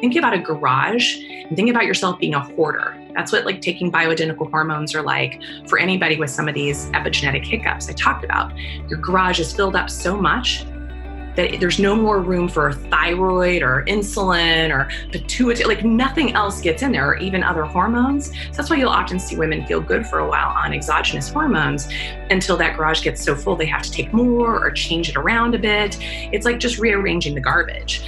think 0.00 0.16
about 0.16 0.34
a 0.34 0.38
garage 0.38 1.16
and 1.18 1.56
think 1.56 1.70
about 1.70 1.84
yourself 1.84 2.18
being 2.18 2.34
a 2.34 2.40
hoarder. 2.40 2.96
That's 3.14 3.32
what 3.32 3.44
like 3.44 3.60
taking 3.60 3.90
bioidentical 3.90 4.50
hormones 4.50 4.94
are 4.94 5.02
like 5.02 5.40
for 5.66 5.78
anybody 5.78 6.16
with 6.16 6.30
some 6.30 6.48
of 6.48 6.54
these 6.54 6.86
epigenetic 6.90 7.44
hiccups 7.44 7.88
I 7.88 7.92
talked 7.92 8.24
about. 8.24 8.56
Your 8.88 8.98
garage 8.98 9.40
is 9.40 9.52
filled 9.52 9.76
up 9.76 9.90
so 9.90 10.16
much 10.16 10.64
that 11.38 11.60
there's 11.60 11.78
no 11.78 11.94
more 11.94 12.20
room 12.20 12.48
for 12.48 12.72
thyroid 12.72 13.62
or 13.62 13.84
insulin 13.86 14.70
or 14.70 14.90
pituitary, 15.12 15.68
like 15.72 15.84
nothing 15.84 16.32
else 16.32 16.60
gets 16.60 16.82
in 16.82 16.90
there 16.90 17.08
or 17.08 17.16
even 17.18 17.44
other 17.44 17.62
hormones. 17.62 18.26
So 18.26 18.52
that's 18.54 18.70
why 18.70 18.76
you'll 18.76 18.88
often 18.88 19.20
see 19.20 19.36
women 19.36 19.64
feel 19.64 19.80
good 19.80 20.04
for 20.04 20.18
a 20.18 20.28
while 20.28 20.48
on 20.48 20.72
exogenous 20.72 21.28
hormones 21.28 21.88
until 22.30 22.56
that 22.56 22.76
garage 22.76 23.04
gets 23.04 23.22
so 23.22 23.36
full 23.36 23.54
they 23.54 23.66
have 23.66 23.82
to 23.82 23.90
take 23.92 24.12
more 24.12 24.58
or 24.58 24.72
change 24.72 25.08
it 25.08 25.16
around 25.16 25.54
a 25.54 25.58
bit. 25.60 25.96
It's 26.00 26.44
like 26.44 26.58
just 26.58 26.78
rearranging 26.78 27.36
the 27.36 27.40
garbage. 27.40 28.02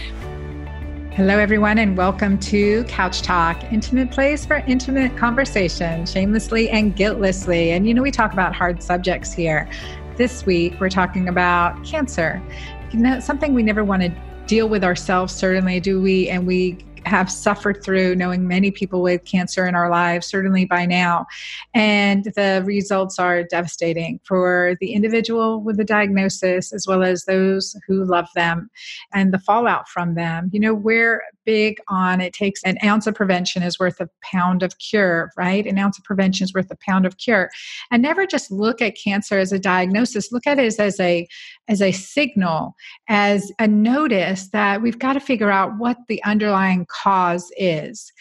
Hello, 1.21 1.39
everyone, 1.39 1.77
and 1.77 1.99
welcome 1.99 2.39
to 2.39 2.83
Couch 2.85 3.21
Talk, 3.21 3.63
intimate 3.71 4.11
place 4.11 4.47
for 4.47 4.65
intimate 4.67 5.15
conversation, 5.19 6.07
shamelessly 6.07 6.71
and 6.71 6.97
guiltlessly. 6.97 7.73
And 7.73 7.87
you 7.87 7.93
know, 7.93 8.01
we 8.01 8.11
talk 8.11 8.33
about 8.33 8.55
hard 8.55 8.83
subjects 8.83 9.31
here. 9.31 9.69
This 10.17 10.47
week, 10.47 10.81
we're 10.81 10.89
talking 10.89 11.29
about 11.29 11.85
cancer 11.85 12.43
you 12.91 13.01
know, 13.01 13.21
something 13.21 13.53
we 13.53 13.63
never 13.63 13.85
want 13.85 14.01
to 14.01 14.09
deal 14.47 14.67
with 14.67 14.83
ourselves, 14.83 15.35
certainly 15.35 15.79
do 15.79 16.01
we, 16.01 16.31
and 16.31 16.47
we 16.47 16.79
have 17.07 17.31
suffered 17.31 17.83
through 17.83 18.15
knowing 18.15 18.47
many 18.47 18.71
people 18.71 19.03
with 19.03 19.25
cancer 19.25 19.67
in 19.67 19.75
our 19.75 19.91
lives, 19.91 20.27
certainly 20.27 20.65
by 20.65 20.87
now. 20.87 21.27
And 21.75 22.25
the 22.37 22.63
results 22.65 23.19
are 23.19 23.43
devastating 23.45 24.21
for 24.25 24.77
the 24.81 24.93
individual 24.93 25.61
with 25.61 25.77
the 25.77 25.85
diagnosis 25.85 26.73
as 26.73 26.87
well 26.87 27.03
as 27.03 27.25
those 27.25 27.77
who 27.87 28.05
love 28.05 28.29
them 28.35 28.71
and 29.13 29.33
the 29.33 29.39
fallout 29.39 29.89
from 29.89 30.15
them. 30.15 30.51
You 30.53 30.61
know, 30.61 30.75
we're 30.75 31.23
big 31.51 31.79
on 31.89 32.21
it 32.21 32.33
takes 32.33 32.63
an 32.63 32.79
ounce 32.85 33.09
of 33.09 33.15
prevention 33.17 33.61
is 33.65 33.77
worth 33.81 34.01
a 34.01 34.09
pound 34.23 34.63
of 34.63 34.79
cure, 34.79 35.33
right? 35.37 35.67
An 35.67 35.79
ounce 35.79 35.99
of 35.99 36.05
prevention 36.05 36.45
is 36.45 36.55
worth 36.55 36.71
a 36.71 36.77
pound 36.89 37.05
of 37.05 37.19
cure. 37.19 37.51
And 37.91 38.01
never 38.01 38.25
just 38.25 38.53
look 38.53 38.81
at 38.81 38.95
cancer 38.95 39.37
as 39.37 39.51
a 39.51 39.59
diagnosis, 39.59 40.31
look 40.31 40.47
at 40.47 40.61
it 40.61 40.67
as, 40.67 40.79
as 40.79 41.01
a 41.01 41.27
as 41.67 41.83
a 41.83 41.91
signal, 41.91 42.77
as 43.09 43.51
a 43.59 43.67
notice 43.67 44.51
that 44.51 44.81
we've 44.81 45.01
got 45.01 45.15
to 45.15 45.21
figure 45.21 45.51
out 45.51 45.77
what 45.77 45.97
the 46.07 46.23
underlying 46.23 46.87
cause 46.89 47.51
is 47.57 48.13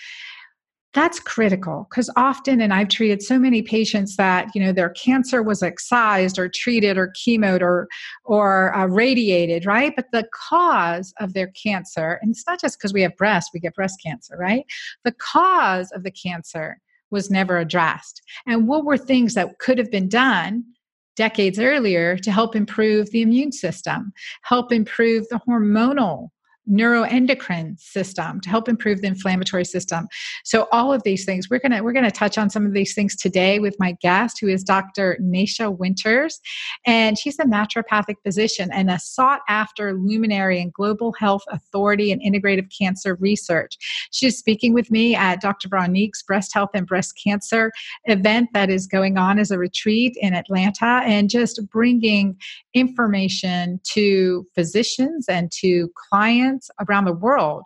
that's 0.99 1.19
critical 1.19 1.87
because 1.89 2.09
often 2.17 2.59
and 2.59 2.73
i've 2.73 2.89
treated 2.89 3.21
so 3.21 3.39
many 3.39 3.61
patients 3.61 4.17
that 4.17 4.47
you 4.53 4.61
know 4.61 4.73
their 4.73 4.89
cancer 4.89 5.41
was 5.41 5.63
excised 5.63 6.37
or 6.37 6.49
treated 6.49 6.97
or 6.97 7.13
chemoed 7.15 7.61
or 7.61 7.87
or 8.25 8.75
uh, 8.75 8.85
radiated 8.85 9.65
right? 9.65 9.93
But 9.95 10.07
the 10.11 10.27
cause 10.33 11.13
of 11.19 11.33
their 11.33 11.51
cancer 11.63 12.19
and 12.21 12.31
it's 12.31 12.45
not 12.47 12.59
just 12.59 12.77
because 12.77 12.93
we 12.93 13.01
have 13.01 13.15
breast 13.15 13.51
we 13.53 13.59
get 13.59 13.75
breast 13.75 13.99
cancer 14.05 14.35
right? 14.37 14.65
The 15.03 15.13
cause 15.13 15.91
of 15.91 16.03
the 16.03 16.11
cancer 16.11 16.79
was 17.11 17.31
never 17.31 17.57
addressed. 17.57 18.21
And 18.45 18.67
what 18.67 18.85
were 18.85 18.97
things 18.97 19.33
that 19.33 19.57
could 19.59 19.77
have 19.77 19.89
been 19.89 20.09
done 20.09 20.63
decades 21.15 21.59
earlier 21.59 22.17
to 22.17 22.31
help 22.31 22.55
improve 22.55 23.09
the 23.11 23.21
immune 23.21 23.51
system 23.51 24.13
help 24.43 24.71
improve 24.71 25.27
the 25.29 25.39
hormonal 25.47 26.29
neuroendocrine 26.69 27.79
system 27.79 28.39
to 28.41 28.49
help 28.49 28.69
improve 28.69 29.01
the 29.01 29.07
inflammatory 29.07 29.65
system. 29.65 30.07
So 30.43 30.67
all 30.71 30.93
of 30.93 31.03
these 31.03 31.25
things 31.25 31.49
we're 31.49 31.59
going 31.59 31.71
to 31.71 31.81
we're 31.81 31.93
going 31.93 32.05
to 32.05 32.11
touch 32.11 32.37
on 32.37 32.49
some 32.49 32.65
of 32.65 32.73
these 32.73 32.93
things 32.93 33.15
today 33.15 33.59
with 33.59 33.75
my 33.79 33.95
guest 34.01 34.37
who 34.39 34.47
is 34.47 34.63
dr 34.63 35.17
Nasha 35.19 35.71
winters 35.71 36.39
and 36.85 37.17
she's 37.17 37.39
a 37.39 37.43
naturopathic 37.43 38.15
physician 38.23 38.69
and 38.71 38.89
a 38.89 38.99
sought 38.99 39.41
after 39.47 39.93
luminary 39.93 40.59
in 40.59 40.71
global 40.73 41.13
health 41.13 41.43
authority 41.49 42.11
and 42.11 42.21
integrative 42.21 42.67
cancer 42.77 43.15
research. 43.15 43.77
She's 44.11 44.37
speaking 44.37 44.73
with 44.73 44.91
me 44.91 45.15
at 45.15 45.41
dr 45.41 45.67
Veronique's 45.67 46.23
breast 46.23 46.53
health 46.53 46.71
and 46.73 46.85
breast 46.85 47.19
cancer 47.23 47.71
event 48.05 48.49
that 48.53 48.69
is 48.69 48.85
going 48.85 49.17
on 49.17 49.39
as 49.39 49.51
a 49.51 49.57
retreat 49.57 50.15
in 50.21 50.33
atlanta 50.33 51.01
and 51.05 51.29
just 51.29 51.67
bringing 51.69 52.37
information 52.73 53.79
to 53.83 54.45
physicians 54.55 55.27
and 55.27 55.51
to 55.51 55.89
clients 56.09 56.48
around 56.87 57.05
the 57.05 57.13
world 57.13 57.63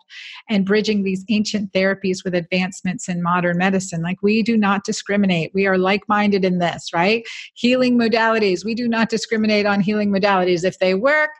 and 0.48 0.66
bridging 0.66 1.02
these 1.02 1.24
ancient 1.28 1.72
therapies 1.72 2.24
with 2.24 2.34
advancements 2.34 3.08
in 3.08 3.22
modern 3.22 3.58
medicine. 3.58 4.02
Like 4.02 4.22
we 4.22 4.42
do 4.42 4.56
not 4.56 4.84
discriminate. 4.84 5.50
We 5.54 5.66
are 5.66 5.78
like 5.78 6.08
minded 6.08 6.44
in 6.44 6.58
this, 6.58 6.92
right? 6.92 7.24
Healing 7.54 7.98
modalities. 7.98 8.64
We 8.64 8.74
do 8.74 8.88
not 8.88 9.08
discriminate 9.08 9.66
on 9.66 9.80
healing 9.80 10.10
modalities. 10.10 10.64
If 10.64 10.78
they 10.78 10.94
work, 10.94 11.30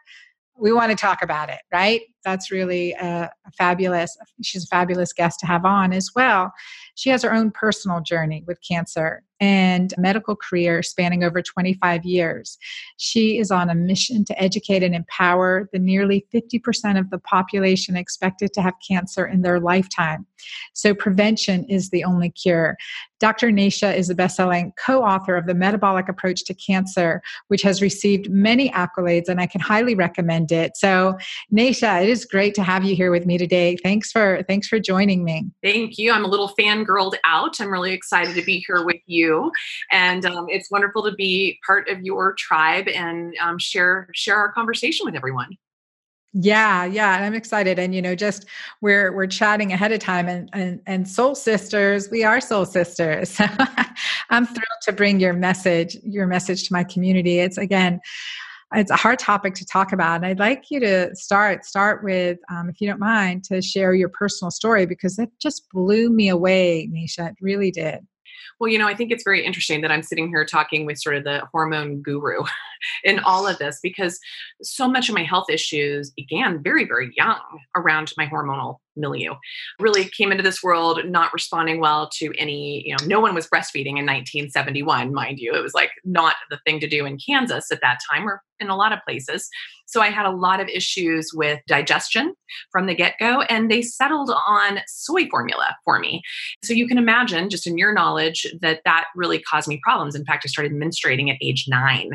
we 0.56 0.72
want 0.72 0.91
to 0.91 0.97
talk 0.97 1.22
about 1.22 1.50
it, 1.50 1.60
right? 1.72 2.03
That's 2.25 2.51
really 2.51 2.93
a, 2.93 3.31
a, 3.47 3.51
fabulous. 3.53 4.17
She's 4.43 4.65
a 4.65 4.69
fabulous 4.69 5.12
guest 5.12 5.41
to 5.41 5.47
have 5.47 5.65
on 5.65 5.93
as 5.93 6.11
well. 6.15 6.53
She 6.95 7.11
has 7.11 7.23
her 7.23 7.33
own 7.33 7.51
personal 7.51 8.01
journey 8.01 8.45
with 8.47 8.59
cancer 8.67 9.23
and 9.41 9.93
a 9.97 10.01
medical 10.01 10.37
career 10.37 10.83
spanning 10.83 11.25
over 11.25 11.43
25 11.43 12.05
years. 12.05 12.57
She 12.97 13.39
is 13.39 13.51
on 13.51 13.69
a 13.69 13.75
mission 13.75 14.25
to 14.27 14.43
educate 14.43 14.83
and 14.83 14.95
empower 14.95 15.69
the 15.73 15.79
nearly 15.79 16.27
50% 16.33 16.99
of 16.99 17.11
the 17.11 17.19
population 17.19 17.97
expected 17.97 18.53
to 18.55 18.62
have 18.62 18.75
cancer 18.87 19.27
in 19.27 19.43
their 19.43 19.61
lifetime. 19.61 20.27
So, 20.73 20.95
prevention 20.95 21.65
is 21.65 21.91
the 21.91 22.05
only 22.05 22.31
cure. 22.31 22.77
Dr. 23.19 23.51
Nasha 23.51 23.95
is 23.95 24.11
a 24.11 24.15
best-selling 24.15 24.73
co-author 24.77 25.37
of 25.37 25.47
The 25.47 25.55
Metabolic 25.55 26.09
Approach 26.11 26.45
to 26.45 26.55
Cancer, 26.55 27.23
which 27.49 27.62
has 27.62 27.81
received 27.81 28.31
many 28.31 28.69
accolades, 28.71 29.29
and 29.29 29.41
I 29.41 29.47
can 29.47 29.62
highly 29.62 29.95
recommend 29.95 30.53
it. 30.53 30.77
So, 30.77 31.17
Nasha, 31.51 32.01
it 32.01 32.09
is 32.14 32.25
great 32.25 32.54
to 32.54 32.62
have 32.62 32.84
you 32.84 32.94
here 32.94 33.10
with 33.10 33.26
me 33.26 33.36
today. 33.36 33.76
Thanks 33.82 34.12
for 34.12 34.42
thanks 34.48 34.69
for 34.69 34.78
joining 34.78 35.25
me. 35.25 35.50
Thank 35.62 35.98
you. 35.98 36.12
I'm 36.12 36.25
a 36.25 36.28
little 36.28 36.52
fangirled 36.58 37.16
out. 37.25 37.60
I'm 37.60 37.70
really 37.70 37.92
excited 37.92 38.36
to 38.36 38.42
be 38.42 38.64
here 38.66 38.84
with 38.84 39.00
you. 39.06 39.50
And 39.91 40.25
um, 40.25 40.47
it's 40.48 40.70
wonderful 40.70 41.02
to 41.02 41.12
be 41.12 41.58
part 41.66 41.88
of 41.88 42.00
your 42.02 42.34
tribe 42.38 42.86
and 42.88 43.34
um, 43.41 43.58
share 43.58 44.08
share 44.14 44.36
our 44.36 44.52
conversation 44.52 45.04
with 45.04 45.16
everyone. 45.16 45.50
Yeah, 46.36 46.84
yeah, 46.84 47.14
and 47.14 47.25
I'm 47.25 47.34
excited. 47.34 47.78
And 47.78 47.94
you 47.94 48.02
know, 48.02 48.14
just 48.14 48.46
we're 48.81 49.12
we're 49.12 49.28
chatting 49.28 49.72
ahead 49.72 49.92
of 49.92 50.00
time, 50.00 50.28
and 50.28 50.50
and 50.52 50.81
and 50.86 51.08
soul 51.08 51.34
sisters, 51.34 52.10
we 52.10 52.25
are 52.25 52.41
soul 52.41 52.64
sisters. 52.64 53.36
I'm 54.31 54.46
thrilled 54.46 54.82
to 54.82 54.92
bring 54.92 55.20
your 55.20 55.32
message, 55.32 55.96
your 56.02 56.26
message 56.26 56.66
to 56.69 56.72
my 56.72 56.82
community. 56.82 57.38
It's 57.38 57.56
again, 57.56 58.00
it's 58.75 58.91
a 58.91 58.97
hard 58.97 59.19
topic 59.19 59.55
to 59.55 59.67
talk 59.67 59.93
about, 59.93 60.17
and 60.17 60.27
I'd 60.27 60.39
like 60.39 60.71
you 60.71 60.81
to 60.81 61.15
start 61.15 61.65
start 61.65 62.03
with, 62.05 62.39
um, 62.51 62.69
if 62.69 62.81
you 62.81 62.89
don't 62.89 63.01
mind, 63.01 63.45
to 63.45 63.62
share 63.62 63.95
your 63.95 64.09
personal 64.09 64.51
story 64.51 64.87
because 64.87 65.19
it 65.19 65.31
just 65.41 65.69
blew 65.71 66.11
me 66.11 66.29
away, 66.29 66.89
Nasha. 66.91 67.27
It 67.27 67.37
really 67.41 67.71
did. 67.71 68.01
Well, 68.61 68.71
you 68.71 68.79
know, 68.79 68.87
I 68.87 68.95
think 68.95 69.11
it's 69.11 69.25
very 69.25 69.45
interesting 69.45 69.81
that 69.81 69.91
I'm 69.91 70.03
sitting 70.03 70.29
here 70.29 70.45
talking 70.45 70.87
with 70.87 70.99
sort 70.99 71.17
of 71.17 71.25
the 71.25 71.43
hormone 71.53 72.03
guru 72.03 72.45
in 73.05 73.19
all 73.21 73.47
of 73.47 73.59
this 73.59 73.81
because 73.83 74.19
so 74.62 74.89
much 74.89 75.09
of 75.09 75.15
my 75.15 75.25
health 75.25 75.51
issues 75.51 76.11
began 76.11 76.62
very, 76.62 76.87
very 76.87 77.12
young 77.17 77.41
around 77.77 78.12
my 78.17 78.27
hormonal 78.27 78.79
milieu. 78.97 79.34
Really 79.78 80.05
came 80.05 80.31
into 80.31 80.43
this 80.43 80.62
world 80.62 81.00
not 81.05 81.32
responding 81.32 81.81
well 81.81 82.09
to 82.19 82.32
any, 82.38 82.87
you 82.87 82.97
know, 82.97 83.06
no 83.06 83.21
one 83.21 83.34
was 83.34 83.49
breastfeeding 83.49 83.99
in 83.99 84.06
1971, 84.06 85.12
mind 85.12 85.38
you. 85.38 85.55
It 85.55 85.62
was 85.62 85.75
like 85.75 85.91
not 86.05 86.37
the 86.50 86.59
thing 86.66 86.81
to 86.81 86.88
do 86.88 87.05
in 87.05 87.19
Kansas 87.19 87.71
at 87.71 87.81
that 87.82 87.99
time 88.10 88.28
or 88.28 88.43
in 88.60 88.69
a 88.69 88.77
lot 88.77 88.93
of 88.93 89.00
places. 89.06 89.49
So 89.87 90.00
I 90.00 90.10
had 90.10 90.27
a 90.27 90.31
lot 90.31 90.60
of 90.60 90.69
issues 90.69 91.31
with 91.34 91.60
digestion 91.66 92.34
from 92.71 92.87
the 92.87 92.94
get 92.94 93.15
go, 93.19 93.43
and 93.43 93.71
they 93.71 93.82
settled 93.82 94.31
on 94.47 94.78
soy 94.87 95.28
formula 95.28 95.76
for 95.84 95.99
me. 95.99 96.22
So 96.62 96.72
you 96.72 96.87
can 96.87 96.99
imagine, 96.99 97.50
just 97.50 97.66
in 97.66 97.76
your 97.76 97.93
knowledge, 97.93 98.47
that 98.61 98.81
that 98.84 99.06
really 99.15 99.41
caused 99.41 99.69
me 99.69 99.81
problems. 99.82 100.15
In 100.15 100.25
fact, 100.25 100.44
I 100.47 100.49
started 100.49 100.72
menstruating 100.72 101.31
at 101.31 101.37
age 101.43 101.66
nine. 101.69 102.12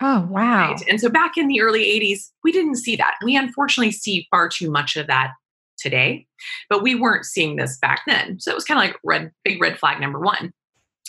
Oh, 0.00 0.26
wow. 0.30 0.70
Right? 0.70 0.82
And 0.88 1.00
so 1.00 1.08
back 1.10 1.36
in 1.36 1.48
the 1.48 1.60
early 1.60 1.84
80s, 1.84 2.30
we 2.44 2.52
didn't 2.52 2.76
see 2.76 2.96
that. 2.96 3.14
We 3.24 3.36
unfortunately 3.36 3.92
see 3.92 4.26
far 4.30 4.48
too 4.48 4.70
much 4.70 4.96
of 4.96 5.06
that 5.08 5.32
today, 5.80 6.26
but 6.68 6.82
we 6.82 6.94
weren't 6.94 7.24
seeing 7.24 7.56
this 7.56 7.78
back 7.78 8.02
then. 8.06 8.38
So 8.40 8.50
it 8.50 8.54
was 8.54 8.64
kind 8.64 8.78
of 8.78 8.86
like 8.86 8.96
red, 9.04 9.32
big 9.44 9.60
red 9.60 9.78
flag 9.78 10.00
number 10.00 10.20
one. 10.20 10.52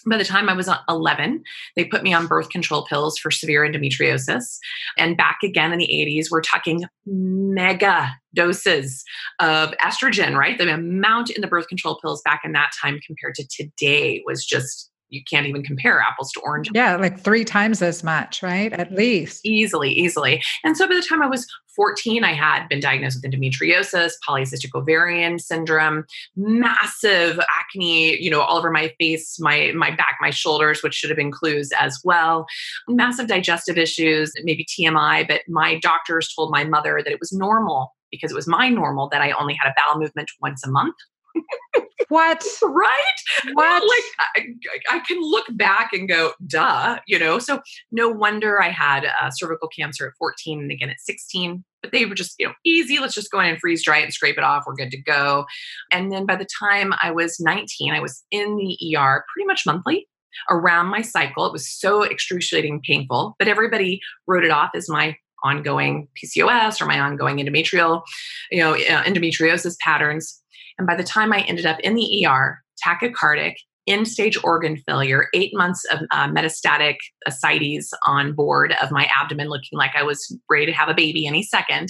By 0.08 0.18
the 0.18 0.26
time 0.26 0.50
I 0.50 0.54
was 0.54 0.68
uh, 0.68 0.80
11, 0.90 1.44
they 1.76 1.86
put 1.86 2.02
me 2.02 2.12
on 2.12 2.26
birth 2.26 2.50
control 2.50 2.86
pills 2.86 3.20
for 3.20 3.30
severe 3.30 3.62
endometriosis. 3.64 4.58
And 4.98 5.16
back 5.16 5.38
again 5.44 5.72
in 5.72 5.78
the 5.78 5.88
80s, 5.88 6.32
we're 6.32 6.42
talking 6.42 6.86
mega 7.06 8.10
doses 8.34 9.04
of 9.40 9.74
estrogen, 9.84 10.36
right? 10.36 10.58
The 10.58 10.74
amount 10.74 11.30
in 11.30 11.42
the 11.42 11.48
birth 11.48 11.68
control 11.68 12.00
pills 12.02 12.22
back 12.24 12.42
in 12.44 12.54
that 12.54 12.72
time 12.82 13.00
compared 13.06 13.36
to 13.36 13.48
today 13.48 14.24
was 14.26 14.44
just 14.44 14.92
you 15.12 15.22
can't 15.30 15.46
even 15.46 15.62
compare 15.62 16.00
apples 16.00 16.32
to 16.32 16.40
oranges. 16.40 16.72
Yeah, 16.74 16.96
like 16.96 17.20
three 17.20 17.44
times 17.44 17.82
as 17.82 18.04
much, 18.04 18.42
right? 18.42 18.72
At 18.74 18.94
least. 18.94 19.42
Easily, 19.44 19.92
easily. 19.92 20.42
And 20.64 20.76
so 20.76 20.88
by 20.88 20.96
the 20.96 21.06
time 21.08 21.22
I 21.22 21.28
was 21.28 21.46
14, 21.76 22.24
I 22.24 22.34
had 22.34 22.68
been 22.68 22.80
diagnosed 22.80 23.20
with 23.22 23.32
endometriosis, 23.32 24.14
polycystic 24.28 24.76
ovarian 24.76 25.40
syndrome, 25.40 26.06
massive 26.36 27.40
acne, 27.60 28.22
you 28.22 28.30
know, 28.30 28.42
all 28.42 28.58
over 28.58 28.72
my 28.72 28.94
face, 29.00 29.40
my 29.40 29.72
my 29.76 29.92
back, 29.92 30.18
my 30.22 30.30
shoulders, 30.30 30.84
which 30.84 30.94
should 30.94 31.10
have 31.10 31.18
been 31.18 31.32
clues 31.32 31.70
as 31.80 32.00
well. 32.04 32.46
Massive 32.88 33.28
digestive 33.28 33.78
issues, 33.78 34.32
maybe 34.44 34.66
TMI, 34.66 35.28
but 35.28 35.42
my 35.48 35.80
doctors 35.80 36.34
told 36.34 36.52
my 36.52 36.64
mother 36.64 37.02
that 37.04 37.12
it 37.12 37.20
was 37.20 37.32
normal 37.32 37.94
because 38.12 38.32
it 38.32 38.36
was 38.36 38.48
my 38.48 38.70
normal 38.70 39.08
that 39.10 39.22
I 39.22 39.32
only 39.32 39.56
had 39.60 39.70
a 39.70 39.74
bowel 39.78 40.00
movement 40.00 40.30
once 40.42 40.66
a 40.66 40.70
month. 40.70 40.96
what? 42.12 42.44
Right? 42.62 43.54
What? 43.54 43.84
like 43.88 44.04
I, 44.36 44.98
I, 44.98 45.00
can 45.00 45.20
look 45.20 45.46
back 45.52 45.94
and 45.94 46.08
go, 46.08 46.34
duh, 46.46 47.00
you 47.08 47.18
know. 47.18 47.40
So 47.40 47.62
no 47.92 48.10
wonder 48.10 48.62
I 48.62 48.70
had 48.70 49.06
uh, 49.06 49.30
cervical 49.32 49.68
cancer 49.68 50.08
at 50.08 50.14
14 50.18 50.60
and 50.60 50.72
again 50.72 50.90
at 50.90 51.00
16. 51.00 51.64
But 51.82 51.92
they 51.92 52.06
were 52.06 52.16
just, 52.16 52.36
you 52.40 52.48
know, 52.48 52.54
easy. 52.66 53.00
Let's 53.00 53.16
just 53.16 53.32
go 53.32 53.40
in 53.40 53.48
and 53.48 53.60
freeze 53.60 53.84
dry 53.84 54.00
it 54.00 54.04
and 54.04 54.14
scrape 54.14 54.38
it 54.38 54.44
off. 54.44 54.64
We're 54.68 54.76
good 54.76 54.92
to 54.92 55.02
go. 55.02 55.46
And 55.92 56.12
then 56.12 56.26
by 56.26 56.36
the 56.36 56.48
time 56.60 56.94
I 57.02 57.12
was 57.12 57.40
19, 57.40 57.94
I 57.94 58.00
was 58.00 58.24
in 58.32 58.56
the 58.58 58.96
ER 58.96 59.26
pretty 59.34 59.48
much 59.48 59.64
monthly 59.66 60.08
around 60.50 60.88
my 60.88 61.02
cycle. 61.02 61.46
It 61.46 61.54
was 61.54 61.68
so 61.68 62.04
excruciating 62.04 62.82
painful, 62.86 63.36
but 63.40 63.48
everybody 63.48 64.02
wrote 64.28 64.44
it 64.44 64.52
off 64.52 64.72
as 64.76 64.90
my 64.90 65.16
ongoing 65.44 66.08
PCOS 66.22 66.82
or 66.82 66.86
my 66.86 67.00
ongoing 67.00 67.38
endometrial, 67.38 68.04
you 68.52 68.60
know, 68.60 68.74
uh, 68.74 69.04
endometriosis 69.04 69.78
patterns. 69.80 70.41
And 70.82 70.88
by 70.88 70.96
the 70.96 71.04
time 71.04 71.32
I 71.32 71.42
ended 71.42 71.68
up 71.68 71.80
in 71.82 71.94
the 71.94 72.26
ER, 72.26 72.60
tachycardic, 72.84 73.54
end 73.86 74.08
stage 74.08 74.36
organ 74.44 74.78
failure, 74.78 75.28
eight 75.36 75.52
months 75.54 75.86
of 75.94 76.00
uh, 76.10 76.28
metastatic 76.28 76.96
ascites 77.28 77.94
on 78.08 78.34
board 78.34 78.74
of 78.82 78.90
my 78.90 79.08
abdomen, 79.16 79.48
looking 79.48 79.78
like 79.78 79.92
I 79.96 80.02
was 80.02 80.36
ready 80.50 80.66
to 80.66 80.72
have 80.72 80.90
a 80.90 80.96
baby 80.96 81.28
any 81.28 81.44
second, 81.44 81.90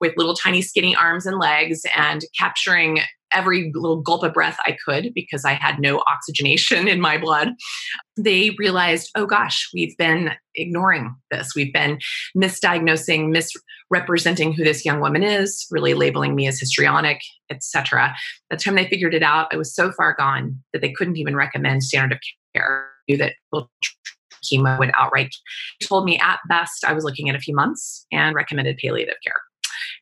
with 0.00 0.16
little 0.16 0.32
tiny 0.32 0.62
skinny 0.62 0.96
arms 0.96 1.26
and 1.26 1.38
legs, 1.38 1.82
and 1.94 2.22
capturing 2.38 3.00
every 3.32 3.70
little 3.74 4.00
gulp 4.00 4.22
of 4.22 4.32
breath 4.32 4.58
I 4.66 4.76
could 4.84 5.12
because 5.14 5.44
I 5.44 5.52
had 5.52 5.78
no 5.78 6.02
oxygenation 6.10 6.88
in 6.88 7.00
my 7.00 7.18
blood. 7.18 7.50
They 8.16 8.50
realized, 8.58 9.10
oh 9.14 9.26
gosh, 9.26 9.68
we've 9.72 9.96
been 9.96 10.32
ignoring 10.54 11.14
this. 11.30 11.54
We've 11.54 11.72
been 11.72 11.98
misdiagnosing, 12.36 13.30
misrepresenting 13.30 14.52
who 14.52 14.64
this 14.64 14.84
young 14.84 15.00
woman 15.00 15.22
is, 15.22 15.66
really 15.70 15.94
labeling 15.94 16.34
me 16.34 16.46
as 16.46 16.60
histrionic, 16.60 17.20
etc. 17.50 18.14
By 18.48 18.56
the 18.56 18.62
time 18.62 18.74
they 18.74 18.88
figured 18.88 19.14
it 19.14 19.22
out, 19.22 19.48
I 19.52 19.56
was 19.56 19.74
so 19.74 19.92
far 19.92 20.14
gone 20.14 20.60
that 20.72 20.82
they 20.82 20.92
couldn't 20.92 21.16
even 21.16 21.36
recommend 21.36 21.82
standard 21.82 22.12
of 22.12 22.20
care. 22.54 22.88
Knew 23.08 23.16
that 23.16 23.34
chemo 24.44 24.78
would 24.78 24.90
outright 24.98 25.34
told 25.82 26.04
me 26.04 26.18
at 26.18 26.38
best 26.48 26.84
I 26.84 26.92
was 26.92 27.04
looking 27.04 27.28
at 27.28 27.36
a 27.36 27.40
few 27.40 27.54
months 27.54 28.06
and 28.12 28.34
recommended 28.34 28.78
palliative 28.78 29.16
care. 29.24 29.40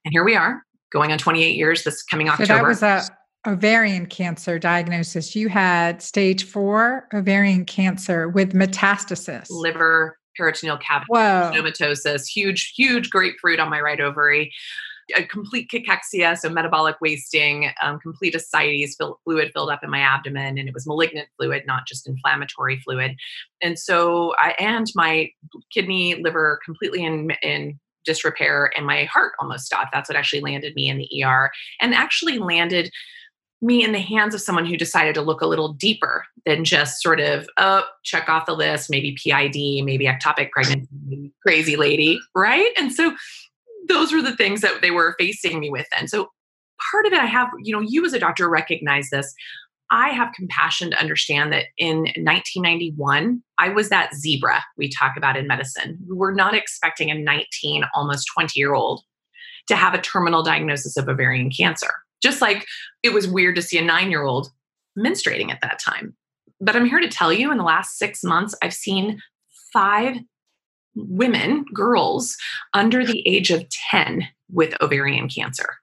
And 0.04 0.12
here 0.12 0.24
we 0.24 0.36
are, 0.36 0.62
going 0.92 1.12
on 1.12 1.18
28 1.18 1.56
years 1.56 1.84
this 1.84 2.02
coming 2.02 2.28
October. 2.28 2.46
So 2.46 2.54
that 2.54 2.64
was 2.64 2.82
a 2.82 3.17
ovarian 3.46 4.06
cancer 4.06 4.58
diagnosis. 4.58 5.34
You 5.34 5.48
had 5.48 6.02
stage 6.02 6.44
four 6.44 7.08
ovarian 7.14 7.64
cancer 7.64 8.28
with 8.28 8.52
metastasis, 8.52 9.46
liver, 9.50 10.18
peritoneal 10.36 10.78
cavity, 10.78 11.06
Whoa. 11.10 11.50
pneumatosis, 11.52 12.26
huge, 12.26 12.72
huge 12.76 13.10
grapefruit 13.10 13.60
on 13.60 13.70
my 13.70 13.80
right 13.80 14.00
ovary, 14.00 14.52
a 15.16 15.24
complete 15.24 15.70
cachexia, 15.70 16.36
so 16.38 16.48
metabolic 16.48 16.96
wasting, 17.00 17.70
um, 17.82 17.98
complete 17.98 18.34
ascites, 18.34 18.96
fluid 19.24 19.50
filled 19.52 19.70
up 19.70 19.82
in 19.82 19.90
my 19.90 20.00
abdomen, 20.00 20.58
and 20.58 20.68
it 20.68 20.74
was 20.74 20.86
malignant 20.86 21.28
fluid, 21.36 21.64
not 21.66 21.86
just 21.86 22.08
inflammatory 22.08 22.78
fluid. 22.80 23.16
And 23.62 23.78
so 23.78 24.34
I 24.38 24.54
and 24.58 24.86
my 24.94 25.30
kidney, 25.72 26.16
liver 26.16 26.60
completely 26.64 27.04
in 27.04 27.30
in 27.42 27.78
disrepair, 28.04 28.70
and 28.76 28.86
my 28.86 29.04
heart 29.04 29.32
almost 29.40 29.66
stopped. 29.66 29.90
That's 29.92 30.08
what 30.08 30.16
actually 30.16 30.40
landed 30.40 30.74
me 30.74 30.88
in 30.88 30.98
the 30.98 31.24
ER, 31.24 31.50
and 31.80 31.94
actually 31.94 32.38
landed 32.38 32.90
me 33.60 33.82
in 33.82 33.92
the 33.92 33.98
hands 33.98 34.34
of 34.34 34.40
someone 34.40 34.66
who 34.66 34.76
decided 34.76 35.14
to 35.14 35.22
look 35.22 35.40
a 35.40 35.46
little 35.46 35.72
deeper 35.72 36.24
than 36.46 36.64
just 36.64 37.02
sort 37.02 37.20
of, 37.20 37.48
oh, 37.56 37.84
check 38.04 38.28
off 38.28 38.46
the 38.46 38.54
list, 38.54 38.88
maybe 38.88 39.16
PID, 39.22 39.84
maybe 39.84 40.06
ectopic 40.06 40.50
pregnancy, 40.50 41.32
crazy 41.44 41.76
lady, 41.76 42.20
right? 42.34 42.70
And 42.78 42.92
so 42.92 43.14
those 43.88 44.12
were 44.12 44.22
the 44.22 44.36
things 44.36 44.60
that 44.60 44.80
they 44.80 44.90
were 44.90 45.16
facing 45.18 45.58
me 45.58 45.70
with 45.70 45.86
then. 45.92 46.06
So 46.06 46.30
part 46.92 47.06
of 47.06 47.12
it, 47.12 47.18
I 47.18 47.26
have, 47.26 47.48
you 47.62 47.74
know, 47.74 47.80
you 47.80 48.04
as 48.04 48.12
a 48.12 48.18
doctor 48.18 48.48
recognize 48.48 49.10
this. 49.10 49.34
I 49.90 50.10
have 50.10 50.34
compassion 50.34 50.90
to 50.90 51.00
understand 51.00 51.52
that 51.52 51.64
in 51.78 52.00
1991, 52.00 53.42
I 53.56 53.70
was 53.70 53.88
that 53.88 54.14
zebra 54.14 54.62
we 54.76 54.90
talk 54.90 55.16
about 55.16 55.36
in 55.36 55.46
medicine. 55.46 55.98
We 56.06 56.14
were 56.14 56.34
not 56.34 56.54
expecting 56.54 57.10
a 57.10 57.14
19, 57.14 57.84
almost 57.94 58.28
20 58.34 58.58
year 58.60 58.74
old 58.74 59.02
to 59.66 59.76
have 59.76 59.94
a 59.94 60.00
terminal 60.00 60.42
diagnosis 60.42 60.96
of 60.96 61.08
ovarian 61.08 61.50
cancer 61.50 61.90
just 62.22 62.40
like 62.40 62.66
it 63.02 63.12
was 63.12 63.28
weird 63.28 63.56
to 63.56 63.62
see 63.62 63.78
a 63.78 63.82
nine 63.82 64.10
year 64.10 64.24
old 64.24 64.50
menstruating 64.98 65.50
at 65.50 65.60
that 65.60 65.78
time. 65.78 66.16
But 66.60 66.74
I'm 66.74 66.86
here 66.86 67.00
to 67.00 67.08
tell 67.08 67.32
you 67.32 67.50
in 67.52 67.58
the 67.58 67.64
last 67.64 67.98
six 67.98 68.24
months, 68.24 68.54
I've 68.62 68.74
seen 68.74 69.20
five 69.72 70.16
women, 70.94 71.64
girls 71.72 72.36
under 72.74 73.04
the 73.04 73.26
age 73.26 73.50
of 73.50 73.64
10 73.90 74.26
with 74.50 74.74
ovarian 74.80 75.28
cancer. 75.28 75.76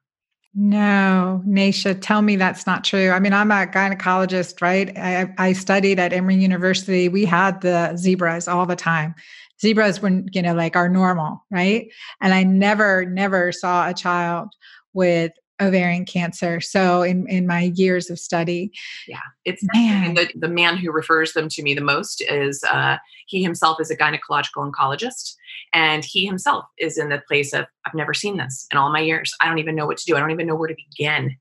No, 0.57 1.41
Nasha, 1.45 1.93
tell 1.93 2.21
me 2.21 2.37
that's 2.37 2.65
not 2.65 2.85
true. 2.85 3.09
I 3.09 3.19
mean, 3.19 3.33
I'm 3.33 3.51
a 3.51 3.67
gynecologist, 3.67 4.61
right? 4.61 4.97
I, 4.97 5.33
I 5.37 5.53
studied 5.53 5.99
at 5.99 6.13
Emory 6.13 6.35
University. 6.35 7.09
We 7.09 7.25
had 7.25 7.59
the 7.59 7.95
zebras 7.97 8.47
all 8.47 8.65
the 8.65 8.75
time. 8.75 9.15
Zebras 9.61 10.01
were, 10.01 10.23
you 10.31 10.41
know, 10.41 10.53
like 10.53 10.77
our 10.77 10.87
normal, 10.87 11.45
right? 11.51 11.89
And 12.21 12.33
I 12.33 12.43
never, 12.43 13.05
never 13.05 13.51
saw 13.51 13.89
a 13.89 13.93
child 13.93 14.49
with 14.93 15.33
ovarian 15.62 16.06
cancer. 16.06 16.60
So 16.60 17.02
in, 17.02 17.28
in 17.28 17.48
my 17.48 17.72
years 17.75 18.10
of 18.10 18.19
study. 18.19 18.72
Yeah, 19.07 19.19
it's 19.46 19.63
man. 19.74 20.16
The, 20.16 20.30
the 20.36 20.48
man 20.48 20.78
who 20.78 20.92
refers 20.92 21.34
them 21.34 21.50
to 21.50 21.63
me 21.63 21.74
the 21.74 21.81
most 21.81 22.22
is 22.22 22.63
uh, 22.63 22.98
he 23.28 23.42
himself 23.42 23.80
is 23.80 23.90
a 23.90 23.98
gynecological 23.98 24.69
oncologist. 24.72 25.36
And 25.74 26.04
he 26.04 26.25
himself 26.25 26.66
is 26.78 26.98
in 26.98 27.10
the 27.10 27.22
place 27.28 27.54
of, 27.54 27.66
I've 27.86 27.94
never 27.94 28.13
seen 28.13 28.38
this 28.38 28.68
in 28.72 28.78
all 28.78 28.92
my 28.92 29.00
years. 29.00 29.34
I 29.42 29.48
don't 29.48 29.60
even 29.60 29.75
know 29.75 29.86
what 29.86 29.98
to 29.98 30.06
do. 30.06 30.16
I 30.16 30.19
don't 30.19 30.31
even 30.31 30.48
know 30.48 30.56
where 30.56 30.68
to 30.68 30.75
begin 30.75 31.36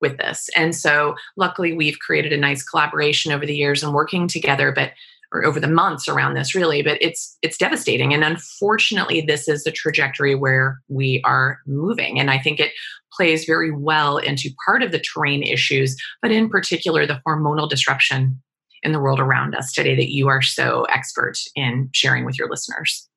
with 0.00 0.16
this. 0.16 0.48
And 0.56 0.74
so 0.74 1.14
luckily 1.36 1.74
we've 1.74 1.98
created 1.98 2.32
a 2.32 2.38
nice 2.38 2.62
collaboration 2.62 3.32
over 3.32 3.44
the 3.44 3.56
years 3.56 3.82
and 3.82 3.94
working 3.94 4.28
together. 4.28 4.72
But 4.72 4.92
or 5.32 5.44
over 5.44 5.60
the 5.60 5.68
months 5.68 6.08
around 6.08 6.34
this 6.34 6.54
really 6.54 6.82
but 6.82 6.98
it's 7.00 7.38
it's 7.42 7.56
devastating 7.56 8.12
and 8.12 8.24
unfortunately 8.24 9.20
this 9.20 9.48
is 9.48 9.64
the 9.64 9.70
trajectory 9.70 10.34
where 10.34 10.80
we 10.88 11.20
are 11.24 11.60
moving 11.66 12.18
and 12.18 12.30
i 12.30 12.38
think 12.38 12.58
it 12.58 12.72
plays 13.12 13.44
very 13.44 13.70
well 13.70 14.18
into 14.18 14.50
part 14.64 14.82
of 14.82 14.92
the 14.92 15.00
terrain 15.00 15.42
issues 15.42 15.96
but 16.22 16.30
in 16.30 16.48
particular 16.48 17.06
the 17.06 17.20
hormonal 17.26 17.68
disruption 17.68 18.40
in 18.82 18.92
the 18.92 19.00
world 19.00 19.20
around 19.20 19.54
us 19.54 19.72
today 19.72 19.94
that 19.94 20.10
you 20.10 20.28
are 20.28 20.42
so 20.42 20.84
expert 20.84 21.36
in 21.54 21.88
sharing 21.92 22.24
with 22.24 22.38
your 22.38 22.48
listeners 22.48 23.08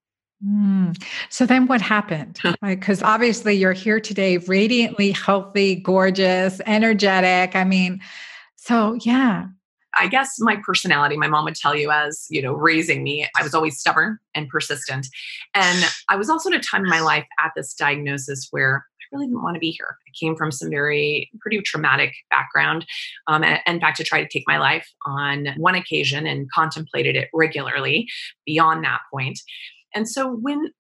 Mm. 0.46 1.02
So 1.30 1.46
then 1.46 1.68
what 1.68 1.80
happened? 1.82 2.40
Because 2.62 3.02
obviously 3.02 3.54
you're 3.54 3.72
here 3.72 4.02
today, 4.02 4.38
radiantly 4.40 5.12
healthy, 5.12 5.76
gorgeous, 5.76 6.60
energetic. 6.66 7.56
I 7.56 7.64
mean, 7.64 8.02
so 8.58 8.98
yeah, 9.06 9.48
I 9.98 10.08
guess 10.08 10.40
my 10.40 10.60
personality, 10.66 11.18
my 11.18 11.28
mom 11.28 11.46
would 11.46 11.56
tell 11.56 11.76
you 11.76 11.92
as, 11.92 12.26
you 12.30 12.42
know, 12.42 12.54
raising 12.54 13.04
me, 13.04 13.28
I 13.38 13.44
was 13.44 13.54
always 13.54 13.78
stubborn 13.78 14.18
and 14.34 14.50
persistent. 14.50 15.08
And 15.54 15.86
I 16.10 16.16
was 16.16 16.30
also 16.30 16.50
at 16.50 16.56
a 16.56 16.60
time 16.60 16.84
in 16.84 16.90
my 16.90 17.02
life 17.02 17.26
at 17.40 17.52
this 17.56 17.74
diagnosis 17.74 18.48
where 18.52 18.86
really 19.14 19.28
didn't 19.28 19.44
want 19.44 19.56
to 19.56 19.60
be 19.60 19.72
here. 19.72 19.98
I 20.08 20.12
came 20.20 20.36
from 20.36 20.52
some 20.52 20.70
very 20.70 21.30
pretty 21.40 21.62
traumatic 21.62 22.14
background. 22.30 22.86
Um, 23.28 23.44
in 23.44 23.80
fact, 23.80 24.00
I 24.00 24.04
tried 24.04 24.24
to 24.24 24.30
take 24.30 24.44
my 24.48 24.58
life 24.58 24.90
on 25.06 25.48
one 25.58 25.76
occasion 25.76 26.26
and 26.26 26.50
contemplated 26.52 27.16
it 27.16 27.30
regularly 27.34 28.10
beyond 28.46 28.84
that 28.84 29.02
point. 29.12 29.40
And 29.96 30.10
so 30.10 30.30
when 30.30 30.72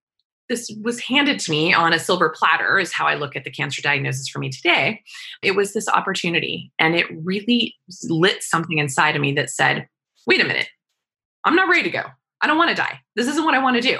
this 0.50 0.76
was 0.84 1.00
handed 1.00 1.40
to 1.40 1.52
me 1.52 1.74
on 1.74 1.94
a 1.94 2.00
silver 2.00 2.30
platter 2.30 2.78
is 2.78 2.92
how 2.92 3.06
i 3.06 3.16
look 3.16 3.36
at 3.36 3.46
the 3.46 3.50
cancer 3.50 3.82
diagnosis 3.82 4.28
for 4.28 4.40
me 4.40 4.50
today 4.50 5.02
it 5.42 5.56
was 5.56 5.74
this 5.74 5.88
opportunity 5.88 6.72
and 6.78 6.96
it 6.96 7.06
really 7.24 7.74
lit 8.10 8.44
something 8.44 8.78
inside 8.78 9.16
of 9.16 9.22
me 9.22 9.32
that 9.32 9.50
said 9.50 9.88
wait 10.28 10.42
a 10.42 10.44
minute 10.44 10.68
i'm 11.46 11.56
not 11.56 11.70
ready 11.70 11.84
to 11.84 11.90
go 11.90 12.04
i 12.42 12.48
don't 12.48 12.58
want 12.58 12.70
to 12.70 12.76
die 12.76 13.00
this 13.16 13.28
isn't 13.28 13.46
what 13.46 13.56
i 13.56 13.64
want 13.64 13.76
to 13.78 13.82
do 13.82 14.00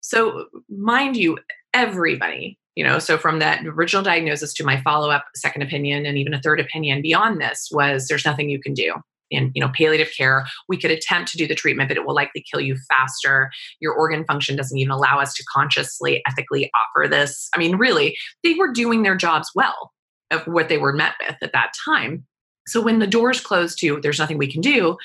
so 0.00 0.44
mind 0.68 1.16
you 1.16 1.38
everybody 1.72 2.58
you 2.76 2.84
know? 2.84 2.98
So 2.98 3.18
from 3.18 3.40
that 3.40 3.66
original 3.66 4.02
diagnosis 4.02 4.54
to 4.54 4.64
my 4.64 4.80
follow-up 4.82 5.24
second 5.34 5.62
opinion 5.62 6.06
and 6.06 6.16
even 6.18 6.34
a 6.34 6.40
third 6.40 6.60
opinion 6.60 7.02
beyond 7.02 7.40
this 7.40 7.68
was 7.72 8.06
there's 8.06 8.24
nothing 8.24 8.48
you 8.48 8.60
can 8.60 8.74
do 8.74 8.94
in 9.30 9.50
you 9.54 9.60
know 9.60 9.70
palliative 9.74 10.10
care. 10.16 10.46
We 10.68 10.76
could 10.76 10.92
attempt 10.92 11.32
to 11.32 11.36
do 11.36 11.48
the 11.48 11.54
treatment 11.54 11.88
but 11.88 11.96
it 11.96 12.06
will 12.06 12.14
likely 12.14 12.44
kill 12.50 12.60
you 12.60 12.76
faster. 12.88 13.50
Your 13.80 13.94
organ 13.94 14.24
function 14.24 14.54
doesn't 14.54 14.78
even 14.78 14.92
allow 14.92 15.18
us 15.18 15.34
to 15.34 15.44
consciously 15.52 16.22
ethically 16.28 16.70
offer 16.74 17.08
this. 17.08 17.48
I 17.54 17.58
mean 17.58 17.76
really 17.76 18.16
they 18.44 18.54
were 18.54 18.72
doing 18.72 19.02
their 19.02 19.16
jobs 19.16 19.50
well 19.54 19.92
of 20.30 20.46
what 20.46 20.68
they 20.68 20.78
were 20.78 20.92
met 20.92 21.14
with 21.26 21.36
at 21.42 21.52
that 21.52 21.72
time. 21.84 22.26
So 22.68 22.80
when 22.80 22.98
the 22.98 23.06
doors 23.06 23.40
closed 23.40 23.78
to 23.80 24.00
there's 24.00 24.18
nothing 24.18 24.38
we 24.38 24.50
can 24.50 24.60
do 24.60 24.96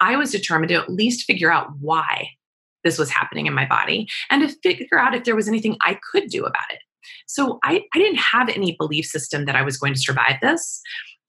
i 0.00 0.16
was 0.16 0.32
determined 0.32 0.70
to 0.70 0.74
at 0.76 0.90
least 0.90 1.26
figure 1.26 1.52
out 1.52 1.68
why 1.80 2.28
this 2.82 2.98
was 2.98 3.10
happening 3.10 3.46
in 3.46 3.54
my 3.54 3.66
body 3.66 4.08
and 4.30 4.42
to 4.42 4.56
figure 4.62 4.98
out 4.98 5.14
if 5.14 5.24
there 5.24 5.36
was 5.36 5.48
anything 5.48 5.76
i 5.82 5.98
could 6.10 6.28
do 6.28 6.44
about 6.44 6.70
it 6.70 6.80
so 7.26 7.58
I, 7.64 7.82
I 7.94 7.98
didn't 7.98 8.18
have 8.18 8.48
any 8.48 8.76
belief 8.78 9.06
system 9.06 9.44
that 9.46 9.56
i 9.56 9.62
was 9.62 9.76
going 9.76 9.94
to 9.94 10.00
survive 10.00 10.36
this 10.40 10.82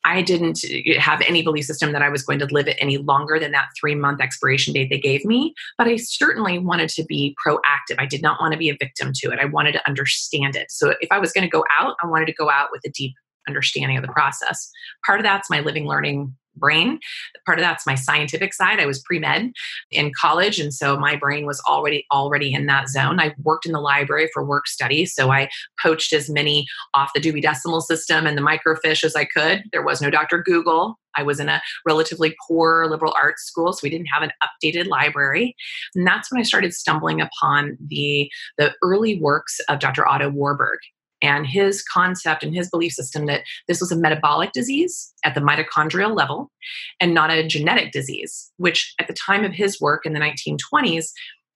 I 0.03 0.21
didn't 0.21 0.59
have 0.97 1.21
any 1.21 1.43
belief 1.43 1.65
system 1.65 1.91
that 1.91 2.01
I 2.01 2.09
was 2.09 2.23
going 2.23 2.39
to 2.39 2.47
live 2.47 2.67
it 2.67 2.77
any 2.79 2.97
longer 2.97 3.39
than 3.39 3.51
that 3.51 3.69
three 3.79 3.95
month 3.95 4.19
expiration 4.19 4.73
date 4.73 4.89
they 4.89 4.99
gave 4.99 5.23
me. 5.25 5.53
But 5.77 5.87
I 5.87 5.97
certainly 5.97 6.57
wanted 6.57 6.89
to 6.89 7.05
be 7.05 7.35
proactive. 7.45 7.97
I 7.99 8.05
did 8.05 8.21
not 8.21 8.41
want 8.41 8.53
to 8.53 8.57
be 8.57 8.69
a 8.69 8.77
victim 8.79 9.11
to 9.15 9.31
it. 9.31 9.39
I 9.39 9.45
wanted 9.45 9.73
to 9.73 9.87
understand 9.87 10.55
it. 10.55 10.71
So 10.71 10.95
if 11.01 11.11
I 11.11 11.19
was 11.19 11.31
going 11.31 11.43
to 11.43 11.49
go 11.49 11.63
out, 11.79 11.95
I 12.01 12.07
wanted 12.07 12.25
to 12.27 12.33
go 12.33 12.49
out 12.49 12.69
with 12.71 12.81
a 12.85 12.89
deep 12.89 13.13
understanding 13.47 13.97
of 13.97 14.03
the 14.03 14.11
process. 14.11 14.69
Part 15.05 15.19
of 15.19 15.23
that's 15.23 15.49
my 15.49 15.59
living 15.59 15.85
learning 15.85 16.35
brain. 16.55 16.99
Part 17.45 17.59
of 17.59 17.63
that's 17.63 17.85
my 17.85 17.95
scientific 17.95 18.53
side. 18.53 18.79
I 18.79 18.85
was 18.85 19.01
pre-med 19.01 19.51
in 19.91 20.11
college 20.19 20.59
and 20.59 20.73
so 20.73 20.97
my 20.97 21.15
brain 21.15 21.45
was 21.45 21.61
already 21.67 22.05
already 22.11 22.53
in 22.53 22.65
that 22.67 22.89
zone. 22.89 23.19
I 23.19 23.33
worked 23.43 23.65
in 23.65 23.71
the 23.71 23.79
library 23.79 24.29
for 24.33 24.45
work 24.45 24.67
study, 24.67 25.05
so 25.05 25.31
I 25.31 25.49
poached 25.81 26.13
as 26.13 26.29
many 26.29 26.65
off 26.93 27.11
the 27.13 27.21
Dewey 27.21 27.41
Decimal 27.41 27.81
System 27.81 28.25
and 28.25 28.37
the 28.37 28.41
microfiche 28.41 29.03
as 29.03 29.15
I 29.15 29.25
could. 29.25 29.63
There 29.71 29.83
was 29.83 30.01
no 30.01 30.09
Dr. 30.09 30.43
Google. 30.43 30.99
I 31.15 31.23
was 31.23 31.39
in 31.39 31.49
a 31.49 31.61
relatively 31.85 32.35
poor 32.47 32.87
liberal 32.87 33.13
arts 33.21 33.43
school, 33.43 33.73
so 33.73 33.81
we 33.83 33.89
didn't 33.89 34.07
have 34.07 34.23
an 34.23 34.31
updated 34.43 34.87
library. 34.87 35.55
And 35.95 36.07
that's 36.07 36.31
when 36.31 36.39
I 36.39 36.43
started 36.43 36.73
stumbling 36.73 37.21
upon 37.21 37.77
the 37.85 38.31
the 38.57 38.73
early 38.83 39.19
works 39.19 39.59
of 39.67 39.79
Dr. 39.79 40.07
Otto 40.07 40.29
Warburg 40.29 40.79
and 41.21 41.45
his 41.45 41.83
concept 41.83 42.43
and 42.43 42.55
his 42.55 42.69
belief 42.69 42.93
system 42.93 43.25
that 43.25 43.43
this 43.67 43.79
was 43.79 43.91
a 43.91 43.97
metabolic 43.97 44.51
disease 44.51 45.13
at 45.23 45.35
the 45.35 45.41
mitochondrial 45.41 46.15
level 46.15 46.51
and 46.99 47.13
not 47.13 47.31
a 47.31 47.47
genetic 47.47 47.91
disease, 47.91 48.51
which 48.57 48.93
at 48.99 49.07
the 49.07 49.13
time 49.13 49.43
of 49.43 49.53
his 49.53 49.79
work 49.79 50.05
in 50.05 50.13
the 50.13 50.19
1920s, 50.19 51.11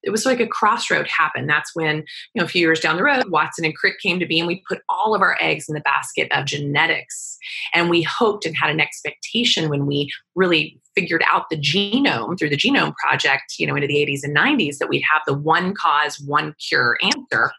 it 0.06 0.12
was 0.12 0.26
like 0.26 0.40
a 0.40 0.48
crossroad 0.48 1.08
happened. 1.08 1.50
That's 1.50 1.76
when, 1.76 1.98
you 1.98 2.40
know, 2.40 2.46
a 2.46 2.48
few 2.48 2.62
years 2.62 2.80
down 2.80 2.96
the 2.96 3.04
road, 3.04 3.30
Watson 3.30 3.66
and 3.66 3.76
Crick 3.76 3.96
came 4.00 4.20
to 4.20 4.26
be, 4.26 4.40
and 4.40 4.48
we 4.48 4.64
put 4.68 4.82
all 4.88 5.16
of 5.16 5.22
our 5.22 5.36
eggs 5.42 5.68
in 5.68 5.74
the 5.74 5.82
basket 5.82 6.32
of 6.32 6.46
genetics. 6.46 7.38
And 7.74 7.90
we 7.90 8.04
hoped 8.04 8.46
and 8.46 8.56
had 8.56 8.70
an 8.70 8.80
expectation 8.80 9.68
when 9.68 9.88
we 9.88 10.12
really 10.36 10.80
figured 10.94 11.24
out 11.30 11.50
the 11.50 11.58
genome 11.58 12.38
through 12.38 12.50
the 12.50 12.58
Genome 12.58 12.94
Project, 12.96 13.56
you 13.58 13.66
know, 13.66 13.76
into 13.76 13.88
the 13.88 13.96
80s 13.96 14.24
and 14.24 14.36
90s, 14.36 14.78
that 14.78 14.90
we'd 14.90 15.04
have 15.12 15.24
the 15.26 15.34
one 15.34 15.74
cause, 15.74 16.20
one 16.20 16.54
cure 16.60 16.98
answer 17.02 17.52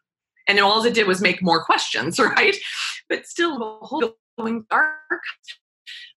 and 0.49 0.59
all 0.61 0.85
it 0.85 0.95
did 0.95 1.07
was 1.07 1.21
make 1.21 1.43
more 1.43 1.65
questions, 1.65 2.19
right? 2.19 2.57
But 3.09 3.27
still, 3.27 3.59
the 3.59 3.87
whole 3.87 4.15
going 4.39 4.65
dark. 4.71 4.93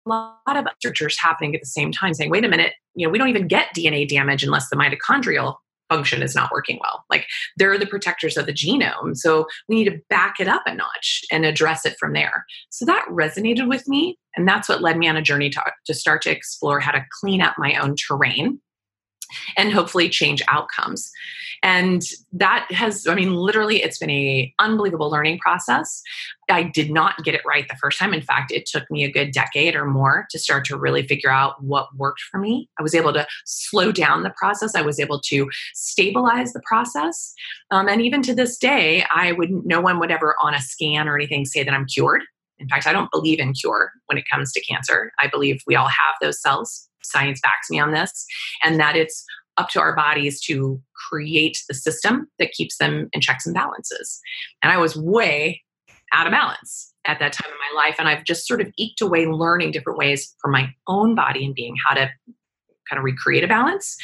A 0.07 0.09
lot 0.09 0.57
of 0.57 0.67
researchers 0.83 1.19
happening 1.19 1.55
at 1.55 1.61
the 1.61 1.67
same 1.67 1.93
time 1.93 2.15
saying, 2.15 2.31
wait 2.31 2.45
a 2.45 2.49
minute, 2.49 2.73
you 2.95 3.07
know, 3.07 3.11
we 3.11 3.19
don't 3.19 3.29
even 3.29 3.47
get 3.47 3.75
DNA 3.77 4.09
damage 4.09 4.43
unless 4.43 4.71
the 4.71 4.77
mitochondrial 4.77 5.57
function 5.89 6.23
is 6.23 6.35
not 6.35 6.51
working 6.51 6.79
well. 6.81 7.05
Like 7.11 7.27
they're 7.57 7.79
the 7.79 7.87
protectors 7.87 8.37
of 8.37 8.47
the 8.47 8.53
genome. 8.53 9.17
So 9.17 9.47
we 9.69 9.77
need 9.77 9.91
to 9.91 10.01
back 10.11 10.37
it 10.41 10.49
up 10.49 10.63
a 10.67 10.75
notch 10.75 11.23
and 11.31 11.45
address 11.45 11.85
it 11.85 11.97
from 11.99 12.13
there. 12.13 12.45
So 12.71 12.85
that 12.85 13.07
resonated 13.11 13.69
with 13.69 13.87
me. 13.89 14.19
And 14.37 14.47
that's 14.47 14.69
what 14.69 14.83
led 14.83 14.99
me 14.99 15.09
on 15.09 15.17
a 15.17 15.23
journey 15.23 15.51
to, 15.51 15.63
to 15.87 15.95
start 15.95 16.23
to 16.23 16.31
explore 16.31 16.81
how 16.81 16.93
to 16.93 17.05
clean 17.21 17.41
up 17.41 17.55
my 17.59 17.75
own 17.77 17.97
terrain 17.97 18.61
and 19.57 19.73
hopefully 19.73 20.09
change 20.09 20.43
outcomes. 20.49 21.11
And 21.63 22.03
that 22.33 22.71
has 22.71 23.07
i 23.07 23.15
mean 23.15 23.35
literally 23.35 23.83
it's 23.83 23.99
been 23.99 24.11
a 24.11 24.53
unbelievable 24.59 25.11
learning 25.11 25.39
process. 25.39 26.03
I 26.51 26.63
did 26.63 26.91
not 26.91 27.25
get 27.25 27.35
it 27.35 27.43
right 27.47 27.67
the 27.69 27.77
first 27.77 27.99
time. 27.99 28.15
In 28.15 28.23
fact 28.23 28.53
it 28.53 28.67
took 28.67 28.89
me 28.91 29.05
a 29.05 29.11
good 29.11 29.33
decade 29.33 29.75
or 29.75 29.87
more 29.87 30.27
to 30.31 30.39
start 30.39 30.65
to 30.67 30.77
really 30.77 31.07
figure 31.07 31.31
out 31.31 31.63
what 31.63 31.95
worked 31.97 32.21
for 32.21 32.39
me. 32.39 32.69
I 32.79 32.83
was 32.83 32.95
able 32.95 33.13
to 33.13 33.27
slow 33.45 33.93
down 33.93 34.23
the 34.23 34.35
process. 34.37 34.75
I 34.75 34.83
was 34.83 35.01
able 35.01 35.21
to 35.21 35.49
stabilize 35.75 36.53
the 36.53 36.63
process. 36.65 37.35
Um, 37.71 37.89
and 37.89 38.03
even 38.03 38.23
to 38.23 38.35
this 38.35 38.57
day 38.57 39.05
i 39.13 39.33
would 39.33 39.51
no 39.51 39.81
one 39.81 39.99
would 39.99 40.11
ever 40.11 40.37
on 40.43 40.55
a 40.55 40.61
scan 40.61 41.09
or 41.09 41.17
anything 41.17 41.45
say 41.45 41.65
that 41.65 41.75
i'm 41.75 41.87
cured. 41.87 42.23
In 42.59 42.69
fact 42.69 42.87
i 42.87 42.93
don't 42.93 43.11
believe 43.11 43.41
in 43.41 43.53
cure 43.53 43.91
when 44.07 44.19
it 44.19 44.25
comes 44.31 44.53
to 44.53 44.61
cancer. 44.61 45.13
I 45.19 45.27
believe 45.27 45.61
we 45.67 45.77
all 45.77 45.89
have 45.89 46.15
those 46.21 46.41
cells 46.41 46.88
science 47.02 47.40
backs 47.40 47.71
me 47.71 47.78
on 47.78 47.93
this, 47.93 48.26
and 48.64 48.78
that 48.81 48.97
it's 48.97 49.25
up 49.57 49.69
to 49.71 49.81
our 49.81 49.95
bodies 49.95 50.40
to 50.40 50.81
create 51.09 51.59
the 51.69 51.75
system 51.75 52.28
that 52.38 52.52
keeps 52.52 52.78
them 52.78 53.09
in 53.12 53.21
checks 53.21 53.45
and 53.45 53.55
balances. 53.55 54.21
And 54.62 54.73
I 54.73 54.78
was 54.78 54.97
way 54.97 55.62
out 56.12 56.26
of 56.26 56.31
balance 56.31 56.95
at 57.05 57.19
that 57.19 57.33
time 57.33 57.50
in 57.50 57.76
my 57.76 57.83
life. 57.83 57.97
And 57.99 58.09
I've 58.09 58.25
just 58.25 58.47
sort 58.47 58.61
of 58.61 58.73
eked 58.78 59.00
away 59.00 59.26
learning 59.26 59.73
different 59.73 59.99
ways 59.99 60.35
for 60.40 60.50
my 60.50 60.73
own 60.87 61.14
body 61.14 61.45
and 61.45 61.55
being 61.55 61.75
how 61.85 61.95
to 61.95 62.09
kind 62.88 62.99
of 62.99 63.05
recreate 63.05 63.45
a 63.45 63.49
balance. 63.49 63.97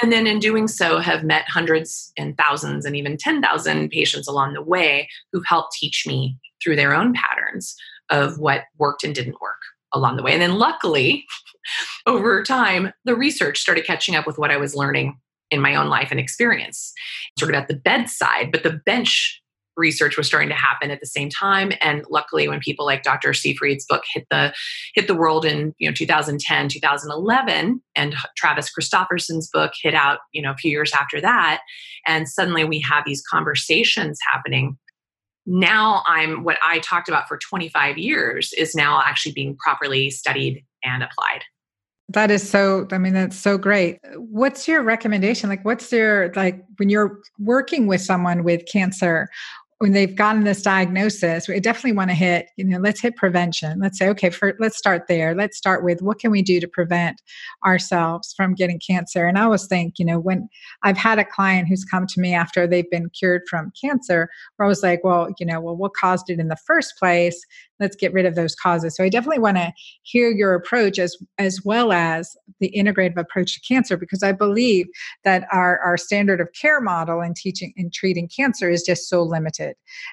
And 0.00 0.12
then 0.12 0.26
in 0.26 0.38
doing 0.38 0.68
so, 0.68 0.98
have 0.98 1.24
met 1.24 1.44
hundreds 1.48 2.12
and 2.16 2.36
thousands 2.36 2.84
and 2.84 2.94
even 2.94 3.16
10,000 3.16 3.88
patients 3.88 4.28
along 4.28 4.52
the 4.52 4.62
way 4.62 5.08
who've 5.32 5.46
helped 5.46 5.72
teach 5.72 6.04
me 6.06 6.36
through 6.62 6.76
their 6.76 6.94
own 6.94 7.14
patterns 7.14 7.74
of 8.10 8.38
what 8.38 8.64
worked 8.78 9.04
and 9.04 9.14
didn't 9.14 9.40
work 9.40 9.58
along 9.92 10.16
the 10.16 10.22
way. 10.22 10.32
And 10.32 10.42
then 10.42 10.58
luckily, 10.58 11.26
over 12.06 12.42
time, 12.42 12.92
the 13.04 13.16
research 13.16 13.60
started 13.60 13.84
catching 13.84 14.14
up 14.14 14.26
with 14.26 14.38
what 14.38 14.50
I 14.50 14.56
was 14.56 14.74
learning 14.74 15.18
in 15.50 15.60
my 15.60 15.74
own 15.74 15.88
life 15.88 16.08
and 16.10 16.20
experience, 16.20 16.92
sort 17.38 17.54
of 17.54 17.60
at 17.60 17.68
the 17.68 17.74
bedside, 17.74 18.52
but 18.52 18.62
the 18.62 18.80
bench 18.84 19.40
research 19.78 20.16
was 20.16 20.26
starting 20.26 20.48
to 20.48 20.54
happen 20.54 20.90
at 20.90 21.00
the 21.00 21.06
same 21.06 21.30
time 21.30 21.72
and 21.80 22.04
luckily 22.10 22.48
when 22.48 22.58
people 22.58 22.84
like 22.84 23.04
dr 23.04 23.32
Seyfried's 23.32 23.86
book 23.88 24.02
hit 24.12 24.26
the 24.28 24.52
hit 24.94 25.06
the 25.06 25.14
world 25.14 25.44
in 25.44 25.72
you 25.78 25.88
know 25.88 25.94
2010 25.94 26.68
2011 26.68 27.80
and 27.94 28.14
travis 28.36 28.70
christofferson's 28.76 29.48
book 29.52 29.72
hit 29.80 29.94
out 29.94 30.18
you 30.32 30.42
know 30.42 30.50
a 30.50 30.56
few 30.56 30.70
years 30.70 30.92
after 30.92 31.20
that 31.20 31.60
and 32.06 32.28
suddenly 32.28 32.64
we 32.64 32.80
have 32.80 33.04
these 33.06 33.22
conversations 33.30 34.18
happening 34.30 34.76
now 35.50 36.02
i'm 36.06 36.44
what 36.44 36.58
i 36.62 36.78
talked 36.80 37.08
about 37.08 37.26
for 37.26 37.38
25 37.38 37.96
years 37.96 38.52
is 38.52 38.74
now 38.74 39.00
actually 39.04 39.32
being 39.32 39.56
properly 39.56 40.10
studied 40.10 40.64
and 40.84 41.02
applied. 41.02 41.42
That 42.10 42.30
is 42.30 42.48
so 42.48 42.86
i 42.90 42.98
mean 42.98 43.12
that's 43.12 43.36
so 43.36 43.58
great. 43.58 43.98
What's 44.16 44.66
your 44.68 44.82
recommendation? 44.82 45.48
Like 45.48 45.64
what's 45.64 45.92
your 45.92 46.32
like 46.34 46.64
when 46.76 46.88
you're 46.88 47.20
working 47.38 47.86
with 47.86 48.00
someone 48.00 48.44
with 48.44 48.64
cancer 48.66 49.28
when 49.78 49.92
they've 49.92 50.16
gotten 50.16 50.42
this 50.42 50.62
diagnosis, 50.62 51.46
we 51.46 51.60
definitely 51.60 51.92
want 51.92 52.10
to 52.10 52.14
hit, 52.14 52.48
you 52.56 52.64
know, 52.64 52.78
let's 52.78 53.00
hit 53.00 53.14
prevention. 53.14 53.78
Let's 53.78 53.96
say, 53.96 54.08
okay, 54.08 54.28
for, 54.28 54.56
let's 54.58 54.76
start 54.76 55.06
there. 55.06 55.36
Let's 55.36 55.56
start 55.56 55.84
with 55.84 56.02
what 56.02 56.18
can 56.18 56.32
we 56.32 56.42
do 56.42 56.58
to 56.58 56.66
prevent 56.66 57.22
ourselves 57.64 58.34
from 58.36 58.54
getting 58.54 58.80
cancer? 58.80 59.26
And 59.26 59.38
I 59.38 59.44
always 59.44 59.66
think, 59.66 60.00
you 60.00 60.04
know, 60.04 60.18
when 60.18 60.48
I've 60.82 60.96
had 60.96 61.20
a 61.20 61.24
client 61.24 61.68
who's 61.68 61.84
come 61.84 62.08
to 62.08 62.20
me 62.20 62.34
after 62.34 62.66
they've 62.66 62.90
been 62.90 63.08
cured 63.10 63.42
from 63.48 63.72
cancer, 63.80 64.28
where 64.56 64.66
I 64.66 64.68
was 64.68 64.82
like, 64.82 65.04
well, 65.04 65.28
you 65.38 65.46
know, 65.46 65.60
well, 65.60 65.76
what 65.76 65.94
caused 65.94 66.28
it 66.28 66.40
in 66.40 66.48
the 66.48 66.56
first 66.56 66.98
place? 66.98 67.40
let's 67.80 67.96
get 67.96 68.12
rid 68.12 68.26
of 68.26 68.34
those 68.34 68.54
causes 68.54 68.96
so 68.96 69.04
i 69.04 69.08
definitely 69.08 69.38
want 69.38 69.56
to 69.56 69.72
hear 70.02 70.30
your 70.30 70.54
approach 70.54 70.98
as 70.98 71.16
as 71.38 71.60
well 71.64 71.92
as 71.92 72.36
the 72.60 72.72
integrative 72.76 73.16
approach 73.16 73.54
to 73.54 73.60
cancer 73.60 73.96
because 73.96 74.22
i 74.22 74.32
believe 74.32 74.86
that 75.24 75.46
our 75.52 75.78
our 75.80 75.96
standard 75.96 76.40
of 76.40 76.48
care 76.52 76.80
model 76.80 77.20
in 77.20 77.34
teaching 77.34 77.72
in 77.76 77.90
treating 77.90 78.28
cancer 78.28 78.70
is 78.70 78.82
just 78.82 79.08
so 79.08 79.22
limited 79.22 79.67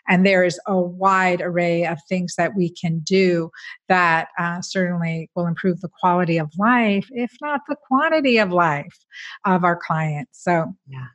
and 0.07 0.25
there 0.25 0.43
is 0.43 0.59
a 0.67 0.79
wide 0.79 1.41
array 1.41 1.85
of 1.85 1.97
things 2.07 2.35
that 2.37 2.55
we 2.55 2.69
can 2.69 2.99
do 2.99 3.49
that 3.87 4.29
uh, 4.39 4.61
certainly 4.61 5.29
will 5.35 5.47
improve 5.47 5.81
the 5.81 5.89
quality 5.99 6.37
of 6.37 6.51
life 6.57 7.07
if 7.11 7.31
not 7.41 7.61
the 7.67 7.75
quantity 7.87 8.37
of 8.37 8.51
life 8.51 8.97
of 9.45 9.63
our 9.63 9.75
clients 9.75 10.43
so 10.43 10.73
yeah 10.87 11.07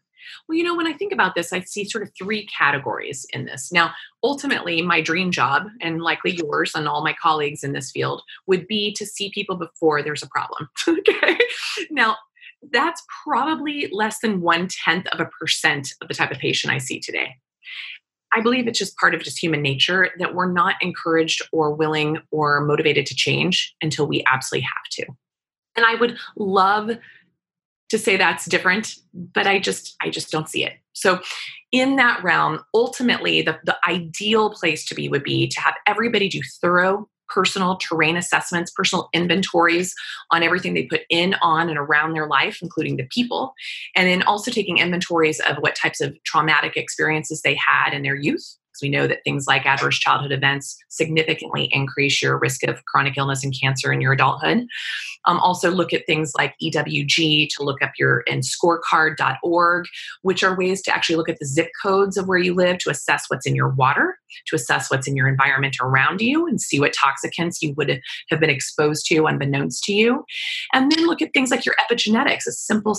well, 0.48 0.56
you 0.56 0.64
know, 0.64 0.76
when 0.76 0.86
I 0.86 0.92
think 0.92 1.12
about 1.12 1.34
this, 1.34 1.52
I 1.52 1.60
see 1.60 1.84
sort 1.84 2.02
of 2.02 2.10
three 2.16 2.46
categories 2.46 3.26
in 3.32 3.44
this. 3.44 3.70
Now, 3.72 3.92
ultimately, 4.22 4.82
my 4.82 5.00
dream 5.00 5.30
job, 5.30 5.66
and 5.80 6.02
likely 6.02 6.32
yours 6.32 6.72
and 6.74 6.88
all 6.88 7.02
my 7.02 7.14
colleagues 7.20 7.62
in 7.62 7.72
this 7.72 7.90
field, 7.90 8.22
would 8.46 8.66
be 8.66 8.92
to 8.94 9.06
see 9.06 9.30
people 9.30 9.56
before 9.56 10.02
there's 10.02 10.22
a 10.22 10.28
problem. 10.28 10.68
okay. 10.88 11.38
Now, 11.90 12.16
that's 12.70 13.02
probably 13.24 13.88
less 13.90 14.18
than 14.20 14.40
one 14.40 14.68
tenth 14.68 15.06
of 15.08 15.20
a 15.20 15.26
percent 15.26 15.94
of 16.02 16.08
the 16.08 16.14
type 16.14 16.30
of 16.30 16.38
patient 16.38 16.72
I 16.72 16.78
see 16.78 17.00
today. 17.00 17.36
I 18.32 18.40
believe 18.40 18.68
it's 18.68 18.78
just 18.78 18.96
part 18.96 19.14
of 19.14 19.22
just 19.22 19.42
human 19.42 19.62
nature 19.62 20.10
that 20.18 20.34
we're 20.34 20.50
not 20.50 20.76
encouraged 20.80 21.42
or 21.52 21.74
willing 21.74 22.18
or 22.30 22.60
motivated 22.60 23.06
to 23.06 23.14
change 23.14 23.74
until 23.82 24.06
we 24.06 24.24
absolutely 24.30 24.66
have 24.66 25.06
to. 25.06 25.06
And 25.76 25.86
I 25.86 25.94
would 25.96 26.18
love 26.36 26.90
to 27.90 27.98
say 27.98 28.16
that's 28.16 28.46
different 28.46 28.94
but 29.12 29.46
i 29.46 29.58
just 29.58 29.96
i 30.00 30.08
just 30.08 30.30
don't 30.30 30.48
see 30.48 30.64
it 30.64 30.74
so 30.92 31.20
in 31.72 31.96
that 31.96 32.22
realm 32.22 32.60
ultimately 32.72 33.42
the, 33.42 33.58
the 33.64 33.76
ideal 33.86 34.50
place 34.50 34.84
to 34.86 34.94
be 34.94 35.08
would 35.08 35.22
be 35.22 35.46
to 35.46 35.60
have 35.60 35.74
everybody 35.86 36.28
do 36.28 36.40
thorough 36.60 37.08
personal 37.30 37.76
terrain 37.76 38.16
assessments 38.16 38.70
personal 38.70 39.08
inventories 39.12 39.94
on 40.30 40.42
everything 40.42 40.74
they 40.74 40.84
put 40.84 41.02
in 41.08 41.34
on 41.42 41.68
and 41.68 41.78
around 41.78 42.12
their 42.12 42.26
life 42.26 42.58
including 42.62 42.96
the 42.96 43.06
people. 43.10 43.54
And 43.96 44.08
then 44.08 44.22
also 44.22 44.50
taking 44.50 44.78
inventories 44.78 45.40
of 45.40 45.56
what 45.58 45.74
types 45.74 46.00
of 46.00 46.16
traumatic 46.24 46.76
experiences 46.76 47.42
they 47.42 47.54
had 47.54 47.92
in 47.92 48.02
their 48.02 48.16
youth 48.16 48.56
we 48.82 48.88
know 48.88 49.06
that 49.06 49.24
things 49.24 49.46
like 49.46 49.66
adverse 49.66 49.98
childhood 49.98 50.32
events 50.32 50.76
significantly 50.88 51.68
increase 51.72 52.22
your 52.22 52.38
risk 52.38 52.62
of 52.64 52.84
chronic 52.86 53.16
illness 53.16 53.44
and 53.44 53.54
cancer 53.58 53.92
in 53.92 54.00
your 54.00 54.12
adulthood. 54.12 54.66
Um, 55.26 55.38
also, 55.40 55.70
look 55.70 55.92
at 55.92 56.06
things 56.06 56.32
like 56.36 56.54
EWG 56.62 57.48
to 57.56 57.62
look 57.62 57.82
up 57.82 57.92
your 57.98 58.24
and 58.28 58.42
scorecard.org, 58.42 59.84
which 60.22 60.42
are 60.42 60.56
ways 60.56 60.82
to 60.82 60.94
actually 60.94 61.16
look 61.16 61.28
at 61.28 61.38
the 61.38 61.46
zip 61.46 61.68
codes 61.82 62.16
of 62.16 62.26
where 62.26 62.38
you 62.38 62.54
live 62.54 62.78
to 62.78 62.90
assess 62.90 63.24
what's 63.28 63.46
in 63.46 63.54
your 63.54 63.68
water, 63.68 64.18
to 64.46 64.56
assess 64.56 64.90
what's 64.90 65.06
in 65.06 65.16
your 65.16 65.28
environment 65.28 65.76
around 65.80 66.20
you, 66.20 66.46
and 66.46 66.60
see 66.60 66.80
what 66.80 66.94
toxicants 66.94 67.56
you 67.60 67.74
would 67.76 68.00
have 68.30 68.40
been 68.40 68.50
exposed 68.50 69.06
to 69.06 69.26
unbeknownst 69.26 69.84
to 69.84 69.92
you. 69.92 70.24
And 70.72 70.90
then 70.90 71.06
look 71.06 71.20
at 71.20 71.32
things 71.34 71.50
like 71.50 71.66
your 71.66 71.74
epigenetics, 71.76 72.46
a 72.46 72.52
simple. 72.52 72.96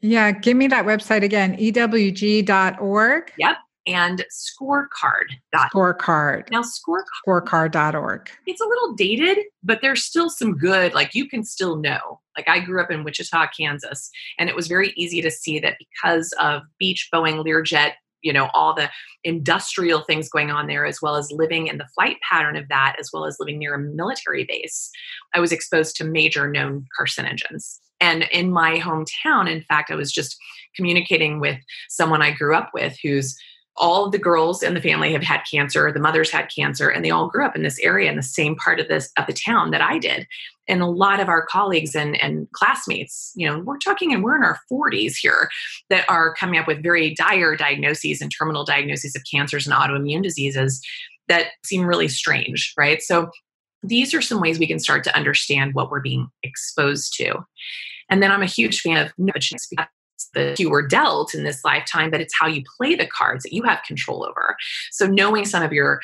Yeah, 0.00 0.32
give 0.32 0.56
me 0.56 0.66
that 0.68 0.86
website 0.86 1.22
again, 1.22 1.56
ewg.org. 1.56 3.32
Yep 3.38 3.56
and 3.86 4.24
scorecard. 4.30 5.26
Scorecard. 5.54 6.50
Now, 6.50 6.62
scorecard. 6.62 7.04
Scorecard.org. 7.26 8.30
It's 8.46 8.60
a 8.60 8.66
little 8.66 8.94
dated, 8.94 9.38
but 9.62 9.80
there's 9.82 10.04
still 10.04 10.30
some 10.30 10.56
good, 10.56 10.94
like 10.94 11.14
you 11.14 11.28
can 11.28 11.44
still 11.44 11.76
know. 11.76 12.20
Like 12.36 12.48
I 12.48 12.60
grew 12.60 12.80
up 12.80 12.90
in 12.90 13.04
Wichita, 13.04 13.48
Kansas, 13.56 14.10
and 14.38 14.48
it 14.48 14.56
was 14.56 14.68
very 14.68 14.92
easy 14.96 15.20
to 15.22 15.30
see 15.30 15.58
that 15.60 15.76
because 15.78 16.32
of 16.40 16.62
Beech, 16.78 17.08
Boeing, 17.12 17.44
Learjet, 17.44 17.92
you 18.22 18.32
know, 18.32 18.48
all 18.54 18.72
the 18.72 18.88
industrial 19.24 20.02
things 20.02 20.28
going 20.28 20.50
on 20.50 20.68
there, 20.68 20.86
as 20.86 21.02
well 21.02 21.16
as 21.16 21.32
living 21.32 21.66
in 21.66 21.78
the 21.78 21.88
flight 21.94 22.16
pattern 22.28 22.56
of 22.56 22.68
that, 22.68 22.96
as 22.98 23.10
well 23.12 23.26
as 23.26 23.36
living 23.38 23.58
near 23.58 23.74
a 23.74 23.78
military 23.78 24.44
base, 24.44 24.90
I 25.34 25.40
was 25.40 25.52
exposed 25.52 25.96
to 25.96 26.04
major 26.04 26.48
known 26.48 26.86
carcinogens. 26.98 27.78
And 28.00 28.24
in 28.32 28.50
my 28.50 28.78
hometown, 28.78 29.50
in 29.50 29.62
fact, 29.62 29.90
I 29.90 29.94
was 29.94 30.12
just 30.12 30.36
communicating 30.74 31.38
with 31.38 31.58
someone 31.88 32.22
I 32.22 32.32
grew 32.32 32.54
up 32.54 32.70
with 32.74 32.96
who's 33.02 33.36
all 33.76 34.04
of 34.04 34.12
the 34.12 34.18
girls 34.18 34.62
in 34.62 34.74
the 34.74 34.80
family 34.80 35.12
have 35.12 35.22
had 35.22 35.42
cancer 35.50 35.90
the 35.90 36.00
mothers 36.00 36.30
had 36.30 36.50
cancer 36.54 36.88
and 36.88 37.04
they 37.04 37.10
all 37.10 37.28
grew 37.28 37.44
up 37.44 37.56
in 37.56 37.62
this 37.62 37.78
area 37.80 38.10
in 38.10 38.16
the 38.16 38.22
same 38.22 38.54
part 38.56 38.78
of 38.78 38.88
this 38.88 39.10
of 39.18 39.26
the 39.26 39.32
town 39.32 39.70
that 39.70 39.80
i 39.80 39.98
did. 39.98 40.26
And 40.68 40.80
a 40.80 40.86
lot 40.86 41.18
of 41.18 41.28
our 41.28 41.44
colleagues 41.44 41.96
and, 41.96 42.20
and 42.22 42.50
classmates 42.52 43.32
you 43.34 43.46
know 43.46 43.60
we're 43.60 43.78
talking 43.78 44.12
and 44.12 44.22
we're 44.22 44.36
in 44.36 44.44
our 44.44 44.58
40s 44.70 45.14
here 45.16 45.48
that 45.90 46.04
are 46.08 46.34
coming 46.34 46.58
up 46.60 46.66
with 46.66 46.82
very 46.82 47.14
dire 47.14 47.56
diagnoses 47.56 48.20
and 48.20 48.30
terminal 48.30 48.64
diagnoses 48.64 49.16
of 49.16 49.22
cancers 49.30 49.66
and 49.66 49.74
autoimmune 49.74 50.22
diseases 50.22 50.80
that 51.28 51.46
seem 51.64 51.84
really 51.84 52.08
strange 52.08 52.72
right? 52.76 53.02
So 53.02 53.30
these 53.82 54.14
are 54.14 54.22
some 54.22 54.40
ways 54.40 54.58
we 54.58 54.68
can 54.68 54.78
start 54.78 55.02
to 55.04 55.16
understand 55.16 55.74
what 55.74 55.90
we're 55.90 56.00
being 56.00 56.28
exposed 56.42 57.14
to. 57.16 57.44
And 58.08 58.22
then 58.22 58.30
i'm 58.30 58.42
a 58.42 58.46
huge 58.46 58.80
fan 58.80 58.98
of 58.98 59.12
the 60.34 60.54
you 60.58 60.70
were 60.70 60.86
dealt 60.86 61.34
in 61.34 61.44
this 61.44 61.64
lifetime, 61.64 62.10
but 62.10 62.20
it's 62.20 62.34
how 62.38 62.46
you 62.46 62.62
play 62.76 62.94
the 62.94 63.06
cards 63.06 63.42
that 63.44 63.52
you 63.52 63.62
have 63.62 63.82
control 63.86 64.24
over. 64.24 64.56
So 64.90 65.06
knowing 65.06 65.44
some 65.44 65.62
of 65.62 65.72
your 65.72 66.00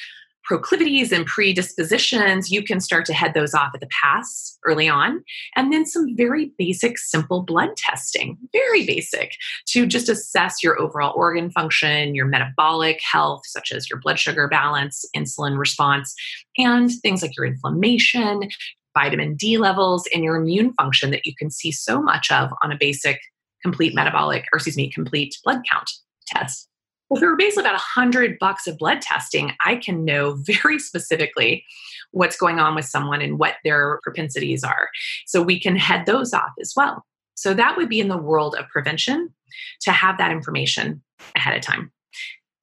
proclivities 0.48 1.12
and 1.12 1.26
predispositions, 1.26 2.50
you 2.50 2.62
can 2.62 2.80
start 2.80 3.04
to 3.04 3.12
head 3.12 3.34
those 3.34 3.52
off 3.52 3.70
at 3.74 3.80
the 3.80 3.88
pass 3.88 4.58
early 4.64 4.88
on. 4.88 5.22
And 5.54 5.70
then 5.70 5.84
some 5.84 6.16
very 6.16 6.52
basic, 6.56 6.96
simple 6.96 7.42
blood 7.42 7.76
testing, 7.76 8.38
very 8.52 8.86
basic, 8.86 9.36
to 9.66 9.86
just 9.86 10.08
assess 10.08 10.62
your 10.62 10.80
overall 10.80 11.12
organ 11.14 11.50
function, 11.50 12.14
your 12.14 12.24
metabolic 12.24 12.98
health, 13.02 13.42
such 13.44 13.72
as 13.72 13.90
your 13.90 14.00
blood 14.00 14.18
sugar 14.18 14.48
balance, 14.48 15.04
insulin 15.14 15.58
response, 15.58 16.14
and 16.56 16.90
things 17.02 17.20
like 17.20 17.36
your 17.36 17.44
inflammation, 17.44 18.48
vitamin 18.96 19.36
D 19.36 19.58
levels, 19.58 20.08
and 20.14 20.24
your 20.24 20.36
immune 20.36 20.72
function 20.72 21.10
that 21.10 21.26
you 21.26 21.34
can 21.36 21.50
see 21.50 21.70
so 21.70 22.00
much 22.00 22.32
of 22.32 22.50
on 22.62 22.72
a 22.72 22.78
basic 22.78 23.20
complete 23.68 23.94
metabolic, 23.94 24.46
or 24.52 24.56
excuse 24.56 24.76
me, 24.76 24.90
complete 24.90 25.36
blood 25.44 25.60
count 25.70 25.90
test. 26.26 26.68
Well, 27.08 27.20
for 27.20 27.36
basically 27.36 27.64
about 27.64 27.74
a 27.74 27.84
hundred 27.84 28.38
bucks 28.38 28.66
of 28.66 28.78
blood 28.78 29.02
testing, 29.02 29.52
I 29.64 29.76
can 29.76 30.04
know 30.04 30.34
very 30.62 30.78
specifically 30.78 31.64
what's 32.12 32.36
going 32.36 32.58
on 32.58 32.74
with 32.74 32.86
someone 32.86 33.20
and 33.20 33.38
what 33.38 33.56
their 33.64 34.00
propensities 34.02 34.64
are. 34.64 34.88
So 35.26 35.42
we 35.42 35.60
can 35.60 35.76
head 35.76 36.06
those 36.06 36.32
off 36.32 36.52
as 36.60 36.72
well. 36.74 37.04
So 37.34 37.54
that 37.54 37.76
would 37.76 37.88
be 37.88 38.00
in 38.00 38.08
the 38.08 38.16
world 38.16 38.56
of 38.58 38.68
prevention 38.68 39.34
to 39.82 39.92
have 39.92 40.18
that 40.18 40.32
information 40.32 41.02
ahead 41.36 41.56
of 41.56 41.62
time. 41.62 41.92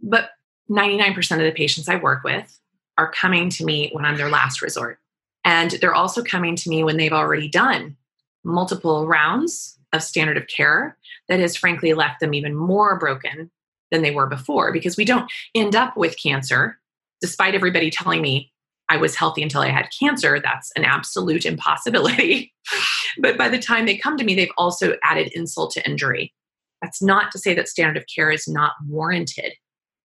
But 0.02 0.30
99% 0.70 1.32
of 1.32 1.40
the 1.40 1.52
patients 1.52 1.88
I 1.88 1.96
work 1.96 2.24
with 2.24 2.60
are 2.98 3.12
coming 3.12 3.50
to 3.52 3.64
me 3.64 3.90
when 3.94 4.06
I'm 4.06 4.18
their 4.18 4.30
last 4.30 4.62
resort. 4.62 4.98
And 5.44 5.72
they're 5.72 5.94
also 5.94 6.24
coming 6.24 6.56
to 6.56 6.70
me 6.70 6.84
when 6.84 6.98
they've 6.98 7.14
already 7.14 7.48
done 7.48 7.96
multiple 8.44 9.08
rounds 9.08 9.75
of 9.94 10.04
standard 10.04 10.38
of 10.38 10.48
care 10.48 10.98
that 11.30 11.40
has 11.40 11.56
frankly 11.56 11.94
left 11.94 12.20
them 12.20 12.34
even 12.34 12.56
more 12.56 13.00
broken 13.00 13.52
than 13.92 14.02
they 14.02 14.12
were 14.12 14.28
before 14.28 14.72
because 14.72 14.98
we 14.98 15.06
don't 15.06 15.32
end 15.54 15.76
up 15.76 15.96
with 15.96 16.22
cancer 16.22 16.80
despite 17.22 17.56
everybody 17.56 17.90
telling 17.90 18.22
me 18.22 18.52
I 18.90 18.98
was 18.98 19.16
healthy 19.16 19.42
until 19.42 19.62
I 19.62 19.70
had 19.70 19.90
cancer. 19.98 20.40
That's 20.40 20.72
an 20.76 20.86
absolute 20.86 21.46
impossibility. 21.46 22.54
but 23.20 23.38
by 23.38 23.50
the 23.50 23.58
time 23.58 23.86
they 23.86 23.98
come 23.98 24.18
to 24.18 24.24
me, 24.24 24.36
they've 24.36 24.50
also 24.58 24.96
added 25.04 25.32
insult 25.34 25.72
to 25.72 25.90
injury. 25.90 26.34
That's 26.82 27.02
not 27.02 27.32
to 27.32 27.40
say 27.40 27.56
that 27.56 27.68
standard 27.68 27.98
of 27.98 28.06
care 28.14 28.32
is 28.32 28.48
not 28.48 28.74
warranted. 28.88 29.54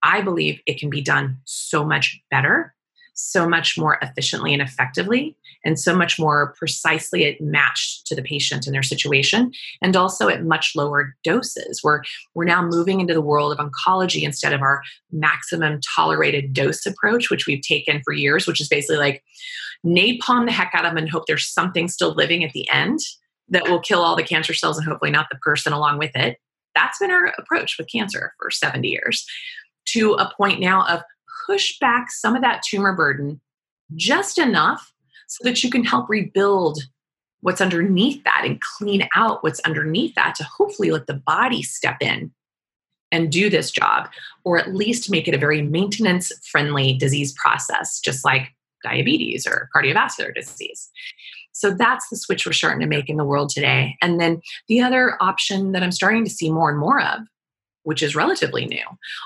I 0.02 0.22
believe 0.22 0.62
it 0.66 0.80
can 0.80 0.90
be 0.90 1.02
done 1.02 1.40
so 1.44 1.84
much 1.84 2.22
better 2.32 2.74
so 3.20 3.48
much 3.48 3.78
more 3.78 3.98
efficiently 4.02 4.54
and 4.54 4.62
effectively 4.62 5.36
and 5.66 5.80
so 5.80 5.96
much 5.96 6.18
more 6.18 6.54
precisely 6.58 7.24
it 7.24 7.42
matched 7.42 8.08
to 8.08 8.16
the 8.16 8.22
patient 8.22 8.66
and 8.66 8.74
their 8.74 8.84
situation. 8.84 9.52
And 9.82 9.96
also 9.96 10.30
at 10.30 10.46
much 10.46 10.74
lower 10.76 11.16
doses. 11.24 11.82
We're 11.84 12.02
we're 12.34 12.46
now 12.46 12.66
moving 12.66 13.00
into 13.00 13.14
the 13.14 13.22
world 13.22 13.52
of 13.52 13.60
oncology 13.60 14.24
instead 14.24 14.54
of 14.54 14.62
our 14.62 14.82
maximum 15.12 15.82
tolerated 15.96 16.54
dose 16.54 16.86
approach 16.86 17.30
which 17.30 17.46
we've 17.46 17.62
taken 17.62 18.02
for 18.04 18.14
years 18.14 18.48
which 18.48 18.62
is 18.62 18.68
basically 18.68 18.98
like 18.98 19.24
napalm 19.86 20.46
the 20.46 20.52
heck 20.52 20.72
out 20.74 20.86
of 20.86 20.92
them 20.92 20.98
and 20.98 21.10
hope 21.10 21.26
there's 21.26 21.48
something 21.48 21.88
still 21.88 22.14
living 22.14 22.44
at 22.44 22.54
the 22.54 22.70
end 22.70 23.00
that 23.50 23.68
will 23.68 23.80
kill 23.80 24.02
all 24.02 24.16
the 24.16 24.24
cancer 24.24 24.54
cells 24.54 24.78
and 24.78 24.88
hopefully 24.88 25.12
not 25.12 25.28
the 25.32 25.38
person 25.38 25.74
along 25.74 25.98
with 25.98 26.16
it. 26.16 26.38
That's 26.76 27.00
been 27.00 27.12
our 27.12 27.34
approach 27.38 27.78
with 27.78 27.92
cancer 27.92 28.34
for 28.40 28.52
70 28.52 28.88
years 28.88 29.26
to 29.88 30.14
a 30.14 30.32
point 30.38 30.60
now 30.60 30.86
of 30.88 31.02
push 31.50 31.80
back 31.80 32.12
some 32.12 32.36
of 32.36 32.44
that 32.44 32.62
tumor 32.62 32.94
burden 32.94 33.42
just 33.96 34.38
enough 34.38 34.94
so 35.28 35.44
that 35.44 35.64
you 35.64 35.72
can 35.72 35.84
help 35.84 36.08
rebuild 36.08 36.80
what's 37.42 37.62
underneath 37.62 38.24
that 38.24 38.44
and 38.46 38.62
clean 38.62 39.08
out 39.16 39.42
what's 39.44 39.62
underneath 39.62 40.14
that 40.16 40.36
to 40.36 40.44
hopefully 40.44 40.92
let 40.92 41.08
the 41.08 41.22
body 41.26 41.64
step 41.64 41.98
in 42.02 42.32
and 43.12 43.32
do 43.32 43.50
this 43.50 43.72
job, 43.72 44.08
or 44.44 44.60
at 44.60 44.76
least 44.76 45.10
make 45.10 45.28
it 45.28 45.34
a 45.34 45.40
very 45.40 45.64
maintenance 45.64 46.32
friendly 46.52 46.94
disease 46.94 47.34
process, 47.34 48.00
just 48.00 48.24
like 48.24 48.54
diabetes 48.84 49.48
or 49.48 49.70
cardiovascular 49.76 50.34
disease. 50.36 50.90
So 51.52 51.72
that's 51.72 52.08
the 52.10 52.18
switch 52.18 52.46
we're 52.46 52.54
starting 52.54 52.82
to 52.82 52.86
make 52.86 53.10
in 53.10 53.18
the 53.18 53.26
world 53.26 53.50
today. 53.50 53.98
And 54.02 54.20
then 54.20 54.42
the 54.68 54.82
other 54.82 55.18
option 55.20 55.72
that 55.72 55.82
I'm 55.82 55.92
starting 55.92 56.24
to 56.26 56.30
see 56.30 56.52
more 56.52 56.70
and 56.70 56.78
more 56.78 57.02
of, 57.02 57.22
which 57.84 58.04
is 58.04 58.16
relatively 58.16 58.66
new, 58.66 58.86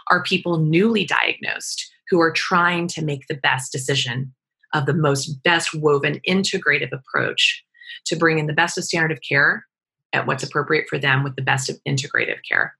are 0.09 0.23
people 0.23 0.57
newly 0.57 1.05
diagnosed 1.05 1.92
who 2.09 2.19
are 2.19 2.31
trying 2.31 2.87
to 2.87 3.03
make 3.03 3.27
the 3.27 3.35
best 3.35 3.71
decision 3.71 4.33
of 4.73 4.85
the 4.85 4.93
most 4.93 5.41
best 5.43 5.73
woven 5.73 6.19
integrative 6.27 6.91
approach 6.91 7.63
to 8.05 8.15
bring 8.15 8.39
in 8.39 8.47
the 8.47 8.53
best 8.53 8.77
of 8.77 8.83
standard 8.83 9.11
of 9.11 9.19
care 9.27 9.65
at 10.13 10.27
what's 10.27 10.43
appropriate 10.43 10.87
for 10.89 10.97
them 10.97 11.23
with 11.23 11.35
the 11.35 11.41
best 11.41 11.69
of 11.69 11.79
integrative 11.87 12.39
care. 12.47 12.75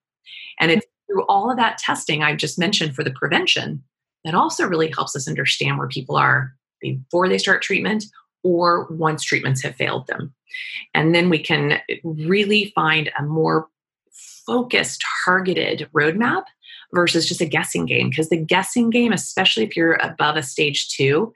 And 0.60 0.72
it's 0.72 0.86
through 1.08 1.26
all 1.26 1.52
of 1.52 1.58
that 1.58 1.78
testing 1.78 2.24
I've 2.24 2.38
just 2.38 2.60
mentioned 2.60 2.96
for 2.96 3.04
the 3.04 3.12
prevention 3.12 3.84
that 4.24 4.36
also 4.36 4.66
really 4.66 4.90
helps 4.90 5.16
us 5.16 5.28
understand 5.28 5.78
where 5.78 5.88
people 5.88 6.16
are 6.16 6.54
before 6.82 7.28
they 7.28 7.38
start 7.38 7.62
treatment 7.62 8.06
or 8.44 8.88
once 8.90 9.24
treatments 9.24 9.62
have 9.64 9.76
failed 9.76 10.08
them. 10.08 10.34
And 10.94 11.14
then 11.16 11.30
we 11.30 11.40
can 11.40 11.80
really 12.04 12.72
find 12.76 13.12
a 13.18 13.24
more 13.24 13.68
focused, 14.46 15.04
targeted 15.26 15.90
roadmap 15.94 16.44
versus 16.94 17.28
just 17.28 17.42
a 17.42 17.46
guessing 17.46 17.86
game. 17.86 18.10
Because 18.10 18.30
the 18.30 18.38
guessing 18.38 18.90
game, 18.90 19.12
especially 19.12 19.64
if 19.64 19.76
you're 19.76 19.96
above 19.96 20.38
a 20.38 20.44
stage 20.44 20.90
two, 20.90 21.34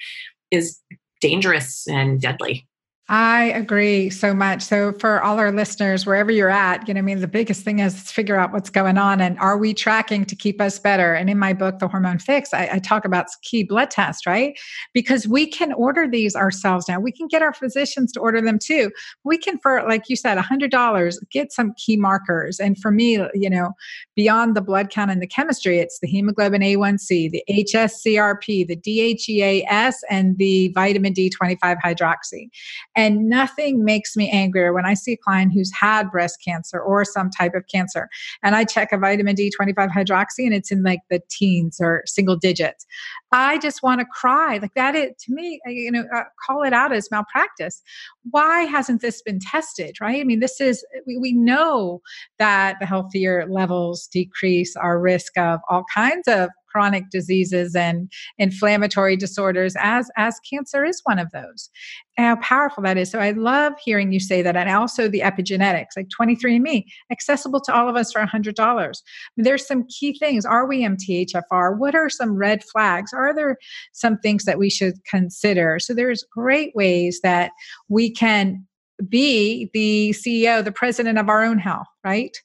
is 0.52 0.80
dangerous 1.22 1.88
and 1.88 2.22
deadly. 2.22 2.67
I 3.10 3.46
agree 3.56 4.10
so 4.10 4.34
much. 4.34 4.62
So 4.62 4.91
for 4.91 5.24
all 5.24 5.39
our 5.39 5.50
listeners, 5.50 6.06
wherever 6.06 6.30
you're 6.30 6.50
at, 6.50 6.86
you 6.89 6.93
know, 6.93 6.98
I 6.98 7.02
mean, 7.02 7.22
the 7.22 7.28
biggest 7.28 7.63
thing 7.63 7.80
is 7.80 8.12
figure 8.12 8.36
out 8.36 8.52
what's 8.52 8.70
going 8.70 8.98
on 8.98 9.22
and 9.22 9.39
are 9.39 9.58
we 9.58 9.74
tracking 9.74 10.26
to 10.26 10.36
keep 10.36 10.60
us 10.60 10.78
better? 10.78 11.13
And 11.13 11.30
in 11.30 11.39
my 11.39 11.54
book, 11.54 11.80
The 11.80 11.88
Hormone 11.88 12.20
Fix, 12.20 12.54
I, 12.54 12.70
I 12.74 12.80
talk 12.80 13.06
about 13.06 13.28
key 13.43 13.63
blood 13.63 13.91
tests, 13.91 14.28
right? 14.28 14.60
Because 14.93 15.26
we 15.26 15.48
can 15.48 15.72
order 15.72 16.06
these 16.06 16.36
ourselves 16.36 16.89
now. 16.89 17.00
We 17.00 17.13
can 17.13 17.30
get 17.30 17.41
our 17.41 17.54
physicians 17.54 18.12
to 18.12 18.20
order 18.20 18.41
them 18.41 18.60
too. 18.60 18.91
We 19.24 19.38
can, 19.38 19.58
for 19.60 19.84
like 19.88 20.10
you 20.10 20.17
said, 20.17 20.38
a 20.38 20.41
hundred 20.41 20.72
dollars, 20.72 21.17
get 21.32 21.54
some 21.54 21.74
key 21.78 21.96
markers. 21.96 22.60
And 22.60 22.78
for 22.78 22.91
me, 22.91 23.26
you 23.34 23.50
know, 23.50 23.72
beyond 24.17 24.54
the 24.54 24.62
blood 24.62 24.89
count 24.89 25.12
and 25.12 25.22
the 25.22 25.28
chemistry, 25.28 25.80
it's 25.80 26.00
the 26.02 26.08
hemoglobin 26.08 26.62
A1C, 26.62 27.32
the 27.32 27.43
HSCRP, 27.50 28.67
the 28.67 28.76
DHEAS, 28.76 29.96
and 30.10 30.38
the 30.38 30.74
vitamin 30.74 31.13
D25 31.13 31.78
hydroxy 31.86 32.50
And 32.97 33.29
nothing 33.29 33.86
makes 33.86 34.17
me 34.17 34.29
angrier 34.29 34.73
when 34.73 34.86
I 34.86 34.95
see 34.95 35.13
a 35.13 35.17
client 35.17 35.53
who's 35.53 35.71
had 35.71 36.12
breast 36.12 36.39
cancer 36.43 36.79
or 36.79 37.05
some 37.05 37.29
type 37.29 37.53
of 37.53 37.67
cancer. 37.71 38.10
And 38.43 38.55
I 38.55 38.63
check 38.63 38.91
a 38.91 38.97
vitamin 38.97 39.36
D 39.36 39.51
25 39.55 39.89
hydroxy 39.91 40.45
and 40.45 40.53
it's 40.53 40.71
in 40.71 40.81
like 40.81 41.01
the 41.10 41.21
teens 41.29 41.77
or 41.79 42.01
single 42.07 42.36
digits. 42.36 42.86
I 43.31 43.60
just 43.60 43.83
want 43.83 43.99
to 44.01 44.05
cry. 44.05 44.57
Like 44.60 44.73
that, 44.73 44.95
it 44.95 45.19
to 45.19 45.33
me, 45.33 45.60
you 45.67 45.91
know, 45.91 46.05
uh, 46.13 46.23
call 46.45 46.63
it 46.63 46.73
out 46.73 46.91
as 46.91 47.12
malpractice. 47.12 47.83
Why 48.31 48.63
hasn't 48.63 49.01
this 49.01 49.21
been 49.21 49.39
tested, 49.39 49.97
right? 50.01 50.19
I 50.19 50.23
mean, 50.23 50.39
this 50.39 50.60
is, 50.60 50.83
we, 51.05 51.17
we 51.17 51.33
know 51.33 52.01
that 52.39 52.77
the 52.79 52.88
healthier 52.88 53.45
levels 53.47 54.07
decrease 54.07 54.75
our 54.75 54.99
risk 54.99 55.38
of 55.38 55.60
all 55.69 55.86
kinds 55.93 56.27
of 56.27 56.49
chronic 56.71 57.10
diseases 57.10 57.75
and 57.75 58.12
inflammatory 58.38 59.15
disorders 59.15 59.75
as 59.80 60.10
as 60.17 60.39
cancer 60.49 60.84
is 60.84 61.01
one 61.03 61.19
of 61.19 61.32
those. 61.32 61.69
How 62.17 62.38
powerful 62.38 62.84
that 62.84 62.97
is. 62.97 63.12
So 63.12 63.19
i 63.19 63.32
love 63.32 63.73
hearing 63.84 64.12
you 64.12 64.19
say 64.19 64.41
that 64.41 64.56
and 64.56 64.69
also 64.69 65.08
the 65.08 65.21
epigenetics 65.21 65.95
like 65.95 66.08
23andme 66.19 66.84
accessible 67.12 67.62
to 67.62 67.73
all 67.73 67.88
of 67.88 67.95
us 67.95 68.12
for 68.12 68.25
$100 68.25 68.95
there's 69.38 69.67
some 69.67 69.86
key 69.88 70.17
things. 70.17 70.45
Are 70.45 70.67
we 70.67 70.82
mthfr 70.82 71.77
what 71.77 71.95
are 71.95 72.10
some 72.10 72.36
red 72.36 72.63
flags? 72.63 73.13
Are 73.13 73.34
there 73.36 73.58
some 73.93 74.17
things 74.17 74.45
that 74.45 74.60
we 74.60 74.69
should 74.69 74.95
consider? 75.10 75.80
So 75.80 75.93
there's 75.93 76.23
great 76.32 76.75
ways 76.75 77.19
that 77.23 77.51
we 77.89 78.10
can 78.10 78.65
be 79.08 79.69
the 79.73 80.15
ceo 80.17 80.63
the 80.63 80.71
president 80.71 81.19
of 81.19 81.30
our 81.30 81.43
own 81.43 81.60
health 81.60 81.88
right 82.03 82.36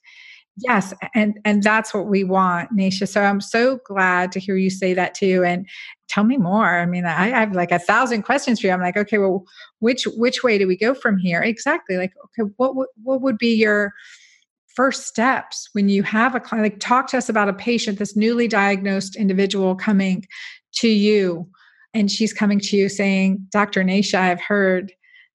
Yes, 0.59 0.93
and 1.15 1.39
and 1.47 1.63
that's 1.63 1.95
what 1.95 2.07
we 2.09 2.25
want, 2.25 2.71
Nasha. 2.73 3.07
So 3.07 3.23
I'm 3.23 3.41
so 3.41 3.79
glad 3.87 4.33
to 4.33 4.41
hear 4.41 4.57
you 4.57 4.69
say 4.69 4.93
that 4.93 5.15
too. 5.15 5.43
And 5.45 5.67
tell 6.09 6.25
me 6.25 6.37
more. 6.37 6.79
I 6.79 6.85
mean, 6.85 7.07
I 7.07 7.29
have 7.29 7.53
like 7.53 7.73
a 7.73 7.79
thousand 7.79 8.23
questions 8.23 8.61
for 8.61 8.67
you. 8.67 8.73
I'm 8.73 8.81
like, 8.81 8.97
okay, 8.99 9.17
well, 9.17 9.45
which 9.79 10.05
which 10.17 10.43
way 10.43 10.59
do 10.59 10.67
we 10.67 10.77
go 10.77 10.93
from 10.95 11.17
here? 11.17 11.41
Exactly. 11.41 11.97
Like, 11.97 12.13
okay, 12.39 12.51
what 12.59 12.75
what 13.03 13.23
would 13.23 13.39
be 13.39 13.55
your 13.55 13.93
first 14.77 15.07
steps 15.07 15.69
when 15.73 15.89
you 15.89 16.03
have 16.03 16.35
a 16.35 16.41
client? 16.41 16.65
Like, 16.65 16.81
talk 16.81 17.07
to 17.09 17.17
us 17.19 17.31
about 17.31 17.49
a 17.49 17.55
patient, 17.55 17.99
this 17.99 18.15
newly 18.15 18.47
diagnosed 18.47 19.17
individual 19.17 19.75
coming 19.75 20.25
to 20.75 20.89
you, 20.89 21.49
and 21.95 22.11
she's 22.11 22.35
coming 22.35 22.61
to 22.61 22.77
you 22.77 22.91
saying, 22.91 23.47
Dr. 23.51 23.83
Nasha, 23.85 24.19
I've 24.19 24.41
heard 24.41 24.93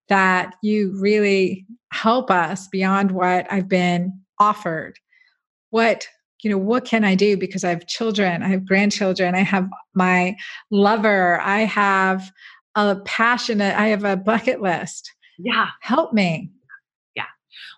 that 0.09 0.55
you 0.61 0.95
really 0.99 1.65
help 1.91 2.29
us 2.29 2.67
beyond 2.67 3.11
what 3.11 3.51
I've 3.51 3.67
been 3.67 4.13
offered 4.39 4.99
what 5.69 6.07
you 6.43 6.51
know 6.51 6.57
what 6.57 6.85
can 6.85 7.03
i 7.03 7.15
do? 7.15 7.35
Because 7.37 7.63
i 7.63 7.69
have 7.69 7.87
children 7.87 8.43
i 8.43 8.47
have 8.47 8.65
grandchildren 8.65 9.35
i 9.35 9.41
have 9.41 9.67
my 9.93 10.35
lover 10.71 11.39
i 11.41 11.59
have 11.61 12.31
a 12.75 12.97
passionate 13.05 13.75
i 13.77 13.87
have 13.87 14.03
a 14.03 14.15
bucket 14.15 14.61
list. 14.61 15.11
Yeah. 15.39 15.67
Help 15.81 16.13
me. 16.13 16.51
Yeah. 17.15 17.25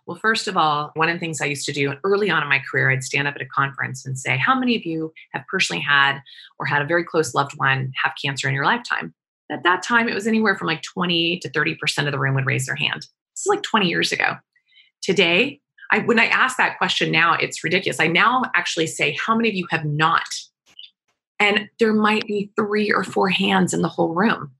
Well 0.05 0.17
first 0.17 0.47
of 0.47 0.57
all 0.57 0.91
one 0.95 1.09
of 1.09 1.15
the 1.15 1.19
things 1.19 1.41
i 1.41 1.45
used 1.45 1.65
to 1.65 1.73
do 1.73 1.93
early 2.03 2.29
on 2.29 2.43
in 2.43 2.49
my 2.49 2.59
career 2.69 2.91
i'd 2.91 3.03
stand 3.03 3.27
up 3.27 3.35
at 3.35 3.41
a 3.41 3.45
conference 3.45 4.05
and 4.05 4.17
say 4.19 4.37
how 4.37 4.57
many 4.59 4.75
of 4.75 4.85
you 4.85 5.13
have 5.31 5.43
personally 5.49 5.81
had 5.81 6.19
or 6.59 6.65
had 6.65 6.81
a 6.81 6.85
very 6.85 7.03
close 7.03 7.33
loved 7.33 7.53
one 7.57 7.91
have 8.03 8.13
cancer 8.21 8.47
in 8.47 8.53
your 8.53 8.65
lifetime? 8.65 9.13
At 9.51 9.63
that 9.63 9.81
time 9.81 10.07
it 10.07 10.13
was 10.13 10.27
anywhere 10.27 10.55
from 10.55 10.67
like 10.67 10.83
20 10.83 11.39
to 11.39 11.49
30% 11.49 12.05
of 12.05 12.11
the 12.11 12.19
room 12.19 12.35
would 12.35 12.45
raise 12.45 12.65
their 12.65 12.75
hand. 12.75 13.01
This 13.01 13.45
is 13.45 13.47
like 13.47 13.63
20 13.63 13.87
years 13.87 14.11
ago. 14.11 14.35
Today 15.01 15.61
I, 15.91 15.99
when 15.99 16.19
I 16.19 16.25
ask 16.25 16.57
that 16.57 16.77
question 16.77 17.11
now, 17.11 17.33
it's 17.33 17.63
ridiculous. 17.63 17.99
I 17.99 18.07
now 18.07 18.43
actually 18.55 18.87
say, 18.87 19.17
How 19.25 19.35
many 19.35 19.49
of 19.49 19.55
you 19.55 19.67
have 19.71 19.85
not? 19.85 20.27
And 21.39 21.69
there 21.79 21.93
might 21.93 22.27
be 22.27 22.51
three 22.55 22.91
or 22.91 23.03
four 23.03 23.29
hands 23.29 23.73
in 23.73 23.81
the 23.81 23.87
whole 23.87 24.13
room. 24.13 24.51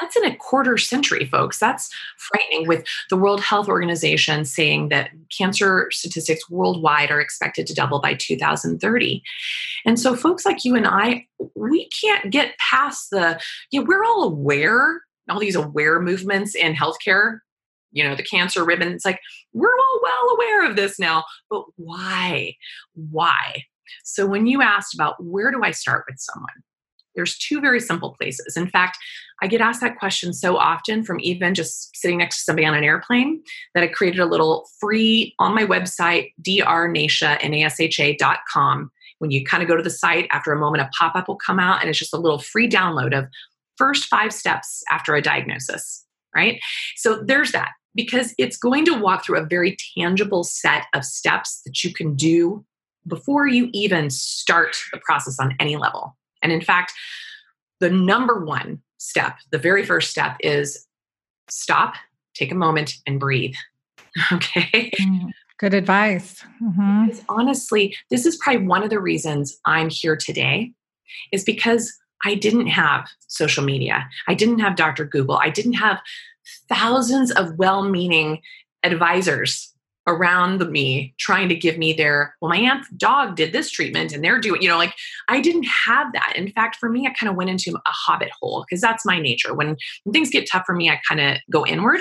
That's 0.00 0.16
in 0.16 0.24
a 0.24 0.36
quarter 0.36 0.78
century, 0.78 1.26
folks. 1.26 1.58
That's 1.58 1.90
frightening 2.16 2.68
with 2.68 2.86
the 3.10 3.16
World 3.16 3.42
Health 3.42 3.68
Organization 3.68 4.44
saying 4.44 4.88
that 4.90 5.10
cancer 5.36 5.88
statistics 5.90 6.48
worldwide 6.48 7.10
are 7.10 7.20
expected 7.20 7.66
to 7.66 7.74
double 7.74 8.00
by 8.00 8.14
2030. 8.14 9.22
And 9.84 9.98
so, 9.98 10.14
folks 10.14 10.46
like 10.46 10.64
you 10.64 10.76
and 10.76 10.86
I, 10.86 11.26
we 11.56 11.88
can't 11.88 12.30
get 12.30 12.56
past 12.58 13.10
the, 13.10 13.40
you 13.72 13.80
know, 13.80 13.86
we're 13.86 14.04
all 14.04 14.24
aware, 14.24 15.02
all 15.28 15.40
these 15.40 15.56
aware 15.56 16.00
movements 16.00 16.54
in 16.54 16.74
healthcare 16.74 17.40
you 17.92 18.04
know 18.04 18.14
the 18.14 18.22
cancer 18.22 18.64
ribbon. 18.64 18.88
It's 18.88 19.04
like 19.04 19.20
we're 19.52 19.68
all 19.68 20.00
well 20.02 20.30
aware 20.34 20.68
of 20.68 20.76
this 20.76 20.98
now. 20.98 21.24
But 21.48 21.64
why? 21.76 22.56
Why? 22.94 23.64
So 24.04 24.26
when 24.26 24.46
you 24.46 24.62
asked 24.62 24.94
about 24.94 25.22
where 25.22 25.50
do 25.50 25.62
i 25.64 25.72
start 25.72 26.04
with 26.08 26.18
someone 26.18 26.52
there's 27.16 27.36
two 27.36 27.60
very 27.60 27.80
simple 27.80 28.14
places. 28.20 28.56
In 28.56 28.68
fact 28.68 28.96
i 29.42 29.48
get 29.48 29.60
asked 29.60 29.80
that 29.80 29.98
question 29.98 30.32
so 30.32 30.56
often 30.56 31.02
from 31.02 31.18
even 31.20 31.54
just 31.54 31.96
sitting 31.96 32.18
next 32.18 32.36
to 32.38 32.42
somebody 32.44 32.66
on 32.66 32.74
an 32.74 32.84
airplane 32.84 33.42
that 33.74 33.82
i 33.82 33.88
created 33.88 34.20
a 34.20 34.26
little 34.26 34.68
free 34.78 35.34
on 35.38 35.54
my 35.54 35.64
website 35.64 36.32
drnasha.com 36.42 36.90
when 39.18 39.30
you 39.30 39.44
kind 39.44 39.62
of 39.62 39.68
go 39.68 39.76
to 39.76 39.82
the 39.82 39.90
site 39.90 40.28
after 40.30 40.52
a 40.52 40.58
moment 40.58 40.82
a 40.82 40.90
pop-up 40.96 41.26
will 41.26 41.36
come 41.36 41.58
out 41.58 41.80
and 41.80 41.90
it's 41.90 41.98
just 41.98 42.14
a 42.14 42.20
little 42.20 42.38
free 42.38 42.68
download 42.68 43.18
of 43.18 43.26
first 43.76 44.04
five 44.04 44.32
steps 44.32 44.84
after 44.90 45.14
a 45.14 45.22
diagnosis 45.22 46.06
right? 46.34 46.60
So 46.96 47.22
there's 47.24 47.52
that 47.52 47.72
because 47.94 48.34
it's 48.38 48.56
going 48.56 48.84
to 48.84 48.98
walk 48.98 49.24
through 49.24 49.38
a 49.38 49.46
very 49.46 49.76
tangible 49.96 50.44
set 50.44 50.86
of 50.94 51.04
steps 51.04 51.60
that 51.64 51.82
you 51.82 51.92
can 51.92 52.14
do 52.14 52.64
before 53.06 53.46
you 53.46 53.68
even 53.72 54.10
start 54.10 54.76
the 54.92 55.00
process 55.04 55.38
on 55.40 55.54
any 55.58 55.76
level. 55.76 56.16
And 56.42 56.52
in 56.52 56.60
fact, 56.60 56.92
the 57.80 57.90
number 57.90 58.44
one 58.44 58.80
step, 58.98 59.38
the 59.50 59.58
very 59.58 59.84
first 59.84 60.10
step 60.10 60.36
is 60.40 60.86
stop, 61.48 61.94
take 62.34 62.52
a 62.52 62.56
moment, 62.56 62.94
and 63.06 63.18
breathe. 63.18 63.54
Okay. 64.32 64.90
Mm, 65.00 65.30
good 65.60 65.72
advice. 65.72 66.42
Mm-hmm. 66.60 67.20
honestly, 67.28 67.94
this 68.10 68.26
is 68.26 68.36
probably 68.36 68.66
one 68.66 68.82
of 68.82 68.90
the 68.90 68.98
reasons 68.98 69.56
I'm 69.64 69.88
here 69.88 70.16
today, 70.16 70.72
is 71.30 71.44
because 71.44 71.96
I 72.24 72.34
didn't 72.34 72.66
have 72.66 73.08
social 73.28 73.64
media. 73.64 74.08
I 74.26 74.34
didn't 74.34 74.58
have 74.58 74.74
Dr. 74.74 75.04
Google. 75.04 75.36
I 75.36 75.48
didn't 75.48 75.74
have 75.74 76.00
thousands 76.68 77.30
of 77.32 77.56
well 77.58 77.82
meaning 77.82 78.40
advisors 78.82 79.72
around 80.06 80.68
me 80.70 81.14
trying 81.18 81.48
to 81.48 81.54
give 81.54 81.76
me 81.78 81.92
their 81.92 82.34
well 82.40 82.48
my 82.48 82.56
aunt's 82.56 82.88
dog 82.96 83.36
did 83.36 83.52
this 83.52 83.70
treatment 83.70 84.12
and 84.12 84.24
they're 84.24 84.40
doing 84.40 84.60
you 84.62 84.68
know 84.68 84.78
like 84.78 84.94
i 85.28 85.40
didn't 85.40 85.64
have 85.64 86.12
that. 86.12 86.32
In 86.36 86.50
fact 86.50 86.76
for 86.76 86.88
me 86.88 87.06
i 87.06 87.10
kind 87.10 87.30
of 87.30 87.36
went 87.36 87.50
into 87.50 87.74
a 87.74 87.80
hobbit 87.86 88.30
hole 88.40 88.64
because 88.68 88.80
that's 88.80 89.04
my 89.04 89.20
nature. 89.20 89.54
When, 89.54 89.76
when 90.04 90.12
things 90.12 90.30
get 90.30 90.48
tough 90.50 90.64
for 90.66 90.74
me 90.74 90.90
i 90.90 91.00
kind 91.06 91.20
of 91.20 91.36
go 91.50 91.66
inward 91.66 92.00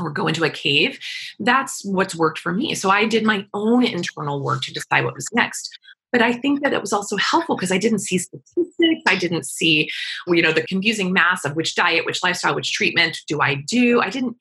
or 0.00 0.10
go 0.10 0.26
into 0.26 0.44
a 0.44 0.50
cave. 0.50 0.98
That's 1.38 1.84
what's 1.84 2.14
worked 2.14 2.38
for 2.38 2.52
me. 2.52 2.74
So 2.74 2.90
i 2.90 3.06
did 3.06 3.24
my 3.24 3.46
own 3.54 3.84
internal 3.84 4.42
work 4.42 4.62
to 4.62 4.72
decide 4.72 5.04
what 5.04 5.14
was 5.14 5.28
next 5.32 5.70
but 6.12 6.20
I 6.20 6.32
think 6.32 6.62
that 6.62 6.74
it 6.74 6.80
was 6.80 6.92
also 6.92 7.16
helpful 7.16 7.56
because 7.56 7.72
I 7.72 7.78
didn't 7.78 8.00
see 8.00 8.18
statistics. 8.18 9.02
I 9.08 9.16
didn't 9.16 9.46
see, 9.46 9.90
you 10.26 10.42
know, 10.42 10.52
the 10.52 10.66
confusing 10.66 11.12
mass 11.12 11.44
of 11.44 11.56
which 11.56 11.74
diet, 11.74 12.04
which 12.04 12.22
lifestyle, 12.22 12.54
which 12.54 12.72
treatment 12.72 13.18
do 13.26 13.40
I 13.40 13.54
do. 13.66 14.00
I 14.00 14.10
didn't, 14.10 14.36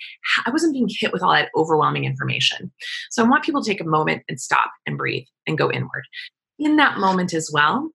I 0.45 0.51
wasn't 0.51 0.73
being 0.73 0.89
hit 0.89 1.13
with 1.13 1.23
all 1.23 1.31
that 1.31 1.49
overwhelming 1.55 2.03
information. 2.03 2.71
So 3.10 3.23
I 3.23 3.29
want 3.29 3.45
people 3.45 3.63
to 3.63 3.69
take 3.69 3.81
a 3.81 3.86
moment 3.86 4.23
and 4.27 4.39
stop 4.39 4.69
and 4.86 4.97
breathe 4.97 5.25
and 5.47 5.57
go 5.57 5.71
inward. 5.71 6.05
In 6.60 6.75
that 6.75 6.99
moment 6.99 7.34
as 7.34 7.49
well, 7.51 7.89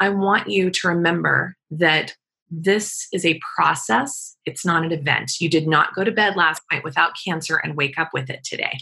I 0.00 0.10
want 0.10 0.48
you 0.48 0.70
to 0.70 0.88
remember 0.88 1.56
that 1.70 2.14
this 2.50 3.08
is 3.12 3.24
a 3.24 3.40
process. 3.56 4.36
It's 4.44 4.66
not 4.66 4.84
an 4.84 4.92
event. 4.92 5.40
You 5.40 5.48
did 5.48 5.66
not 5.66 5.94
go 5.94 6.04
to 6.04 6.12
bed 6.12 6.36
last 6.36 6.62
night 6.70 6.84
without 6.84 7.12
cancer 7.26 7.56
and 7.56 7.74
wake 7.74 7.98
up 7.98 8.10
with 8.12 8.30
it 8.30 8.44
today. 8.44 8.78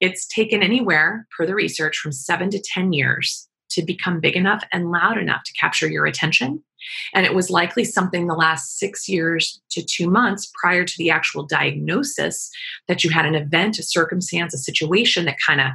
It's 0.00 0.26
taken 0.26 0.62
anywhere, 0.62 1.26
per 1.36 1.44
the 1.44 1.54
research, 1.54 1.98
from 1.98 2.10
seven 2.10 2.48
to 2.50 2.58
10 2.58 2.94
years 2.94 3.49
to 3.70 3.82
become 3.82 4.20
big 4.20 4.36
enough 4.36 4.64
and 4.72 4.90
loud 4.90 5.18
enough 5.18 5.42
to 5.44 5.52
capture 5.52 5.88
your 5.88 6.06
attention. 6.06 6.62
And 7.14 7.26
it 7.26 7.34
was 7.34 7.50
likely 7.50 7.84
something 7.84 8.26
the 8.26 8.34
last 8.34 8.78
six 8.78 9.08
years 9.08 9.60
to 9.70 9.84
two 9.84 10.10
months 10.10 10.50
prior 10.60 10.84
to 10.84 10.94
the 10.98 11.10
actual 11.10 11.44
diagnosis 11.44 12.50
that 12.88 13.04
you 13.04 13.10
had 13.10 13.26
an 13.26 13.34
event, 13.34 13.78
a 13.78 13.82
circumstance, 13.82 14.54
a 14.54 14.58
situation 14.58 15.24
that 15.26 15.36
kind 15.44 15.60
of 15.60 15.68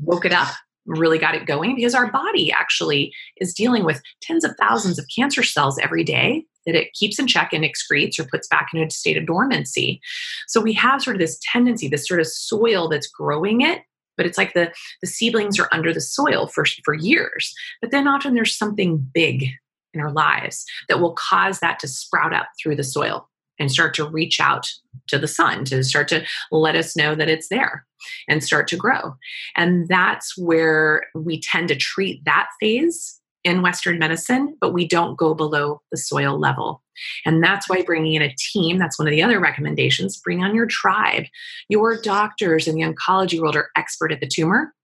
woke 0.00 0.24
it 0.24 0.32
up, 0.32 0.48
really 0.84 1.18
got 1.18 1.34
it 1.34 1.46
going, 1.46 1.74
because 1.74 1.94
our 1.94 2.12
body 2.12 2.52
actually 2.52 3.12
is 3.38 3.54
dealing 3.54 3.84
with 3.84 4.02
tens 4.20 4.44
of 4.44 4.54
thousands 4.60 4.98
of 4.98 5.06
cancer 5.14 5.42
cells 5.42 5.78
every 5.78 6.04
day 6.04 6.44
that 6.66 6.74
it 6.74 6.92
keeps 6.92 7.18
in 7.18 7.26
check 7.26 7.52
and 7.52 7.64
excretes 7.64 8.18
or 8.18 8.24
puts 8.24 8.48
back 8.48 8.68
in 8.74 8.82
a 8.82 8.90
state 8.90 9.16
of 9.16 9.26
dormancy. 9.26 10.00
So 10.48 10.60
we 10.60 10.72
have 10.74 11.00
sort 11.00 11.16
of 11.16 11.20
this 11.20 11.38
tendency, 11.52 11.88
this 11.88 12.06
sort 12.06 12.20
of 12.20 12.26
soil 12.26 12.88
that's 12.88 13.06
growing 13.06 13.62
it 13.62 13.82
but 14.16 14.26
it's 14.26 14.38
like 14.38 14.54
the 14.54 14.72
the 15.00 15.06
seedlings 15.06 15.58
are 15.58 15.68
under 15.72 15.92
the 15.92 16.00
soil 16.00 16.46
for 16.46 16.64
for 16.84 16.94
years. 16.94 17.54
But 17.80 17.90
then 17.90 18.08
often 18.08 18.34
there's 18.34 18.56
something 18.56 18.98
big 19.12 19.48
in 19.94 20.00
our 20.00 20.12
lives 20.12 20.64
that 20.88 21.00
will 21.00 21.14
cause 21.14 21.60
that 21.60 21.78
to 21.80 21.88
sprout 21.88 22.32
up 22.32 22.48
through 22.60 22.76
the 22.76 22.84
soil 22.84 23.28
and 23.58 23.72
start 23.72 23.94
to 23.94 24.08
reach 24.08 24.40
out 24.40 24.70
to 25.08 25.18
the 25.18 25.28
sun 25.28 25.64
to 25.64 25.82
start 25.82 26.08
to 26.08 26.24
let 26.50 26.76
us 26.76 26.96
know 26.96 27.14
that 27.14 27.28
it's 27.28 27.48
there 27.48 27.86
and 28.28 28.44
start 28.44 28.68
to 28.68 28.76
grow. 28.76 29.14
And 29.56 29.88
that's 29.88 30.36
where 30.36 31.04
we 31.14 31.40
tend 31.40 31.68
to 31.68 31.76
treat 31.76 32.24
that 32.24 32.48
phase 32.60 33.20
in 33.46 33.62
Western 33.62 33.98
medicine, 33.98 34.56
but 34.60 34.72
we 34.72 34.86
don't 34.88 35.16
go 35.16 35.32
below 35.32 35.80
the 35.92 35.96
soil 35.96 36.36
level. 36.36 36.82
And 37.24 37.42
that's 37.42 37.68
why 37.68 37.82
bringing 37.82 38.14
in 38.14 38.22
a 38.22 38.34
team, 38.36 38.76
that's 38.76 38.98
one 38.98 39.06
of 39.06 39.12
the 39.12 39.22
other 39.22 39.38
recommendations, 39.38 40.16
bring 40.18 40.42
on 40.42 40.54
your 40.54 40.66
tribe. 40.66 41.26
Your 41.68 41.96
doctors 42.00 42.66
in 42.66 42.74
the 42.74 42.82
oncology 42.82 43.40
world 43.40 43.54
are 43.54 43.70
expert 43.76 44.10
at 44.10 44.18
the 44.18 44.26
tumor, 44.26 44.74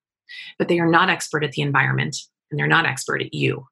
but 0.59 0.69
they 0.69 0.79
are 0.79 0.89
not 0.89 1.11
expert 1.11 1.43
at 1.43 1.53
the 1.53 1.63
environment 1.63 2.17
and 2.51 2.61
they're 2.61 2.69
not 2.69 2.87
expert 2.87 3.21
at 3.21 3.35
you. 3.35 3.67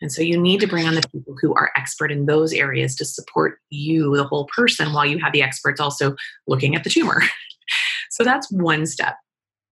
And 0.00 0.10
so 0.10 0.22
you 0.22 0.36
need 0.36 0.58
to 0.60 0.66
bring 0.66 0.88
on 0.88 0.96
the 0.96 1.08
people 1.12 1.36
who 1.40 1.54
are 1.54 1.70
expert 1.76 2.10
in 2.10 2.26
those 2.26 2.52
areas 2.52 2.96
to 2.96 3.04
support 3.04 3.60
you, 3.70 4.16
the 4.16 4.24
whole 4.24 4.48
person, 4.54 4.92
while 4.92 5.06
you 5.06 5.18
have 5.18 5.32
the 5.32 5.42
experts 5.42 5.80
also 5.80 6.16
looking 6.48 6.74
at 6.74 6.82
the 6.82 6.90
tumor. 6.90 7.22
so 8.10 8.24
that's 8.24 8.50
one 8.50 8.86
step. 8.86 9.14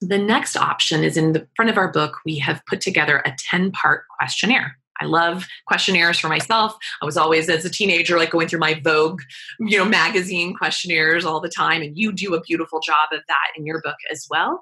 The 0.00 0.18
next 0.18 0.56
option 0.56 1.04
is 1.04 1.16
in 1.16 1.32
the 1.32 1.46
front 1.56 1.70
of 1.70 1.78
our 1.78 1.90
book, 1.90 2.18
we 2.24 2.38
have 2.38 2.62
put 2.66 2.80
together 2.80 3.22
a 3.24 3.34
10 3.38 3.72
part 3.72 4.04
questionnaire. 4.18 4.76
I 5.00 5.04
love 5.04 5.46
questionnaires 5.66 6.18
for 6.18 6.28
myself. 6.28 6.74
I 7.02 7.04
was 7.04 7.16
always 7.16 7.48
as 7.48 7.64
a 7.64 7.70
teenager 7.70 8.16
like 8.16 8.30
going 8.30 8.48
through 8.48 8.60
my 8.60 8.80
Vogue, 8.82 9.20
you 9.60 9.76
know, 9.78 9.84
magazine 9.84 10.54
questionnaires 10.54 11.24
all 11.24 11.40
the 11.40 11.50
time 11.50 11.82
and 11.82 11.96
you 11.98 12.12
do 12.12 12.34
a 12.34 12.40
beautiful 12.40 12.80
job 12.80 13.08
of 13.12 13.20
that 13.28 13.52
in 13.56 13.66
your 13.66 13.80
book 13.82 13.96
as 14.10 14.26
well. 14.30 14.60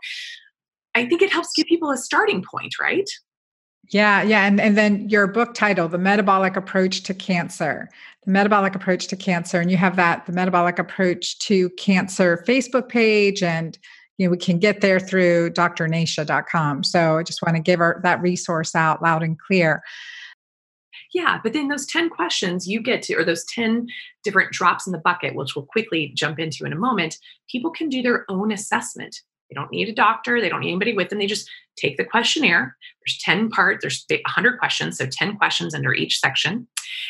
I 0.95 1.07
think 1.07 1.23
it 1.23 1.33
helps 1.33 1.51
give 1.55 1.67
people 1.67 1.91
a 1.91 1.97
starting 1.97 2.43
point, 2.43 2.79
right? 2.81 3.09
Yeah, 3.91 4.23
yeah. 4.23 4.47
And, 4.47 4.61
and 4.61 4.79
then 4.79 5.09
your 5.09 5.27
book 5.27 5.55
title, 5.55 5.89
The 5.89 5.99
Metabolic 5.99 6.57
Approach 6.57 7.03
to 7.05 7.15
Cancer. 7.15 7.89
The 8.25 8.31
Metabolic 8.31 8.75
Approach 8.75 9.09
to 9.09 9.17
Cancer. 9.17 9.61
And 9.61 9.71
you 9.71 9.77
have 9.77 9.97
that, 9.97 10.25
the 10.27 10.33
Metabolic 10.33 10.79
Approach 10.79 11.39
to 11.41 11.69
Cancer 11.71 12.43
Facebook 12.47 12.89
page. 12.89 13.43
And 13.43 13.79
you 14.19 14.27
know, 14.27 14.31
we 14.31 14.37
can 14.37 14.59
get 14.59 14.81
there 14.81 15.01
through 15.01 15.51
drnasha.com. 15.51 16.85
So 16.85 17.19
I 17.19 17.23
just 17.23 17.43
want 17.43 17.57
to 17.57 17.63
give 17.63 17.81
our, 17.81 18.01
that 18.03 18.21
resource 18.23 18.75
out 18.75 19.03
loud 19.03 19.23
and 19.23 19.39
clear. 19.39 19.83
Yeah, 21.13 21.39
but 21.43 21.53
then 21.53 21.69
those 21.69 21.87
10 21.87 22.11
questions 22.11 22.67
you 22.67 22.81
get 22.81 23.03
to, 23.03 23.15
or 23.15 23.25
those 23.25 23.45
10 23.45 23.87
different 24.25 24.53
drops 24.53 24.87
in 24.87 24.93
the 24.93 24.99
bucket, 24.99 25.35
which 25.35 25.55
we'll 25.55 25.67
quickly 25.67 26.13
jump 26.15 26.39
into 26.39 26.65
in 26.65 26.73
a 26.73 26.77
moment, 26.77 27.19
people 27.49 27.71
can 27.71 27.89
do 27.89 28.03
their 28.03 28.25
own 28.29 28.51
assessment. 28.51 29.17
They 29.49 29.55
don't 29.55 29.71
need 29.71 29.89
a 29.89 29.95
doctor, 29.95 30.41
they 30.41 30.49
don't 30.49 30.61
need 30.61 30.71
anybody 30.71 30.95
with 30.95 31.11
them. 31.11 31.19
They 31.19 31.27
just 31.27 31.49
take 31.77 31.97
the 31.97 32.05
questionnaire. 32.05 32.77
There's 33.05 33.19
10 33.23 33.51
parts, 33.51 33.83
there's 33.83 34.05
100 34.09 34.59
questions, 34.59 34.99
so 34.99 35.07
10 35.07 35.37
questions 35.37 35.75
under 35.75 35.95
each 35.95 36.19
section. 36.19 36.67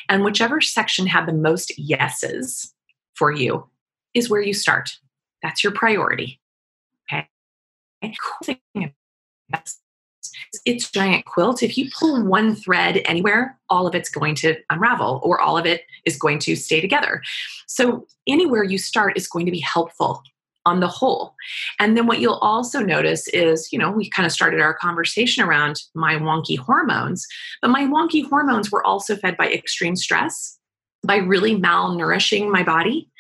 And 0.09 0.25
whichever 0.25 0.61
section 0.61 1.07
had 1.07 1.27
the 1.27 1.33
most 1.33 1.79
yeses 1.79 2.75
for 3.15 3.33
you 3.33 3.67
is 4.13 4.29
where 4.29 4.43
you 4.43 4.53
start. 4.53 4.91
That's 5.43 5.65
your 5.65 5.73
priority. 5.73 6.41
It's 10.65 10.91
giant 10.91 11.27
quilt. 11.27 11.63
If 11.63 11.77
you 11.77 11.91
pull 11.99 12.25
one 12.25 12.55
thread 12.55 13.03
anywhere, 13.05 13.59
all 13.69 13.87
of 13.87 13.95
it's 13.95 14.09
going 14.09 14.35
to 14.37 14.57
unravel 14.71 15.21
or 15.23 15.41
all 15.41 15.59
of 15.59 15.67
it 15.67 15.83
is 16.07 16.17
going 16.17 16.39
to 16.41 16.57
stay 16.57 16.81
together. 16.81 17.23
So 17.67 18.07
anywhere 18.27 18.65
you 18.65 18.79
start 18.79 19.17
is 19.17 19.29
going 19.29 19.47
to 19.47 19.53
be 19.53 19.61
helpful 19.61 20.23
on 20.67 20.81
the 20.81 20.89
whole. 20.89 21.35
And 21.79 21.97
then 21.97 22.07
what 22.07 22.21
you'll 22.21 22.35
also 22.35 22.81
notice 22.81 23.29
is, 23.29 23.69
you 23.71 23.79
know, 23.79 23.91
we 23.91 24.09
kind 24.09 24.25
of 24.25 24.33
started 24.33 24.61
our 24.61 24.75
conversation 24.75 25.45
around 25.45 25.83
my 25.95 26.15
wonky 26.15 26.59
hormones, 26.59 27.27
but 27.61 27.69
my 27.69 27.83
wonky 27.83 28.27
hormones 28.27 28.71
were 28.71 28.85
also 28.85 29.17
fed 29.17 29.37
by 29.37 29.51
extreme 29.51 29.95
stress, 29.95 30.59
by 31.07 31.17
really 31.17 31.55
malnourishing 31.55 32.51
my 32.51 32.63
body, 32.63 33.11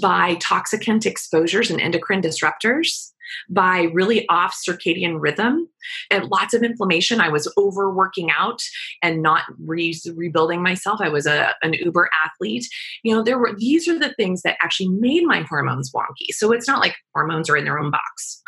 by 0.00 0.36
toxicant 0.36 1.04
exposures 1.04 1.70
and 1.70 1.80
endocrine 1.80 2.22
disruptors, 2.22 3.11
by 3.48 3.82
really 3.92 4.26
off 4.28 4.54
circadian 4.54 5.20
rhythm 5.20 5.68
and 6.10 6.28
lots 6.30 6.54
of 6.54 6.62
inflammation. 6.62 7.20
I 7.20 7.28
was 7.28 7.52
overworking 7.56 8.30
out 8.30 8.60
and 9.02 9.22
not 9.22 9.44
re- 9.58 9.98
rebuilding 10.14 10.62
myself. 10.62 11.00
I 11.00 11.08
was 11.08 11.26
a, 11.26 11.54
an 11.62 11.74
Uber 11.74 12.08
athlete. 12.24 12.66
You 13.02 13.14
know, 13.14 13.22
there 13.22 13.38
were 13.38 13.54
these 13.56 13.88
are 13.88 13.98
the 13.98 14.14
things 14.14 14.42
that 14.42 14.56
actually 14.62 14.88
made 14.88 15.24
my 15.24 15.42
hormones 15.48 15.92
wonky. 15.92 16.32
So 16.32 16.52
it's 16.52 16.68
not 16.68 16.80
like 16.80 16.94
hormones 17.14 17.48
are 17.50 17.56
in 17.56 17.64
their 17.64 17.78
own 17.78 17.90
box. 17.90 18.42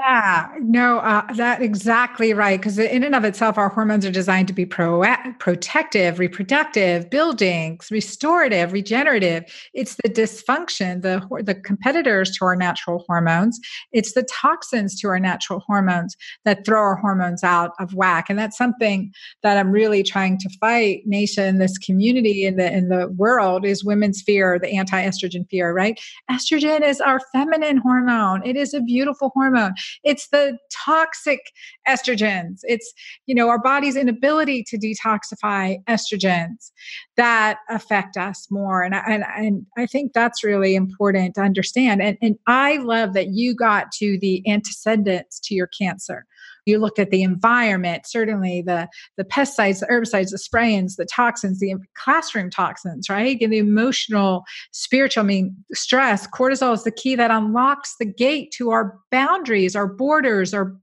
yeah, 0.00 0.48
no, 0.60 0.98
uh, 0.98 1.32
that 1.34 1.62
exactly 1.62 2.32
right. 2.34 2.60
Because 2.60 2.78
in 2.78 3.02
and 3.02 3.14
of 3.14 3.24
itself, 3.24 3.58
our 3.58 3.68
hormones 3.68 4.04
are 4.06 4.10
designed 4.10 4.48
to 4.48 4.54
be 4.54 4.66
pro- 4.66 5.04
protective, 5.38 6.18
reproductive, 6.18 7.10
building, 7.10 7.78
restorative, 7.90 8.72
regenerative. 8.72 9.44
It's 9.74 9.96
the 10.02 10.08
dysfunction, 10.08 11.02
the 11.02 11.26
the 11.44 11.54
competitors 11.54 12.36
to 12.38 12.44
our 12.44 12.56
natural 12.56 13.04
hormones. 13.06 13.58
It's 13.92 14.12
the 14.12 14.24
toxins 14.24 14.98
to 15.00 15.08
our 15.08 15.20
natural 15.20 15.60
hormones 15.66 16.16
that 16.48 16.64
throw 16.64 16.80
our 16.80 16.96
hormones 16.96 17.44
out 17.44 17.72
of 17.78 17.92
whack. 17.92 18.30
And 18.30 18.38
that's 18.38 18.56
something 18.56 19.12
that 19.42 19.58
I'm 19.58 19.70
really 19.70 20.02
trying 20.02 20.38
to 20.38 20.48
fight, 20.58 21.02
Nasha, 21.04 21.52
this 21.52 21.76
community, 21.76 22.46
in 22.46 22.56
the 22.56 22.72
in 22.72 22.88
the 22.88 23.08
world, 23.18 23.66
is 23.66 23.84
women's 23.84 24.22
fear, 24.22 24.58
the 24.58 24.70
anti-estrogen 24.70 25.46
fear, 25.50 25.74
right? 25.74 26.00
Estrogen 26.30 26.80
is 26.80 27.02
our 27.02 27.20
feminine 27.32 27.76
hormone. 27.76 28.40
It 28.46 28.56
is 28.56 28.72
a 28.72 28.80
beautiful 28.80 29.30
hormone. 29.34 29.74
It's 30.04 30.28
the 30.28 30.56
toxic 30.72 31.40
estrogens. 31.86 32.60
It's, 32.62 32.94
you 33.26 33.34
know, 33.34 33.50
our 33.50 33.60
body's 33.60 33.96
inability 33.96 34.64
to 34.68 34.78
detoxify 34.78 35.76
estrogens 35.84 36.70
that 37.18 37.58
affect 37.68 38.16
us 38.16 38.46
more. 38.50 38.82
And, 38.82 38.94
and, 38.94 39.22
and 39.36 39.66
I 39.76 39.84
think 39.84 40.14
that's 40.14 40.42
really 40.42 40.74
important 40.74 41.34
to 41.34 41.42
understand. 41.42 42.00
And, 42.00 42.16
and 42.22 42.36
I 42.46 42.78
love 42.78 43.12
that 43.12 43.28
you 43.32 43.54
got 43.54 43.92
to 43.98 44.18
the 44.18 44.42
antecedents 44.48 45.40
to 45.40 45.54
your 45.54 45.68
cancer 45.78 46.24
you 46.68 46.78
looked 46.78 46.98
at 46.98 47.10
the 47.10 47.22
environment 47.22 48.06
certainly 48.06 48.62
the 48.62 48.88
the 49.16 49.24
pesticides 49.24 49.80
the 49.80 49.86
herbicides 49.86 50.30
the 50.30 50.38
sprayings 50.38 50.96
the 50.96 51.06
toxins 51.06 51.60
the 51.60 51.74
classroom 51.94 52.50
toxins 52.50 53.08
right? 53.08 53.38
And 53.40 53.52
the 53.52 53.58
emotional 53.58 54.44
spiritual 54.72 55.24
i 55.24 55.26
mean 55.26 55.56
stress 55.72 56.26
cortisol 56.28 56.74
is 56.74 56.84
the 56.84 56.90
key 56.90 57.14
that 57.14 57.30
unlocks 57.30 57.96
the 57.98 58.06
gate 58.06 58.52
to 58.58 58.70
our 58.70 58.98
boundaries 59.10 59.74
our 59.74 59.86
borders 59.86 60.54
our 60.54 60.76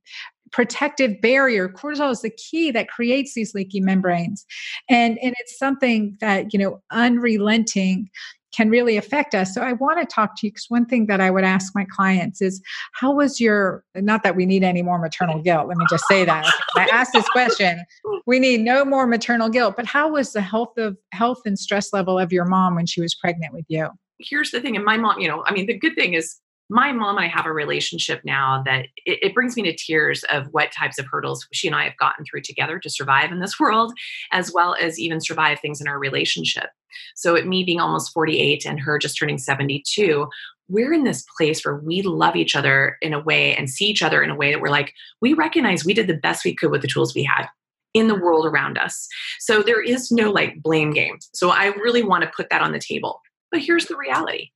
protective 0.56 1.20
barrier. 1.20 1.68
Cortisol 1.68 2.12
is 2.12 2.22
the 2.22 2.30
key 2.30 2.72
that 2.72 2.88
creates 2.88 3.34
these 3.34 3.54
leaky 3.54 3.82
membranes. 3.82 4.46
And 4.90 5.20
and 5.22 5.36
it's 5.40 5.60
something 5.60 6.18
that 6.22 6.54
you 6.54 6.60
know 6.60 6.82
unrelenting 6.92 8.10
can 8.56 8.70
really 8.70 8.98
affect 8.98 9.36
us. 9.36 9.54
So 9.54 9.62
I 9.62 9.74
want 9.74 10.00
to 10.00 10.06
talk 10.06 10.38
to 10.38 10.48
you 10.48 10.52
because 10.52 10.66
one 10.70 10.86
thing 10.86 11.08
that 11.08 11.20
I 11.20 11.30
would 11.30 11.44
ask 11.44 11.74
my 11.76 11.86
clients 11.86 12.42
is, 12.42 12.62
how 12.94 13.14
was 13.14 13.42
your, 13.42 13.84
not 13.96 14.24
that 14.24 14.36
we 14.36 14.46
need 14.46 14.64
any 14.64 14.82
more 14.82 14.98
maternal 14.98 15.42
guilt, 15.42 15.68
let 15.68 15.78
me 15.78 15.86
just 15.90 16.06
say 16.08 16.24
that. 16.26 16.46
I 16.76 16.88
asked 16.92 17.14
this 17.14 17.28
question, 17.30 17.82
we 18.26 18.40
need 18.40 18.62
no 18.62 18.86
more 18.86 19.08
maternal 19.08 19.50
guilt, 19.50 19.76
but 19.76 19.86
how 19.86 20.12
was 20.12 20.34
the 20.34 20.42
health 20.42 20.78
of 20.78 20.98
health 21.12 21.42
and 21.46 21.60
stress 21.60 21.92
level 21.92 22.18
of 22.18 22.32
your 22.32 22.46
mom 22.46 22.76
when 22.76 22.86
she 22.86 23.02
was 23.02 23.14
pregnant 23.16 23.54
with 23.54 23.66
you? 23.68 23.90
Here's 24.20 24.52
the 24.52 24.62
thing, 24.62 24.76
and 24.76 24.86
my 24.86 24.98
mom, 24.98 25.20
you 25.20 25.28
know, 25.28 25.44
I 25.46 25.52
mean, 25.52 25.66
the 25.66 25.78
good 25.78 25.96
thing 25.96 26.14
is 26.14 26.40
my 26.70 26.92
mom 26.92 27.18
and 27.18 27.26
I 27.26 27.28
have 27.28 27.46
a 27.46 27.54
relationship 27.54 28.22
now 28.26 28.64
that 28.66 28.88
it, 29.06 29.20
it, 29.22 29.34
brings 29.36 29.56
me 29.56 29.64
to 29.64 29.76
tears 29.76 30.24
of 30.32 30.48
what 30.52 30.72
types 30.72 30.98
of 30.98 31.06
hurdles 31.06 31.46
she 31.54 31.68
and 31.68 31.76
I 31.76 31.84
have 31.84 31.98
gotten 31.98 32.26
through 32.26 32.42
together 32.42 32.80
to 32.80 32.90
survive 32.90 33.32
in 33.32 33.40
this 33.40 33.60
world, 33.60 33.94
as 34.32 34.52
well 34.52 34.76
as 34.80 35.00
even 35.00 35.22
survive 35.22 35.60
things 35.60 35.80
in 35.80 35.88
our 35.88 36.00
relationship. 36.00 36.70
So, 37.16 37.36
at 37.36 37.48
me 37.48 37.64
being 37.64 37.80
almost 37.80 38.14
48 38.14 38.66
and 38.66 38.80
her 38.80 38.98
just 38.98 39.18
turning 39.18 39.38
72, 39.38 40.28
we're 40.68 40.94
in 40.94 41.04
this 41.04 41.26
place 41.38 41.64
where 41.64 41.78
we 41.78 42.02
love 42.02 42.36
each 42.36 42.56
other 42.56 42.98
in 43.02 43.14
a 43.14 43.20
way 43.20 43.56
and 43.56 43.70
see 43.70 43.86
each 43.86 44.02
other 44.02 44.24
in 44.24 44.30
a 44.30 44.36
way 44.36 44.52
that 44.52 44.62
we're 44.62 44.70
like, 44.70 44.94
we 45.22 45.34
recognize 45.34 45.86
we 45.86 45.94
did 45.94 46.08
the 46.08 46.16
best 46.16 46.44
we 46.44 46.56
could 46.56 46.72
with 46.72 46.82
the 46.82 46.88
tools 46.88 47.14
we 47.14 47.24
had 47.24 47.48
in 47.94 48.08
the 48.08 48.20
world 48.20 48.46
around 48.46 48.78
us. 48.78 49.08
So, 49.40 49.62
there 49.62 49.82
is 49.82 50.12
no 50.12 50.32
like 50.32 50.62
blame 50.62 50.92
game. 50.92 51.18
So, 51.34 51.50
I 51.52 51.68
really 51.68 52.04
want 52.04 52.24
to 52.24 52.32
put 52.36 52.50
that 52.50 52.62
on 52.62 52.72
the 52.72 52.80
table. 52.80 53.22
But 53.52 53.62
here's 53.62 53.86
the 53.86 53.98
reality 53.98 54.52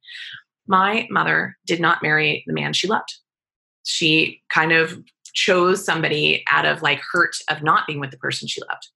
my 0.67 1.07
mother 1.09 1.57
did 1.65 1.79
not 1.79 2.03
marry 2.03 2.43
the 2.45 2.53
man 2.53 2.73
she 2.73 2.87
loved. 2.87 3.13
She 3.83 4.41
kind 4.53 4.71
of 4.71 4.99
chose 5.33 5.83
somebody 5.83 6.43
out 6.51 6.65
of 6.65 6.81
like 6.81 7.01
hurt 7.11 7.35
of 7.49 7.63
not 7.63 7.87
being 7.87 7.99
with 7.99 8.11
the 8.11 8.17
person 8.17 8.47
she 8.47 8.61
loved. 8.61 8.87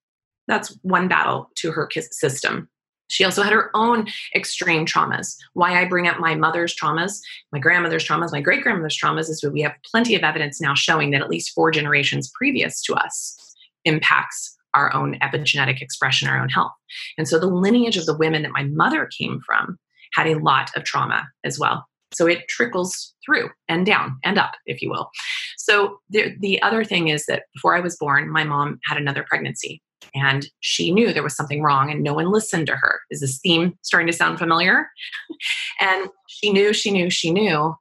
That's 0.47 0.77
one 0.81 1.07
battle 1.07 1.49
to 1.57 1.71
her 1.71 1.89
system. 2.11 2.69
She 3.13 3.23
also 3.23 3.43
had 3.43 3.53
her 3.53 3.69
own 3.75 4.07
extreme 4.33 4.87
traumas. 4.87 5.35
Why 5.53 5.79
I 5.79 5.85
bring 5.85 6.07
up 6.07 6.19
my 6.19 6.33
mother's 6.33 6.75
traumas, 6.75 7.19
my 7.51 7.59
grandmother's 7.59 8.03
traumas, 8.03 8.31
my 8.31 8.41
great 8.41 8.63
grandmother's 8.63 8.97
traumas 8.97 9.29
is 9.29 9.39
that 9.41 9.51
we 9.51 9.61
have 9.61 9.75
plenty 9.85 10.15
of 10.15 10.23
evidence 10.23 10.59
now 10.59 10.73
showing 10.73 11.11
that 11.11 11.21
at 11.21 11.29
least 11.29 11.51
four 11.53 11.69
generations 11.69 12.31
previous 12.33 12.81
to 12.81 12.95
us 12.95 13.55
impacts 13.85 14.57
our 14.73 14.91
own 14.95 15.19
epigenetic 15.19 15.79
expression, 15.79 16.27
our 16.27 16.41
own 16.41 16.49
health. 16.49 16.71
And 17.19 17.27
so 17.27 17.37
the 17.37 17.45
lineage 17.45 17.97
of 17.97 18.07
the 18.07 18.17
women 18.17 18.41
that 18.41 18.51
my 18.51 18.63
mother 18.63 19.07
came 19.15 19.41
from 19.45 19.77
had 20.13 20.25
a 20.25 20.39
lot 20.39 20.71
of 20.75 20.83
trauma 20.83 21.27
as 21.43 21.59
well. 21.59 21.85
So 22.15 22.25
it 22.25 22.47
trickles 22.47 23.13
through 23.23 23.51
and 23.67 23.85
down 23.85 24.17
and 24.23 24.39
up, 24.39 24.53
if 24.65 24.81
you 24.81 24.89
will. 24.89 25.11
So 25.59 25.99
the, 26.09 26.35
the 26.39 26.59
other 26.63 26.83
thing 26.83 27.09
is 27.09 27.27
that 27.27 27.43
before 27.53 27.77
I 27.77 27.79
was 27.79 27.95
born, 27.95 28.31
my 28.31 28.43
mom 28.43 28.79
had 28.85 28.97
another 28.97 29.23
pregnancy 29.29 29.82
and 30.13 30.47
she 30.59 30.91
knew 30.91 31.11
there 31.11 31.23
was 31.23 31.35
something 31.35 31.61
wrong 31.61 31.91
and 31.91 32.03
no 32.03 32.13
one 32.13 32.31
listened 32.31 32.67
to 32.67 32.75
her. 32.75 33.01
Is 33.09 33.21
this 33.21 33.39
theme 33.39 33.77
starting 33.81 34.07
to 34.07 34.13
sound 34.13 34.39
familiar? 34.39 34.89
and 35.81 36.09
she 36.27 36.51
knew, 36.51 36.73
she 36.73 36.91
knew, 36.91 37.09
she 37.09 37.31
knew. 37.31 37.75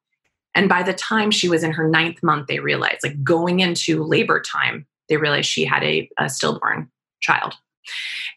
And 0.54 0.68
by 0.68 0.82
the 0.82 0.92
time 0.92 1.30
she 1.30 1.48
was 1.48 1.62
in 1.62 1.72
her 1.72 1.88
ninth 1.88 2.22
month, 2.22 2.46
they 2.46 2.58
realized, 2.58 3.00
like 3.02 3.22
going 3.24 3.60
into 3.60 4.04
labor 4.04 4.40
time, 4.40 4.86
they 5.08 5.16
realized 5.16 5.48
she 5.48 5.64
had 5.64 5.82
a, 5.82 6.08
a 6.18 6.28
stillborn 6.28 6.90
child 7.20 7.54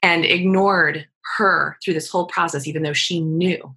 and 0.02 0.26
ignored 0.26 1.06
her 1.38 1.78
through 1.84 1.94
this 1.94 2.10
whole 2.10 2.28
process, 2.28 2.68
even 2.68 2.84
though 2.84 2.94
she 2.94 3.20
knew. 3.20 3.76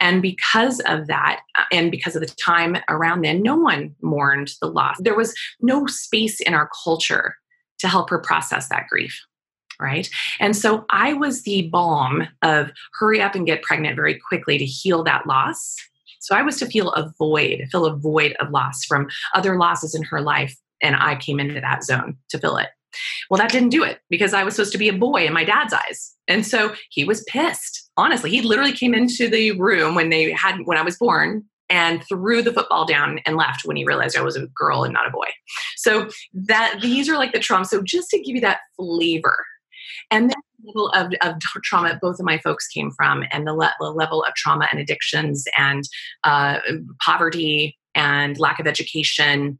And 0.00 0.22
because 0.22 0.80
of 0.80 1.06
that, 1.06 1.40
uh, 1.58 1.64
and 1.72 1.90
because 1.90 2.16
of 2.16 2.22
the 2.22 2.26
time 2.26 2.78
around 2.88 3.22
then, 3.22 3.42
no 3.42 3.56
one 3.56 3.94
mourned 4.02 4.52
the 4.60 4.68
loss. 4.68 4.96
There 5.00 5.16
was 5.16 5.34
no 5.60 5.86
space 5.86 6.40
in 6.40 6.54
our 6.54 6.68
culture 6.84 7.36
to 7.78 7.88
help 7.88 8.10
her 8.10 8.18
process 8.18 8.68
that 8.68 8.86
grief. 8.88 9.20
Right. 9.80 10.10
And 10.40 10.54
so 10.54 10.84
I 10.90 11.14
was 11.14 11.42
the 11.42 11.68
balm 11.68 12.28
of 12.42 12.70
hurry 12.98 13.22
up 13.22 13.34
and 13.34 13.46
get 13.46 13.62
pregnant 13.62 13.96
very 13.96 14.20
quickly 14.28 14.58
to 14.58 14.64
heal 14.64 15.02
that 15.04 15.26
loss. 15.26 15.74
So 16.20 16.36
I 16.36 16.42
was 16.42 16.58
to 16.58 16.66
feel 16.66 16.90
a 16.92 17.12
void, 17.18 17.66
feel 17.72 17.86
a 17.86 17.96
void 17.96 18.36
of 18.40 18.50
loss 18.50 18.84
from 18.84 19.08
other 19.34 19.56
losses 19.56 19.94
in 19.94 20.02
her 20.02 20.20
life. 20.20 20.54
And 20.82 20.96
I 20.96 21.16
came 21.16 21.40
into 21.40 21.60
that 21.60 21.82
zone 21.82 22.18
to 22.28 22.38
fill 22.38 22.58
it. 22.58 22.68
Well, 23.30 23.38
that 23.38 23.52
didn't 23.52 23.70
do 23.70 23.84
it 23.84 24.00
because 24.10 24.34
I 24.34 24.44
was 24.44 24.54
supposed 24.54 24.72
to 24.72 24.78
be 24.78 24.88
a 24.88 24.92
boy 24.92 25.26
in 25.26 25.32
my 25.32 25.44
dad's 25.44 25.72
eyes. 25.72 26.14
And 26.28 26.46
so 26.46 26.74
he 26.90 27.04
was 27.04 27.24
pissed. 27.24 27.90
Honestly, 27.96 28.30
he 28.30 28.42
literally 28.42 28.72
came 28.72 28.94
into 28.94 29.28
the 29.28 29.52
room 29.52 29.94
when 29.94 30.10
they 30.10 30.32
had 30.32 30.58
when 30.64 30.76
I 30.76 30.82
was 30.82 30.98
born 30.98 31.44
and 31.70 32.02
threw 32.08 32.42
the 32.42 32.52
football 32.52 32.84
down 32.84 33.20
and 33.24 33.36
left 33.36 33.64
when 33.64 33.76
he 33.76 33.84
realized 33.84 34.16
I 34.16 34.22
was 34.22 34.36
a 34.36 34.48
girl 34.48 34.82
and 34.82 34.92
not 34.92 35.06
a 35.06 35.10
boy. 35.10 35.28
So 35.76 36.08
that 36.34 36.80
these 36.82 37.08
are 37.08 37.16
like 37.16 37.32
the 37.32 37.38
trauma. 37.38 37.64
So 37.64 37.80
just 37.82 38.10
to 38.10 38.18
give 38.18 38.34
you 38.34 38.40
that 38.40 38.60
flavor. 38.76 39.46
And 40.10 40.30
then 40.30 40.36
the 40.62 40.68
level 40.68 40.88
of, 40.90 41.12
of 41.22 41.40
trauma 41.62 41.98
both 42.00 42.18
of 42.18 42.26
my 42.26 42.38
folks 42.38 42.66
came 42.68 42.90
from 42.90 43.24
and 43.30 43.46
the, 43.46 43.54
le- 43.54 43.74
the 43.80 43.90
level 43.90 44.24
of 44.24 44.34
trauma 44.34 44.68
and 44.70 44.80
addictions 44.80 45.44
and 45.56 45.84
uh, 46.24 46.58
poverty 47.00 47.76
and 47.94 48.38
lack 48.38 48.60
of 48.60 48.66
education 48.66 49.58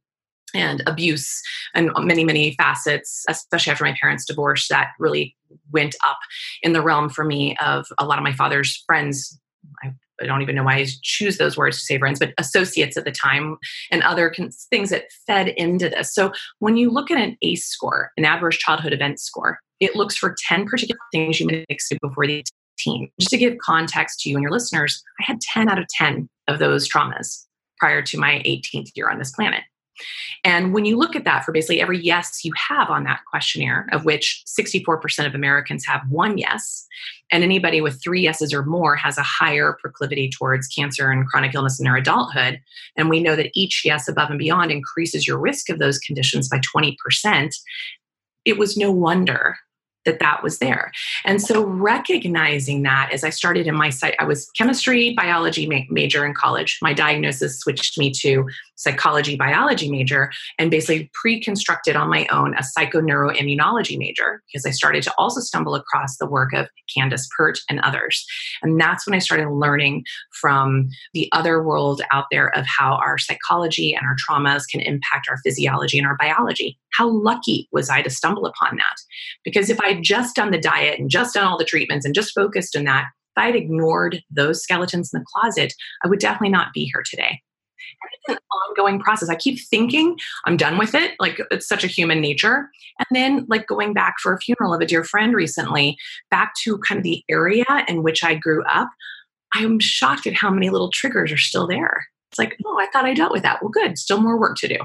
and 0.52 0.82
abuse 0.86 1.40
and 1.74 1.90
many 1.98 2.24
many 2.24 2.54
facets 2.54 3.24
especially 3.28 3.70
after 3.70 3.84
my 3.84 3.94
parents 4.00 4.24
divorce 4.24 4.66
that 4.66 4.88
really 4.98 5.36
went 5.72 5.94
up 6.04 6.18
in 6.62 6.72
the 6.72 6.82
realm 6.82 7.08
for 7.08 7.24
me 7.24 7.56
of 7.58 7.86
a 7.98 8.04
lot 8.04 8.18
of 8.18 8.24
my 8.24 8.32
father's 8.32 8.82
friends 8.84 9.38
I, 9.84 9.92
I 10.20 10.26
don't 10.26 10.42
even 10.42 10.54
know 10.54 10.64
why 10.64 10.76
I 10.76 10.86
choose 11.02 11.38
those 11.38 11.56
words 11.56 11.78
to 11.78 11.84
say 11.84 11.98
friends, 11.98 12.18
but 12.18 12.34
associates 12.38 12.96
at 12.96 13.04
the 13.04 13.10
time 13.10 13.56
and 13.90 14.02
other 14.02 14.34
things 14.70 14.90
that 14.90 15.10
fed 15.26 15.48
into 15.48 15.88
this. 15.88 16.14
So 16.14 16.32
when 16.58 16.76
you 16.76 16.90
look 16.90 17.10
at 17.10 17.18
an 17.18 17.36
ACE 17.42 17.64
score, 17.64 18.12
an 18.16 18.24
adverse 18.24 18.56
childhood 18.58 18.92
event 18.92 19.20
score, 19.20 19.60
it 19.80 19.96
looks 19.96 20.16
for 20.16 20.36
10 20.46 20.66
particular 20.66 20.98
things 21.12 21.40
you 21.40 21.48
experience 21.68 22.00
before 22.02 22.26
the 22.26 22.44
teen. 22.78 23.10
Just 23.18 23.30
to 23.30 23.38
give 23.38 23.58
context 23.58 24.20
to 24.20 24.30
you 24.30 24.36
and 24.36 24.42
your 24.42 24.52
listeners, 24.52 25.02
I 25.20 25.24
had 25.24 25.40
10 25.40 25.68
out 25.68 25.78
of 25.78 25.86
10 25.88 26.28
of 26.48 26.58
those 26.58 26.88
traumas 26.88 27.46
prior 27.78 28.02
to 28.02 28.18
my 28.18 28.42
18th 28.46 28.90
year 28.94 29.10
on 29.10 29.18
this 29.18 29.32
planet. 29.32 29.62
And 30.44 30.72
when 30.72 30.86
you 30.86 30.96
look 30.96 31.14
at 31.14 31.24
that 31.24 31.44
for 31.44 31.52
basically 31.52 31.80
every 31.80 31.98
yes 31.98 32.44
you 32.44 32.52
have 32.56 32.88
on 32.88 33.04
that 33.04 33.20
questionnaire, 33.28 33.86
of 33.92 34.06
which 34.06 34.42
64% 34.46 35.26
of 35.26 35.34
Americans 35.34 35.84
have 35.86 36.02
one 36.08 36.38
yes, 36.38 36.86
and 37.30 37.44
anybody 37.44 37.80
with 37.80 38.02
three 38.02 38.22
yeses 38.22 38.54
or 38.54 38.64
more 38.64 38.96
has 38.96 39.18
a 39.18 39.22
higher 39.22 39.76
proclivity 39.80 40.30
towards 40.30 40.68
cancer 40.68 41.10
and 41.10 41.26
chronic 41.26 41.54
illness 41.54 41.78
in 41.78 41.84
their 41.84 41.96
adulthood. 41.96 42.60
And 42.96 43.10
we 43.10 43.20
know 43.20 43.36
that 43.36 43.50
each 43.54 43.82
yes 43.84 44.08
above 44.08 44.30
and 44.30 44.38
beyond 44.38 44.70
increases 44.70 45.26
your 45.26 45.38
risk 45.38 45.68
of 45.68 45.78
those 45.78 45.98
conditions 45.98 46.48
by 46.48 46.60
20%. 46.60 47.54
It 48.46 48.58
was 48.58 48.76
no 48.76 48.90
wonder 48.90 49.58
that 50.04 50.18
that 50.20 50.42
was 50.42 50.58
there. 50.58 50.92
And 51.24 51.40
so 51.40 51.64
recognizing 51.64 52.82
that 52.82 53.10
as 53.12 53.24
I 53.24 53.30
started 53.30 53.66
in 53.66 53.74
my 53.74 53.90
site, 53.90 54.14
I 54.18 54.24
was 54.24 54.50
chemistry, 54.50 55.14
biology 55.14 55.66
ma- 55.66 55.80
major 55.90 56.24
in 56.24 56.34
college. 56.34 56.78
My 56.82 56.92
diagnosis 56.92 57.58
switched 57.58 57.98
me 57.98 58.10
to 58.20 58.48
psychology, 58.80 59.36
biology 59.36 59.90
major, 59.90 60.30
and 60.58 60.70
basically 60.70 61.10
pre-constructed 61.14 61.96
on 61.96 62.08
my 62.08 62.26
own 62.32 62.54
a 62.54 62.62
psychoneuroimmunology 62.62 63.98
major 63.98 64.42
because 64.46 64.64
I 64.64 64.70
started 64.70 65.02
to 65.04 65.12
also 65.18 65.40
stumble 65.40 65.74
across 65.74 66.16
the 66.16 66.26
work 66.26 66.52
of 66.54 66.66
Candace 66.94 67.28
Pert 67.36 67.58
and 67.68 67.80
others. 67.80 68.24
And 68.62 68.80
that's 68.80 69.06
when 69.06 69.14
I 69.14 69.18
started 69.20 69.50
learning 69.50 70.04
from 70.40 70.88
the 71.12 71.28
other 71.32 71.62
world 71.62 72.00
out 72.12 72.26
there 72.30 72.56
of 72.56 72.64
how 72.66 72.94
our 72.94 73.18
psychology 73.18 73.94
and 73.94 74.06
our 74.06 74.16
traumas 74.16 74.62
can 74.70 74.80
impact 74.80 75.28
our 75.28 75.36
physiology 75.44 75.98
and 75.98 76.06
our 76.06 76.16
biology. 76.18 76.78
How 76.94 77.08
lucky 77.08 77.68
was 77.70 77.90
I 77.90 78.02
to 78.02 78.10
stumble 78.10 78.46
upon 78.46 78.76
that? 78.76 78.96
Because 79.44 79.70
if 79.70 79.78
I 79.80 79.90
I'd 79.90 80.04
just 80.04 80.36
done 80.36 80.52
the 80.52 80.58
diet 80.58 81.00
and 81.00 81.10
just 81.10 81.34
done 81.34 81.44
all 81.44 81.58
the 81.58 81.64
treatments 81.64 82.06
and 82.06 82.14
just 82.14 82.32
focused 82.32 82.76
on 82.76 82.84
that, 82.84 83.06
if 83.36 83.42
I'd 83.42 83.56
ignored 83.56 84.22
those 84.30 84.62
skeletons 84.62 85.10
in 85.12 85.18
the 85.18 85.26
closet, 85.34 85.74
I 86.04 86.08
would 86.08 86.20
definitely 86.20 86.50
not 86.50 86.72
be 86.72 86.84
here 86.84 87.02
today. 87.04 87.40
It's 88.26 88.34
an 88.34 88.38
ongoing 88.68 89.00
process. 89.00 89.28
I 89.28 89.36
keep 89.36 89.60
thinking 89.60 90.16
I'm 90.44 90.56
done 90.56 90.78
with 90.78 90.94
it. 90.94 91.12
Like 91.18 91.40
it's 91.50 91.68
such 91.68 91.84
a 91.84 91.88
human 91.88 92.20
nature. 92.20 92.70
And 92.98 93.06
then, 93.10 93.46
like 93.48 93.66
going 93.66 93.92
back 93.92 94.16
for 94.20 94.32
a 94.32 94.38
funeral 94.38 94.74
of 94.74 94.80
a 94.80 94.86
dear 94.86 95.04
friend 95.04 95.34
recently, 95.34 95.96
back 96.30 96.52
to 96.62 96.78
kind 96.78 96.98
of 96.98 97.04
the 97.04 97.22
area 97.28 97.64
in 97.88 98.02
which 98.02 98.22
I 98.24 98.34
grew 98.34 98.62
up, 98.64 98.90
I'm 99.54 99.80
shocked 99.80 100.26
at 100.26 100.34
how 100.34 100.50
many 100.50 100.70
little 100.70 100.90
triggers 100.90 101.32
are 101.32 101.38
still 101.38 101.66
there. 101.66 102.06
It's 102.30 102.38
like, 102.38 102.56
oh, 102.64 102.78
I 102.78 102.86
thought 102.92 103.06
I 103.06 103.14
dealt 103.14 103.32
with 103.32 103.42
that. 103.42 103.60
Well, 103.62 103.70
good. 103.70 103.98
Still 103.98 104.20
more 104.20 104.38
work 104.38 104.56
to 104.58 104.68
do. 104.68 104.78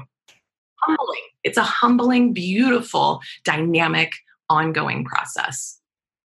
Humbling. 0.80 1.20
It's 1.44 1.56
a 1.56 1.62
humbling, 1.62 2.32
beautiful, 2.32 3.20
dynamic 3.44 4.12
ongoing 4.50 5.04
process. 5.04 5.75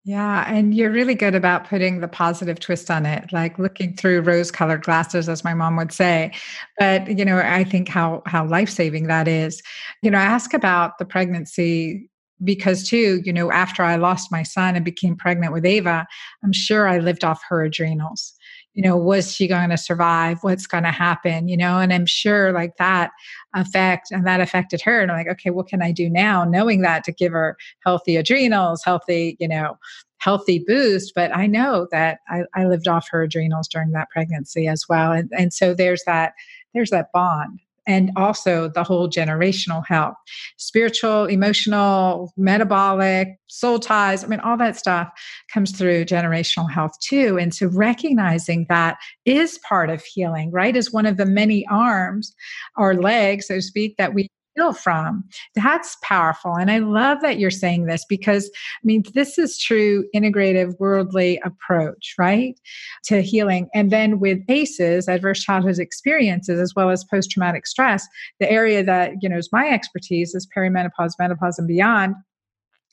Yeah, 0.09 0.45
and 0.47 0.73
you're 0.73 0.93
really 0.93 1.17
good 1.17 1.35
about 1.35 1.67
putting 1.69 1.99
the 2.01 2.07
positive 2.07 2.61
twist 2.61 2.93
on 2.93 3.05
it, 3.07 3.33
like 3.33 3.59
looking 3.59 3.97
through 3.97 4.21
rose-colored 4.21 4.83
glasses, 4.85 5.29
as 5.29 5.43
my 5.43 5.53
mom 5.53 5.75
would 5.77 5.91
say. 5.91 6.31
But 6.79 7.19
you 7.19 7.25
know, 7.25 7.39
I 7.39 7.65
think 7.65 7.89
how 7.89 8.23
how 8.25 8.47
life-saving 8.47 9.09
that 9.09 9.27
is. 9.27 9.61
You 10.03 10.13
know, 10.13 10.19
I 10.19 10.23
ask 10.23 10.55
about 10.55 10.99
the 10.99 11.07
pregnancy 11.07 12.09
because 12.45 12.89
too, 12.89 13.21
you 13.25 13.33
know, 13.33 13.51
after 13.51 13.83
I 13.83 13.97
lost 13.97 14.31
my 14.31 14.45
son 14.45 14.77
and 14.77 14.85
became 14.85 15.17
pregnant 15.17 15.53
with 15.53 15.67
Ava, 15.67 16.07
I'm 16.45 16.53
sure 16.53 16.87
I 16.87 16.99
lived 16.99 17.25
off 17.25 17.43
her 17.49 17.65
adrenals 17.65 18.33
you 18.77 18.83
know 18.83 18.97
was 18.97 19.35
she 19.35 19.49
going 19.49 19.71
to 19.71 19.77
survive? 19.77 20.39
What's 20.43 20.67
going 20.67 20.85
to 20.85 20.93
happen 20.93 21.49
you 21.49 21.57
know? 21.57 21.81
And 21.81 21.93
i'm 21.93 22.07
sure 22.07 22.53
like 22.53 22.77
that 22.77 23.11
effect 23.55 24.11
and 24.11 24.27
that 24.27 24.41
affected 24.41 24.81
her 24.83 25.01
and 25.01 25.11
i'm 25.11 25.19
like 25.19 25.29
okay 25.29 25.51
what 25.51 25.67
can 25.67 25.83
i 25.83 25.91
do 25.91 26.09
now? 26.09 26.45
Knowing 26.45 26.83
that 26.83 27.03
to 27.05 27.13
give 27.13 27.33
her 27.33 27.57
healthy 27.85 28.17
adrenals 28.17 28.85
healthy 28.85 29.37
you 29.41 29.49
know 29.49 29.77
healthy 30.19 30.63
boost 30.67 31.13
but 31.15 31.35
i 31.37 31.47
know 31.47 31.87
that 31.91 32.21
i, 32.29 32.43
I 32.55 32.67
lived 32.67 32.89
off 32.89 33.09
her 33.11 33.23
adrenals 33.23 33.69
during 33.69 33.91
that 33.93 34.11
pregnancy 34.11 34.67
as 34.67 34.85
well 34.89 35.13
and, 35.13 35.31
and 35.37 35.53
so 35.53 35.75
there's 35.75 36.03
that 36.07 36.33
there's 36.75 36.91
that 36.91 37.13
bond 37.13 37.61
and 37.87 38.11
also 38.17 38.69
the 38.69 38.85
whole 38.85 39.09
generational 39.09 39.85
health 39.87 40.15
spiritual 40.57 41.27
emotional 41.27 42.33
metabolic 42.37 43.39
soul 43.49 43.79
ties 43.79 44.25
i 44.25 44.27
mean 44.27 44.41
all 44.41 44.57
that 44.57 44.77
stuff 44.77 45.09
comes 45.53 45.73
through 45.73 46.05
generational 46.05 46.71
health 46.71 46.93
too. 47.01 47.39
And 47.39 47.55
so 47.55 47.69
recognizing 47.69 48.67
that 48.69 48.99
is 49.25 49.59
part 49.59 49.91
of 49.91 50.03
healing 50.03 50.51
right? 50.51 50.77
Is 50.77 50.93
one 50.93 51.07
of 51.07 51.17
the 51.17 51.27
many 51.27 51.67
arms 51.69 52.35
or 52.77 52.95
legs 52.95 53.47
so 53.47 53.55
to 53.57 53.63
speak 53.63 53.97
that 53.97 54.15
we 54.15 54.29
heal 54.57 54.73
from. 54.73 55.25
That's 55.55 55.97
powerful. 56.03 56.57
And 56.57 56.71
I 56.71 56.79
love 56.79 57.21
that 57.21 57.39
you're 57.39 57.51
saying 57.51 57.87
this 57.87 58.05
because, 58.09 58.49
I 58.49 58.85
mean, 58.85 59.05
this 59.15 59.39
is 59.39 59.59
true 59.59 60.05
integrative 60.15 60.75
worldly 60.81 61.41
approach, 61.45 62.15
right? 62.19 62.59
To 63.05 63.21
healing. 63.21 63.69
And 63.75 63.91
then 63.91 64.19
with 64.19 64.39
ACEs, 64.49 65.09
adverse 65.09 65.43
childhood 65.43 65.79
experiences, 65.79 66.59
as 66.59 66.75
well 66.75 66.91
as 66.91 67.05
post 67.05 67.31
traumatic 67.31 67.67
stress, 67.67 68.07
the 68.41 68.51
area 68.51 68.83
that, 68.83 69.13
you 69.21 69.29
know, 69.29 69.39
is 69.39 69.51
my 69.53 69.69
expertise 69.69 70.35
is 70.35 70.49
perimenopause, 70.57 71.13
menopause, 71.19 71.59
and 71.59 71.69
beyond 71.69 72.15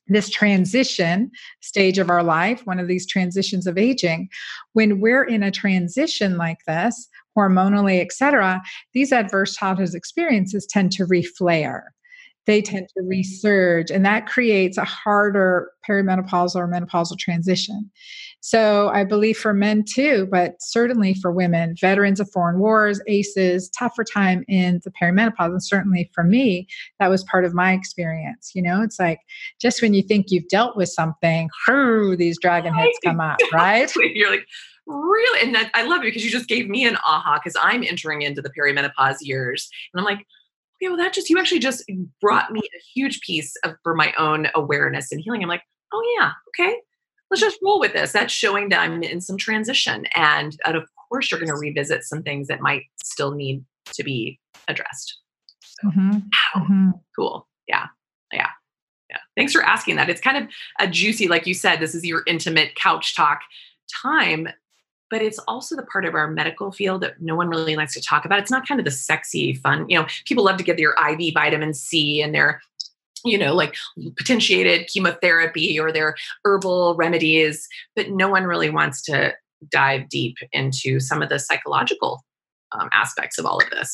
this 0.07 0.29
transition 0.29 1.31
stage 1.61 1.97
of 1.97 2.09
our 2.09 2.23
life, 2.23 2.65
one 2.65 2.77
of 2.77 2.87
these 2.89 3.07
transitions 3.07 3.65
of 3.65 3.77
aging, 3.77 4.27
when 4.73 4.99
we're 4.99 5.23
in 5.23 5.43
a 5.43 5.51
transition 5.51 6.37
like 6.37 6.57
this, 6.67 7.07
hormonally, 7.37 8.01
et 8.01 8.11
cetera, 8.11 8.61
these 8.93 9.11
adverse 9.11 9.55
childhood 9.55 9.93
experiences 9.93 10.67
tend 10.69 10.91
to 10.93 11.05
reflare. 11.05 11.83
They 12.45 12.61
mm-hmm. 12.61 12.75
tend 12.75 12.89
to 12.97 13.03
resurge, 13.03 13.89
and 13.89 14.05
that 14.05 14.27
creates 14.27 14.77
a 14.77 14.83
harder 14.83 15.71
perimenopausal 15.87 16.55
or 16.55 16.67
menopausal 16.67 17.17
transition. 17.17 17.89
So, 18.41 18.89
I 18.89 19.05
believe 19.05 19.37
for 19.37 19.53
men 19.53 19.85
too, 19.87 20.27
but 20.29 20.55
certainly 20.59 21.13
for 21.13 21.31
women, 21.31 21.75
veterans 21.79 22.19
of 22.19 22.29
foreign 22.31 22.59
wars, 22.59 22.99
ACEs, 23.07 23.69
tougher 23.69 24.03
time 24.03 24.43
in 24.49 24.81
the 24.83 24.91
perimenopause. 24.91 25.51
And 25.51 25.63
certainly 25.63 26.11
for 26.13 26.25
me, 26.25 26.67
that 26.99 27.09
was 27.09 27.23
part 27.23 27.45
of 27.45 27.53
my 27.53 27.71
experience. 27.71 28.51
You 28.53 28.61
know, 28.61 28.81
it's 28.81 28.99
like 28.99 29.19
just 29.61 29.81
when 29.81 29.93
you 29.93 30.03
think 30.03 30.25
you've 30.29 30.49
dealt 30.49 30.75
with 30.75 30.89
something, 30.89 31.49
these 32.17 32.37
dragon 32.37 32.73
heads 32.73 32.97
come 33.05 33.21
up, 33.21 33.37
right? 33.53 33.89
You're 33.95 34.31
like, 34.31 34.45
really 34.85 35.45
and 35.45 35.55
that, 35.55 35.71
i 35.73 35.83
love 35.83 36.01
it 36.01 36.05
because 36.05 36.23
you 36.23 36.31
just 36.31 36.47
gave 36.47 36.67
me 36.67 36.85
an 36.85 36.97
aha 37.07 37.39
because 37.41 37.57
i'm 37.61 37.83
entering 37.83 38.21
into 38.21 38.41
the 38.41 38.49
perimenopause 38.49 39.17
years 39.21 39.69
and 39.93 39.99
i'm 39.99 40.05
like 40.05 40.19
okay 40.19 40.89
well 40.89 40.97
that 40.97 41.13
just 41.13 41.29
you 41.29 41.39
actually 41.39 41.59
just 41.59 41.83
brought 42.21 42.51
me 42.51 42.59
a 42.59 42.81
huge 42.93 43.21
piece 43.21 43.53
of 43.63 43.75
for 43.83 43.95
my 43.95 44.13
own 44.17 44.47
awareness 44.55 45.11
and 45.11 45.21
healing 45.21 45.41
i'm 45.41 45.49
like 45.49 45.63
oh 45.93 46.15
yeah 46.19 46.31
okay 46.49 46.75
let's 47.31 47.41
just 47.41 47.59
roll 47.63 47.79
with 47.79 47.93
this 47.93 48.11
that's 48.11 48.33
showing 48.33 48.69
that 48.69 48.81
i'm 48.81 49.01
in 49.03 49.21
some 49.21 49.37
transition 49.37 50.05
and, 50.15 50.57
and 50.65 50.75
of 50.75 50.83
course 51.09 51.31
you're 51.31 51.39
going 51.39 51.51
to 51.51 51.55
revisit 51.55 52.03
some 52.03 52.21
things 52.23 52.47
that 52.47 52.59
might 52.61 52.83
still 53.03 53.31
need 53.31 53.63
to 53.93 54.03
be 54.03 54.39
addressed 54.67 55.19
so, 55.61 55.87
mm-hmm. 55.87 56.11
Wow. 56.11 56.61
Mm-hmm. 56.61 56.89
cool 57.15 57.47
yeah 57.67 57.87
yeah 58.31 58.49
Yeah. 59.09 59.19
Thanks 59.37 59.53
for 59.53 59.61
asking 59.63 59.97
that. 59.97 60.09
It's 60.09 60.21
kind 60.21 60.37
of 60.37 60.49
a 60.79 60.87
juicy, 60.87 61.27
like 61.27 61.45
you 61.45 61.53
said, 61.53 61.79
this 61.79 61.93
is 61.93 62.03
your 62.03 62.23
intimate 62.25 62.75
couch 62.75 63.15
talk 63.15 63.41
time, 64.01 64.47
but 65.13 65.21
it's 65.21 65.37
also 65.47 65.75
the 65.75 65.83
part 65.83 66.05
of 66.05 66.15
our 66.15 66.27
medical 66.27 66.71
field 66.71 67.01
that 67.01 67.21
no 67.21 67.35
one 67.35 67.47
really 67.47 67.75
likes 67.75 67.93
to 67.93 68.01
talk 68.01 68.25
about. 68.25 68.39
It's 68.39 68.49
not 68.49 68.67
kind 68.67 68.79
of 68.79 68.85
the 68.85 68.89
sexy, 68.89 69.53
fun, 69.53 69.85
you 69.87 69.95
know, 69.95 70.07
people 70.25 70.43
love 70.43 70.57
to 70.57 70.63
get 70.63 70.75
their 70.75 70.95
IV 71.11 71.35
vitamin 71.35 71.75
C 71.75 72.19
and 72.23 72.33
their 72.33 72.59
you 73.23 73.37
know, 73.37 73.53
like 73.53 73.75
potentiated 74.17 74.87
chemotherapy 74.87 75.79
or 75.79 75.91
their 75.91 76.15
herbal 76.45 76.95
remedies, 76.95 77.67
but 77.95 78.09
no 78.09 78.27
one 78.27 78.45
really 78.45 78.71
wants 78.71 79.03
to 79.03 79.33
dive 79.71 80.09
deep 80.09 80.35
into 80.51 80.99
some 80.99 81.21
of 81.21 81.29
the 81.29 81.37
psychological 81.37 82.25
um, 82.71 82.89
aspects 82.91 83.37
of 83.37 83.45
all 83.45 83.59
of 83.61 83.69
this. 83.69 83.93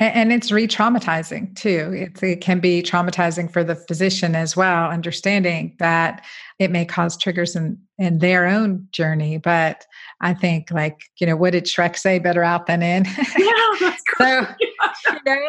And, 0.00 0.32
it's 0.32 0.50
re 0.50 0.66
traumatizing 0.66 1.54
too. 1.54 1.92
It, 1.94 2.22
it 2.22 2.40
can 2.40 2.58
be 2.58 2.82
traumatizing 2.82 3.52
for 3.52 3.62
the 3.62 3.76
physician 3.76 4.34
as 4.34 4.56
well, 4.56 4.90
understanding 4.90 5.76
that 5.78 6.24
it 6.60 6.70
may 6.70 6.84
cause 6.84 7.16
triggers 7.16 7.56
in, 7.56 7.78
in 7.98 8.18
their 8.18 8.46
own 8.46 8.86
journey. 8.92 9.38
But 9.38 9.86
I 10.20 10.34
think, 10.34 10.70
like, 10.70 11.00
you 11.18 11.26
know, 11.26 11.34
what 11.34 11.52
did 11.52 11.64
Shrek 11.64 11.96
say? 11.96 12.18
Better 12.18 12.44
out 12.44 12.66
than 12.66 12.82
in. 12.82 13.06
Yeah, 13.06 13.52
that's 13.80 14.02
so, 14.18 14.46
you 14.60 15.18
know, 15.26 15.48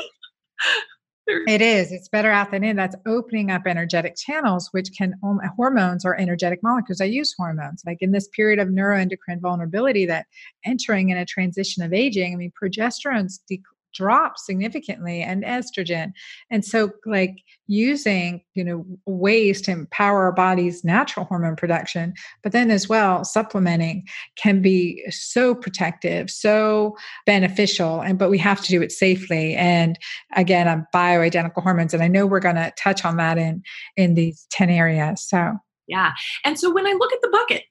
it 1.48 1.62
is. 1.62 1.92
It's 1.92 2.08
better 2.08 2.32
out 2.32 2.52
than 2.52 2.64
in. 2.64 2.78
That's 2.78 2.96
opening 3.06 3.52
up 3.52 3.64
energetic 3.68 4.16
channels, 4.16 4.70
which 4.72 4.90
can 4.98 5.14
hormones 5.58 6.06
or 6.06 6.18
energetic 6.18 6.64
molecules. 6.64 7.02
I 7.02 7.06
use 7.06 7.36
hormones. 7.38 7.84
Like 7.86 7.98
in 8.00 8.12
this 8.12 8.30
period 8.30 8.60
of 8.60 8.70
neuroendocrine 8.70 9.42
vulnerability, 9.42 10.06
that 10.06 10.28
entering 10.66 11.10
in 11.10 11.18
a 11.18 11.26
transition 11.26 11.84
of 11.84 11.92
aging. 11.92 12.34
I 12.34 12.38
mean, 12.38 12.54
progesterone's 12.62 13.42
de- 13.50 13.62
drop 13.94 14.38
significantly 14.38 15.22
and 15.22 15.44
estrogen. 15.44 16.14
And 16.50 16.64
so 16.66 16.92
like 17.06 17.44
using 17.72 18.42
you 18.54 18.66
know 18.66 18.86
ways 19.06 19.62
to 19.62 19.72
empower 19.72 20.24
our 20.24 20.32
body's 20.34 20.84
natural 20.84 21.26
hormone 21.26 21.56
production 21.56 22.14
but 22.44 22.52
then 22.52 22.70
as 22.70 22.90
well 22.90 23.24
supplementing 23.24 24.06
can 24.36 24.62
be 24.62 25.02
so 25.10 25.56
protective 25.56 26.30
so 26.30 26.98
beneficial 27.26 28.02
and 28.02 28.20
but 28.20 28.30
we 28.30 28.38
have 28.38 28.62
to 28.62 28.70
do 28.70 28.82
it 28.82 28.92
safely. 28.92 29.56
And 29.56 29.98
again 30.36 30.68
on 30.68 30.86
bioidentical 30.94 31.64
hormones 31.64 31.94
and 31.94 32.04
i 32.04 32.10
know 32.10 32.26
we're 32.26 32.42
going 32.42 32.56
to 32.56 32.74
touch 32.78 33.06
on 33.06 33.16
that 33.18 33.38
in 33.38 33.64
in 33.96 34.16
these 34.16 34.46
10 34.52 34.70
areas 34.70 35.22
so. 35.22 35.54
Yeah. 35.88 36.12
And 36.44 36.60
so 36.60 36.74
when 36.74 36.86
i 36.86 36.92
look 36.92 37.14
at 37.14 37.22
the 37.22 37.30
bucket 37.30 37.64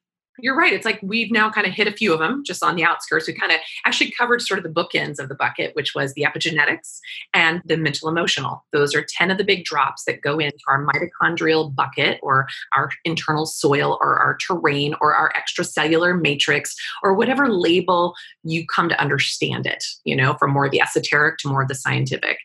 you're 0.42 0.56
right. 0.56 0.72
It's 0.72 0.84
like 0.84 1.00
we've 1.02 1.30
now 1.30 1.50
kind 1.50 1.66
of 1.66 1.72
hit 1.72 1.88
a 1.88 1.92
few 1.92 2.12
of 2.12 2.18
them 2.18 2.42
just 2.44 2.62
on 2.62 2.76
the 2.76 2.84
outskirts. 2.84 3.26
We 3.26 3.34
kind 3.34 3.52
of 3.52 3.58
actually 3.84 4.10
covered 4.12 4.42
sort 4.42 4.58
of 4.58 4.64
the 4.64 4.70
bookends 4.70 5.18
of 5.18 5.28
the 5.28 5.34
bucket, 5.34 5.74
which 5.74 5.94
was 5.94 6.14
the 6.14 6.22
epigenetics 6.22 6.98
and 7.34 7.62
the 7.64 7.76
mental 7.76 8.08
emotional. 8.08 8.64
Those 8.72 8.94
are 8.94 9.04
10 9.06 9.30
of 9.30 9.38
the 9.38 9.44
big 9.44 9.64
drops 9.64 10.04
that 10.04 10.20
go 10.20 10.38
into 10.38 10.58
our 10.68 10.84
mitochondrial 10.84 11.74
bucket 11.74 12.18
or 12.22 12.48
our 12.76 12.90
internal 13.04 13.46
soil 13.46 13.98
or 14.00 14.18
our 14.18 14.36
terrain 14.36 14.94
or 15.00 15.14
our 15.14 15.32
extracellular 15.32 16.20
matrix 16.20 16.76
or 17.02 17.14
whatever 17.14 17.48
label 17.48 18.14
you 18.42 18.66
come 18.66 18.88
to 18.88 19.00
understand 19.00 19.66
it, 19.66 19.84
you 20.04 20.16
know, 20.16 20.34
from 20.34 20.52
more 20.52 20.66
of 20.66 20.70
the 20.70 20.80
esoteric 20.80 21.38
to 21.38 21.48
more 21.48 21.62
of 21.62 21.68
the 21.68 21.74
scientific. 21.74 22.38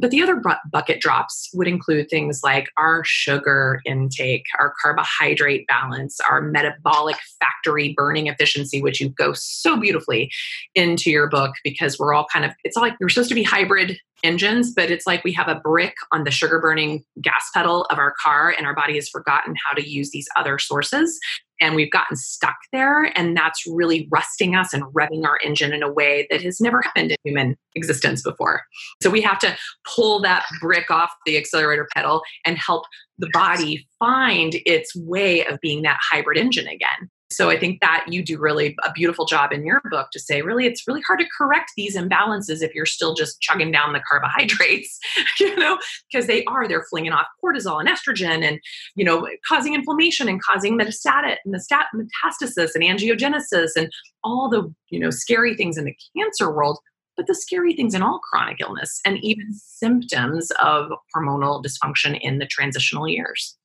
But 0.00 0.10
the 0.10 0.22
other 0.22 0.36
bu- 0.36 0.70
bucket 0.70 1.00
drops 1.00 1.50
would 1.54 1.66
include 1.66 2.08
things 2.08 2.40
like 2.44 2.68
our 2.76 3.02
sugar 3.04 3.80
intake, 3.84 4.44
our 4.58 4.74
carbohydrate 4.80 5.66
balance, 5.66 6.20
our 6.28 6.40
metabolic 6.40 7.16
factory 7.40 7.94
burning 7.96 8.26
efficiency, 8.26 8.82
which 8.82 9.00
you 9.00 9.10
go 9.10 9.32
so 9.32 9.76
beautifully 9.76 10.30
into 10.74 11.10
your 11.10 11.28
book 11.28 11.52
because 11.64 11.98
we're 11.98 12.14
all 12.14 12.26
kind 12.32 12.44
of, 12.44 12.52
it's 12.64 12.76
like 12.76 12.94
we're 13.00 13.08
supposed 13.08 13.28
to 13.28 13.34
be 13.34 13.42
hybrid 13.42 13.98
engines, 14.22 14.72
but 14.74 14.90
it's 14.90 15.06
like 15.06 15.22
we 15.24 15.32
have 15.32 15.48
a 15.48 15.60
brick 15.60 15.94
on 16.12 16.24
the 16.24 16.30
sugar 16.30 16.58
burning 16.58 17.04
gas 17.20 17.50
pedal 17.54 17.84
of 17.84 17.98
our 17.98 18.14
car, 18.22 18.54
and 18.56 18.66
our 18.66 18.74
body 18.74 18.94
has 18.94 19.08
forgotten 19.08 19.54
how 19.64 19.74
to 19.74 19.88
use 19.88 20.10
these 20.10 20.28
other 20.36 20.58
sources. 20.58 21.18
And 21.60 21.74
we've 21.74 21.90
gotten 21.90 22.16
stuck 22.16 22.56
there, 22.72 23.12
and 23.18 23.36
that's 23.36 23.66
really 23.66 24.08
rusting 24.10 24.54
us 24.54 24.72
and 24.72 24.84
revving 24.94 25.24
our 25.24 25.38
engine 25.44 25.72
in 25.72 25.82
a 25.82 25.92
way 25.92 26.26
that 26.30 26.42
has 26.42 26.60
never 26.60 26.82
happened 26.82 27.12
in 27.12 27.16
human 27.24 27.56
existence 27.74 28.22
before. 28.22 28.62
So 29.02 29.10
we 29.10 29.20
have 29.22 29.38
to 29.40 29.56
pull 29.84 30.20
that 30.22 30.44
brick 30.60 30.90
off 30.90 31.10
the 31.26 31.36
accelerator 31.36 31.88
pedal 31.94 32.22
and 32.44 32.56
help 32.56 32.84
the 33.18 33.30
body 33.32 33.86
find 33.98 34.54
its 34.66 34.94
way 34.94 35.44
of 35.46 35.58
being 35.60 35.82
that 35.82 35.98
hybrid 36.00 36.38
engine 36.38 36.68
again. 36.68 37.10
So 37.30 37.50
I 37.50 37.58
think 37.58 37.80
that 37.80 38.06
you 38.08 38.24
do 38.24 38.38
really 38.38 38.74
a 38.84 38.92
beautiful 38.92 39.26
job 39.26 39.52
in 39.52 39.64
your 39.64 39.82
book 39.90 40.08
to 40.12 40.20
say, 40.20 40.40
really, 40.40 40.66
it's 40.66 40.86
really 40.88 41.02
hard 41.06 41.20
to 41.20 41.26
correct 41.36 41.72
these 41.76 41.96
imbalances 41.96 42.62
if 42.62 42.74
you're 42.74 42.86
still 42.86 43.14
just 43.14 43.40
chugging 43.40 43.70
down 43.70 43.92
the 43.92 44.02
carbohydrates, 44.08 44.98
you 45.40 45.54
know, 45.56 45.78
because 46.10 46.26
they 46.26 46.44
are, 46.44 46.66
they're 46.66 46.86
flinging 46.88 47.12
off 47.12 47.26
cortisol 47.44 47.80
and 47.80 47.88
estrogen 47.88 48.42
and, 48.42 48.60
you 48.94 49.04
know, 49.04 49.28
causing 49.46 49.74
inflammation 49.74 50.28
and 50.28 50.42
causing 50.42 50.78
metastatic, 50.78 51.36
metastasis 51.46 52.70
and 52.74 52.82
angiogenesis 52.82 53.70
and 53.76 53.90
all 54.24 54.48
the, 54.48 54.72
you 54.90 54.98
know, 54.98 55.10
scary 55.10 55.54
things 55.54 55.76
in 55.76 55.84
the 55.84 55.96
cancer 56.16 56.50
world 56.50 56.78
but 57.18 57.26
the 57.26 57.34
scary 57.34 57.74
things 57.74 57.94
in 57.94 58.00
all 58.00 58.20
chronic 58.20 58.58
illness 58.60 59.00
and 59.04 59.18
even 59.22 59.52
symptoms 59.52 60.52
of 60.62 60.92
hormonal 61.14 61.62
dysfunction 61.62 62.16
in 62.22 62.38
the 62.38 62.46
transitional 62.46 63.08
years. 63.08 63.58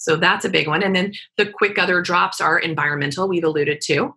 So 0.00 0.16
that's 0.16 0.46
a 0.46 0.48
big 0.48 0.66
one. 0.66 0.82
And 0.82 0.96
then 0.96 1.12
the 1.36 1.44
quick 1.46 1.78
other 1.78 2.00
drops 2.00 2.40
are 2.40 2.58
environmental, 2.58 3.28
we've 3.28 3.44
alluded 3.44 3.82
to, 3.82 4.14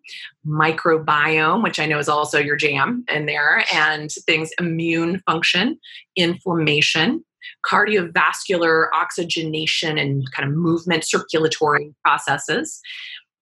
microbiome, 0.47 1.61
which 1.61 1.77
I 1.77 1.85
know 1.85 1.99
is 1.99 2.07
also 2.07 2.39
your 2.39 2.55
jam 2.55 3.03
in 3.13 3.25
there, 3.25 3.65
and 3.73 4.09
things 4.25 4.51
immune 4.59 5.21
function, 5.25 5.77
inflammation, 6.15 7.25
cardiovascular 7.65 8.87
oxygenation 8.93 9.97
and 9.97 10.31
kind 10.31 10.47
of 10.47 10.55
movement 10.55 11.03
circulatory 11.03 11.93
processes 12.03 12.81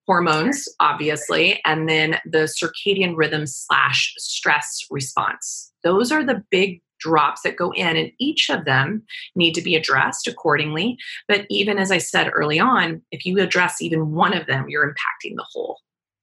hormones 0.08 0.68
obviously 0.80 1.62
and 1.66 1.88
then 1.88 2.18
the 2.26 2.50
circadian 2.50 3.14
rhythm 3.16 3.46
slash 3.46 4.14
stress 4.18 4.86
response. 4.90 5.72
Those 5.84 6.12
are 6.12 6.24
the 6.24 6.44
big 6.50 6.82
drops 7.02 7.42
that 7.42 7.58
go 7.58 7.72
in, 7.72 7.98
and 7.98 8.12
each 8.20 8.50
of 8.50 8.66
them 8.66 9.04
need 9.36 9.54
to 9.56 9.62
be 9.62 9.76
addressed 9.76 10.28
accordingly. 10.28 10.98
But 11.28 11.46
even 11.50 11.78
as 11.78 11.92
I 11.92 11.98
said 11.98 12.32
early 12.34 12.60
on, 12.60 13.02
if 13.12 13.26
you 13.26 13.40
address 13.40 13.82
even 13.82 14.12
one 14.12 14.34
of 14.34 14.48
them, 14.48 14.70
you're 14.70 14.88
impacting 14.88 15.36
the 15.36 15.46
whole. 15.52 15.80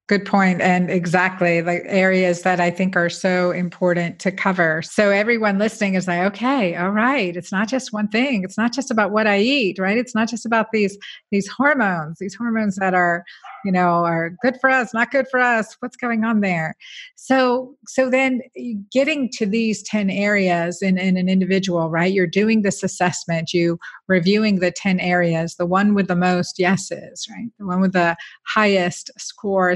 Good 0.08 0.24
point. 0.24 0.62
And 0.62 0.90
exactly 0.90 1.60
like 1.60 1.82
areas 1.84 2.40
that 2.40 2.60
I 2.60 2.70
think 2.70 2.96
are 2.96 3.10
so 3.10 3.50
important 3.50 4.18
to 4.20 4.32
cover. 4.32 4.80
So 4.80 5.10
everyone 5.10 5.58
listening 5.58 5.96
is 5.96 6.08
like, 6.08 6.22
okay, 6.32 6.74
all 6.76 6.90
right. 6.90 7.36
It's 7.36 7.52
not 7.52 7.68
just 7.68 7.92
one 7.92 8.08
thing. 8.08 8.42
It's 8.42 8.56
not 8.56 8.72
just 8.72 8.90
about 8.90 9.10
what 9.10 9.26
I 9.26 9.38
eat, 9.38 9.78
right? 9.78 9.98
It's 9.98 10.14
not 10.14 10.28
just 10.28 10.46
about 10.46 10.72
these 10.72 10.96
these 11.30 11.46
hormones, 11.46 12.18
these 12.18 12.34
hormones 12.34 12.76
that 12.76 12.94
are 12.94 13.22
you 13.64 13.72
know 13.72 14.04
are 14.04 14.30
good 14.42 14.56
for 14.60 14.70
us 14.70 14.94
not 14.94 15.10
good 15.10 15.26
for 15.30 15.40
us 15.40 15.76
what's 15.80 15.96
going 15.96 16.24
on 16.24 16.40
there 16.40 16.76
so 17.16 17.74
so 17.86 18.08
then 18.10 18.40
eh, 18.56 18.74
getting 18.92 19.28
to 19.30 19.46
these 19.46 19.82
10 19.82 20.10
areas 20.10 20.80
in, 20.82 20.98
in 20.98 21.16
an 21.16 21.28
individual 21.28 21.90
right 21.90 22.12
you're 22.12 22.26
doing 22.26 22.62
this 22.62 22.82
assessment 22.82 23.52
you 23.52 23.78
reviewing 24.06 24.60
the 24.60 24.70
10 24.70 25.00
areas 25.00 25.56
the 25.56 25.66
one 25.66 25.94
with 25.94 26.08
the 26.08 26.16
most 26.16 26.58
yeses 26.58 27.26
right 27.30 27.48
the 27.58 27.66
one 27.66 27.80
with 27.80 27.92
the 27.92 28.16
highest 28.46 29.10
score 29.18 29.74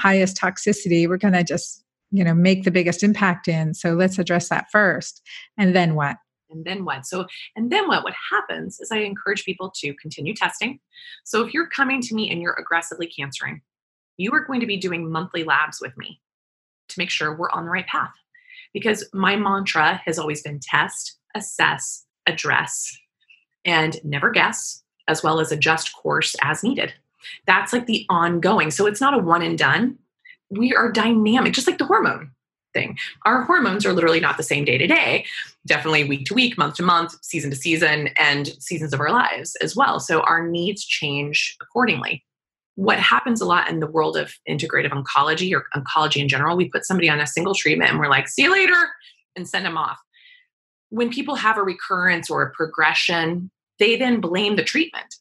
highest 0.00 0.36
toxicity 0.36 1.08
we're 1.08 1.16
going 1.16 1.34
to 1.34 1.44
just 1.44 1.84
you 2.10 2.24
know 2.24 2.34
make 2.34 2.64
the 2.64 2.70
biggest 2.70 3.02
impact 3.02 3.48
in. 3.48 3.74
So 3.74 3.94
let's 3.94 4.18
address 4.18 4.48
that 4.48 4.66
first. 4.70 5.22
And 5.58 5.74
then 5.74 5.94
what? 5.94 6.16
And 6.50 6.64
then 6.64 6.84
what? 6.84 7.06
So 7.06 7.26
and 7.56 7.70
then 7.70 7.88
what? 7.88 8.04
What 8.04 8.14
happens 8.30 8.78
is 8.80 8.90
i 8.92 8.98
encourage 8.98 9.44
people 9.44 9.72
to 9.76 9.94
continue 9.94 10.34
testing. 10.34 10.78
So 11.24 11.44
if 11.44 11.52
you're 11.52 11.68
coming 11.68 12.00
to 12.02 12.14
me 12.14 12.30
and 12.30 12.40
you're 12.40 12.54
aggressively 12.54 13.06
cancering 13.06 13.60
you 14.16 14.32
are 14.32 14.44
going 14.44 14.60
to 14.60 14.66
be 14.66 14.76
doing 14.76 15.10
monthly 15.10 15.44
labs 15.44 15.78
with 15.80 15.96
me 15.96 16.20
to 16.88 16.98
make 16.98 17.10
sure 17.10 17.36
we're 17.36 17.50
on 17.50 17.64
the 17.64 17.70
right 17.70 17.86
path. 17.86 18.12
Because 18.72 19.08
my 19.12 19.36
mantra 19.36 20.00
has 20.04 20.18
always 20.18 20.42
been 20.42 20.60
test 20.60 21.18
assess 21.34 22.04
address 22.26 22.96
and 23.64 24.02
never 24.04 24.30
guess 24.30 24.82
as 25.06 25.22
well 25.22 25.38
as 25.38 25.52
adjust 25.52 25.94
course 25.94 26.34
as 26.42 26.62
needed 26.62 26.94
that's 27.46 27.72
like 27.72 27.86
the 27.86 28.06
ongoing 28.08 28.70
so 28.70 28.86
it's 28.86 29.00
not 29.00 29.14
a 29.14 29.18
one 29.18 29.42
and 29.42 29.58
done 29.58 29.98
we 30.50 30.74
are 30.74 30.92
dynamic 30.92 31.52
just 31.52 31.66
like 31.66 31.78
the 31.78 31.84
hormone 31.84 32.30
thing. 32.76 32.98
Our 33.24 33.42
hormones 33.42 33.86
are 33.86 33.92
literally 33.92 34.20
not 34.20 34.36
the 34.36 34.42
same 34.42 34.64
day 34.64 34.76
to 34.76 34.86
day, 34.86 35.24
definitely 35.66 36.04
week 36.04 36.26
to 36.26 36.34
week, 36.34 36.58
month 36.58 36.74
to 36.76 36.82
month, 36.82 37.16
season 37.22 37.50
to 37.50 37.56
season, 37.56 38.10
and 38.18 38.48
seasons 38.60 38.92
of 38.92 39.00
our 39.00 39.10
lives 39.10 39.56
as 39.62 39.74
well. 39.74 39.98
So 39.98 40.20
our 40.20 40.46
needs 40.46 40.84
change 40.84 41.56
accordingly. 41.62 42.22
What 42.74 42.98
happens 42.98 43.40
a 43.40 43.46
lot 43.46 43.70
in 43.70 43.80
the 43.80 43.86
world 43.86 44.18
of 44.18 44.34
integrative 44.48 44.92
oncology 44.92 45.54
or 45.54 45.64
oncology 45.74 46.20
in 46.20 46.28
general, 46.28 46.56
we 46.56 46.68
put 46.68 46.84
somebody 46.84 47.08
on 47.08 47.18
a 47.18 47.26
single 47.26 47.54
treatment 47.54 47.90
and 47.90 47.98
we're 47.98 48.10
like, 48.10 48.28
see 48.28 48.42
you 48.42 48.52
later, 48.52 48.90
and 49.34 49.48
send 49.48 49.64
them 49.64 49.78
off. 49.78 49.98
When 50.90 51.10
people 51.10 51.36
have 51.36 51.56
a 51.56 51.62
recurrence 51.62 52.28
or 52.28 52.42
a 52.42 52.50
progression, 52.50 53.50
they 53.78 53.96
then 53.96 54.20
blame 54.20 54.56
the 54.56 54.62
treatment, 54.62 55.16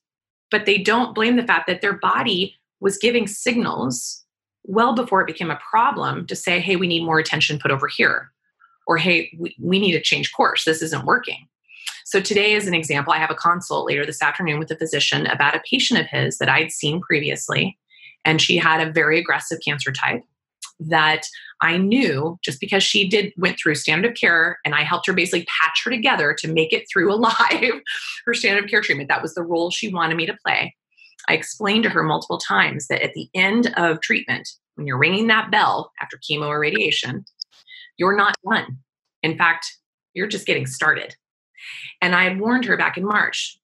but 0.56 0.66
they 0.66 0.78
don't 0.78 1.14
blame 1.14 1.36
the 1.36 1.44
fact 1.44 1.68
that 1.68 1.82
their 1.82 1.98
body 1.98 2.56
was 2.80 2.98
giving 2.98 3.28
signals 3.28 4.24
well 4.64 4.96
before 4.96 5.20
it 5.20 5.28
became 5.28 5.52
a 5.52 5.60
problem 5.70 6.26
to 6.28 6.34
say, 6.34 6.62
hey, 6.62 6.78
we 6.78 6.88
need 6.88 7.04
more 7.04 7.20
attention 7.20 7.60
put 7.60 7.72
over 7.72 7.90
here. 7.90 8.32
Or 8.88 8.96
hey, 8.96 9.36
we, 9.38 9.54
we 9.62 9.80
need 9.80 9.92
to 9.92 10.02
change 10.02 10.32
course. 10.32 10.64
This 10.64 10.82
isn't 10.82 11.06
working. 11.06 11.50
So 12.06 12.22
today, 12.22 12.56
as 12.56 12.68
an 12.68 12.74
example, 12.74 13.12
I 13.12 13.18
have 13.18 13.32
a 13.32 13.36
consult 13.36 13.86
later 13.86 14.06
this 14.06 14.22
afternoon 14.22 14.58
with 14.58 14.72
a 14.72 14.78
physician 14.78 15.26
about 15.28 15.58
a 15.58 15.64
patient 15.70 16.00
of 16.00 16.06
his 16.06 16.38
that 16.38 16.48
I'd 16.48 16.72
seen 16.72 17.02
previously, 17.02 17.78
and 18.24 18.42
she 18.42 18.56
had 18.56 18.80
a 18.80 18.94
very 18.94 19.20
aggressive 19.20 19.60
cancer 19.62 19.92
type 19.92 20.24
that 20.80 21.26
I 21.62 21.78
knew 21.78 22.38
just 22.44 22.60
because 22.60 22.84
she 22.84 23.08
did 23.08 23.34
went 23.38 23.58
through 23.58 23.76
standard 23.76 24.12
of 24.12 24.18
care 24.18 24.60
and 24.66 24.76
I 24.76 24.84
helped 24.84 25.08
her 25.08 25.14
basically 25.14 25.46
patch 25.46 25.82
her 25.86 25.92
together 25.92 26.36
to 26.40 26.52
make 26.52 26.74
it 26.74 26.86
through 26.92 27.14
alive 27.14 27.82
her 28.26 28.34
standard 28.34 28.66
of 28.66 28.70
care 28.70 28.82
treatment. 28.82 29.10
That 29.10 29.22
was 29.22 29.34
the 29.34 29.44
role 29.44 29.72
she 29.72 29.94
wanted 29.94 30.16
me 30.16 30.26
to 30.26 30.38
play. 30.46 30.76
I 31.28 31.34
explained 31.34 31.84
to 31.84 31.90
her 31.90 32.04
multiple 32.04 32.38
times 32.38 32.88
that 32.88 33.02
at 33.02 33.14
the 33.14 33.30
end 33.34 33.74
of 33.78 34.02
treatment, 34.02 34.48
when 34.76 34.86
you're 34.86 34.98
ringing 34.98 35.28
that 35.28 35.50
bell 35.50 35.92
after 36.02 36.18
chemo 36.18 36.48
or 36.48 36.60
radiation, 36.60 37.26
you're 37.98 38.16
not 38.16 38.36
done. 38.48 38.78
In 39.24 39.38
fact, 39.38 39.66
you're 40.14 40.28
just 40.28 40.46
getting 40.46 40.68
started. 40.68 41.16
And 42.02 42.14
I 42.14 42.26
had 42.26 42.40
warned 42.40 42.66
her 42.66 42.78
back 42.78 42.98
in 42.98 43.06
March 43.06 43.58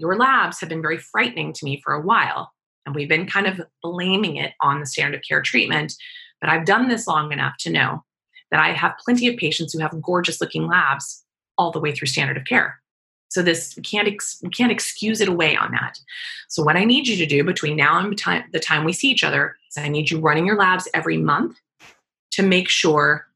your 0.00 0.16
labs 0.16 0.58
have 0.60 0.70
been 0.70 0.80
very 0.80 0.96
frightening 0.96 1.52
to 1.52 1.64
me 1.64 1.78
for 1.84 1.92
a 1.92 2.00
while. 2.00 2.50
And 2.86 2.94
we've 2.94 3.08
been 3.08 3.26
kind 3.26 3.46
of 3.46 3.60
blaming 3.82 4.36
it 4.36 4.54
on 4.62 4.80
the 4.80 4.86
standard 4.86 5.18
of 5.18 5.24
care 5.28 5.42
treatment. 5.42 5.92
But 6.40 6.50
I've 6.50 6.64
done 6.64 6.88
this 6.88 7.06
long 7.06 7.32
enough 7.32 7.56
to 7.60 7.70
know 7.70 8.04
that 8.50 8.60
I 8.60 8.72
have 8.72 8.98
plenty 9.04 9.28
of 9.28 9.36
patients 9.36 9.72
who 9.72 9.78
have 9.80 10.00
gorgeous 10.02 10.40
looking 10.40 10.66
labs 10.66 11.24
all 11.58 11.70
the 11.70 11.80
way 11.80 11.92
through 11.92 12.08
standard 12.08 12.36
of 12.36 12.44
care. 12.44 12.80
So 13.28 13.42
this 13.42 13.76
we 13.76 13.82
can't 13.82 14.08
ex, 14.08 14.40
we 14.42 14.50
can't 14.50 14.72
excuse 14.72 15.20
it 15.20 15.28
away 15.28 15.56
on 15.56 15.70
that. 15.72 15.98
So 16.48 16.62
what 16.64 16.76
I 16.76 16.84
need 16.84 17.06
you 17.06 17.16
to 17.16 17.26
do 17.26 17.44
between 17.44 17.76
now 17.76 17.98
and 17.98 18.18
the 18.52 18.58
time 18.58 18.84
we 18.84 18.92
see 18.92 19.08
each 19.08 19.22
other 19.22 19.56
is 19.70 19.78
I 19.78 19.88
need 19.88 20.10
you 20.10 20.18
running 20.18 20.46
your 20.46 20.56
labs 20.56 20.88
every 20.94 21.16
month 21.16 21.56
to 22.32 22.42
make 22.42 22.68
sure 22.68 23.26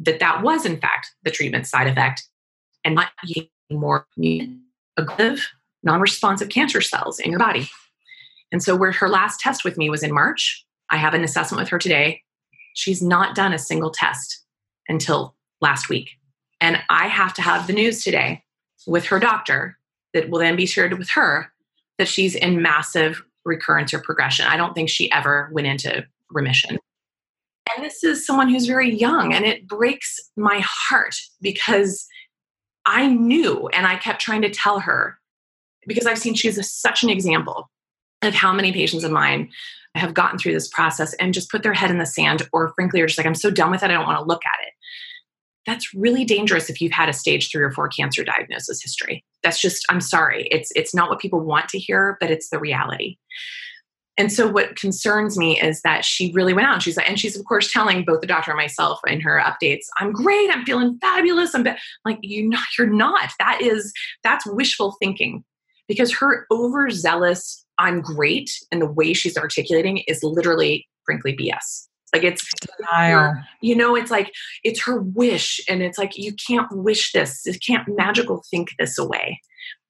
that 0.00 0.20
that 0.20 0.42
was 0.42 0.66
in 0.66 0.78
fact 0.78 1.12
the 1.22 1.30
treatment 1.30 1.66
side 1.66 1.86
effect 1.86 2.24
and 2.84 2.94
not 2.94 3.10
more 3.70 4.06
aggressive 4.96 5.48
non-responsive 5.82 6.48
cancer 6.48 6.80
cells 6.80 7.18
in 7.18 7.30
your 7.30 7.38
body. 7.38 7.68
And 8.50 8.62
so 8.62 8.76
where 8.76 8.92
her 8.92 9.08
last 9.08 9.40
test 9.40 9.64
with 9.64 9.76
me 9.76 9.90
was 9.90 10.02
in 10.02 10.12
March, 10.12 10.64
I 10.90 10.96
have 10.96 11.14
an 11.14 11.24
assessment 11.24 11.60
with 11.60 11.68
her 11.68 11.78
today. 11.78 12.22
She's 12.78 13.02
not 13.02 13.34
done 13.34 13.52
a 13.52 13.58
single 13.58 13.90
test 13.90 14.44
until 14.88 15.34
last 15.60 15.88
week. 15.88 16.10
And 16.60 16.78
I 16.88 17.08
have 17.08 17.34
to 17.34 17.42
have 17.42 17.66
the 17.66 17.72
news 17.72 18.04
today 18.04 18.44
with 18.86 19.04
her 19.06 19.18
doctor 19.18 19.76
that 20.14 20.30
will 20.30 20.38
then 20.38 20.54
be 20.54 20.64
shared 20.64 20.96
with 20.96 21.10
her 21.10 21.52
that 21.98 22.06
she's 22.06 22.36
in 22.36 22.62
massive 22.62 23.20
recurrence 23.44 23.92
or 23.92 23.98
progression. 23.98 24.46
I 24.46 24.56
don't 24.56 24.74
think 24.74 24.90
she 24.90 25.10
ever 25.10 25.50
went 25.52 25.66
into 25.66 26.06
remission. 26.30 26.78
And 27.74 27.84
this 27.84 28.04
is 28.04 28.24
someone 28.24 28.48
who's 28.48 28.66
very 28.66 28.94
young, 28.94 29.34
and 29.34 29.44
it 29.44 29.66
breaks 29.66 30.20
my 30.36 30.62
heart 30.64 31.16
because 31.42 32.06
I 32.86 33.08
knew 33.08 33.66
and 33.72 33.88
I 33.88 33.96
kept 33.96 34.20
trying 34.20 34.42
to 34.42 34.50
tell 34.50 34.78
her 34.78 35.18
because 35.88 36.06
I've 36.06 36.18
seen 36.18 36.34
she's 36.34 36.58
a, 36.58 36.62
such 36.62 37.02
an 37.02 37.10
example 37.10 37.70
of 38.22 38.34
how 38.34 38.52
many 38.52 38.72
patients 38.72 39.02
of 39.02 39.10
mine 39.10 39.50
have 39.94 40.14
gotten 40.14 40.38
through 40.38 40.52
this 40.52 40.68
process 40.68 41.14
and 41.14 41.34
just 41.34 41.50
put 41.50 41.62
their 41.62 41.72
head 41.72 41.90
in 41.90 41.98
the 41.98 42.06
sand 42.06 42.48
or 42.52 42.72
frankly 42.74 43.00
are 43.00 43.06
just 43.06 43.18
like 43.18 43.26
i'm 43.26 43.34
so 43.34 43.50
done 43.50 43.70
with 43.70 43.82
it 43.82 43.90
i 43.90 43.94
don't 43.94 44.06
want 44.06 44.18
to 44.18 44.24
look 44.24 44.42
at 44.44 44.66
it. 44.66 44.72
That's 45.66 45.92
really 45.92 46.24
dangerous 46.24 46.70
if 46.70 46.80
you've 46.80 46.92
had 46.92 47.10
a 47.10 47.12
stage 47.12 47.50
three 47.50 47.62
or 47.62 47.70
four 47.70 47.88
cancer 47.88 48.24
diagnosis 48.24 48.82
history. 48.82 49.24
That's 49.42 49.60
just 49.60 49.84
i'm 49.90 50.00
sorry. 50.00 50.48
It's 50.50 50.70
it's 50.74 50.94
not 50.94 51.10
what 51.10 51.20
people 51.20 51.40
want 51.40 51.68
to 51.70 51.78
hear 51.78 52.16
but 52.20 52.30
it's 52.30 52.50
the 52.50 52.58
reality. 52.58 53.16
And 54.16 54.32
so 54.32 54.48
what 54.48 54.74
concerns 54.74 55.38
me 55.38 55.60
is 55.60 55.80
that 55.82 56.04
she 56.04 56.32
really 56.32 56.52
went 56.52 56.66
out 56.66 56.74
and 56.74 56.82
she's 56.82 56.96
like 56.96 57.08
and 57.08 57.20
she's 57.20 57.38
of 57.38 57.44
course 57.44 57.72
telling 57.72 58.04
both 58.04 58.20
the 58.20 58.26
doctor 58.26 58.50
and 58.50 58.58
myself 58.58 59.00
in 59.06 59.20
her 59.20 59.40
updates 59.40 59.86
i'm 59.98 60.12
great 60.12 60.50
i'm 60.50 60.64
feeling 60.64 60.98
fabulous 61.00 61.54
i'm 61.54 61.64
like 62.04 62.18
you're 62.22 62.48
not 62.48 62.66
you're 62.76 62.88
not. 62.88 63.30
That 63.38 63.60
is 63.62 63.92
that's 64.22 64.46
wishful 64.46 64.96
thinking. 65.00 65.44
Because 65.86 66.12
her 66.18 66.46
overzealous 66.50 67.64
i'm 67.78 68.00
great 68.00 68.50
and 68.70 68.80
the 68.82 68.90
way 68.90 69.12
she's 69.12 69.36
articulating 69.36 69.98
is 70.08 70.22
literally 70.22 70.86
frankly 71.04 71.36
bs 71.36 71.88
like 72.12 72.24
it's 72.24 72.50
denial. 72.78 73.34
You 73.60 73.76
know, 73.76 73.94
it's 73.94 74.10
like 74.10 74.32
it's 74.64 74.82
her 74.84 75.00
wish, 75.00 75.60
and 75.68 75.82
it's 75.82 75.98
like 75.98 76.16
you 76.16 76.32
can't 76.32 76.70
wish 76.72 77.12
this. 77.12 77.42
You 77.44 77.54
can't 77.58 77.86
magical 77.86 78.42
think 78.50 78.70
this 78.78 78.98
away. 78.98 79.40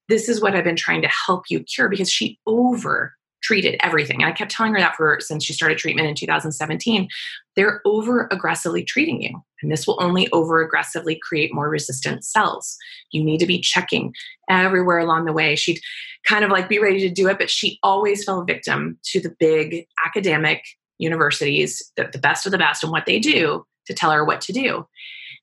This 0.09 0.29
is 0.29 0.41
what 0.41 0.55
I've 0.55 0.65
been 0.65 0.77
trying 0.77 1.03
to 1.03 1.09
help 1.27 1.45
you 1.49 1.61
cure 1.61 1.89
because 1.89 2.11
she 2.11 2.39
over 2.47 3.15
treated 3.43 3.77
everything. 3.83 4.23
And 4.23 4.31
I 4.31 4.33
kept 4.33 4.51
telling 4.51 4.73
her 4.75 4.81
that 4.81 4.97
for 4.97 5.19
since 5.21 5.45
she 5.45 5.53
started 5.53 5.79
treatment 5.79 6.09
in 6.09 6.15
2017. 6.15 7.09
They're 7.57 7.81
over 7.85 8.29
aggressively 8.31 8.85
treating 8.85 9.23
you. 9.23 9.43
And 9.63 9.71
this 9.71 9.87
will 9.87 10.03
only 10.03 10.31
over 10.33 10.61
aggressively 10.63 11.19
create 11.23 11.55
more 11.55 11.69
resistant 11.69 12.25
cells. 12.25 12.77
You 13.11 13.23
need 13.23 13.39
to 13.39 13.47
be 13.47 13.61
checking 13.61 14.15
everywhere 14.49 14.99
along 14.99 15.25
the 15.25 15.33
way. 15.33 15.57
She'd 15.57 15.81
kind 16.27 16.45
of 16.45 16.51
like 16.51 16.69
be 16.69 16.79
ready 16.79 17.01
to 17.01 17.11
do 17.11 17.29
it, 17.29 17.39
but 17.39 17.51
she 17.51 17.79
always 17.83 18.25
fell 18.25 18.45
victim 18.45 18.99
to 19.05 19.21
the 19.21 19.35
big 19.39 19.87
academic 20.05 20.65
universities, 20.99 21.93
the, 21.97 22.09
the 22.13 22.19
best 22.19 22.47
of 22.47 22.53
the 22.53 22.59
best, 22.59 22.83
and 22.83 22.93
what 22.93 23.07
they 23.07 23.19
do 23.19 23.65
to 23.87 23.95
tell 23.95 24.11
her 24.11 24.25
what 24.25 24.41
to 24.43 24.53
do. 24.53 24.87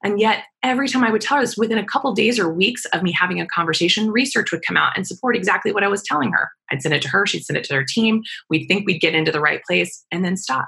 And 0.04 0.20
yet, 0.20 0.43
every 0.62 0.88
time 0.88 1.04
I 1.04 1.12
would 1.12 1.22
tell 1.22 1.38
her 1.38 1.43
this, 1.43 1.58
within 1.58 1.78
a 1.78 1.86
couple 1.86 2.14
days 2.14 2.38
or 2.38 2.52
weeks 2.52 2.86
of 2.86 3.02
me 3.02 3.12
having 3.12 3.39
a 3.39 3.48
conversation, 3.48 4.12
research 4.12 4.52
would 4.52 4.66
come 4.66 4.78
out 4.78 4.93
and 4.96 5.08
support 5.08 5.36
exactly 5.36 5.72
what 5.72 5.84
I 5.84 5.88
was 5.88 6.04
telling 6.04 6.32
her. 6.32 6.50
I'd 6.70 6.82
send 6.82 6.93
it 6.93 7.02
to 7.04 7.10
her, 7.10 7.26
she'd 7.26 7.46
send 7.46 7.58
it 7.58 7.64
to 7.66 7.76
her 7.76 7.86
team. 7.88 8.22
We'd 8.50 8.68
think 8.68 8.86
we'd 8.86 9.02
get 9.02 9.16
into 9.16 9.32
the 9.32 9.39
right 9.39 9.62
place 9.68 10.06
and 10.12 10.24
then 10.24 10.38
stop. 10.38 10.68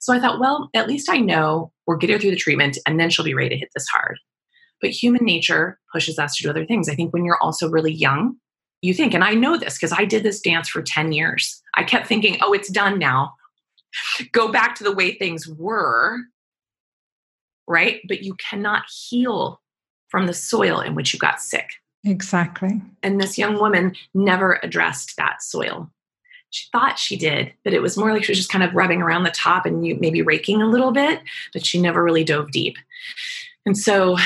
So 0.00 0.12
I 0.12 0.20
thought, 0.20 0.40
well, 0.40 0.70
at 0.74 0.88
least 0.88 1.10
I 1.10 1.18
know 1.18 1.72
we're 1.86 1.96
getting 1.96 2.14
her 2.14 2.20
through 2.20 2.30
the 2.30 2.36
treatment 2.36 2.78
and 2.86 2.98
then 2.98 3.10
she'll 3.10 3.24
be 3.24 3.34
ready 3.34 3.50
to 3.50 3.56
hit 3.56 3.70
this 3.74 3.86
hard. 3.92 4.18
But 4.80 4.90
human 4.90 5.24
nature 5.24 5.78
pushes 5.92 6.18
us 6.18 6.36
to 6.36 6.44
do 6.44 6.50
other 6.50 6.64
things. 6.64 6.88
I 6.88 6.94
think 6.94 7.12
when 7.12 7.24
you're 7.24 7.42
also 7.42 7.68
really 7.68 7.92
young, 7.92 8.36
you 8.80 8.94
think, 8.94 9.12
and 9.12 9.24
I 9.24 9.34
know 9.34 9.56
this 9.56 9.74
because 9.74 9.92
I 9.92 10.04
did 10.04 10.22
this 10.22 10.40
dance 10.40 10.68
for 10.68 10.82
10 10.82 11.12
years. 11.12 11.60
I 11.74 11.82
kept 11.82 12.06
thinking, 12.06 12.38
oh, 12.42 12.52
it's 12.52 12.70
done 12.70 12.98
now. 12.98 13.32
Go 14.32 14.52
back 14.52 14.74
to 14.76 14.84
the 14.84 14.92
way 14.92 15.14
things 15.14 15.48
were 15.48 16.18
right? 17.68 18.00
But 18.08 18.22
you 18.22 18.34
cannot 18.34 18.84
heal 18.88 19.60
from 20.08 20.26
the 20.26 20.34
soil 20.34 20.80
in 20.80 20.94
which 20.94 21.12
you 21.12 21.18
got 21.18 21.40
sick. 21.40 21.70
Exactly. 22.04 22.80
And 23.02 23.20
this 23.20 23.38
young 23.38 23.58
woman 23.58 23.94
never 24.14 24.58
addressed 24.62 25.16
that 25.16 25.42
soil. 25.42 25.90
She 26.50 26.66
thought 26.72 26.98
she 26.98 27.16
did, 27.16 27.52
but 27.62 27.74
it 27.74 27.82
was 27.82 27.98
more 27.98 28.12
like 28.12 28.24
she 28.24 28.32
was 28.32 28.38
just 28.38 28.50
kind 28.50 28.64
of 28.64 28.74
rubbing 28.74 29.02
around 29.02 29.24
the 29.24 29.30
top 29.30 29.66
and 29.66 29.86
you 29.86 29.98
maybe 30.00 30.22
raking 30.22 30.62
a 30.62 30.68
little 30.68 30.92
bit, 30.92 31.20
but 31.52 31.66
she 31.66 31.80
never 31.80 32.02
really 32.02 32.24
dove 32.24 32.50
deep. 32.50 32.78
And 33.66 33.76
so 33.76 34.16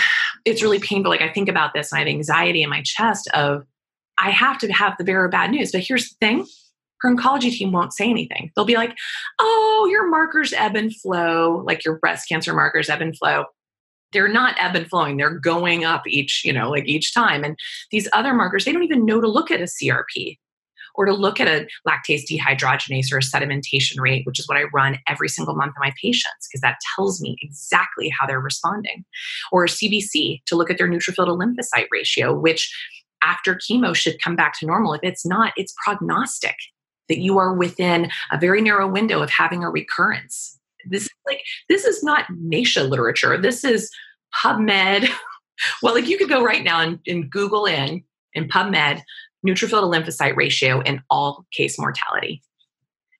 it's 0.44 0.62
really 0.62 0.78
painful. 0.78 1.10
Like 1.10 1.20
I 1.20 1.32
think 1.32 1.48
about 1.48 1.72
this 1.74 1.90
and 1.90 1.96
I 1.96 2.00
have 2.00 2.08
anxiety 2.08 2.62
in 2.62 2.70
my 2.70 2.82
chest 2.82 3.28
of 3.34 3.66
I 4.18 4.30
have 4.30 4.58
to 4.58 4.72
have 4.72 4.96
the 4.98 5.04
bearer 5.04 5.24
of 5.24 5.32
bad 5.32 5.50
news. 5.50 5.72
But 5.72 5.80
here's 5.80 6.10
the 6.10 6.16
thing 6.20 6.46
her 7.02 7.14
oncology 7.14 7.52
team 7.52 7.72
won't 7.72 7.92
say 7.92 8.08
anything. 8.08 8.50
They'll 8.54 8.64
be 8.64 8.76
like, 8.76 8.96
oh, 9.40 9.88
your 9.90 10.08
markers 10.08 10.52
ebb 10.52 10.76
and 10.76 10.94
flow, 10.94 11.62
like 11.66 11.84
your 11.84 11.98
breast 11.98 12.28
cancer 12.28 12.54
markers 12.54 12.88
ebb 12.88 13.02
and 13.02 13.16
flow. 13.16 13.44
They're 14.12 14.28
not 14.28 14.56
ebb 14.60 14.76
and 14.76 14.88
flowing, 14.88 15.16
they're 15.16 15.38
going 15.38 15.84
up 15.84 16.06
each, 16.06 16.42
you 16.44 16.52
know, 16.52 16.70
like 16.70 16.86
each 16.86 17.14
time. 17.14 17.44
And 17.44 17.56
these 17.90 18.08
other 18.12 18.34
markers, 18.34 18.64
they 18.64 18.72
don't 18.72 18.82
even 18.82 19.06
know 19.06 19.20
to 19.20 19.28
look 19.28 19.50
at 19.50 19.60
a 19.60 19.64
CRP 19.64 20.38
or 20.94 21.06
to 21.06 21.14
look 21.14 21.40
at 21.40 21.48
a 21.48 21.66
lactate 21.88 22.24
dehydrogenase 22.30 23.10
or 23.10 23.16
a 23.16 23.22
sedimentation 23.22 23.98
rate, 23.98 24.26
which 24.26 24.38
is 24.38 24.46
what 24.46 24.58
I 24.58 24.64
run 24.74 24.98
every 25.08 25.28
single 25.28 25.54
month 25.54 25.70
of 25.70 25.80
my 25.80 25.92
patients, 26.00 26.46
because 26.46 26.60
that 26.60 26.76
tells 26.94 27.22
me 27.22 27.36
exactly 27.40 28.10
how 28.10 28.26
they're 28.26 28.38
responding. 28.38 29.04
Or 29.50 29.64
a 29.64 29.68
CBC 29.68 30.42
to 30.44 30.56
look 30.56 30.70
at 30.70 30.76
their 30.76 30.88
neutrophil 30.88 31.24
to 31.24 31.32
lymphocyte 31.32 31.86
ratio, 31.90 32.38
which 32.38 32.70
after 33.22 33.54
chemo 33.54 33.94
should 33.94 34.20
come 34.22 34.36
back 34.36 34.58
to 34.58 34.66
normal. 34.66 34.92
If 34.92 35.00
it's 35.02 35.24
not, 35.24 35.52
it's 35.56 35.74
prognostic 35.82 36.56
that 37.08 37.18
you 37.18 37.38
are 37.38 37.54
within 37.54 38.10
a 38.30 38.38
very 38.38 38.60
narrow 38.60 38.88
window 38.88 39.22
of 39.22 39.30
having 39.30 39.64
a 39.64 39.70
recurrence. 39.70 40.58
This 40.84 41.04
is 41.04 41.10
like 41.26 41.40
this 41.68 41.84
is 41.84 42.02
not 42.02 42.26
Nasha 42.30 42.84
literature. 42.84 43.40
This 43.40 43.64
is 43.64 43.90
PubMed. 44.34 45.08
well, 45.82 45.94
like 45.94 46.08
you 46.08 46.18
could 46.18 46.28
go 46.28 46.42
right 46.42 46.64
now 46.64 46.80
and, 46.80 46.98
and 47.06 47.30
Google 47.30 47.66
in 47.66 48.02
in 48.34 48.48
PubMed 48.48 49.02
neutrophil 49.46 49.80
to 49.80 50.10
lymphocyte 50.10 50.36
ratio 50.36 50.80
in 50.80 51.02
all 51.10 51.44
cause 51.56 51.78
mortality. 51.78 52.42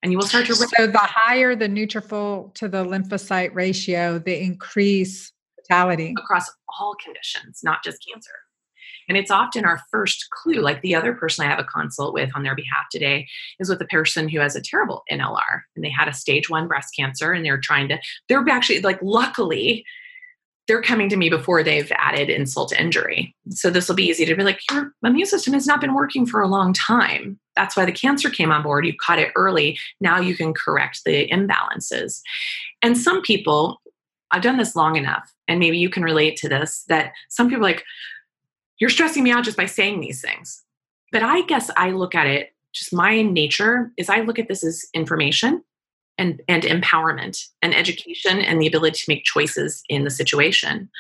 And 0.02 0.10
you 0.10 0.18
will 0.18 0.26
start 0.26 0.46
to. 0.46 0.54
So 0.54 0.66
the 0.86 0.98
higher 0.98 1.54
the 1.54 1.68
neutrophil 1.68 2.54
to 2.54 2.68
the 2.68 2.84
lymphocyte 2.84 3.54
ratio, 3.54 4.18
the 4.18 4.36
increase 4.42 5.32
mortality 5.56 6.14
across 6.18 6.50
all 6.80 6.96
conditions, 7.02 7.60
not 7.62 7.84
just 7.84 8.04
cancer. 8.10 8.32
And 9.12 9.18
it's 9.18 9.30
often 9.30 9.66
our 9.66 9.78
first 9.90 10.30
clue, 10.30 10.62
like 10.62 10.80
the 10.80 10.94
other 10.94 11.12
person 11.12 11.44
I 11.44 11.50
have 11.50 11.58
a 11.58 11.64
consult 11.64 12.14
with 12.14 12.30
on 12.34 12.44
their 12.44 12.54
behalf 12.54 12.86
today 12.90 13.28
is 13.60 13.68
with 13.68 13.78
a 13.82 13.84
person 13.84 14.26
who 14.26 14.40
has 14.40 14.56
a 14.56 14.62
terrible 14.62 15.02
NLR 15.12 15.64
and 15.76 15.84
they 15.84 15.90
had 15.90 16.08
a 16.08 16.14
stage 16.14 16.48
one 16.48 16.66
breast 16.66 16.96
cancer 16.98 17.30
and 17.30 17.44
they're 17.44 17.60
trying 17.60 17.90
to, 17.90 17.98
they're 18.30 18.42
actually 18.48 18.80
like, 18.80 18.98
luckily, 19.02 19.84
they're 20.66 20.80
coming 20.80 21.10
to 21.10 21.16
me 21.18 21.28
before 21.28 21.62
they've 21.62 21.92
added 21.96 22.30
insult 22.30 22.70
to 22.70 22.80
injury. 22.80 23.36
So 23.50 23.68
this 23.68 23.86
will 23.86 23.96
be 23.96 24.06
easy 24.06 24.24
to 24.24 24.34
be 24.34 24.44
like, 24.44 24.60
your 24.70 24.94
immune 25.04 25.26
system 25.26 25.52
has 25.52 25.66
not 25.66 25.82
been 25.82 25.92
working 25.92 26.24
for 26.24 26.40
a 26.40 26.48
long 26.48 26.72
time. 26.72 27.38
That's 27.54 27.76
why 27.76 27.84
the 27.84 27.92
cancer 27.92 28.30
came 28.30 28.50
on 28.50 28.62
board. 28.62 28.86
You 28.86 28.94
caught 28.98 29.18
it 29.18 29.32
early. 29.36 29.78
Now 30.00 30.20
you 30.20 30.34
can 30.34 30.54
correct 30.54 31.02
the 31.04 31.28
imbalances. 31.28 32.22
And 32.80 32.96
some 32.96 33.20
people, 33.20 33.82
I've 34.30 34.40
done 34.40 34.56
this 34.56 34.74
long 34.74 34.96
enough, 34.96 35.30
and 35.46 35.60
maybe 35.60 35.76
you 35.76 35.90
can 35.90 36.02
relate 36.02 36.36
to 36.36 36.48
this, 36.48 36.84
that 36.88 37.12
some 37.28 37.50
people 37.50 37.62
like, 37.62 37.84
you're 38.82 38.90
stressing 38.90 39.22
me 39.22 39.30
out 39.30 39.44
just 39.44 39.56
by 39.56 39.64
saying 39.64 40.00
these 40.00 40.20
things. 40.20 40.60
But 41.12 41.22
I 41.22 41.42
guess 41.42 41.70
I 41.76 41.90
look 41.90 42.16
at 42.16 42.26
it, 42.26 42.52
just 42.72 42.92
my 42.92 43.22
nature 43.22 43.92
is 43.96 44.10
I 44.10 44.22
look 44.22 44.40
at 44.40 44.48
this 44.48 44.64
as 44.64 44.84
information 44.92 45.62
and, 46.18 46.42
and 46.48 46.64
empowerment 46.64 47.46
and 47.62 47.76
education 47.76 48.40
and 48.40 48.60
the 48.60 48.66
ability 48.66 48.98
to 48.98 49.04
make 49.06 49.22
choices 49.22 49.84
in 49.88 50.02
the 50.02 50.10
situation. 50.10 50.90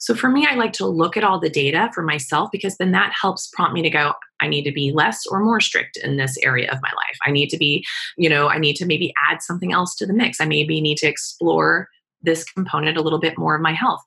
So 0.00 0.16
for 0.16 0.28
me, 0.28 0.48
I 0.50 0.56
like 0.56 0.72
to 0.74 0.86
look 0.86 1.16
at 1.16 1.22
all 1.22 1.38
the 1.38 1.48
data 1.48 1.90
for 1.94 2.02
myself 2.02 2.50
because 2.50 2.76
then 2.76 2.90
that 2.90 3.12
helps 3.12 3.46
prompt 3.54 3.72
me 3.72 3.82
to 3.82 3.90
go, 3.90 4.14
I 4.40 4.48
need 4.48 4.64
to 4.64 4.72
be 4.72 4.90
less 4.90 5.24
or 5.24 5.38
more 5.38 5.60
strict 5.60 5.96
in 5.96 6.16
this 6.16 6.38
area 6.38 6.68
of 6.72 6.82
my 6.82 6.90
life. 6.90 7.18
I 7.24 7.30
need 7.30 7.50
to 7.50 7.56
be, 7.56 7.84
you 8.16 8.28
know, 8.28 8.48
I 8.48 8.58
need 8.58 8.74
to 8.78 8.84
maybe 8.84 9.14
add 9.30 9.42
something 9.42 9.72
else 9.72 9.94
to 9.98 10.06
the 10.06 10.12
mix. 10.12 10.40
I 10.40 10.44
maybe 10.44 10.80
need 10.80 10.98
to 10.98 11.06
explore 11.06 11.88
this 12.20 12.42
component 12.42 12.98
a 12.98 13.00
little 13.00 13.20
bit 13.20 13.38
more 13.38 13.54
of 13.54 13.62
my 13.62 13.74
health. 13.74 14.02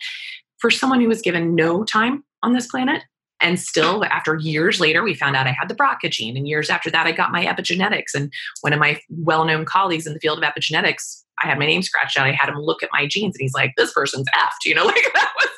For 0.58 0.70
someone 0.70 1.00
who 1.00 1.08
was 1.08 1.22
given 1.22 1.56
no 1.56 1.86
time 1.86 2.26
on 2.44 2.52
this 2.52 2.68
planet, 2.68 3.04
and 3.42 3.60
still, 3.60 4.06
after 4.06 4.38
years 4.38 4.80
later, 4.80 5.04
we 5.04 5.16
found 5.16 5.36
out 5.36 5.48
I 5.48 5.52
had 5.52 5.68
the 5.68 5.76
BRCA 5.76 6.12
gene. 6.12 6.38
And 6.38 6.48
years 6.48 6.70
after 6.70 6.92
that, 6.92 7.08
I 7.08 7.12
got 7.12 7.32
my 7.32 7.46
epigenetics. 7.46 8.14
And 8.14 8.32
one 8.62 8.72
of 8.72 8.80
my 8.80 9.00
well 9.10 9.46
known 9.46 9.66
colleagues 9.66 10.06
in 10.06 10.14
the 10.14 10.20
field 10.20 10.38
of 10.38 10.44
epigenetics, 10.44 11.24
I 11.44 11.48
had 11.48 11.58
my 11.58 11.66
name 11.66 11.82
scratched 11.82 12.18
out. 12.18 12.28
I 12.28 12.34
had 12.34 12.50
him 12.50 12.60
look 12.60 12.84
at 12.84 12.90
my 12.94 13.08
genes 13.08 13.36
and 13.36 13.42
he's 13.42 13.54
like, 13.54 13.74
this 13.78 13.94
person's 13.94 14.28
effed. 14.38 14.66
You 14.66 14.76
know, 14.76 14.86
like 14.86 15.12
that 15.14 15.32
was, 15.40 15.50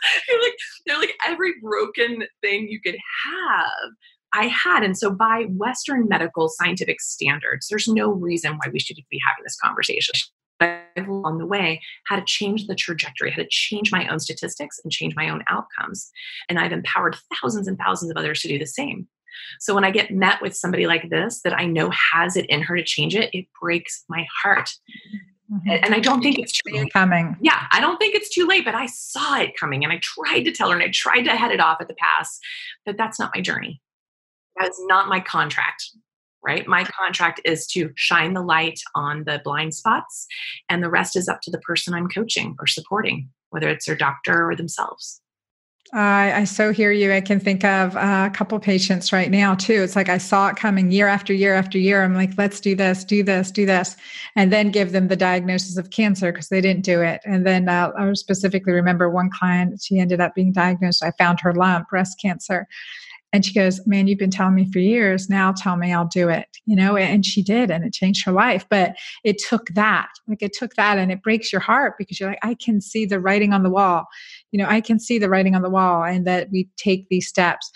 like, 0.42 0.56
they're 0.86 1.00
like 1.00 1.16
every 1.28 1.54
broken 1.62 2.24
thing 2.42 2.68
you 2.70 2.80
could 2.82 2.96
have. 3.26 3.92
I 4.36 4.48
had. 4.48 4.84
And 4.84 4.98
so, 4.98 5.12
by 5.12 5.46
Western 5.50 6.08
medical 6.08 6.50
scientific 6.50 7.02
standards, 7.02 7.68
there's 7.70 7.88
no 7.88 8.12
reason 8.12 8.54
why 8.54 8.72
we 8.72 8.80
should 8.80 8.98
be 9.10 9.20
having 9.28 9.44
this 9.44 9.58
conversation 9.62 10.16
along 10.98 11.38
the 11.38 11.46
way 11.46 11.82
how 12.08 12.16
to 12.16 12.24
change 12.26 12.68
the 12.68 12.76
trajectory, 12.76 13.32
how 13.32 13.42
to 13.42 13.48
change 13.50 13.92
my 13.92 14.08
own 14.08 14.20
statistics 14.20 14.80
and 14.84 14.92
change 14.92 15.16
my 15.16 15.30
own 15.30 15.44
outcomes. 15.50 16.12
And 16.50 16.60
I've 16.60 16.72
empowered 16.72 17.18
thousands 17.42 17.68
and 17.68 17.78
thousands 17.78 18.12
of 18.12 18.18
others 18.18 18.42
to 18.42 18.48
do 18.48 18.60
the 18.60 18.66
same. 18.66 19.08
So 19.60 19.74
when 19.74 19.84
I 19.84 19.92
get 19.92 20.12
met 20.12 20.42
with 20.42 20.56
somebody 20.56 20.86
like 20.86 21.10
this 21.10 21.42
that 21.42 21.58
I 21.58 21.66
know 21.66 21.92
has 22.14 22.36
it 22.36 22.46
in 22.48 22.62
her 22.62 22.76
to 22.76 22.84
change 22.84 23.16
it, 23.16 23.30
it 23.34 23.48
breaks 23.60 24.04
my 24.08 24.26
heart. 24.44 24.70
Mm-hmm. 25.52 25.70
And 25.70 25.94
I 25.94 26.00
don't 26.00 26.22
think 26.22 26.40
it's 26.40 26.54
too 26.54 26.72
late. 26.72 26.94
coming. 26.94 27.36
Yeah, 27.42 27.66
I 27.72 27.80
don't 27.80 27.98
think 27.98 28.16
it's 28.16 28.30
too 28.30 28.46
late, 28.46 28.64
but 28.64 28.76
I 28.76 28.86
saw 28.86 29.40
it 29.40 29.58
coming 29.60 29.84
and 29.84 29.92
I 29.92 30.00
tried 30.02 30.44
to 30.44 30.52
tell 30.52 30.70
her 30.70 30.76
and 30.76 30.84
I 30.84 30.92
tried 30.94 31.24
to 31.24 31.32
head 31.32 31.52
it 31.52 31.60
off 31.60 31.78
at 31.82 31.88
the 31.88 31.96
pass, 31.96 32.40
but 32.86 32.98
that's 32.98 33.20
not 33.20 33.32
my 33.36 33.42
journey. 33.42 33.82
That's 34.58 34.80
not 34.88 35.10
my 35.10 35.20
contract 35.20 35.84
right? 36.44 36.68
My 36.68 36.84
contract 36.84 37.42
is 37.46 37.68
to 37.68 37.92
shine 37.96 38.34
the 38.34 38.42
light 38.42 38.80
on 38.96 39.24
the 39.26 39.42
blind 39.44 39.74
spots, 39.74 40.28
and 40.70 40.84
the 40.84 40.90
rest 40.90 41.16
is 41.16 41.28
up 41.28 41.42
to 41.42 41.52
the 41.52 41.60
person 41.60 41.94
I'm 41.94 42.08
coaching 42.08 42.56
or 42.60 42.68
supporting, 42.68 43.30
whether 43.50 43.70
it's 43.70 43.86
their 43.86 43.96
doctor 43.96 44.50
or 44.50 44.56
themselves. 44.56 45.22
Uh, 45.94 46.34
I 46.34 46.44
so 46.46 46.74
hear 46.74 46.92
you. 46.92 47.14
I 47.14 47.22
can 47.22 47.40
think 47.40 47.64
of 47.64 47.96
a 47.96 48.32
couple 48.34 48.60
patients 48.60 49.14
right 49.14 49.30
now 49.30 49.54
too. 49.54 49.84
It's 49.84 49.96
like 49.96 50.10
I 50.10 50.18
saw 50.18 50.48
it 50.48 50.56
coming 50.56 50.92
year 50.92 51.08
after 51.08 51.34
year 51.34 51.54
after 51.54 51.78
year. 51.78 52.04
I'm 52.04 52.16
like, 52.16 52.32
let's 52.36 52.60
do 52.60 52.74
this, 52.74 53.04
do 53.04 53.22
this, 53.22 53.52
do 53.52 53.68
this, 53.68 53.96
and 54.36 54.52
then 54.52 54.72
give 54.72 54.92
them 54.92 55.08
the 55.08 55.16
diagnosis 55.16 55.78
of 55.78 55.92
cancer 55.92 56.32
because 56.32 56.50
they 56.50 56.62
didn't 56.62 56.84
do 56.84 57.02
it. 57.02 57.22
And 57.26 57.46
then 57.46 57.70
uh, 57.70 57.92
I 57.96 58.12
specifically 58.14 58.74
remember 58.74 59.08
one 59.08 59.30
client, 59.30 59.84
she 59.84 60.00
ended 60.00 60.20
up 60.20 60.34
being 60.34 60.52
diagnosed. 60.52 61.04
I 61.04 61.12
found 61.12 61.40
her 61.42 61.54
lump, 61.54 61.90
breast 61.90 62.20
cancer. 62.20 62.68
And 63.34 63.44
she 63.44 63.54
goes, 63.54 63.82
Man, 63.88 64.08
you've 64.08 64.20
been 64.20 64.32
telling 64.32 64.54
me 64.54 64.72
for 64.72 64.78
years. 64.80 65.28
Now 65.28 65.52
tell 65.52 65.76
me 65.76 65.92
I'll 65.92 66.08
do 66.08 66.30
it. 66.30 66.48
You 66.66 66.76
know, 66.76 66.96
and 66.96 67.26
she 67.26 67.42
did, 67.42 67.72
and 67.72 67.84
it 67.84 67.92
changed 67.92 68.24
her 68.26 68.32
life. 68.32 68.66
But 68.70 68.96
it 69.24 69.40
took 69.40 69.70
that. 69.70 70.10
Like 70.28 70.42
it 70.42 70.54
took 70.54 70.76
that, 70.76 71.00
and 71.00 71.12
it 71.12 71.24
breaks 71.24 71.52
your 71.52 71.60
heart 71.60 71.96
because 71.98 72.20
you're 72.20 72.30
like, 72.30 72.40
I 72.44 72.54
can 72.54 72.80
see 72.80 73.06
the 73.06 73.20
writing 73.20 73.52
on 73.52 73.64
the 73.64 73.72
wall. 73.72 74.06
You 74.52 74.60
know, 74.60 74.70
I 74.70 74.80
can 74.80 75.00
see 75.00 75.18
the 75.18 75.30
writing 75.30 75.56
on 75.56 75.64
the 75.64 75.70
wall, 75.70 76.04
and 76.04 76.26
that 76.28 76.50
we 76.52 76.70
take 76.78 77.10
these 77.10 77.28
steps. 77.28 77.72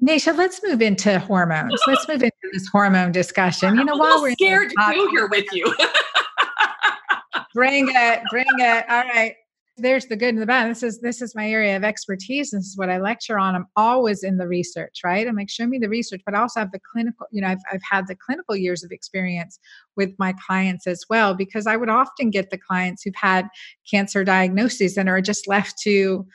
Nasha, 0.00 0.32
let's 0.32 0.62
move 0.64 0.80
into 0.80 1.18
hormones. 1.18 1.78
Let's 1.86 2.08
move 2.08 2.22
into 2.22 2.34
this 2.54 2.66
hormone 2.72 3.12
discussion. 3.12 3.76
You 3.76 3.84
know, 3.84 3.96
while 3.96 4.22
we're 4.22 4.32
scared 4.32 4.70
to 4.70 4.76
go 4.94 5.10
here 5.10 5.28
with 5.28 5.44
you. 5.52 5.66
bring 7.54 7.88
it, 7.90 8.22
bring 8.30 8.46
it. 8.46 8.84
All 8.88 9.02
right 9.02 9.34
there's 9.80 10.06
the 10.06 10.16
good 10.16 10.30
and 10.30 10.42
the 10.42 10.46
bad. 10.46 10.70
This 10.70 10.82
is 10.82 11.00
this 11.00 11.20
is 11.22 11.34
my 11.34 11.48
area 11.48 11.76
of 11.76 11.84
expertise. 11.84 12.50
This 12.50 12.66
is 12.66 12.76
what 12.76 12.90
I 12.90 12.98
lecture 12.98 13.38
on. 13.38 13.54
I'm 13.54 13.66
always 13.76 14.22
in 14.22 14.36
the 14.38 14.46
research, 14.46 15.00
right? 15.04 15.26
I'm 15.26 15.36
like, 15.36 15.50
show 15.50 15.66
me 15.66 15.78
the 15.78 15.88
research, 15.88 16.22
but 16.24 16.34
I 16.34 16.40
also 16.40 16.60
have 16.60 16.72
the 16.72 16.80
clinical, 16.92 17.26
you 17.30 17.40
know, 17.40 17.48
I've 17.48 17.62
I've 17.72 17.82
had 17.88 18.06
the 18.06 18.16
clinical 18.16 18.56
years 18.56 18.84
of 18.84 18.92
experience 18.92 19.58
with 19.96 20.14
my 20.18 20.34
clients 20.46 20.86
as 20.86 21.04
well, 21.10 21.34
because 21.34 21.66
I 21.66 21.76
would 21.76 21.90
often 21.90 22.30
get 22.30 22.50
the 22.50 22.58
clients 22.58 23.02
who've 23.02 23.14
had 23.14 23.48
cancer 23.90 24.24
diagnoses 24.24 24.96
and 24.96 25.08
are 25.08 25.20
just 25.20 25.48
left 25.48 25.78
to 25.82 26.26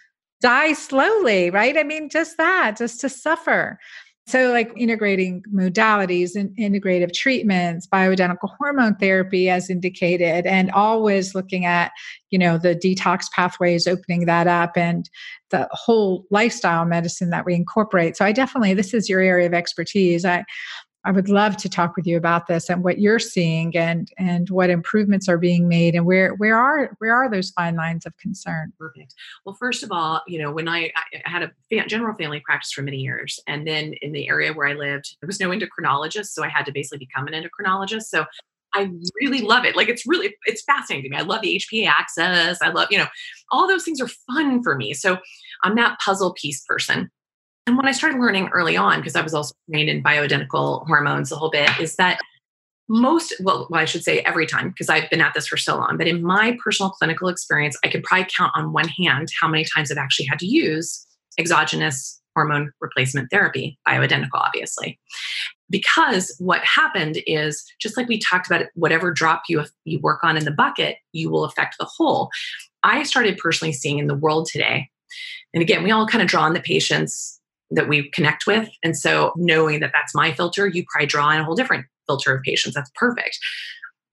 die 0.42 0.74
slowly, 0.74 1.50
right? 1.50 1.78
I 1.78 1.84
mean, 1.84 2.10
just 2.10 2.38
that, 2.38 2.76
just 2.78 3.00
to 3.02 3.10
suffer. 3.10 3.80
So, 4.28 4.52
like 4.52 4.72
integrating 4.76 5.44
modalities 5.54 6.36
and 6.36 6.50
integrative 6.58 7.14
treatments, 7.14 7.88
bioidentical 7.88 8.50
hormone 8.58 8.96
therapy, 8.96 9.52
as 9.52 9.70
indicated, 9.70 10.48
and 10.48 10.72
always 10.72 11.36
looking 11.36 11.66
at, 11.66 11.92
you 12.32 12.40
know, 12.40 12.58
the 12.58 12.76
detox 12.76 13.26
pathways, 13.32 13.86
opening 13.86 14.26
that 14.26 14.48
up, 14.48 14.76
and 14.76 15.08
the 15.52 15.68
whole 15.72 16.26
lifestyle 16.32 16.86
medicine 16.86 17.30
that 17.30 17.46
we 17.46 17.54
incorporate. 17.54 18.18
So, 18.18 18.26
I 18.26 18.32
definitely, 18.32 18.74
this 18.74 18.96
is 18.96 19.08
your 19.08 19.22
area 19.22 19.46
of 19.46 19.54
expertise. 19.54 20.26
I, 20.26 20.44
I 21.06 21.12
would 21.12 21.30
love 21.30 21.56
to 21.58 21.70
talk 21.70 21.96
with 21.96 22.08
you 22.08 22.18
about 22.18 22.48
this 22.48 22.70
and 22.70 22.84
what 22.84 23.00
you're 23.00 23.20
seeing 23.20 23.78
and 23.78 24.12
and 24.18 24.50
what 24.50 24.72
improvements 24.72 25.30
are 25.30 25.38
being 25.38 25.68
made 25.68 25.94
and 25.94 26.06
where 26.06 26.34
where 26.34 26.58
are 26.58 26.96
where 26.98 27.16
are 27.16 27.30
those 27.30 27.52
fine 27.52 27.76
lines 27.76 28.06
of 28.08 28.18
concern. 28.18 28.74
Perfect. 28.80 29.14
Well, 29.46 29.56
first 29.56 29.84
of 29.84 29.92
all, 29.92 30.22
you 30.28 30.40
know, 30.40 30.52
when 30.52 30.68
I, 30.68 30.92
I 31.26 31.30
had 31.30 31.44
a 31.44 31.52
general 31.88 32.16
family 32.16 32.40
practice 32.40 32.72
for 32.72 32.82
many 32.82 32.98
years, 32.98 33.40
and 33.48 33.68
then 33.68 33.94
in 34.02 34.12
the 34.14 34.28
area 34.28 34.52
where 34.52 34.68
I 34.68 34.74
lived, 34.74 35.16
there 35.22 35.28
was 35.28 35.40
no 35.40 35.50
endocrinologist, 35.50 36.28
so 36.28 36.44
I 36.44 36.50
had 36.50 36.66
to 36.66 36.72
basically 36.72 37.06
become 37.06 37.28
an 37.28 37.34
endocrinologist. 37.34 38.04
So 38.04 38.26
I 38.74 38.92
really 39.22 39.42
love 39.42 39.64
it. 39.64 39.76
Like 39.76 39.88
it's 39.88 40.06
really 40.06 40.36
it's 40.46 40.64
fascinating 40.64 41.10
to 41.10 41.16
me. 41.16 41.22
I 41.22 41.26
love 41.26 41.42
the 41.42 41.56
HPA 41.56 41.88
axis. 41.88 42.60
I 42.62 42.70
love, 42.70 42.88
you 42.90 42.98
know, 42.98 43.08
all 43.52 43.68
those 43.68 43.84
things 43.84 44.02
are 44.02 44.10
fun 44.28 44.64
for 44.64 44.76
me. 44.76 44.94
So 44.94 45.18
I'm 45.64 45.76
that 45.76 46.00
puzzle 46.00 46.34
piece 46.34 46.64
person. 46.66 47.10
And 47.68 47.78
what 47.78 47.86
I 47.86 47.92
started 47.94 48.20
learning 48.20 48.50
early 48.50 48.78
on, 48.78 49.00
because 49.00 49.16
I 49.16 49.22
was 49.22 49.34
also 49.34 49.54
trained 49.72 49.90
in 49.90 50.04
bioidentical 50.04 50.86
hormones 50.86 51.32
a 51.32 51.36
whole 51.36 51.50
bit, 51.50 51.70
is 51.80 51.96
that 51.96 52.20
most, 52.88 53.34
well, 53.40 53.68
well 53.70 53.82
I 53.82 53.86
should 53.86 54.04
say 54.04 54.20
every 54.20 54.46
time, 54.46 54.70
because 54.70 54.90
I've 54.90 55.10
been 55.10 55.22
at 55.22 55.34
this 55.34 55.48
for 55.48 55.58
so 55.58 55.78
long, 55.78 55.98
but 55.98 56.08
in 56.08 56.22
my 56.22 56.58
personal 56.64 56.92
clinical 56.92 57.28
experience, 57.28 57.78
I 57.84 57.88
could 57.88 58.04
probably 58.04 58.28
count 58.36 58.52
on 58.56 58.74
one 58.74 58.88
hand 58.88 59.30
how 59.40 59.48
many 59.48 59.66
times 59.66 59.92
I've 59.92 59.98
actually 59.98 60.28
had 60.28 60.40
to 60.40 60.46
use 60.46 61.06
exogenous 61.40 62.22
hormone 62.36 62.72
replacement 62.82 63.32
therapy, 63.32 63.80
bioidentical, 63.88 64.36
obviously. 64.36 65.00
Because 65.70 66.36
what 66.38 66.64
happened 66.64 67.18
is 67.26 67.66
just 67.80 67.98
like 67.98 68.08
we 68.08 68.20
talked 68.20 68.46
about, 68.46 68.66
whatever 68.76 69.12
drop 69.12 69.44
you 69.50 69.64
you 69.86 70.00
work 70.00 70.24
on 70.24 70.38
in 70.38 70.46
the 70.46 70.52
bucket, 70.52 70.98
you 71.14 71.32
will 71.32 71.46
affect 71.46 71.78
the 71.80 71.90
whole. 71.90 72.30
I 72.84 73.02
started 73.04 73.38
personally 73.38 73.74
seeing 73.74 73.98
in 73.98 74.06
the 74.06 74.16
world 74.16 74.48
today, 74.52 74.90
and 75.54 75.64
again, 75.64 75.82
we 75.82 75.90
all 75.90 76.06
kind 76.06 76.22
of 76.22 76.28
draw 76.28 76.44
on 76.44 76.54
the 76.54 76.60
patients 76.60 77.42
that 77.72 77.90
we 77.90 78.10
connect 78.12 78.46
with. 78.48 78.70
And 78.84 78.98
so 78.98 79.34
knowing 79.36 79.80
that 79.80 79.92
that's 79.94 80.16
my 80.16 80.34
filter, 80.34 80.68
you 80.68 80.86
probably 80.90 81.08
draw 81.08 81.32
in 81.32 81.40
a 81.40 81.44
whole 81.44 81.56
different 81.56 81.86
filter 82.08 82.36
of 82.36 82.44
patients. 82.44 82.76
That's 82.76 82.92
perfect. 82.96 83.40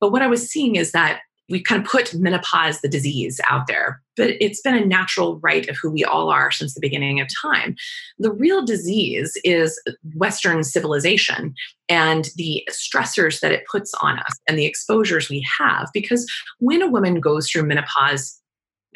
But 0.00 0.10
what 0.10 0.22
I 0.22 0.26
was 0.26 0.48
seeing 0.48 0.76
is 0.76 0.92
that 0.92 1.20
we 1.48 1.60
kind 1.60 1.84
of 1.84 1.90
put 1.90 2.14
menopause, 2.14 2.80
the 2.80 2.88
disease, 2.88 3.40
out 3.48 3.66
there, 3.66 4.00
but 4.16 4.30
it's 4.40 4.60
been 4.62 4.74
a 4.74 4.84
natural 4.84 5.38
right 5.40 5.68
of 5.68 5.76
who 5.80 5.90
we 5.90 6.02
all 6.02 6.30
are 6.30 6.50
since 6.50 6.72
the 6.72 6.80
beginning 6.80 7.20
of 7.20 7.28
time. 7.42 7.74
The 8.18 8.32
real 8.32 8.64
disease 8.64 9.36
is 9.44 9.78
Western 10.14 10.64
civilization 10.64 11.54
and 11.88 12.30
the 12.36 12.66
stressors 12.70 13.40
that 13.40 13.52
it 13.52 13.64
puts 13.70 13.92
on 14.00 14.18
us 14.18 14.38
and 14.48 14.58
the 14.58 14.66
exposures 14.66 15.28
we 15.28 15.46
have. 15.58 15.90
Because 15.92 16.26
when 16.58 16.80
a 16.80 16.88
woman 16.88 17.20
goes 17.20 17.50
through 17.50 17.64
menopause, 17.64 18.38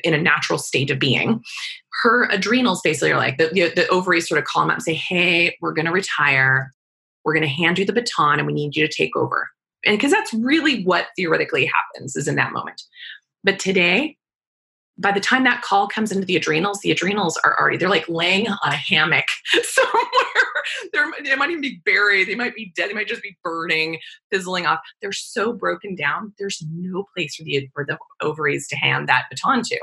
in 0.05 0.15
a 0.15 0.21
natural 0.21 0.59
state 0.59 0.91
of 0.91 0.99
being, 0.99 1.43
her 2.03 2.25
adrenals 2.31 2.81
basically 2.83 3.13
are 3.13 3.17
like 3.17 3.39
the, 3.39 3.49
the, 3.53 3.73
the 3.75 3.89
ovaries 3.89 4.29
sort 4.29 4.39
of 4.39 4.45
call 4.45 4.63
them 4.63 4.71
up 4.71 4.77
and 4.77 4.83
say, 4.83 4.95
Hey, 4.95 5.57
we're 5.61 5.73
going 5.73 5.87
to 5.87 5.93
retire. 5.93 6.73
We're 7.25 7.35
going 7.35 7.43
to 7.43 7.49
hand 7.49 7.79
you 7.79 7.85
the 7.85 7.93
baton 7.93 8.39
and 8.39 8.47
we 8.47 8.53
need 8.53 8.77
you 8.77 8.87
to 8.87 8.93
take 8.93 9.17
over. 9.17 9.49
And 9.85 9.97
because 9.97 10.13
that's 10.13 10.33
really 10.35 10.85
what 10.85 11.09
theoretically 11.17 11.67
happens 11.67 12.17
is 12.17 12.29
in 12.29 12.37
that 12.37 12.53
moment. 12.53 12.83
But 13.45 13.59
today, 13.59 14.17
by 14.99 15.13
the 15.13 15.21
time 15.21 15.45
that 15.45 15.63
call 15.63 15.89
comes 15.89 16.11
into 16.11 16.25
the 16.25 16.37
adrenals, 16.37 16.81
the 16.81 16.91
adrenals 16.91 17.39
are 17.45 17.59
already, 17.61 17.77
they're 17.77 17.89
like 17.89 18.09
laying 18.09 18.49
on 18.49 18.73
a 18.73 18.77
hammock 18.77 19.27
somewhere. 19.63 21.13
They 21.23 21.35
might 21.37 21.51
even 21.51 21.61
be 21.61 21.81
buried. 21.85 22.29
They 22.29 22.35
might 22.35 22.55
be 22.55 22.73
dead. 22.75 22.91
They 22.91 22.95
might 22.95 23.09
just 23.09 23.23
be 23.23 23.37
burning, 23.45 23.99
fizzling 24.33 24.67
off. 24.67 24.81
They're 25.01 25.13
so 25.13 25.53
broken 25.53 25.95
down. 25.95 26.33
There's 26.39 26.63
no 26.73 27.05
place 27.15 27.37
for 27.37 27.45
the, 27.45 27.69
for 27.75 27.85
the 27.85 27.99
ovaries 28.21 28.67
to 28.69 28.77
hand 28.77 29.09
that 29.09 29.25
baton 29.31 29.63
to. 29.65 29.79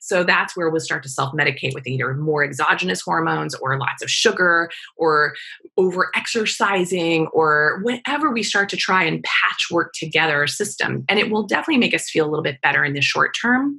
So 0.00 0.24
that's 0.24 0.56
where 0.56 0.70
we'll 0.70 0.80
start 0.80 1.02
to 1.04 1.08
self 1.08 1.32
medicate 1.32 1.74
with 1.74 1.86
either 1.86 2.14
more 2.14 2.44
exogenous 2.44 3.00
hormones 3.00 3.54
or 3.56 3.78
lots 3.78 4.02
of 4.02 4.10
sugar 4.10 4.70
or 4.96 5.34
over 5.76 6.10
exercising 6.14 7.26
or 7.28 7.80
whatever 7.82 8.30
we 8.30 8.42
start 8.42 8.68
to 8.70 8.76
try 8.76 9.04
and 9.04 9.24
patchwork 9.24 9.92
together 9.94 10.42
a 10.42 10.48
system. 10.48 11.04
And 11.08 11.18
it 11.18 11.30
will 11.30 11.46
definitely 11.46 11.78
make 11.78 11.94
us 11.94 12.10
feel 12.10 12.26
a 12.26 12.30
little 12.30 12.42
bit 12.42 12.60
better 12.62 12.84
in 12.84 12.94
the 12.94 13.00
short 13.00 13.36
term. 13.40 13.78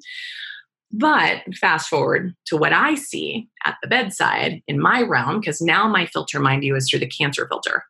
But 0.92 1.44
fast 1.56 1.88
forward 1.88 2.34
to 2.48 2.58
what 2.58 2.74
I 2.74 2.96
see 2.96 3.48
at 3.66 3.78
the 3.82 3.88
bedside 3.88 4.62
in 4.68 4.80
my 4.80 5.04
realm, 5.04 5.40
because 5.40 5.62
now 5.62 5.88
my 5.88 6.08
filter, 6.08 6.40
mind 6.40 6.64
you, 6.64 6.76
is 6.76 6.90
through 6.90 7.00
the 7.00 7.08
cancer 7.08 7.48
filter, 7.48 7.84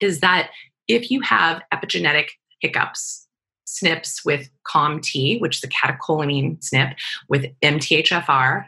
is 0.00 0.20
that 0.20 0.50
if 0.88 1.10
you 1.10 1.20
have 1.20 1.62
epigenetic 1.72 2.28
hiccups, 2.60 3.19
SNPs 3.82 4.24
with 4.24 4.48
COMT, 4.66 5.40
which 5.40 5.56
is 5.56 5.60
the 5.60 5.68
catecholamine 5.68 6.58
SNP, 6.60 6.94
with 7.28 7.46
MTHFR, 7.62 8.64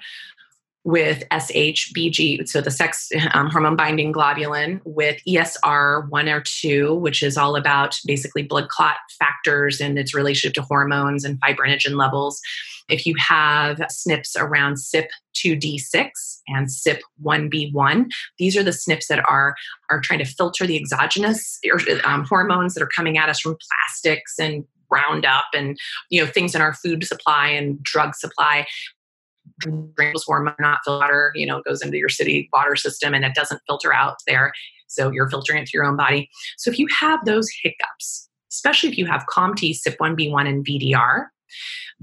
with 0.85 1.23
SHBG, 1.31 2.49
so 2.49 2.61
the 2.61 2.71
sex 2.71 3.11
um, 3.35 3.49
hormone 3.51 3.77
binding 3.77 4.13
globulin, 4.13 4.81
with 4.85 5.21
ESR 5.27 6.09
one 6.11 6.29
or 6.29 6.41
two, 6.41 6.95
which 6.95 7.23
is 7.23 7.37
all 7.37 7.55
about 7.55 7.99
basically 8.05 8.43
blood 8.43 8.69
clot 8.69 8.97
factors 9.19 9.81
and 9.81 9.99
its 9.99 10.15
relationship 10.15 10.55
to 10.55 10.63
hormones 10.63 11.25
and 11.25 11.41
fibrinogen 11.41 11.97
levels. 11.97 12.41
If 12.89 13.07
you 13.07 13.15
have 13.19 13.79
SNPs 13.79 14.37
around 14.37 14.75
CYP2D6 14.75 16.11
and 16.49 16.67
CYP1B1, 16.67 18.11
these 18.39 18.57
are 18.57 18.65
the 18.65 18.73
SNPs 18.73 19.07
that 19.07 19.25
are, 19.29 19.55
are 19.89 20.01
trying 20.01 20.19
to 20.19 20.25
filter 20.25 20.67
the 20.67 20.77
exogenous 20.77 21.61
um, 22.05 22.25
hormones 22.25 22.75
that 22.75 22.83
are 22.83 22.91
coming 22.95 23.19
at 23.19 23.29
us 23.29 23.39
from 23.39 23.57
plastics 23.69 24.35
and 24.41 24.65
Roundup 24.93 25.47
and 25.55 25.79
you 26.11 26.23
know 26.23 26.31
things 26.31 26.55
in 26.55 26.61
our 26.61 26.75
food 26.75 27.05
supply 27.05 27.49
and 27.49 27.83
drug 27.83 28.15
supply 28.15 28.67
rainbow's 29.67 30.25
hormone 30.25 30.55
not 30.61 30.81
filter, 30.85 31.33
you 31.35 31.47
know, 31.47 31.63
goes 31.63 31.83
into 31.83 31.97
your 31.97 32.09
city 32.09 32.49
water 32.53 32.77
system 32.77 33.15
and 33.15 33.25
it 33.25 33.35
doesn't 33.35 33.61
filter 33.67 33.93
out 33.93 34.17
there. 34.27 34.53
So 34.87 35.11
you're 35.11 35.29
filtering 35.29 35.63
it 35.63 35.69
through 35.69 35.79
your 35.79 35.87
own 35.87 35.97
body. 35.97 36.29
So 36.59 36.71
if 36.71 36.79
you 36.79 36.87
have 37.01 37.25
those 37.25 37.49
hiccups, 37.63 38.29
especially 38.51 38.91
if 38.91 38.99
you 38.99 39.07
have 39.07 39.25
COMT, 39.27 39.75
CYP1B1, 39.87 40.49
and 40.49 40.67
VDR, 40.67 41.27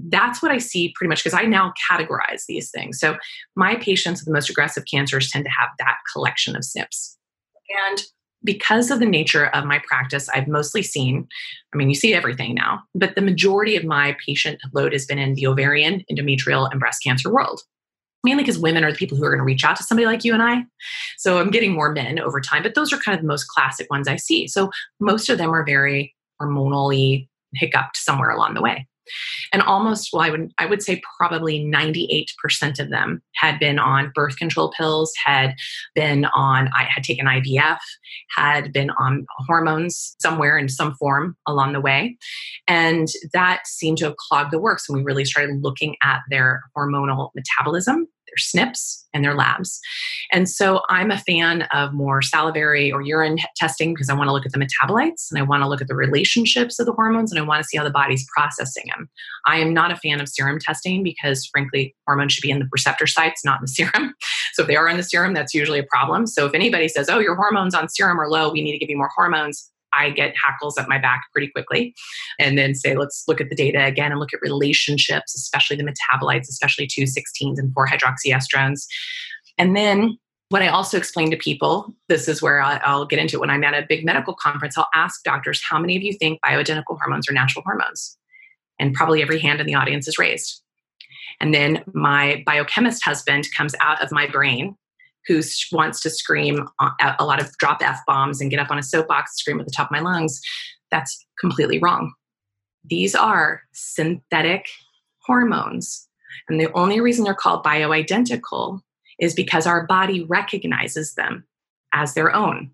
that's 0.08 0.42
what 0.42 0.50
I 0.50 0.58
see 0.58 0.92
pretty 0.94 1.08
much 1.08 1.22
because 1.22 1.38
I 1.38 1.44
now 1.44 1.72
categorize 1.90 2.46
these 2.46 2.70
things. 2.70 2.98
So 2.98 3.16
my 3.56 3.76
patients 3.76 4.20
with 4.20 4.26
the 4.26 4.32
most 4.32 4.50
aggressive 4.50 4.84
cancers 4.90 5.30
tend 5.30 5.44
to 5.44 5.50
have 5.50 5.70
that 5.78 5.96
collection 6.12 6.56
of 6.56 6.62
SNPs. 6.62 7.16
And 7.88 8.02
because 8.42 8.90
of 8.90 8.98
the 8.98 9.06
nature 9.06 9.46
of 9.48 9.64
my 9.64 9.80
practice, 9.86 10.28
I've 10.30 10.48
mostly 10.48 10.82
seen, 10.82 11.28
I 11.74 11.76
mean, 11.76 11.88
you 11.88 11.94
see 11.94 12.14
everything 12.14 12.54
now, 12.54 12.82
but 12.94 13.14
the 13.14 13.20
majority 13.20 13.76
of 13.76 13.84
my 13.84 14.16
patient 14.24 14.60
load 14.72 14.92
has 14.92 15.06
been 15.06 15.18
in 15.18 15.34
the 15.34 15.46
ovarian, 15.46 16.04
endometrial, 16.10 16.70
and 16.70 16.80
breast 16.80 17.02
cancer 17.02 17.32
world. 17.32 17.60
Mainly 18.22 18.42
because 18.42 18.58
women 18.58 18.84
are 18.84 18.92
the 18.92 18.98
people 18.98 19.16
who 19.16 19.24
are 19.24 19.30
going 19.30 19.38
to 19.38 19.44
reach 19.44 19.64
out 19.64 19.76
to 19.76 19.82
somebody 19.82 20.04
like 20.04 20.24
you 20.24 20.34
and 20.34 20.42
I. 20.42 20.64
So 21.16 21.38
I'm 21.38 21.50
getting 21.50 21.72
more 21.72 21.90
men 21.90 22.18
over 22.18 22.38
time, 22.38 22.62
but 22.62 22.74
those 22.74 22.92
are 22.92 22.98
kind 22.98 23.16
of 23.16 23.22
the 23.22 23.28
most 23.28 23.44
classic 23.44 23.90
ones 23.90 24.08
I 24.08 24.16
see. 24.16 24.46
So 24.46 24.70
most 25.00 25.30
of 25.30 25.38
them 25.38 25.54
are 25.54 25.64
very 25.64 26.14
hormonally 26.40 27.28
hiccuped 27.54 27.96
somewhere 27.96 28.30
along 28.30 28.54
the 28.54 28.62
way 28.62 28.86
and 29.52 29.62
almost 29.62 30.10
well 30.12 30.22
i 30.22 30.30
would 30.30 30.52
i 30.58 30.66
would 30.66 30.82
say 30.82 31.00
probably 31.18 31.64
98% 31.64 32.78
of 32.78 32.90
them 32.90 33.22
had 33.36 33.58
been 33.58 33.78
on 33.78 34.12
birth 34.14 34.36
control 34.36 34.72
pills 34.76 35.12
had 35.24 35.54
been 35.94 36.24
on 36.26 36.68
i 36.74 36.84
had 36.84 37.04
taken 37.04 37.26
ivf 37.26 37.78
had 38.34 38.72
been 38.72 38.90
on 38.90 39.26
hormones 39.46 40.16
somewhere 40.20 40.58
in 40.58 40.68
some 40.68 40.94
form 40.94 41.36
along 41.46 41.72
the 41.72 41.80
way. 41.80 42.16
And 42.68 43.08
that 43.32 43.66
seemed 43.66 43.98
to 43.98 44.06
have 44.06 44.16
clogged 44.16 44.52
the 44.52 44.60
works 44.60 44.88
when 44.88 44.98
we 44.98 45.04
really 45.04 45.24
started 45.24 45.62
looking 45.62 45.96
at 46.02 46.20
their 46.30 46.62
hormonal 46.76 47.30
metabolism 47.34 48.06
their 48.30 48.64
SNPs 48.64 49.04
and 49.12 49.24
their 49.24 49.34
labs. 49.34 49.80
And 50.32 50.48
so 50.48 50.82
I'm 50.88 51.10
a 51.10 51.18
fan 51.18 51.62
of 51.72 51.92
more 51.92 52.22
salivary 52.22 52.92
or 52.92 53.02
urine 53.02 53.38
testing 53.56 53.92
because 53.92 54.08
I 54.08 54.14
want 54.14 54.28
to 54.28 54.32
look 54.32 54.46
at 54.46 54.52
the 54.52 54.58
metabolites 54.58 55.30
and 55.30 55.38
I 55.38 55.42
want 55.42 55.62
to 55.62 55.68
look 55.68 55.80
at 55.80 55.88
the 55.88 55.94
relationships 55.94 56.78
of 56.78 56.86
the 56.86 56.92
hormones 56.92 57.32
and 57.32 57.40
I 57.40 57.44
want 57.44 57.62
to 57.62 57.68
see 57.68 57.76
how 57.76 57.84
the 57.84 57.90
body's 57.90 58.24
processing 58.36 58.84
them. 58.86 59.08
I 59.46 59.58
am 59.58 59.74
not 59.74 59.90
a 59.90 59.96
fan 59.96 60.20
of 60.20 60.28
serum 60.28 60.58
testing 60.60 61.02
because, 61.02 61.46
frankly, 61.46 61.94
hormones 62.06 62.32
should 62.32 62.42
be 62.42 62.50
in 62.50 62.60
the 62.60 62.68
receptor 62.70 63.06
sites, 63.06 63.44
not 63.44 63.60
in 63.60 63.62
the 63.62 63.68
serum. 63.68 64.14
So 64.54 64.62
if 64.62 64.68
they 64.68 64.76
are 64.76 64.88
in 64.88 64.96
the 64.96 65.02
serum, 65.02 65.34
that's 65.34 65.54
usually 65.54 65.78
a 65.78 65.84
problem. 65.84 66.26
So 66.26 66.46
if 66.46 66.54
anybody 66.54 66.88
says, 66.88 67.08
oh, 67.08 67.18
your 67.18 67.34
hormones 67.34 67.74
on 67.74 67.88
serum 67.88 68.20
are 68.20 68.28
low, 68.28 68.52
we 68.52 68.62
need 68.62 68.72
to 68.72 68.78
give 68.78 68.90
you 68.90 68.96
more 68.96 69.10
hormones, 69.14 69.70
I 69.92 70.10
get 70.10 70.34
hackles 70.42 70.78
at 70.78 70.88
my 70.88 70.98
back 70.98 71.22
pretty 71.32 71.48
quickly. 71.48 71.94
And 72.38 72.56
then 72.56 72.74
say, 72.74 72.96
let's 72.96 73.24
look 73.28 73.40
at 73.40 73.48
the 73.48 73.56
data 73.56 73.84
again 73.84 74.10
and 74.10 74.20
look 74.20 74.32
at 74.32 74.40
relationships, 74.42 75.34
especially 75.34 75.76
the 75.76 75.84
metabolites, 75.84 76.48
especially 76.48 76.86
216s 76.86 77.58
and 77.58 77.72
4 77.74 77.88
hydroxyestrogens. 77.88 78.86
And 79.58 79.76
then 79.76 80.18
what 80.50 80.62
I 80.62 80.68
also 80.68 80.96
explain 80.96 81.30
to 81.30 81.36
people, 81.36 81.94
this 82.08 82.26
is 82.26 82.42
where 82.42 82.60
I'll 82.60 83.06
get 83.06 83.20
into 83.20 83.36
it 83.36 83.40
when 83.40 83.50
I'm 83.50 83.62
at 83.62 83.74
a 83.74 83.86
big 83.88 84.04
medical 84.04 84.34
conference. 84.34 84.76
I'll 84.76 84.88
ask 84.94 85.22
doctors, 85.22 85.62
how 85.62 85.78
many 85.78 85.96
of 85.96 86.02
you 86.02 86.12
think 86.12 86.40
bioidentical 86.44 86.98
hormones 86.98 87.28
are 87.28 87.32
natural 87.32 87.62
hormones? 87.64 88.16
And 88.78 88.94
probably 88.94 89.22
every 89.22 89.38
hand 89.38 89.60
in 89.60 89.66
the 89.66 89.74
audience 89.74 90.08
is 90.08 90.18
raised. 90.18 90.62
And 91.38 91.54
then 91.54 91.84
my 91.94 92.42
biochemist 92.46 93.04
husband 93.04 93.46
comes 93.56 93.74
out 93.80 94.02
of 94.02 94.10
my 94.10 94.26
brain 94.26 94.74
who 95.26 95.42
wants 95.72 96.00
to 96.00 96.10
scream 96.10 96.66
a 97.18 97.24
lot 97.24 97.40
of 97.40 97.56
drop 97.58 97.82
F 97.82 98.00
bombs 98.06 98.40
and 98.40 98.50
get 98.50 98.60
up 98.60 98.70
on 98.70 98.78
a 98.78 98.82
soapbox, 98.82 99.36
scream 99.36 99.60
at 99.60 99.66
the 99.66 99.72
top 99.72 99.88
of 99.88 99.92
my 99.92 100.00
lungs. 100.00 100.40
That's 100.90 101.24
completely 101.38 101.78
wrong. 101.78 102.12
These 102.84 103.14
are 103.14 103.62
synthetic 103.72 104.66
hormones. 105.18 106.08
And 106.48 106.60
the 106.60 106.72
only 106.72 107.00
reason 107.00 107.24
they're 107.24 107.34
called 107.34 107.64
bioidentical 107.64 108.80
is 109.18 109.34
because 109.34 109.66
our 109.66 109.86
body 109.86 110.24
recognizes 110.24 111.14
them 111.14 111.44
as 111.92 112.14
their 112.14 112.34
own. 112.34 112.70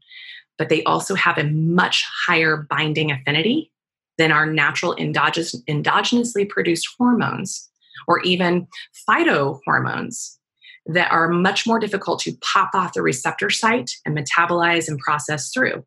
But 0.58 0.68
they 0.68 0.82
also 0.84 1.14
have 1.14 1.36
a 1.36 1.44
much 1.44 2.04
higher 2.26 2.66
binding 2.70 3.10
affinity 3.10 3.72
than 4.16 4.32
our 4.32 4.46
natural 4.46 4.96
endogenous, 4.96 5.54
endogenously 5.68 6.48
produced 6.48 6.88
hormones 6.96 7.68
or 8.08 8.20
even 8.20 8.66
phytohormones 9.08 10.36
that 10.86 11.10
are 11.10 11.28
much 11.28 11.66
more 11.66 11.78
difficult 11.78 12.20
to 12.20 12.36
pop 12.40 12.70
off 12.74 12.94
the 12.94 13.02
receptor 13.02 13.50
site 13.50 13.90
and 14.04 14.16
metabolize 14.16 14.88
and 14.88 14.98
process 14.98 15.50
through. 15.52 15.84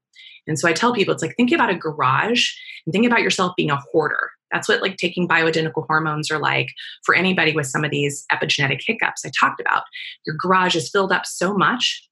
And 0.47 0.58
so 0.58 0.68
I 0.68 0.74
tell 0.74 0.93
people 0.93 1.14
it's 1.14 1.24
like 1.24 1.36
think 1.36 1.52
about 1.52 1.70
a 1.70 1.76
garage 1.76 2.50
and 2.86 2.93
think 2.93 3.06
about 3.06 3.22
yourself 3.22 3.54
being 3.56 3.72
a 3.72 3.80
hoarder. 3.91 4.32
That's 4.52 4.68
what 4.68 4.82
like 4.82 4.97
taking 4.97 5.28
bioidentical 5.28 5.86
hormones 5.86 6.32
are 6.32 6.39
like 6.39 6.70
for 7.04 7.14
anybody 7.14 7.54
with 7.54 7.68
some 7.68 7.86
of 7.86 7.91
these 7.91 8.26
epigenetic 8.32 8.82
hiccups 8.86 9.26
I 9.26 9.32
talked 9.39 9.62
about. 9.62 9.84
Your 10.26 10.36
garage 10.41 10.76
is 10.76 10.89
filled 10.89 11.12
up 11.12 11.26
so 11.26 11.54
much 11.54 12.10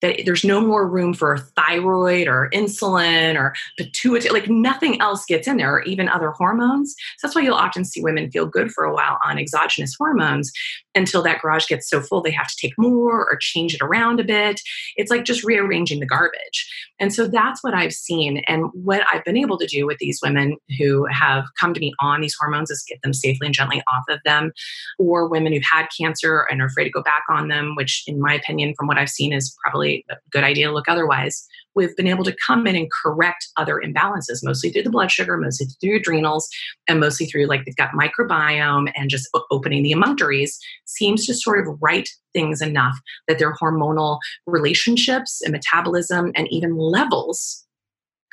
that 0.00 0.22
there's 0.24 0.44
no 0.44 0.60
more 0.60 0.88
room 0.88 1.12
for 1.12 1.38
thyroid 1.56 2.28
or 2.28 2.50
insulin 2.52 3.36
or 3.36 3.54
pituitary, 3.76 4.32
like 4.32 4.48
nothing 4.48 5.00
else 5.00 5.24
gets 5.24 5.48
in 5.48 5.56
there, 5.56 5.74
or 5.74 5.82
even 5.82 6.08
other 6.08 6.30
hormones. 6.30 6.94
So 7.18 7.26
that's 7.26 7.34
why 7.34 7.42
you'll 7.42 7.54
often 7.54 7.84
see 7.84 8.00
women 8.00 8.30
feel 8.30 8.46
good 8.46 8.70
for 8.70 8.84
a 8.84 8.94
while 8.94 9.18
on 9.24 9.38
exogenous 9.38 9.94
hormones 9.98 10.52
until 10.98 11.22
that 11.22 11.40
garage 11.40 11.66
gets 11.66 11.88
so 11.88 12.00
full 12.00 12.20
they 12.20 12.30
have 12.30 12.48
to 12.48 12.56
take 12.60 12.74
more 12.76 13.26
or 13.30 13.38
change 13.40 13.74
it 13.74 13.80
around 13.80 14.20
a 14.20 14.24
bit. 14.24 14.60
It's 14.96 15.10
like 15.10 15.24
just 15.24 15.44
rearranging 15.44 16.00
the 16.00 16.06
garbage. 16.06 16.68
And 16.98 17.14
so 17.14 17.28
that's 17.28 17.62
what 17.62 17.74
I've 17.74 17.92
seen. 17.92 18.38
And 18.48 18.64
what 18.72 19.02
I've 19.12 19.24
been 19.24 19.36
able 19.36 19.58
to 19.58 19.66
do 19.66 19.86
with 19.86 19.98
these 19.98 20.18
women 20.22 20.56
who 20.78 21.06
have 21.06 21.44
come 21.58 21.72
to 21.72 21.80
me 21.80 21.94
on 22.00 22.20
these 22.20 22.36
hormones 22.38 22.70
is 22.70 22.84
get 22.86 23.00
them 23.02 23.14
safely 23.14 23.46
and 23.46 23.54
gently 23.54 23.80
off 23.92 24.04
of 24.08 24.18
them, 24.24 24.52
or 24.98 25.28
women 25.28 25.52
who've 25.52 25.62
had 25.70 25.86
cancer 25.98 26.46
and 26.50 26.60
are 26.60 26.66
afraid 26.66 26.84
to 26.84 26.90
go 26.90 27.02
back 27.02 27.22
on 27.30 27.48
them, 27.48 27.74
which, 27.76 28.02
in 28.06 28.20
my 28.20 28.34
opinion, 28.34 28.74
from 28.76 28.88
what 28.88 28.98
I've 28.98 29.08
seen, 29.08 29.32
is 29.32 29.56
probably 29.64 30.04
a 30.10 30.16
good 30.30 30.44
idea 30.44 30.66
to 30.66 30.72
look 30.72 30.88
otherwise 30.88 31.46
we've 31.78 31.96
been 31.96 32.06
able 32.06 32.24
to 32.24 32.36
come 32.46 32.66
in 32.66 32.76
and 32.76 32.88
correct 33.02 33.48
other 33.56 33.80
imbalances, 33.82 34.40
mostly 34.42 34.70
through 34.70 34.82
the 34.82 34.90
blood 34.90 35.10
sugar, 35.10 35.36
mostly 35.36 35.66
through 35.80 35.96
adrenals, 35.96 36.48
and 36.88 37.00
mostly 37.00 37.26
through 37.26 37.46
like 37.46 37.64
the 37.64 37.72
gut 37.74 37.90
microbiome 37.98 38.92
and 38.96 39.08
just 39.08 39.28
opening 39.50 39.82
the 39.82 39.92
emunctories 39.92 40.58
seems 40.84 41.24
to 41.24 41.34
sort 41.34 41.66
of 41.66 41.78
right 41.80 42.08
things 42.34 42.60
enough 42.60 42.98
that 43.28 43.38
their 43.38 43.54
hormonal 43.54 44.18
relationships 44.46 45.40
and 45.42 45.52
metabolism 45.52 46.32
and 46.34 46.48
even 46.50 46.76
levels 46.76 47.64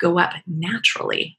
go 0.00 0.18
up 0.18 0.34
naturally. 0.46 1.38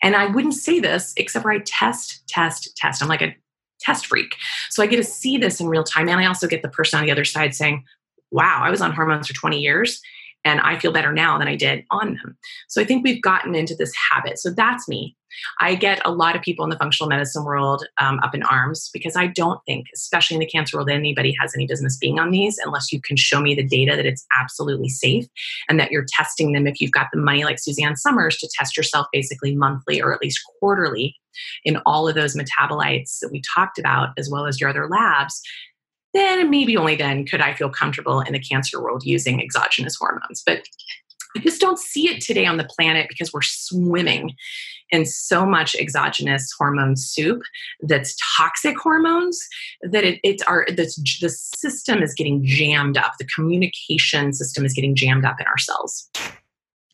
And 0.00 0.14
I 0.14 0.26
wouldn't 0.26 0.54
say 0.54 0.80
this 0.80 1.12
except 1.16 1.42
for 1.42 1.52
I 1.52 1.58
test, 1.66 2.22
test, 2.28 2.74
test. 2.76 3.02
I'm 3.02 3.08
like 3.08 3.22
a 3.22 3.34
test 3.80 4.06
freak. 4.06 4.36
So 4.70 4.82
I 4.82 4.86
get 4.86 4.96
to 4.96 5.04
see 5.04 5.36
this 5.38 5.60
in 5.60 5.68
real 5.68 5.84
time. 5.84 6.08
And 6.08 6.20
I 6.20 6.26
also 6.26 6.46
get 6.46 6.62
the 6.62 6.68
person 6.68 6.98
on 6.98 7.04
the 7.04 7.12
other 7.12 7.24
side 7.24 7.54
saying, 7.54 7.84
wow, 8.30 8.60
I 8.62 8.70
was 8.70 8.80
on 8.80 8.92
hormones 8.92 9.26
for 9.26 9.34
20 9.34 9.58
years 9.58 10.00
and 10.48 10.60
I 10.60 10.78
feel 10.78 10.92
better 10.92 11.12
now 11.12 11.36
than 11.38 11.46
I 11.46 11.56
did 11.56 11.84
on 11.90 12.14
them. 12.14 12.38
So 12.68 12.80
I 12.80 12.84
think 12.84 13.04
we've 13.04 13.22
gotten 13.22 13.54
into 13.54 13.74
this 13.74 13.92
habit. 14.10 14.38
So 14.38 14.50
that's 14.50 14.88
me. 14.88 15.14
I 15.60 15.74
get 15.74 16.00
a 16.06 16.10
lot 16.10 16.36
of 16.36 16.42
people 16.42 16.64
in 16.64 16.70
the 16.70 16.78
functional 16.78 17.10
medicine 17.10 17.44
world 17.44 17.86
um, 18.00 18.18
up 18.20 18.34
in 18.34 18.42
arms 18.44 18.88
because 18.94 19.14
I 19.14 19.26
don't 19.26 19.60
think, 19.66 19.86
especially 19.94 20.36
in 20.36 20.40
the 20.40 20.46
cancer 20.46 20.78
world, 20.78 20.88
anybody 20.88 21.34
has 21.38 21.54
any 21.54 21.66
business 21.66 21.98
being 21.98 22.18
on 22.18 22.30
these 22.30 22.58
unless 22.64 22.90
you 22.90 23.00
can 23.00 23.18
show 23.18 23.42
me 23.42 23.54
the 23.54 23.62
data 23.62 23.94
that 23.94 24.06
it's 24.06 24.26
absolutely 24.40 24.88
safe 24.88 25.26
and 25.68 25.78
that 25.78 25.92
you're 25.92 26.06
testing 26.08 26.52
them 26.52 26.66
if 26.66 26.80
you've 26.80 26.92
got 26.92 27.08
the 27.12 27.20
money, 27.20 27.44
like 27.44 27.58
Suzanne 27.58 27.96
Somers, 27.96 28.38
to 28.38 28.48
test 28.58 28.74
yourself 28.74 29.06
basically 29.12 29.54
monthly 29.54 30.00
or 30.00 30.14
at 30.14 30.22
least 30.22 30.40
quarterly 30.58 31.14
in 31.62 31.76
all 31.84 32.08
of 32.08 32.14
those 32.14 32.34
metabolites 32.34 33.18
that 33.20 33.30
we 33.30 33.42
talked 33.54 33.78
about, 33.78 34.08
as 34.16 34.30
well 34.30 34.46
as 34.46 34.58
your 34.58 34.70
other 34.70 34.88
labs 34.88 35.42
then 36.18 36.50
maybe 36.50 36.76
only 36.76 36.96
then 36.96 37.24
could 37.24 37.40
I 37.40 37.54
feel 37.54 37.70
comfortable 37.70 38.20
in 38.20 38.32
the 38.32 38.40
cancer 38.40 38.82
world 38.82 39.04
using 39.04 39.40
exogenous 39.40 39.96
hormones. 39.96 40.42
But 40.44 40.62
I 41.36 41.40
just 41.40 41.60
don't 41.60 41.78
see 41.78 42.08
it 42.08 42.20
today 42.20 42.46
on 42.46 42.56
the 42.56 42.64
planet 42.64 43.06
because 43.08 43.32
we're 43.32 43.42
swimming 43.42 44.34
in 44.90 45.04
so 45.04 45.44
much 45.44 45.76
exogenous 45.76 46.50
hormone 46.58 46.96
soup 46.96 47.42
that's 47.82 48.16
toxic 48.36 48.78
hormones 48.78 49.40
that 49.82 50.04
it, 50.04 50.20
it's 50.24 50.42
our 50.44 50.66
the, 50.68 50.90
the 51.20 51.28
system 51.28 52.02
is 52.02 52.14
getting 52.14 52.44
jammed 52.44 52.96
up 52.96 53.12
the 53.18 53.26
communication 53.26 54.32
system 54.32 54.64
is 54.64 54.72
getting 54.72 54.94
jammed 54.94 55.24
up 55.24 55.40
in 55.40 55.46
our 55.46 55.58
cells 55.58 56.10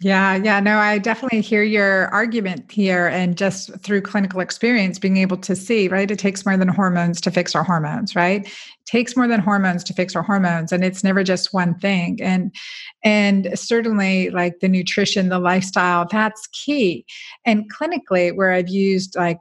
yeah, 0.04 0.34
yeah, 0.34 0.60
no, 0.60 0.76
I 0.76 0.98
definitely 0.98 1.40
hear 1.40 1.62
your 1.62 2.08
argument 2.08 2.70
here. 2.70 3.06
And 3.06 3.38
just 3.38 3.74
through 3.80 4.02
clinical 4.02 4.40
experience, 4.40 4.98
being 4.98 5.16
able 5.16 5.38
to 5.38 5.56
see, 5.56 5.88
right? 5.88 6.10
It 6.10 6.18
takes 6.18 6.44
more 6.44 6.58
than 6.58 6.68
hormones 6.68 7.22
to 7.22 7.30
fix 7.30 7.54
our 7.54 7.64
hormones, 7.64 8.14
right? 8.14 8.46
It 8.46 8.52
takes 8.84 9.16
more 9.16 9.26
than 9.26 9.40
hormones 9.40 9.82
to 9.84 9.94
fix 9.94 10.14
our 10.14 10.22
hormones. 10.22 10.72
And 10.72 10.84
it's 10.84 11.02
never 11.02 11.24
just 11.24 11.54
one 11.54 11.78
thing. 11.78 12.18
And 12.20 12.54
and 13.02 13.58
certainly 13.58 14.28
like 14.28 14.60
the 14.60 14.68
nutrition, 14.68 15.30
the 15.30 15.38
lifestyle, 15.38 16.06
that's 16.10 16.46
key. 16.48 17.06
And 17.46 17.72
clinically, 17.72 18.36
where 18.36 18.52
I've 18.52 18.68
used 18.68 19.16
like 19.16 19.38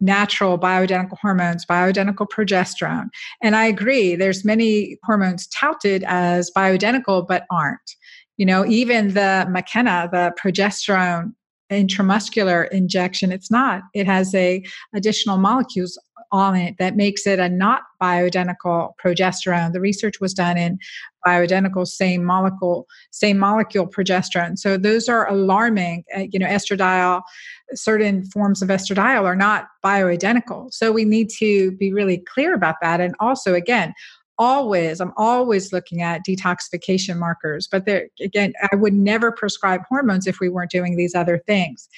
natural 0.00 0.58
bioidentical 0.58 1.16
hormones 1.22 1.64
bioidentical 1.64 2.26
progesterone 2.28 3.08
and 3.42 3.54
i 3.54 3.64
agree 3.64 4.16
there's 4.16 4.44
many 4.44 4.98
hormones 5.04 5.46
touted 5.46 6.04
as 6.08 6.50
bioidentical 6.54 7.26
but 7.26 7.46
aren't 7.50 7.94
you 8.36 8.46
know, 8.46 8.66
even 8.66 9.14
the 9.14 9.46
Makena, 9.48 10.10
the 10.10 10.34
progesterone 10.42 11.32
intramuscular 11.70 12.68
injection, 12.70 13.32
it's 13.32 13.50
not. 13.50 13.82
It 13.94 14.06
has 14.06 14.34
a 14.34 14.62
additional 14.94 15.38
molecules 15.38 15.98
on 16.32 16.56
it 16.56 16.74
that 16.78 16.96
makes 16.96 17.26
it 17.26 17.38
a 17.38 17.48
not 17.48 17.82
bioidentical 18.02 18.92
progesterone. 19.02 19.72
The 19.72 19.80
research 19.80 20.20
was 20.20 20.34
done 20.34 20.58
in 20.58 20.78
bioidentical 21.24 21.86
same 21.86 22.24
molecule 22.24 22.86
same 23.12 23.38
molecule 23.38 23.86
progesterone. 23.86 24.58
So 24.58 24.76
those 24.76 25.08
are 25.08 25.30
alarming. 25.30 26.04
Uh, 26.14 26.24
you 26.30 26.38
know, 26.38 26.46
estradiol, 26.46 27.22
certain 27.74 28.24
forms 28.26 28.62
of 28.62 28.68
estradiol 28.68 29.22
are 29.22 29.36
not 29.36 29.68
bioidentical. 29.84 30.72
So 30.72 30.92
we 30.92 31.04
need 31.04 31.30
to 31.38 31.72
be 31.72 31.92
really 31.92 32.18
clear 32.18 32.54
about 32.54 32.76
that. 32.82 33.00
And 33.00 33.14
also, 33.20 33.54
again, 33.54 33.94
always 34.38 35.00
i'm 35.00 35.12
always 35.16 35.72
looking 35.72 36.02
at 36.02 36.22
detoxification 36.26 37.16
markers 37.18 37.68
but 37.70 37.86
there 37.86 38.08
again 38.20 38.52
i 38.72 38.76
would 38.76 38.94
never 38.94 39.30
prescribe 39.30 39.80
hormones 39.88 40.26
if 40.26 40.40
we 40.40 40.48
weren't 40.48 40.70
doing 40.70 40.96
these 40.96 41.14
other 41.14 41.38
things. 41.46 41.88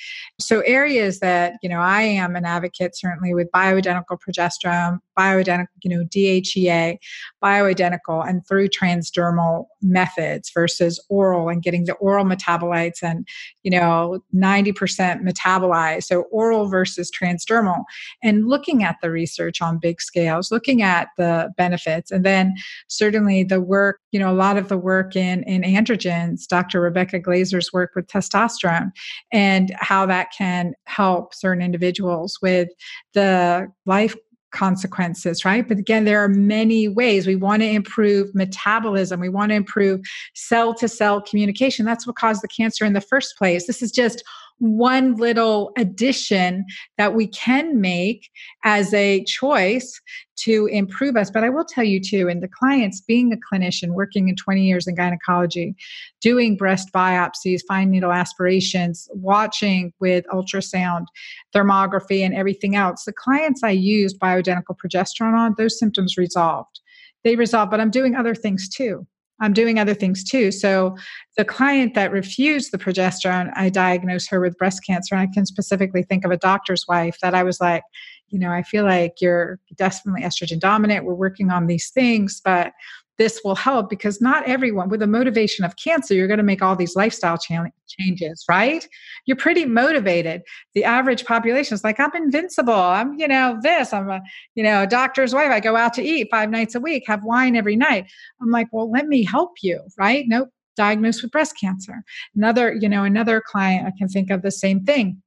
So 0.41 0.61
areas 0.61 1.21
that 1.21 1.55
you 1.63 1.69
know 1.69 1.81
i 1.81 2.03
am 2.03 2.37
an 2.37 2.45
advocate 2.45 2.97
certainly 2.97 3.35
with 3.35 3.51
bioidentical 3.53 4.19
progesterone 4.19 4.99
bioidentical 5.19 5.67
you 5.83 5.91
know 5.91 6.05
dhea 6.05 6.99
bioidentical 7.43 8.29
and 8.29 8.47
through 8.47 8.69
transdermal 8.69 9.67
methods 9.81 10.51
versus 10.53 11.03
oral 11.09 11.49
and 11.49 11.63
getting 11.63 11.85
the 11.85 11.95
oral 11.95 12.25
metabolites 12.25 13.03
and 13.03 13.27
you 13.63 13.71
know 13.71 14.21
90% 14.35 15.23
metabolized 15.23 16.05
so 16.05 16.23
oral 16.31 16.69
versus 16.69 17.11
transdermal 17.11 17.85
and 18.23 18.47
looking 18.47 18.83
at 18.83 18.97
the 19.01 19.11
research 19.11 19.63
on 19.63 19.79
big 19.79 20.01
scales 20.01 20.51
looking 20.51 20.83
at 20.83 21.09
the 21.17 21.51
benefits 21.57 22.11
and 22.11 22.25
then 22.27 22.55
certainly 22.89 23.45
the 23.45 23.61
work, 23.61 24.01
you 24.13 24.19
know, 24.19 24.31
a 24.31 24.35
lot 24.35 24.57
of 24.57 24.69
the 24.69 24.77
work 24.77 25.17
in, 25.17 25.43
in 25.45 25.63
androgens, 25.63 26.47
Dr. 26.47 26.81
Rebecca 26.81 27.19
Glaser's 27.19 27.73
work 27.73 27.93
with 27.95 28.07
testosterone 28.07 28.91
and 29.33 29.75
how 29.79 30.07
that 30.07 30.29
can 30.37 30.75
help 30.85 31.35
certain 31.35 31.63
individuals 31.63 32.39
with 32.43 32.69
the 33.15 33.69
life 33.87 34.15
consequences, 34.53 35.45
right? 35.45 35.69
But 35.69 35.79
again, 35.79 36.05
there 36.05 36.23
are 36.23 36.29
many 36.29 36.89
ways. 36.89 37.27
We 37.27 37.37
want 37.37 37.63
to 37.63 37.69
improve 37.69 38.35
metabolism. 38.35 39.21
We 39.21 39.29
want 39.29 39.51
to 39.51 39.57
improve 39.57 40.01
cell 40.35 40.75
to 40.75 40.89
cell 40.89 41.21
communication. 41.21 41.85
That's 41.85 42.07
what 42.07 42.17
caused 42.17 42.43
the 42.43 42.49
cancer 42.49 42.85
in 42.85 42.95
the 42.95 43.01
first 43.01 43.37
place. 43.37 43.67
This 43.67 43.83
is 43.83 43.93
just 43.93 44.25
one 44.59 45.17
little 45.17 45.73
addition 45.77 46.65
that 46.97 47.15
we 47.15 47.27
can 47.27 47.81
make 47.81 48.31
as 48.65 48.93
a 48.95 49.25
choice 49.25 50.01
to 50.37 50.67
improve 50.67 51.17
us. 51.17 51.31
But 51.31 51.45
I 51.45 51.51
will 51.51 51.65
tell 51.65 51.85
you 51.85 52.01
too, 52.01 52.29
and 52.29 52.43
the 52.43 52.49
clients 52.49 53.01
being 53.01 53.33
a 53.33 53.37
clinician 53.37 53.91
working 53.91 54.29
in 54.29 54.37
20 54.37 54.63
years 54.63 54.87
in 54.87 54.95
gynecology, 54.95 55.75
doing 56.21 56.57
breast 56.57 56.91
biopsies, 56.95 57.61
fine 57.67 57.91
needle 57.91 58.13
aspirations, 58.13 59.09
watching 59.13 59.93
with 59.99 60.25
ultrasound, 60.33 61.07
thermography, 61.55 62.25
and 62.25 62.35
everything 62.35 62.77
else, 62.77 63.05
the 63.05 63.13
clients 63.13 63.63
I 63.63 63.71
used 63.71 64.19
bioidentical 64.21 64.77
progesterone 64.77 65.37
on, 65.37 65.55
those 65.57 65.79
symptoms 65.79 66.17
resolved. 66.17 66.81
They 67.25 67.37
resolved, 67.37 67.71
but 67.71 67.81
I'm 67.81 67.91
doing 67.91 68.15
other 68.15 68.35
things 68.35 68.69
too. 68.69 69.07
I'm 69.41 69.53
doing 69.53 69.79
other 69.79 69.95
things 69.95 70.25
too. 70.25 70.51
So 70.51 70.97
the 71.37 71.45
client 71.45 71.95
that 71.95 72.11
refused 72.11 72.73
the 72.73 72.79
progesterone, 72.79 73.53
I 73.55 73.69
diagnosed 73.69 74.31
her 74.31 74.41
with 74.41 74.57
breast 74.57 74.85
cancer. 74.87 75.15
And 75.15 75.29
I 75.29 75.33
can 75.33 75.47
specifically 75.47 76.03
think 76.03 76.25
of 76.25 76.31
a 76.31 76.37
doctor's 76.37 76.87
wife 76.89 77.19
that 77.23 77.35
I 77.35 77.43
was 77.43 77.61
like, 77.61 77.83
you 78.29 78.39
know, 78.39 78.51
I 78.51 78.63
feel 78.63 78.85
like 78.85 79.21
you're 79.21 79.61
definitely 79.77 80.23
estrogen 80.23 80.59
dominant. 80.59 81.05
We're 81.05 81.15
working 81.15 81.51
on 81.51 81.67
these 81.67 81.91
things, 81.91 82.41
but 82.45 82.73
this 83.19 83.41
will 83.45 83.55
help 83.55 83.89
because 83.89 84.21
not 84.21 84.47
everyone 84.47 84.89
with 84.89 85.01
the 85.01 85.07
motivation 85.07 85.65
of 85.65 85.77
cancer 85.77 86.15
you're 86.15 86.27
going 86.27 86.39
to 86.39 86.45
make 86.45 86.63
all 86.63 86.77
these 86.77 86.97
lifestyle 86.97 87.39
changes 87.39 88.45
right? 88.49 88.87
You're 89.27 89.37
pretty 89.37 89.65
motivated. 89.65 90.43
The 90.75 90.85
average 90.85 91.25
population 91.25 91.75
is 91.75 91.85
like 91.85 91.99
i'm 92.01 92.15
invincible. 92.15 92.73
I'm 92.73 93.19
you 93.19 93.29
know 93.29 93.59
this. 93.63 93.93
I'm 93.93 94.11
a 94.11 94.21
you 94.55 94.63
know 94.63 94.83
a 94.83 94.87
doctor's 94.87 95.35
wife. 95.35 95.51
I 95.51 95.61
go 95.61 95.77
out 95.77 95.95
to 95.95 96.03
eat 96.03 96.29
five 96.31 96.51
nights 96.51 96.75
a 96.75 96.81
week 96.81 97.05
have 97.07 97.25
wine 97.25 97.57
every 97.57 97.77
night. 97.77 98.07
I'm 98.41 98.51
like 98.51 98.69
well 98.73 98.91
let 98.91 99.07
me 99.07 99.25
help 99.25 99.53
you 99.63 99.81
right? 99.99 100.25
Nope. 100.29 100.49
Diagnosed 100.77 101.23
with 101.23 101.33
breast 101.33 101.55
cancer. 101.59 102.03
Another 102.35 102.75
you 102.75 102.89
know 102.89 103.05
another 103.05 103.41
client 103.41 103.87
i 103.87 103.93
can 103.97 104.09
think 104.09 104.31
of 104.31 104.43
the 104.43 104.51
same 104.51 104.85
thing 104.85 105.23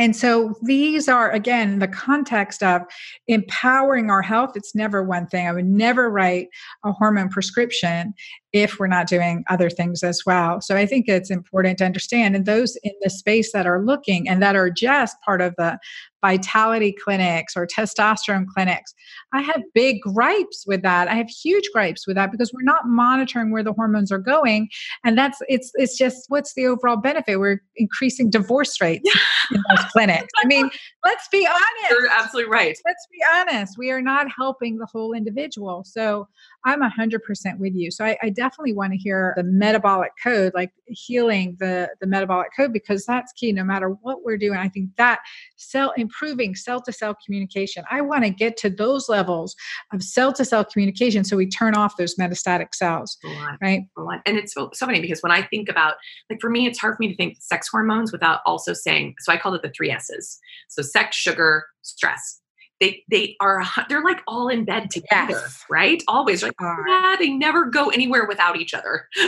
and 0.00 0.16
so 0.16 0.54
these 0.62 1.08
are, 1.10 1.30
again, 1.30 1.78
the 1.78 1.86
context 1.86 2.62
of 2.62 2.80
empowering 3.28 4.08
our 4.08 4.22
health. 4.22 4.52
It's 4.54 4.74
never 4.74 5.02
one 5.04 5.26
thing. 5.26 5.46
I 5.46 5.52
would 5.52 5.66
never 5.66 6.08
write 6.08 6.48
a 6.86 6.92
hormone 6.92 7.28
prescription 7.28 8.14
if 8.52 8.78
we're 8.78 8.88
not 8.88 9.06
doing 9.06 9.44
other 9.48 9.70
things 9.70 10.02
as 10.02 10.22
well. 10.26 10.60
So 10.60 10.76
I 10.76 10.86
think 10.86 11.08
it's 11.08 11.30
important 11.30 11.78
to 11.78 11.84
understand. 11.84 12.34
And 12.34 12.46
those 12.46 12.76
in 12.82 12.92
the 13.00 13.10
space 13.10 13.52
that 13.52 13.66
are 13.66 13.84
looking 13.84 14.28
and 14.28 14.42
that 14.42 14.56
are 14.56 14.70
just 14.70 15.20
part 15.22 15.40
of 15.40 15.54
the 15.56 15.78
vitality 16.22 16.94
clinics 17.02 17.56
or 17.56 17.66
testosterone 17.66 18.46
clinics, 18.46 18.92
I 19.32 19.40
have 19.42 19.62
big 19.72 20.00
gripes 20.02 20.64
with 20.66 20.82
that. 20.82 21.08
I 21.08 21.14
have 21.14 21.28
huge 21.28 21.70
gripes 21.72 22.06
with 22.06 22.16
that 22.16 22.32
because 22.32 22.52
we're 22.52 22.62
not 22.62 22.86
monitoring 22.86 23.52
where 23.52 23.62
the 23.62 23.72
hormones 23.72 24.10
are 24.10 24.18
going. 24.18 24.68
And 25.04 25.16
that's 25.16 25.38
it's 25.48 25.70
it's 25.74 25.96
just 25.96 26.24
what's 26.28 26.54
the 26.54 26.66
overall 26.66 26.96
benefit? 26.96 27.38
We're 27.38 27.62
increasing 27.76 28.30
divorce 28.30 28.80
rates 28.80 29.08
in 29.52 29.62
those 29.70 29.84
clinics. 29.92 30.28
I 30.42 30.46
mean, 30.46 30.70
let's 31.04 31.28
be 31.28 31.46
honest. 31.46 31.90
You're 31.90 32.10
absolutely 32.10 32.50
right. 32.50 32.76
Let's 32.84 33.06
be 33.10 33.18
honest. 33.34 33.78
We 33.78 33.90
are 33.90 34.02
not 34.02 34.26
helping 34.36 34.78
the 34.78 34.86
whole 34.86 35.12
individual. 35.12 35.84
So 35.84 36.28
I'm 36.64 36.80
100% 36.82 37.20
with 37.58 37.74
you. 37.74 37.90
So 37.90 38.04
I, 38.04 38.18
I 38.22 38.30
definitely 38.30 38.74
want 38.74 38.92
to 38.92 38.98
hear 38.98 39.32
the 39.36 39.42
metabolic 39.42 40.12
code, 40.22 40.52
like 40.54 40.72
healing 40.86 41.56
the, 41.58 41.88
the 42.00 42.06
metabolic 42.06 42.48
code, 42.54 42.72
because 42.72 43.06
that's 43.06 43.32
key 43.32 43.52
no 43.52 43.64
matter 43.64 43.88
what 44.02 44.24
we're 44.24 44.36
doing. 44.36 44.58
I 44.58 44.68
think 44.68 44.90
that 44.96 45.20
cell 45.56 45.92
improving 45.96 46.54
cell 46.54 46.82
to 46.82 46.92
cell 46.92 47.16
communication, 47.24 47.84
I 47.90 48.02
want 48.02 48.24
to 48.24 48.30
get 48.30 48.56
to 48.58 48.70
those 48.70 49.08
levels 49.08 49.56
of 49.92 50.02
cell 50.02 50.32
to 50.34 50.44
cell 50.44 50.64
communication 50.64 51.24
so 51.24 51.36
we 51.36 51.48
turn 51.48 51.74
off 51.74 51.96
those 51.96 52.16
metastatic 52.16 52.74
cells. 52.74 53.16
Right. 53.62 53.84
And 54.26 54.36
it's 54.36 54.52
so, 54.52 54.70
so 54.74 54.86
funny 54.86 55.00
because 55.00 55.22
when 55.22 55.32
I 55.32 55.42
think 55.42 55.68
about, 55.68 55.94
like 56.28 56.40
for 56.40 56.50
me, 56.50 56.66
it's 56.66 56.78
hard 56.78 56.96
for 56.96 57.00
me 57.00 57.08
to 57.08 57.16
think 57.16 57.38
sex 57.40 57.68
hormones 57.68 58.12
without 58.12 58.40
also 58.44 58.74
saying, 58.74 59.14
so 59.20 59.32
I 59.32 59.38
call 59.38 59.54
it 59.54 59.62
the 59.62 59.70
three 59.70 59.90
S's. 59.90 60.38
So 60.68 60.82
sex, 60.92 61.16
sugar, 61.16 61.66
stress. 61.82 62.40
They 62.80 63.02
they 63.10 63.36
are 63.40 63.62
they're 63.88 64.02
like 64.02 64.22
all 64.26 64.48
in 64.48 64.64
bed 64.64 64.90
together 64.90 65.32
yes. 65.32 65.64
right? 65.68 66.02
Always 66.08 66.42
like 66.42 66.54
yeah 66.60 67.16
they 67.18 67.30
never 67.30 67.66
go 67.66 67.90
anywhere 67.90 68.26
without 68.26 68.56
each 68.56 68.74
other. 68.74 69.06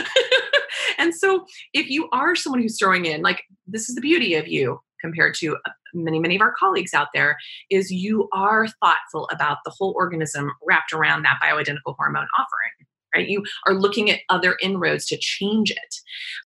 And 0.97 1.13
so 1.13 1.45
if 1.73 1.89
you 1.89 2.09
are 2.11 2.35
someone 2.35 2.61
who's 2.61 2.77
throwing 2.77 3.05
in 3.05 3.21
like 3.21 3.43
this 3.67 3.89
is 3.89 3.95
the 3.95 4.01
beauty 4.01 4.35
of 4.35 4.47
you 4.47 4.79
compared 5.01 5.35
to 5.35 5.55
uh, 5.55 5.71
many 5.93 6.19
many 6.19 6.35
of 6.35 6.41
our 6.41 6.53
colleagues 6.57 6.93
out 6.93 7.09
there 7.13 7.37
is 7.69 7.91
you 7.91 8.29
are 8.33 8.67
thoughtful 8.67 9.29
about 9.31 9.57
the 9.65 9.73
whole 9.77 9.93
organism 9.97 10.51
wrapped 10.65 10.93
around 10.93 11.23
that 11.23 11.39
bioidentical 11.43 11.95
hormone 11.97 12.27
offering 12.39 12.82
right? 13.15 13.27
You 13.27 13.43
are 13.67 13.73
looking 13.73 14.09
at 14.09 14.19
other 14.29 14.57
inroads 14.61 15.05
to 15.07 15.17
change 15.17 15.71
it. 15.71 15.95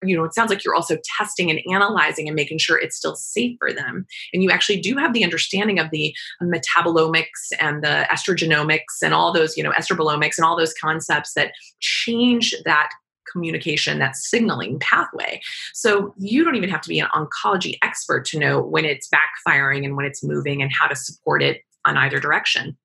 You 0.02 0.16
know, 0.16 0.24
it 0.24 0.34
sounds 0.34 0.50
like 0.50 0.64
you're 0.64 0.74
also 0.74 0.98
testing 1.18 1.50
and 1.50 1.60
analyzing 1.72 2.28
and 2.28 2.34
making 2.34 2.58
sure 2.58 2.78
it's 2.78 2.96
still 2.96 3.16
safe 3.16 3.56
for 3.58 3.72
them. 3.72 4.06
And 4.32 4.42
you 4.42 4.50
actually 4.50 4.80
do 4.80 4.96
have 4.96 5.12
the 5.12 5.24
understanding 5.24 5.78
of 5.78 5.90
the 5.90 6.14
metabolomics 6.42 7.52
and 7.60 7.82
the 7.82 8.06
estrogenomics 8.10 9.02
and 9.02 9.14
all 9.14 9.32
those, 9.32 9.56
you 9.56 9.62
know, 9.62 9.72
estrobolomics 9.72 10.38
and 10.38 10.44
all 10.44 10.56
those 10.56 10.74
concepts 10.74 11.34
that 11.34 11.52
change 11.80 12.54
that 12.64 12.90
communication, 13.30 13.98
that 13.98 14.16
signaling 14.16 14.78
pathway. 14.78 15.40
So 15.74 16.14
you 16.16 16.44
don't 16.44 16.54
even 16.54 16.70
have 16.70 16.80
to 16.82 16.88
be 16.88 17.00
an 17.00 17.08
oncology 17.08 17.74
expert 17.82 18.24
to 18.26 18.38
know 18.38 18.60
when 18.60 18.84
it's 18.84 19.08
backfiring 19.08 19.84
and 19.84 19.96
when 19.96 20.06
it's 20.06 20.22
moving 20.22 20.62
and 20.62 20.70
how 20.72 20.86
to 20.86 20.94
support 20.94 21.42
it 21.42 21.62
on 21.84 21.96
either 21.96 22.20
direction 22.20 22.76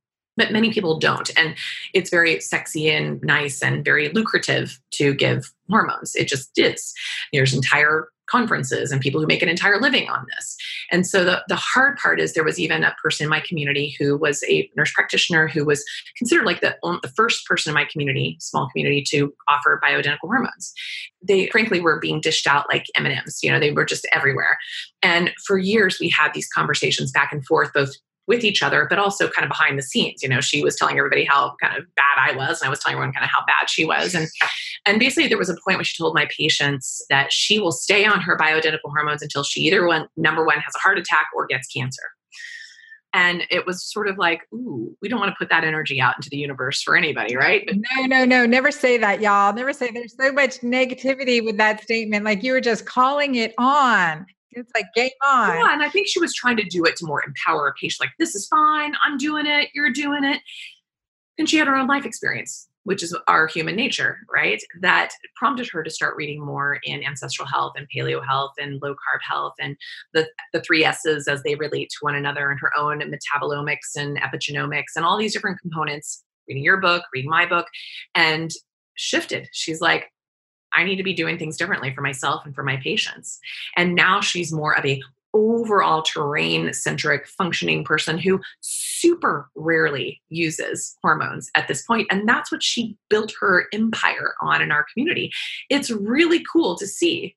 but 0.42 0.52
many 0.52 0.74
people 0.74 0.98
don't. 0.98 1.30
And 1.38 1.54
it's 1.94 2.10
very 2.10 2.40
sexy 2.40 2.90
and 2.90 3.22
nice 3.22 3.62
and 3.62 3.86
very 3.86 4.10
lucrative 4.10 4.80
to 4.94 5.14
give 5.14 5.54
hormones. 5.70 6.16
It 6.16 6.28
just 6.28 6.58
is. 6.58 6.96
There's 7.32 7.54
entire 7.54 8.08
conferences 8.28 8.92
and 8.92 9.02
people 9.02 9.22
who 9.22 9.28
make 9.28 9.44
an 9.44 9.50
entire 9.50 9.80
living 9.80 10.10
on 10.10 10.26
this. 10.36 10.58
And 10.90 11.06
so 11.06 11.24
the, 11.24 11.44
the 11.48 11.58
hard 11.58 11.98
part 11.98 12.20
is 12.20 12.34
there 12.34 12.44
was 12.44 12.60
even 12.60 12.84
a 12.84 12.96
person 13.04 13.26
in 13.26 13.30
my 13.30 13.42
community 13.42 13.96
who 14.00 14.18
was 14.18 14.44
a 14.50 14.68
nurse 14.76 14.92
practitioner 14.94 15.48
who 15.48 15.64
was 15.64 15.86
considered 16.18 16.46
like 16.46 16.62
the, 16.62 16.76
the 16.82 17.12
first 17.16 17.46
person 17.46 17.70
in 17.70 17.76
my 17.76 17.86
community, 17.86 18.38
small 18.40 18.68
community, 18.70 19.04
to 19.10 19.32
offer 19.48 19.80
bioidentical 19.84 20.20
hormones. 20.24 20.74
They 21.22 21.50
frankly 21.50 21.82
were 21.82 22.00
being 22.00 22.20
dished 22.20 22.48
out 22.48 22.66
like 22.72 22.86
M&Ms, 22.96 23.44
you 23.44 23.52
know, 23.52 23.60
they 23.60 23.74
were 23.74 23.86
just 23.86 24.08
everywhere. 24.12 24.58
And 25.04 25.32
for 25.46 25.60
years 25.60 25.98
we 26.00 26.10
had 26.10 26.34
these 26.34 26.48
conversations 26.48 27.12
back 27.12 27.32
and 27.32 27.46
forth, 27.46 27.74
both 27.74 27.92
with 28.32 28.46
each 28.46 28.64
other, 28.64 28.88
but 28.90 28.98
also 28.98 29.28
kind 29.28 29.44
of 29.44 29.50
behind 29.50 29.78
the 29.78 29.84
scenes. 29.84 30.24
You 30.24 30.30
know, 30.30 30.40
she 30.40 30.64
was 30.64 30.78
telling 30.78 30.98
everybody 30.98 31.26
how 31.26 31.54
kind 31.62 31.78
of 31.78 31.84
bad 31.98 32.18
I 32.18 32.32
was, 32.34 32.62
and 32.62 32.68
I 32.68 32.70
was 32.70 32.80
telling 32.80 32.96
everyone 32.96 33.14
kind 33.14 33.26
of 33.26 33.30
how 33.30 33.44
bad 33.46 33.70
she 33.70 33.84
was. 33.84 34.16
And 34.16 34.30
and 34.86 35.00
basically 35.00 35.28
there 35.28 35.38
was 35.38 35.50
a 35.50 35.58
point 35.66 35.78
where 35.78 35.84
she 35.84 36.02
told 36.02 36.16
my 36.16 36.30
patients 36.36 37.04
that 37.10 37.34
she 37.34 37.60
will 37.60 37.74
stay 37.74 38.06
on 38.06 38.22
her 38.22 38.38
bioidentical 38.38 38.90
hormones 38.90 39.22
until 39.22 39.44
she 39.44 39.60
either 39.62 39.86
one 39.86 40.08
number 40.16 40.46
one 40.46 40.60
has 40.60 40.74
a 40.74 40.80
heart 40.80 40.98
attack 40.98 41.28
or 41.36 41.46
gets 41.46 41.68
cancer. 41.68 42.04
And 43.14 43.44
it 43.50 43.66
was 43.66 43.84
sort 43.84 44.08
of 44.08 44.18
like, 44.18 44.44
ooh, 44.54 44.96
we 45.02 45.10
don't 45.10 45.20
want 45.20 45.32
to 45.32 45.36
put 45.38 45.50
that 45.50 45.66
energy 45.66 46.00
out 46.00 46.16
into 46.16 46.30
the 46.30 46.38
universe 46.38 46.82
for 46.82 46.96
anybody, 46.96 47.36
right? 47.36 47.66
But 47.68 47.76
no, 47.76 48.06
no, 48.06 48.24
no. 48.24 48.46
Never 48.46 48.72
say 48.72 48.98
that, 49.00 49.20
y'all. 49.20 49.52
Never 49.52 49.74
say 49.74 49.92
there's 49.92 50.16
so 50.16 50.32
much 50.32 50.62
negativity 50.62 51.44
with 51.44 51.58
that 51.58 51.84
statement. 51.84 52.24
Like 52.24 52.42
you 52.42 52.54
were 52.54 52.62
just 52.62 52.86
calling 52.86 53.36
it 53.36 53.54
on. 53.58 54.26
It's 54.52 54.72
like 54.76 54.86
game 54.96 55.10
on. 55.26 55.50
Yeah, 55.50 55.74
and 55.74 55.84
I 55.84 55.90
think 55.90 56.08
she 56.08 56.20
was 56.20 56.34
trying 56.34 56.58
to 56.58 56.64
do 56.64 56.84
it 56.86 56.96
to 56.98 57.06
more 57.06 57.24
empower 57.26 57.68
a 57.68 57.74
patient. 57.80 58.02
Like, 58.02 58.16
this 58.20 58.36
is 58.36 58.48
fine. 58.48 58.94
I'm 59.04 59.18
doing 59.18 59.46
it. 59.46 59.70
You're 59.74 59.92
doing 59.92 60.24
it. 60.24 60.42
And 61.38 61.50
she 61.50 61.58
had 61.58 61.68
her 61.68 61.76
own 61.76 61.88
life 61.88 62.06
experience, 62.06 62.68
which 62.84 63.02
is 63.02 63.16
our 63.28 63.48
human 63.48 63.76
nature, 63.76 64.20
right? 64.32 64.62
That 64.82 65.12
prompted 65.36 65.70
her 65.70 65.84
to 65.84 65.90
start 65.90 66.18
reading 66.18 66.46
more 66.46 66.80
in 66.84 67.04
ancestral 67.04 67.48
health 67.48 67.74
and 67.78 67.88
paleo 67.96 68.26
health 68.26 68.52
and 68.60 68.82
low 68.82 68.92
carb 68.92 69.20
health 69.28 69.54
and 69.60 69.78
the, 70.14 70.28
the 70.54 70.62
three 70.62 70.84
S's 70.84 71.28
as 71.28 71.42
they 71.44 71.56
relate 71.56 71.90
to 71.90 71.98
one 72.02 72.16
another 72.16 72.52
and 72.52 72.60
her 72.60 72.72
own 72.78 73.00
metabolomics 73.00 73.96
and 73.96 74.20
epigenomics 74.20 74.96
and 74.96 75.06
all 75.06 75.18
these 75.18 75.34
different 75.34 75.60
components. 75.60 76.24
Reading 76.48 76.64
your 76.64 76.78
book, 76.82 77.04
reading 77.14 77.30
my 77.30 77.46
book, 77.46 77.68
and 78.14 78.52
shifted. 78.96 79.48
She's 79.54 79.80
like, 79.80 80.12
I 80.74 80.84
need 80.84 80.98
to 80.98 81.04
be 81.04 81.14
doing 81.14 81.38
things 81.38 81.58
differently 81.58 81.94
for 81.94 82.02
myself 82.02 82.46
and 82.46 82.56
for 82.56 82.64
my 82.64 82.78
patients. 82.78 83.40
And 83.76 83.96
now 83.96 84.22
she's 84.22 84.52
more 84.52 84.78
of 84.78 84.86
a 84.86 85.02
overall 85.34 86.02
terrain 86.02 86.74
centric 86.74 87.26
functioning 87.28 87.84
person 87.84 88.18
who 88.18 88.40
super 88.60 89.50
rarely 89.56 90.22
uses 90.30 90.98
hormones 91.02 91.50
at 91.56 91.68
this 91.68 91.84
point 91.84 92.08
and 92.12 92.28
that's 92.28 92.52
what 92.52 92.62
she 92.62 92.98
built 93.10 93.34
her 93.40 93.68
empire 93.74 94.34
on 94.42 94.62
in 94.62 94.72
our 94.72 94.86
community 94.92 95.32
it's 95.70 95.90
really 95.90 96.44
cool 96.52 96.78
to 96.78 96.86
see 96.86 97.36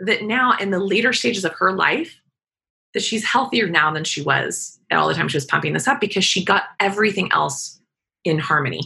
that 0.00 0.24
now 0.24 0.54
in 0.58 0.70
the 0.70 0.80
later 0.80 1.12
stages 1.12 1.44
of 1.44 1.54
her 1.54 1.72
life 1.72 2.16
that 2.92 3.02
she's 3.02 3.24
healthier 3.24 3.68
now 3.68 3.92
than 3.92 4.04
she 4.04 4.22
was 4.22 4.80
at 4.90 4.98
all 4.98 5.06
the 5.06 5.14
time 5.14 5.28
she 5.28 5.36
was 5.36 5.44
pumping 5.44 5.74
this 5.74 5.86
up 5.86 6.00
because 6.00 6.24
she 6.24 6.44
got 6.44 6.64
everything 6.80 7.30
else 7.32 7.80
in 8.24 8.38
harmony 8.38 8.80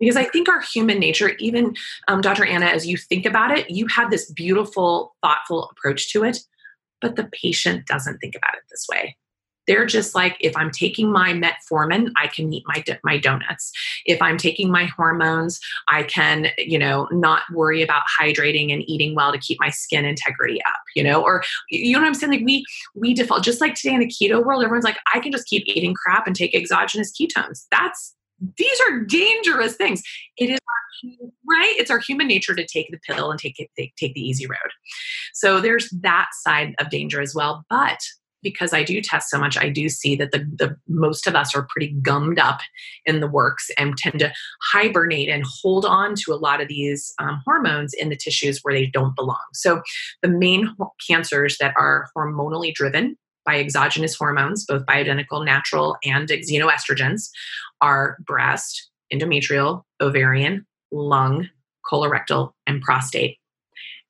because 0.00 0.16
I 0.16 0.24
think 0.24 0.48
our 0.48 0.60
human 0.60 0.98
nature, 0.98 1.30
even 1.38 1.76
um, 2.08 2.20
Dr. 2.22 2.44
Anna, 2.44 2.66
as 2.66 2.86
you 2.86 2.96
think 2.96 3.26
about 3.26 3.56
it, 3.56 3.70
you 3.70 3.86
have 3.88 4.10
this 4.10 4.30
beautiful, 4.32 5.14
thoughtful 5.22 5.70
approach 5.70 6.10
to 6.12 6.24
it, 6.24 6.38
but 7.00 7.16
the 7.16 7.28
patient 7.32 7.86
doesn't 7.86 8.18
think 8.18 8.34
about 8.34 8.54
it 8.54 8.62
this 8.70 8.86
way. 8.90 9.16
They're 9.66 9.86
just 9.86 10.14
like, 10.14 10.36
if 10.40 10.56
I'm 10.56 10.70
taking 10.70 11.12
my 11.12 11.32
metformin, 11.32 12.10
I 12.16 12.26
can 12.26 12.52
eat 12.52 12.64
my 12.66 12.82
my 13.04 13.18
donuts. 13.18 13.70
If 14.04 14.20
I'm 14.20 14.36
taking 14.36 14.70
my 14.70 14.86
hormones, 14.86 15.60
I 15.88 16.02
can, 16.02 16.48
you 16.58 16.78
know, 16.78 17.06
not 17.12 17.42
worry 17.52 17.82
about 17.82 18.02
hydrating 18.20 18.72
and 18.72 18.82
eating 18.88 19.14
well 19.14 19.32
to 19.32 19.38
keep 19.38 19.58
my 19.60 19.70
skin 19.70 20.04
integrity 20.04 20.60
up, 20.64 20.80
you 20.96 21.04
know. 21.04 21.22
Or 21.22 21.44
you 21.68 21.92
know 21.92 22.00
what 22.00 22.08
I'm 22.08 22.14
saying? 22.14 22.32
Like 22.32 22.44
we 22.44 22.64
we 22.96 23.14
default 23.14 23.44
just 23.44 23.60
like 23.60 23.74
today 23.74 23.94
in 23.94 24.00
the 24.00 24.08
keto 24.08 24.44
world, 24.44 24.64
everyone's 24.64 24.84
like, 24.84 24.98
I 25.14 25.20
can 25.20 25.30
just 25.30 25.46
keep 25.46 25.62
eating 25.66 25.94
crap 25.94 26.26
and 26.26 26.34
take 26.34 26.54
exogenous 26.54 27.12
ketones. 27.12 27.66
That's 27.70 28.16
these 28.56 28.80
are 28.88 29.00
dangerous 29.00 29.74
things. 29.74 30.02
It 30.36 30.50
is 30.50 30.58
our, 30.68 31.10
right. 31.48 31.74
It's 31.78 31.90
our 31.90 31.98
human 31.98 32.26
nature 32.26 32.54
to 32.54 32.66
take 32.66 32.90
the 32.90 32.98
pill 32.98 33.30
and 33.30 33.38
take 33.38 33.58
it, 33.58 33.68
take, 33.76 33.94
take 33.96 34.14
the 34.14 34.20
easy 34.20 34.46
road. 34.46 34.58
So 35.34 35.60
there's 35.60 35.90
that 36.02 36.28
side 36.42 36.74
of 36.78 36.90
danger 36.90 37.20
as 37.20 37.34
well. 37.34 37.64
But 37.68 37.98
because 38.42 38.72
I 38.72 38.82
do 38.82 39.00
test 39.00 39.28
so 39.28 39.38
much, 39.38 39.58
I 39.58 39.68
do 39.68 39.88
see 39.88 40.16
that 40.16 40.30
the, 40.32 40.38
the 40.56 40.76
most 40.88 41.26
of 41.26 41.34
us 41.34 41.54
are 41.54 41.66
pretty 41.68 41.94
gummed 42.02 42.38
up 42.38 42.60
in 43.04 43.20
the 43.20 43.28
works 43.28 43.70
and 43.76 43.96
tend 43.96 44.18
to 44.20 44.32
hibernate 44.72 45.28
and 45.28 45.44
hold 45.46 45.84
on 45.84 46.14
to 46.24 46.32
a 46.32 46.36
lot 46.36 46.60
of 46.60 46.68
these 46.68 47.12
um, 47.18 47.42
hormones 47.44 47.92
in 47.92 48.08
the 48.08 48.16
tissues 48.16 48.60
where 48.62 48.74
they 48.74 48.86
don't 48.86 49.14
belong. 49.14 49.44
So 49.52 49.82
the 50.22 50.28
main 50.28 50.74
cancers 51.06 51.58
that 51.58 51.74
are 51.78 52.08
hormonally 52.16 52.72
driven 52.72 53.16
by 53.44 53.58
exogenous 53.58 54.14
hormones, 54.14 54.64
both 54.66 54.84
bioidentical, 54.86 55.44
natural, 55.44 55.96
and 56.04 56.28
xenoestrogens, 56.28 57.30
are 57.80 58.16
breast, 58.24 58.88
endometrial, 59.12 59.84
ovarian, 60.00 60.66
lung, 60.90 61.48
colorectal, 61.90 62.52
and 62.66 62.82
prostate. 62.82 63.38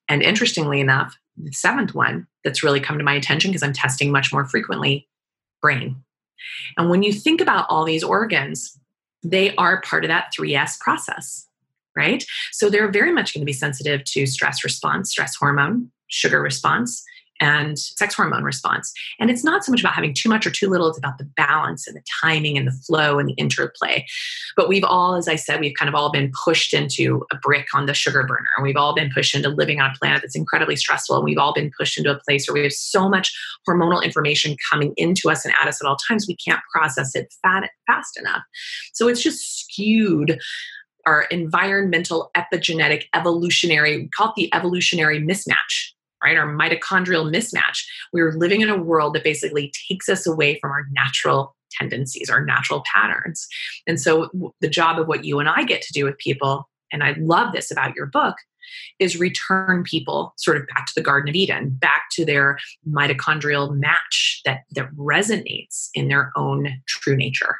And 0.09 0.21
interestingly 0.21 0.79
enough, 0.79 1.15
the 1.37 1.51
seventh 1.51 1.95
one 1.95 2.27
that's 2.43 2.63
really 2.63 2.79
come 2.79 2.97
to 2.97 3.03
my 3.03 3.13
attention 3.13 3.51
because 3.51 3.63
I'm 3.63 3.73
testing 3.73 4.11
much 4.11 4.33
more 4.33 4.45
frequently 4.45 5.07
brain. 5.61 6.03
And 6.77 6.89
when 6.89 7.03
you 7.03 7.13
think 7.13 7.39
about 7.39 7.67
all 7.69 7.85
these 7.85 8.03
organs, 8.03 8.77
they 9.23 9.55
are 9.55 9.81
part 9.81 10.03
of 10.03 10.09
that 10.09 10.33
3S 10.37 10.79
process, 10.79 11.47
right? 11.95 12.23
So 12.51 12.69
they're 12.69 12.91
very 12.91 13.11
much 13.11 13.33
going 13.33 13.41
to 13.41 13.45
be 13.45 13.53
sensitive 13.53 14.03
to 14.05 14.25
stress 14.25 14.63
response, 14.63 15.11
stress 15.11 15.35
hormone, 15.35 15.91
sugar 16.07 16.41
response, 16.41 17.03
and 17.41 17.77
sex 17.77 18.13
hormone 18.13 18.43
response. 18.43 18.93
And 19.19 19.29
it's 19.29 19.43
not 19.43 19.65
so 19.65 19.71
much 19.71 19.81
about 19.81 19.93
having 19.93 20.13
too 20.13 20.29
much 20.29 20.45
or 20.45 20.51
too 20.51 20.69
little, 20.69 20.87
it's 20.87 20.97
about 20.97 21.17
the 21.17 21.29
balance 21.35 21.87
and 21.87 21.95
the 21.95 22.03
timing 22.21 22.57
and 22.57 22.67
the 22.67 22.71
flow 22.71 23.19
and 23.19 23.27
the 23.27 23.33
interplay. 23.33 24.05
But 24.55 24.69
we've 24.69 24.83
all, 24.83 25.15
as 25.15 25.27
I 25.27 25.35
said, 25.35 25.59
we've 25.59 25.75
kind 25.77 25.89
of 25.89 25.95
all 25.95 26.11
been 26.11 26.31
pushed 26.43 26.73
into 26.73 27.25
a 27.31 27.35
brick 27.35 27.67
on 27.73 27.87
the 27.87 27.93
sugar 27.93 28.23
burner. 28.23 28.47
And 28.55 28.63
we've 28.63 28.77
all 28.77 28.93
been 28.93 29.11
pushed 29.11 29.35
into 29.35 29.49
living 29.49 29.81
on 29.81 29.89
a 29.89 29.93
planet 29.99 30.21
that's 30.21 30.35
incredibly 30.35 30.75
stressful. 30.75 31.15
And 31.15 31.25
we've 31.25 31.39
all 31.39 31.53
been 31.53 31.71
pushed 31.77 31.97
into 31.97 32.11
a 32.11 32.19
place 32.19 32.47
where 32.47 32.53
we 32.53 32.63
have 32.63 32.71
so 32.71 33.09
much 33.09 33.35
hormonal 33.67 34.03
information 34.03 34.55
coming 34.71 34.93
into 34.95 35.29
us 35.29 35.43
and 35.43 35.53
at 35.59 35.67
us 35.67 35.83
at 35.83 35.87
all 35.87 35.97
times, 36.07 36.27
we 36.27 36.35
can't 36.35 36.61
process 36.71 37.15
it 37.15 37.33
fast 37.41 38.19
enough. 38.19 38.43
So 38.93 39.07
it's 39.07 39.23
just 39.23 39.59
skewed 39.59 40.39
our 41.07 41.23
environmental 41.23 42.29
epigenetic 42.37 43.05
evolutionary 43.15 43.97
we 43.97 44.09
call 44.15 44.27
it 44.27 44.33
the 44.35 44.53
evolutionary 44.53 45.19
mismatch 45.19 45.93
right? 46.23 46.37
Our 46.37 46.47
mitochondrial 46.47 47.33
mismatch. 47.33 47.83
We're 48.13 48.33
living 48.33 48.61
in 48.61 48.69
a 48.69 48.81
world 48.81 49.15
that 49.15 49.23
basically 49.23 49.73
takes 49.87 50.09
us 50.09 50.25
away 50.27 50.59
from 50.59 50.71
our 50.71 50.85
natural 50.91 51.55
tendencies, 51.71 52.29
our 52.29 52.43
natural 52.43 52.83
patterns. 52.93 53.47
And 53.87 53.99
so, 53.99 54.29
the 54.59 54.69
job 54.69 54.99
of 54.99 55.07
what 55.07 55.25
you 55.25 55.39
and 55.39 55.49
I 55.49 55.63
get 55.63 55.81
to 55.83 55.93
do 55.93 56.05
with 56.05 56.17
people, 56.17 56.69
and 56.91 57.03
I 57.03 57.15
love 57.19 57.53
this 57.53 57.71
about 57.71 57.95
your 57.95 58.07
book, 58.07 58.35
is 58.99 59.19
return 59.19 59.83
people 59.83 60.33
sort 60.37 60.57
of 60.57 60.67
back 60.67 60.85
to 60.87 60.93
the 60.95 61.01
Garden 61.01 61.29
of 61.29 61.35
Eden, 61.35 61.69
back 61.69 62.03
to 62.13 62.25
their 62.25 62.57
mitochondrial 62.87 63.75
match 63.75 64.41
that, 64.45 64.61
that 64.71 64.91
resonates 64.95 65.89
in 65.93 66.07
their 66.07 66.31
own 66.35 66.81
true 66.87 67.15
nature. 67.15 67.57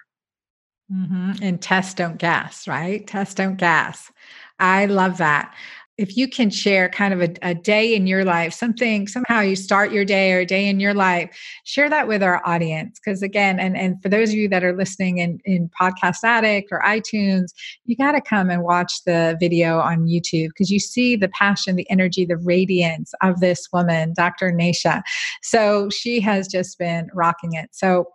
Mm-hmm. 0.92 1.44
And 1.44 1.62
test, 1.62 1.98
don't 1.98 2.18
gas, 2.18 2.68
right? 2.68 3.06
Test, 3.08 3.38
don't 3.38 3.56
gas. 3.56 4.12
I 4.60 4.86
love 4.86 5.18
that 5.18 5.54
if 6.02 6.18
you 6.18 6.28
can 6.28 6.50
share 6.50 6.90
kind 6.90 7.14
of 7.14 7.22
a, 7.22 7.34
a, 7.44 7.54
day 7.54 7.96
in 7.96 8.08
your 8.08 8.26
life, 8.26 8.54
something, 8.54 9.08
somehow 9.08 9.40
you 9.40 9.56
start 9.56 9.92
your 9.92 10.04
day 10.04 10.34
or 10.34 10.40
a 10.40 10.46
day 10.46 10.68
in 10.68 10.80
your 10.80 10.96
life, 10.96 11.30
share 11.64 11.92
that 11.92 12.08
with 12.08 12.24
our 12.24 12.42
audience. 12.44 13.00
Because 13.00 13.22
again, 13.22 13.60
and, 13.60 13.78
and 13.78 14.02
for 14.02 14.10
those 14.10 14.30
of 14.30 14.36
you 14.36 14.50
that 14.50 14.64
are 14.64 14.76
listening 14.76 15.20
in, 15.20 15.40
in 15.46 15.70
Podcast 15.80 16.24
Addict 16.24 16.70
or 16.72 16.82
iTunes, 16.84 17.50
you 17.86 17.96
got 17.96 18.14
to 18.14 18.22
come 18.22 18.50
and 18.50 18.64
watch 18.64 19.04
the 19.06 19.38
video 19.40 19.80
on 19.80 20.08
YouTube 20.08 20.48
because 20.48 20.72
you 20.72 20.80
see 20.80 21.16
the 21.16 21.30
passion, 21.30 21.76
the 21.76 21.90
energy, 21.92 22.26
the 22.26 22.38
radiance 22.38 23.14
of 23.22 23.40
this 23.40 23.68
woman, 23.72 24.14
Dr. 24.16 24.52
Nasha. 24.52 25.04
So 25.44 25.90
she 25.92 26.20
has 26.22 26.48
just 26.48 26.80
been 26.80 27.10
rocking 27.14 27.54
it. 27.54 27.70
So 27.74 28.08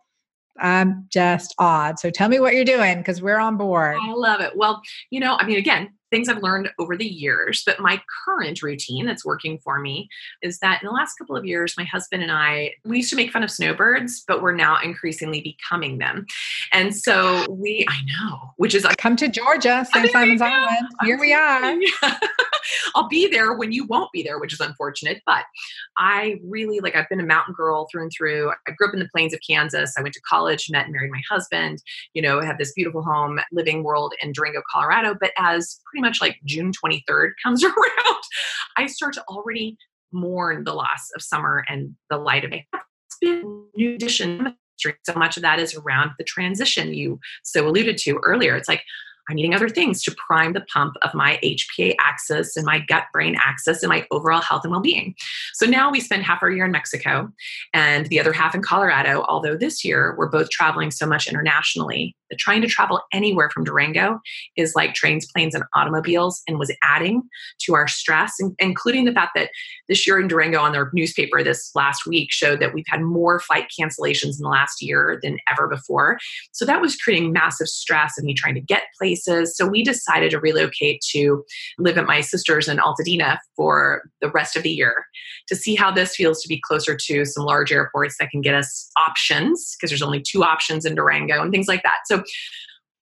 I'm 0.59 1.07
just 1.09 1.55
awed. 1.59 2.01
So 2.01 2.11
tell 2.11 2.28
me 2.28 2.41
what 2.41 2.55
you're 2.55 2.64
doing 2.64 2.99
because 2.99 3.22
we're 3.22 3.39
on 3.39 3.57
board. 3.57 3.97
I 4.01 4.12
love 4.12 4.41
it. 4.41 4.57
Well, 4.57 4.82
you 5.11 5.20
know, 5.20 5.37
I 5.39 5.47
mean, 5.47 5.59
again, 5.59 5.91
things 6.11 6.29
I've 6.29 6.43
learned 6.43 6.71
over 6.79 6.97
the 6.97 7.07
years, 7.07 7.63
but 7.67 7.81
my 7.81 8.01
current 8.25 8.63
routine 8.63 9.07
that's 9.07 9.25
working 9.25 9.59
for 9.59 9.81
me 9.81 10.09
is 10.43 10.59
that 10.61 10.83
in 10.83 10.87
the 10.87 10.93
last 10.93 11.15
couple 11.17 11.37
of 11.37 11.45
years, 11.45 11.75
my 11.77 11.85
husband 11.85 12.23
and 12.23 12.33
I, 12.33 12.73
we 12.85 12.99
used 12.99 13.11
to 13.11 13.17
make 13.17 13.33
fun 13.33 13.43
of 13.43 13.51
snowbirds, 13.51 14.25
but 14.27 14.43
we're 14.43 14.55
now 14.55 14.79
increasingly 14.83 15.41
becoming 15.41 15.99
them. 15.99 16.27
And 16.73 16.95
so 16.95 17.47
we, 17.51 17.87
I 17.89 17.99
know, 18.03 18.53
which 18.57 18.75
is 18.75 18.85
like, 18.85 18.97
come 18.99 19.17
to 19.17 19.29
Georgia, 19.29 19.87
St. 19.93 20.11
Simon's 20.11 20.41
Island. 20.41 20.89
Here 21.03 21.19
we 21.19 21.33
are. 21.33 21.77
I'll 22.95 23.09
be 23.09 23.29
there 23.29 23.55
when 23.55 23.73
you 23.73 23.85
won't 23.85 24.13
be 24.13 24.23
there, 24.23 24.39
which 24.39 24.53
is 24.53 24.61
unfortunate. 24.61 25.23
But 25.27 25.45
I 25.99 26.41
really 26.45 26.81
like, 26.81 26.97
I've 26.97 27.09
been 27.09 27.21
a 27.21 27.27
mountain 27.27 27.55
girl 27.55 27.89
through 27.91 28.03
and 28.03 28.13
through. 28.17 28.53
I 28.67 28.73
grew 28.73 28.89
up 28.89 28.95
in 28.95 29.01
the 29.01 29.09
plains 29.09 29.35
of 29.35 29.41
Kansas. 29.49 29.95
I 29.97 30.03
went 30.03 30.15
to 30.15 30.21
college, 30.23 30.69
met 30.71 30.85
and 30.85 30.93
married 30.93 31.11
my 31.11 31.23
husband, 31.29 31.83
you 32.15 32.23
know, 32.23 32.41
have 32.41 32.59
this 32.59 32.73
beautiful 32.73 33.03
home, 33.03 33.41
living 33.53 33.83
world 33.83 34.15
in 34.23 34.33
Durango, 34.33 34.63
Colorado. 34.71 35.15
But 35.19 35.33
as 35.39 35.81
pretty 35.97 36.07
much 36.07 36.20
like 36.20 36.38
June 36.44 36.72
23rd 36.72 37.30
comes 37.42 37.64
around, 37.64 38.22
I 38.76 38.86
start 38.86 39.14
to 39.14 39.24
already 39.28 39.76
mourn 40.12 40.64
the 40.64 40.74
loss 40.74 41.11
of 41.14 41.22
summer 41.22 41.64
and 41.68 41.94
the 42.11 42.18
light 42.18 42.44
of 42.44 42.53
it. 42.53 42.62
It's 42.74 43.18
been 43.20 43.64
new 43.76 43.94
addition. 43.94 44.55
So 44.78 45.14
much 45.14 45.36
of 45.36 45.42
that 45.42 45.59
is 45.59 45.74
around 45.74 46.11
the 46.18 46.24
transition 46.24 46.92
you 46.92 47.18
so 47.42 47.66
alluded 47.66 47.97
to 47.99 48.20
earlier. 48.22 48.55
It's 48.57 48.68
like 48.68 48.82
I'm 49.29 49.39
eating 49.39 49.55
other 49.55 49.68
things 49.68 50.03
to 50.05 50.14
prime 50.14 50.53
the 50.53 50.61
pump 50.72 50.95
of 51.03 51.14
my 51.14 51.39
HPA 51.43 51.95
axis 51.99 52.57
and 52.57 52.64
my 52.64 52.79
gut 52.79 53.05
brain 53.12 53.37
axis 53.39 53.83
and 53.83 53.91
my 53.91 54.07
overall 54.11 54.41
health 54.41 54.62
and 54.64 54.70
well 54.70 54.81
being. 54.81 55.14
So 55.55 55.66
now 55.66 55.91
we 55.91 56.01
spend 56.01 56.22
half 56.22 56.43
our 56.43 56.51
year 56.51 56.64
in 56.64 56.70
Mexico 56.70 57.31
and 57.74 58.07
the 58.07 58.20
other 58.20 58.33
half 58.33 58.55
in 58.55 58.62
Colorado. 58.62 59.24
Although 59.29 59.57
this 59.57 59.85
year 59.85 60.14
we're 60.16 60.29
both 60.29 60.51
traveling 60.51 60.91
so 60.91 61.07
much 61.07 61.27
internationally 61.27 62.16
that 62.31 62.39
trying 62.39 62.62
to 62.62 62.68
travel 62.68 63.01
anywhere 63.12 63.51
from 63.51 63.64
Durango 63.64 64.20
is 64.57 64.74
like 64.74 64.95
trains, 64.95 65.27
planes, 65.33 65.55
and 65.55 65.64
automobiles 65.74 66.43
and 66.49 66.59
was 66.59 66.74
adding 66.83 67.22
to 67.62 67.74
our 67.74 67.89
stress, 67.89 68.35
including 68.59 69.05
the 69.05 69.12
fact 69.12 69.33
that 69.35 69.51
this 69.89 70.07
year 70.07 70.20
in 70.20 70.29
Durango 70.29 70.61
on 70.61 70.72
their 70.72 70.91
newspaper 70.93 71.43
this 71.43 71.70
last 71.74 72.07
week 72.07 72.33
showed 72.33 72.61
that 72.61 72.74
we've 72.74 72.85
had 72.89 73.03
more 73.03 73.39
flight 73.41 73.66
cancellations 73.79 74.39
in 74.39 74.43
the 74.43 74.49
last 74.49 74.83
year 74.83 75.18
than 75.22 75.39
ever 75.51 75.68
before. 75.68 76.18
So 76.53 76.64
that 76.64 76.81
was 76.81 76.97
creating 76.97 77.33
massive 77.33 77.68
stress 77.68 78.18
of 78.18 78.24
me 78.24 78.35
trying 78.35 78.55
to 78.55 78.61
get 78.61 78.83
places 78.99 79.16
So 79.57 79.67
we 79.67 79.83
decided 79.83 80.31
to 80.31 80.41
relocate 80.41 81.01
to 81.12 81.45
live 81.79 81.99
at 81.99 82.07
my 82.07 82.21
sister's 82.21 82.69
in 82.69 82.79
Altadena 82.79 83.39
for 83.57 84.03
the 84.21 84.31
rest 84.31 84.57
of 84.57 84.62
the 84.62 84.71
year 84.71 85.07
to 85.49 85.57
see 85.57 85.75
how 85.75 85.91
this 85.91 86.14
feels 86.14 86.43
to 86.43 86.49
be 86.49 86.61
closer 86.67 86.97
to 86.97 87.25
some 87.25 87.45
large 87.45 87.73
airports 87.73 88.17
that 88.19 88.31
can 88.31 88.41
get 88.41 88.55
us 88.55 88.91
options 88.97 89.77
because 89.77 89.91
there's 89.91 90.03
only 90.03 90.23
two 90.23 90.45
options 90.45 90.85
in 90.85 90.95
Durango 90.95 91.41
and 91.43 91.51
things 91.51 91.69
like 91.69 91.83
that. 91.83 91.99
So 92.07 92.23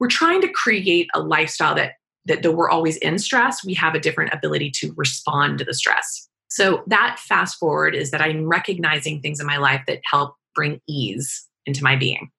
we're 0.01 0.09
trying 0.09 0.41
to 0.43 0.49
create 0.49 1.09
a 1.15 1.21
lifestyle 1.21 1.75
that 1.75 1.93
that 2.27 2.43
though 2.43 2.53
we're 2.53 2.71
always 2.71 2.97
in 2.99 3.19
stress, 3.19 3.65
we 3.65 3.75
have 3.75 3.95
a 3.95 4.01
different 4.01 4.33
ability 4.33 4.71
to 4.71 4.95
respond 4.97 5.59
to 5.59 5.65
the 5.65 5.75
stress. 5.75 6.27
So 6.49 6.83
that 6.87 7.19
fast 7.19 7.59
forward 7.59 7.95
is 7.95 8.11
that 8.13 8.23
I'm 8.23 8.49
recognizing 8.49 9.21
things 9.21 9.41
in 9.41 9.47
my 9.47 9.59
life 9.59 9.83
that 9.87 10.01
help 10.11 10.35
bring 10.55 10.81
ease 10.89 11.47
into 11.67 11.83
my 11.83 11.97
being. 11.97 12.31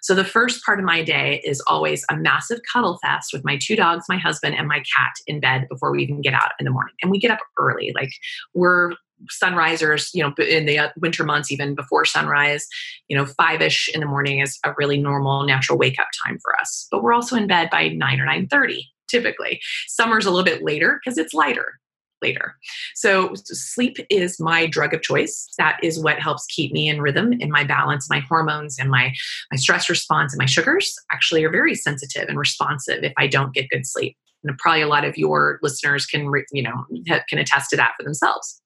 So 0.00 0.14
the 0.14 0.24
first 0.24 0.64
part 0.64 0.78
of 0.78 0.84
my 0.84 1.02
day 1.02 1.40
is 1.44 1.62
always 1.66 2.04
a 2.10 2.16
massive 2.16 2.60
cuddle 2.72 2.98
fest 3.02 3.30
with 3.32 3.44
my 3.44 3.58
two 3.60 3.76
dogs, 3.76 4.06
my 4.08 4.18
husband, 4.18 4.56
and 4.56 4.68
my 4.68 4.82
cat 4.96 5.12
in 5.26 5.40
bed 5.40 5.66
before 5.70 5.92
we 5.92 6.02
even 6.02 6.20
get 6.20 6.34
out 6.34 6.52
in 6.58 6.64
the 6.64 6.70
morning. 6.70 6.94
And 7.02 7.10
we 7.10 7.18
get 7.18 7.30
up 7.30 7.40
early, 7.58 7.92
like 7.94 8.12
we're 8.54 8.92
sunrisers, 9.30 10.10
you 10.14 10.22
know, 10.22 10.34
in 10.44 10.66
the 10.66 10.78
uh, 10.78 10.88
winter 10.96 11.24
months, 11.24 11.52
even 11.52 11.74
before 11.74 12.04
sunrise, 12.04 12.66
you 13.08 13.16
know, 13.16 13.24
five 13.24 13.62
ish 13.62 13.88
in 13.94 14.00
the 14.00 14.06
morning 14.06 14.40
is 14.40 14.58
a 14.64 14.74
really 14.76 14.98
normal, 14.98 15.44
natural 15.44 15.78
wake 15.78 15.98
up 16.00 16.08
time 16.26 16.38
for 16.42 16.58
us. 16.60 16.88
But 16.90 17.02
we're 17.02 17.12
also 17.12 17.36
in 17.36 17.46
bed 17.46 17.70
by 17.70 17.88
nine 17.88 18.20
or 18.20 18.26
nine 18.26 18.48
thirty 18.48 18.88
typically. 19.08 19.60
Summer's 19.88 20.24
a 20.24 20.30
little 20.30 20.44
bit 20.44 20.64
later 20.64 20.98
because 20.98 21.18
it's 21.18 21.34
lighter 21.34 21.78
later. 22.22 22.56
So, 22.94 23.32
sleep 23.34 23.96
is 24.10 24.40
my 24.40 24.66
drug 24.66 24.94
of 24.94 25.02
choice. 25.02 25.48
That 25.58 25.78
is 25.82 26.02
what 26.02 26.18
helps 26.18 26.46
keep 26.46 26.72
me 26.72 26.88
in 26.88 27.00
rhythm, 27.00 27.32
in 27.34 27.50
my 27.50 27.64
balance. 27.64 28.08
My 28.08 28.20
hormones 28.20 28.78
and 28.78 28.90
my, 28.90 29.12
my 29.50 29.56
stress 29.56 29.88
response 29.88 30.32
and 30.32 30.38
my 30.38 30.46
sugars 30.46 30.94
actually 31.10 31.44
are 31.44 31.50
very 31.50 31.74
sensitive 31.74 32.28
and 32.28 32.38
responsive 32.38 33.04
if 33.04 33.12
I 33.18 33.26
don't 33.26 33.54
get 33.54 33.70
good 33.70 33.86
sleep. 33.86 34.16
And 34.44 34.56
probably 34.58 34.82
a 34.82 34.88
lot 34.88 35.04
of 35.04 35.16
your 35.16 35.58
listeners 35.62 36.06
can, 36.06 36.32
you 36.52 36.62
know, 36.62 36.86
can 37.28 37.38
attest 37.38 37.70
to 37.70 37.76
that 37.76 37.92
for 37.96 38.02
themselves. 38.02 38.60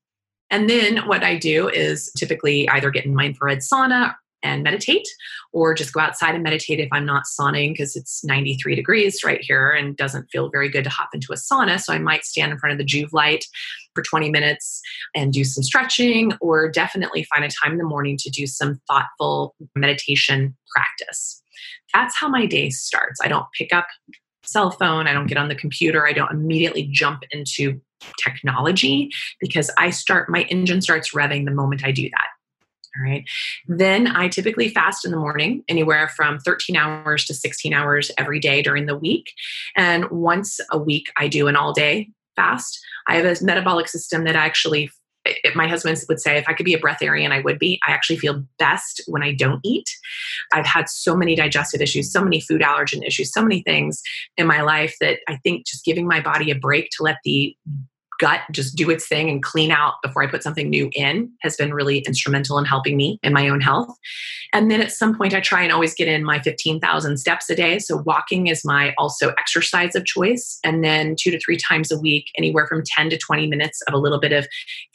And 0.50 0.70
then 0.70 1.06
what 1.08 1.24
I 1.24 1.36
do 1.36 1.68
is 1.68 2.10
typically 2.16 2.68
either 2.68 2.90
get 2.90 3.04
in 3.04 3.14
my 3.14 3.26
infrared 3.26 3.58
sauna 3.58 4.14
and 4.46 4.62
meditate, 4.62 5.06
or 5.52 5.74
just 5.74 5.92
go 5.92 6.00
outside 6.00 6.34
and 6.34 6.44
meditate 6.44 6.80
if 6.80 6.88
I'm 6.92 7.04
not 7.04 7.24
sauning 7.24 7.72
because 7.72 7.96
it's 7.96 8.24
93 8.24 8.74
degrees 8.74 9.24
right 9.24 9.40
here 9.40 9.70
and 9.70 9.96
doesn't 9.96 10.30
feel 10.30 10.50
very 10.50 10.68
good 10.68 10.84
to 10.84 10.90
hop 10.90 11.10
into 11.12 11.32
a 11.32 11.36
sauna. 11.36 11.80
So 11.80 11.92
I 11.92 11.98
might 11.98 12.24
stand 12.24 12.52
in 12.52 12.58
front 12.58 12.72
of 12.72 12.78
the 12.78 12.84
Joovv 12.84 13.12
light 13.12 13.44
for 13.94 14.02
20 14.02 14.30
minutes 14.30 14.80
and 15.14 15.32
do 15.32 15.44
some 15.44 15.64
stretching, 15.64 16.32
or 16.40 16.70
definitely 16.70 17.24
find 17.24 17.44
a 17.44 17.48
time 17.48 17.72
in 17.72 17.78
the 17.78 17.84
morning 17.84 18.16
to 18.18 18.30
do 18.30 18.46
some 18.46 18.80
thoughtful 18.88 19.54
meditation 19.74 20.56
practice. 20.74 21.42
That's 21.92 22.16
how 22.16 22.28
my 22.28 22.46
day 22.46 22.70
starts. 22.70 23.20
I 23.22 23.28
don't 23.28 23.46
pick 23.56 23.72
up 23.72 23.86
cell 24.44 24.70
phone, 24.70 25.08
I 25.08 25.12
don't 25.12 25.26
get 25.26 25.38
on 25.38 25.48
the 25.48 25.54
computer, 25.54 26.06
I 26.06 26.12
don't 26.12 26.30
immediately 26.30 26.84
jump 26.92 27.24
into 27.32 27.80
technology 28.22 29.10
because 29.40 29.70
I 29.78 29.90
start 29.90 30.28
my 30.28 30.42
engine 30.42 30.82
starts 30.82 31.12
revving 31.12 31.46
the 31.46 31.50
moment 31.50 31.84
I 31.84 31.90
do 31.90 32.08
that. 32.10 32.28
All 32.96 33.04
right. 33.04 33.24
Then 33.66 34.06
I 34.06 34.28
typically 34.28 34.68
fast 34.68 35.04
in 35.04 35.10
the 35.10 35.18
morning, 35.18 35.64
anywhere 35.68 36.08
from 36.08 36.38
13 36.38 36.76
hours 36.76 37.24
to 37.26 37.34
16 37.34 37.74
hours 37.74 38.10
every 38.16 38.40
day 38.40 38.62
during 38.62 38.86
the 38.86 38.96
week. 38.96 39.32
And 39.76 40.08
once 40.10 40.60
a 40.70 40.78
week, 40.78 41.06
I 41.16 41.28
do 41.28 41.48
an 41.48 41.56
all 41.56 41.72
day 41.72 42.10
fast. 42.36 42.78
I 43.06 43.16
have 43.16 43.24
a 43.24 43.44
metabolic 43.44 43.88
system 43.88 44.24
that 44.24 44.36
actually 44.36 44.90
my 45.54 45.66
husband 45.66 46.00
would 46.08 46.20
say 46.20 46.36
if 46.36 46.48
I 46.48 46.52
could 46.52 46.66
be 46.66 46.74
a 46.74 46.80
breatharian, 46.80 47.32
I 47.32 47.40
would 47.40 47.58
be. 47.58 47.80
I 47.86 47.92
actually 47.92 48.18
feel 48.18 48.44
best 48.58 49.02
when 49.06 49.22
I 49.22 49.32
don't 49.32 49.60
eat. 49.64 49.88
I've 50.52 50.66
had 50.66 50.88
so 50.88 51.16
many 51.16 51.34
digestive 51.34 51.80
issues, 51.80 52.12
so 52.12 52.22
many 52.22 52.40
food 52.40 52.60
allergen 52.60 53.04
issues, 53.04 53.32
so 53.32 53.42
many 53.42 53.62
things 53.62 54.02
in 54.36 54.46
my 54.46 54.60
life 54.62 54.94
that 55.00 55.18
I 55.28 55.36
think 55.36 55.66
just 55.66 55.84
giving 55.84 56.06
my 56.06 56.20
body 56.20 56.50
a 56.50 56.54
break 56.54 56.90
to 56.96 57.02
let 57.02 57.16
the 57.24 57.56
gut 58.18 58.40
just 58.50 58.76
do 58.76 58.90
its 58.90 59.06
thing 59.06 59.28
and 59.28 59.42
clean 59.42 59.70
out 59.70 59.94
before 60.02 60.22
I 60.22 60.26
put 60.26 60.42
something 60.42 60.68
new 60.68 60.90
in 60.94 61.30
has 61.40 61.56
been 61.56 61.72
really 61.72 61.98
instrumental 62.00 62.58
in 62.58 62.64
helping 62.64 62.96
me 62.96 63.18
in 63.22 63.32
my 63.32 63.48
own 63.48 63.60
health. 63.60 63.96
And 64.52 64.70
then 64.70 64.80
at 64.80 64.92
some 64.92 65.16
point, 65.16 65.34
I 65.34 65.40
try 65.40 65.62
and 65.62 65.72
always 65.72 65.94
get 65.94 66.08
in 66.08 66.24
my 66.24 66.40
15,000 66.40 67.16
steps 67.18 67.50
a 67.50 67.54
day. 67.54 67.78
So 67.78 67.98
walking 67.98 68.46
is 68.46 68.64
my 68.64 68.94
also 68.96 69.30
exercise 69.38 69.94
of 69.94 70.04
choice. 70.04 70.58
And 70.64 70.82
then 70.82 71.16
two 71.18 71.30
to 71.30 71.40
three 71.40 71.56
times 71.56 71.90
a 71.90 71.98
week, 71.98 72.26
anywhere 72.38 72.66
from 72.66 72.82
10 72.84 73.10
to 73.10 73.18
20 73.18 73.46
minutes 73.46 73.82
of 73.82 73.94
a 73.94 73.98
little 73.98 74.20
bit 74.20 74.32
of 74.32 74.46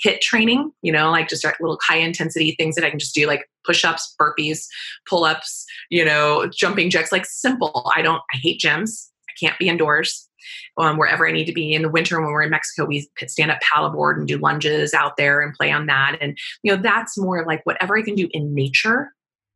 HIIT 0.05 0.21
training, 0.21 0.71
you 0.81 0.91
know, 0.91 1.11
like 1.11 1.27
just 1.27 1.45
little 1.59 1.77
high 1.87 1.97
intensity 1.97 2.55
things 2.57 2.75
that 2.75 2.83
I 2.83 2.89
can 2.89 2.99
just 2.99 3.13
do, 3.13 3.27
like 3.27 3.49
push 3.65 3.85
ups, 3.85 4.15
burpees, 4.19 4.65
pull 5.07 5.23
ups, 5.23 5.65
you 5.89 6.03
know, 6.03 6.49
jumping 6.51 6.89
jacks, 6.89 7.11
like 7.11 7.25
simple. 7.25 7.91
I 7.95 8.01
don't, 8.01 8.21
I 8.33 8.37
hate 8.37 8.59
gyms. 8.59 9.07
I 9.29 9.33
can't 9.39 9.59
be 9.59 9.69
indoors 9.69 10.27
um, 10.77 10.97
wherever 10.97 11.27
I 11.27 11.31
need 11.31 11.45
to 11.45 11.53
be. 11.53 11.73
In 11.73 11.81
the 11.81 11.89
winter, 11.89 12.21
when 12.21 12.31
we're 12.31 12.43
in 12.43 12.49
Mexico, 12.49 12.85
we 12.85 13.09
stand 13.27 13.51
up 13.51 13.59
paddleboard 13.61 14.17
and 14.17 14.27
do 14.27 14.37
lunges 14.37 14.93
out 14.93 15.17
there 15.17 15.41
and 15.41 15.53
play 15.53 15.71
on 15.71 15.87
that. 15.87 16.17
And 16.21 16.37
you 16.63 16.75
know, 16.75 16.81
that's 16.81 17.17
more 17.17 17.45
like 17.45 17.61
whatever 17.65 17.97
I 17.97 18.01
can 18.01 18.15
do 18.15 18.29
in 18.31 18.53
nature 18.53 19.11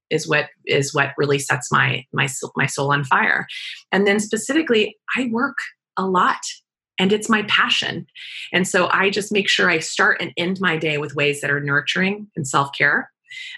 is 0.09 0.27
what 0.27 0.49
is 0.65 0.93
what 0.93 1.13
really 1.17 1.39
sets 1.39 1.71
my 1.71 2.05
my 2.13 2.27
my 2.55 2.65
soul 2.65 2.91
on 2.91 3.03
fire. 3.03 3.47
And 3.91 4.05
then 4.05 4.19
specifically, 4.19 4.95
I 5.17 5.29
work 5.31 5.57
a 5.97 6.05
lot 6.05 6.41
and 6.99 7.11
it's 7.11 7.29
my 7.29 7.43
passion. 7.43 8.07
And 8.53 8.67
so 8.67 8.89
I 8.91 9.09
just 9.09 9.31
make 9.31 9.49
sure 9.49 9.69
I 9.69 9.79
start 9.79 10.21
and 10.21 10.31
end 10.37 10.59
my 10.61 10.77
day 10.77 10.97
with 10.97 11.15
ways 11.15 11.41
that 11.41 11.51
are 11.51 11.59
nurturing 11.59 12.27
and 12.35 12.47
self 12.47 12.71
care. 12.73 13.11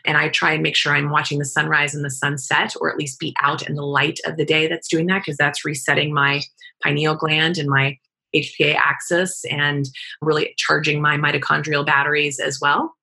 And 0.06 0.18
I 0.18 0.30
try 0.30 0.54
and 0.54 0.64
make 0.64 0.76
sure 0.76 0.94
I'm 0.94 1.10
watching 1.10 1.40
the 1.40 1.46
sunrise 1.46 1.94
and 1.94 2.04
the 2.04 2.10
sunset, 2.10 2.74
or 2.80 2.90
at 2.90 2.98
least 2.98 3.20
be 3.20 3.36
out 3.42 3.68
in 3.68 3.76
the 3.76 3.86
light 3.86 4.20
of 4.26 4.38
the 4.38 4.46
day 4.46 4.68
that's 4.68 4.88
doing 4.88 5.08
that, 5.08 5.20
because 5.20 5.38
that's 5.38 5.66
resetting 5.66 6.14
my 6.14 6.42
pineal 6.84 7.16
gland 7.16 7.58
and 7.58 7.70
my 7.70 7.98
HPA 8.36 8.76
axis 8.76 9.44
and 9.46 9.88
really 10.22 10.54
charging 10.58 11.02
my 11.02 11.18
mitochondrial 11.18 11.86
batteries 11.86 12.40
as 12.40 12.60
well. 12.62 12.94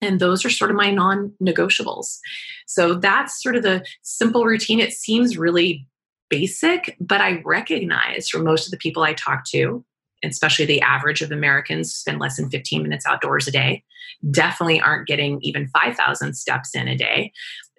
And 0.00 0.20
those 0.20 0.44
are 0.44 0.50
sort 0.50 0.70
of 0.70 0.76
my 0.76 0.90
non 0.90 1.32
negotiables. 1.42 2.18
So 2.66 2.94
that's 2.94 3.42
sort 3.42 3.56
of 3.56 3.62
the 3.62 3.84
simple 4.02 4.44
routine. 4.44 4.80
It 4.80 4.92
seems 4.92 5.38
really 5.38 5.86
basic, 6.28 6.96
but 7.00 7.20
I 7.20 7.42
recognize 7.44 8.28
for 8.28 8.38
most 8.38 8.66
of 8.66 8.70
the 8.70 8.76
people 8.76 9.02
I 9.02 9.14
talk 9.14 9.44
to, 9.46 9.84
especially 10.22 10.64
the 10.64 10.80
average 10.80 11.22
of 11.22 11.32
Americans 11.32 11.94
spend 11.94 12.18
less 12.18 12.36
than 12.36 12.50
15 12.50 12.82
minutes 12.82 13.06
outdoors 13.06 13.46
a 13.46 13.52
day, 13.52 13.82
definitely 14.30 14.80
aren't 14.80 15.06
getting 15.06 15.40
even 15.42 15.68
5,000 15.68 16.34
steps 16.34 16.74
in 16.74 16.88
a 16.88 16.96
day, 16.96 17.32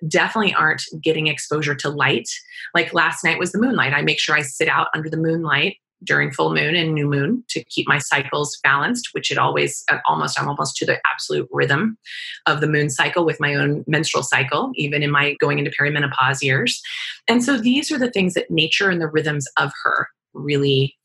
definitely 0.08 0.54
aren't 0.54 0.84
getting 1.02 1.28
exposure 1.28 1.76
to 1.76 1.90
light. 1.90 2.30
Like 2.74 2.94
last 2.94 3.24
night 3.24 3.40
was 3.40 3.52
the 3.52 3.60
moonlight. 3.60 3.94
I 3.94 4.02
make 4.02 4.20
sure 4.20 4.36
I 4.36 4.42
sit 4.42 4.68
out 4.68 4.88
under 4.94 5.10
the 5.10 5.18
moonlight 5.18 5.78
during 6.04 6.32
full 6.32 6.54
moon 6.54 6.76
and 6.76 6.94
new 6.94 7.08
moon 7.08 7.44
to 7.50 7.64
keep 7.66 7.88
my 7.88 7.98
cycles 7.98 8.60
balanced 8.64 9.10
which 9.14 9.32
it 9.32 9.38
always 9.38 9.84
uh, 9.90 9.98
almost 10.08 10.40
i'm 10.40 10.48
almost 10.48 10.76
to 10.76 10.86
the 10.86 11.00
absolute 11.12 11.48
rhythm 11.52 11.98
of 12.46 12.62
the 12.62 12.68
moon 12.68 12.90
cycle 12.90 13.26
with 13.26 13.40
my 13.40 13.56
own 13.56 13.84
menstrual 13.88 14.22
cycle 14.24 14.72
even 14.76 15.02
in 15.02 15.10
my 15.10 15.36
going 15.40 15.58
into 15.58 15.72
perimenopause 15.72 16.42
years 16.42 16.82
and 17.28 17.44
so 17.44 17.58
these 17.58 17.92
are 17.92 17.98
the 17.98 18.12
things 18.12 18.34
that 18.34 18.52
nature 18.52 18.90
and 18.90 19.02
the 19.02 19.08
rhythms 19.08 19.48
of 19.58 19.72
her 19.84 20.08
really 20.34 20.96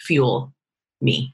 fuel 0.00 0.52
me. 1.00 1.32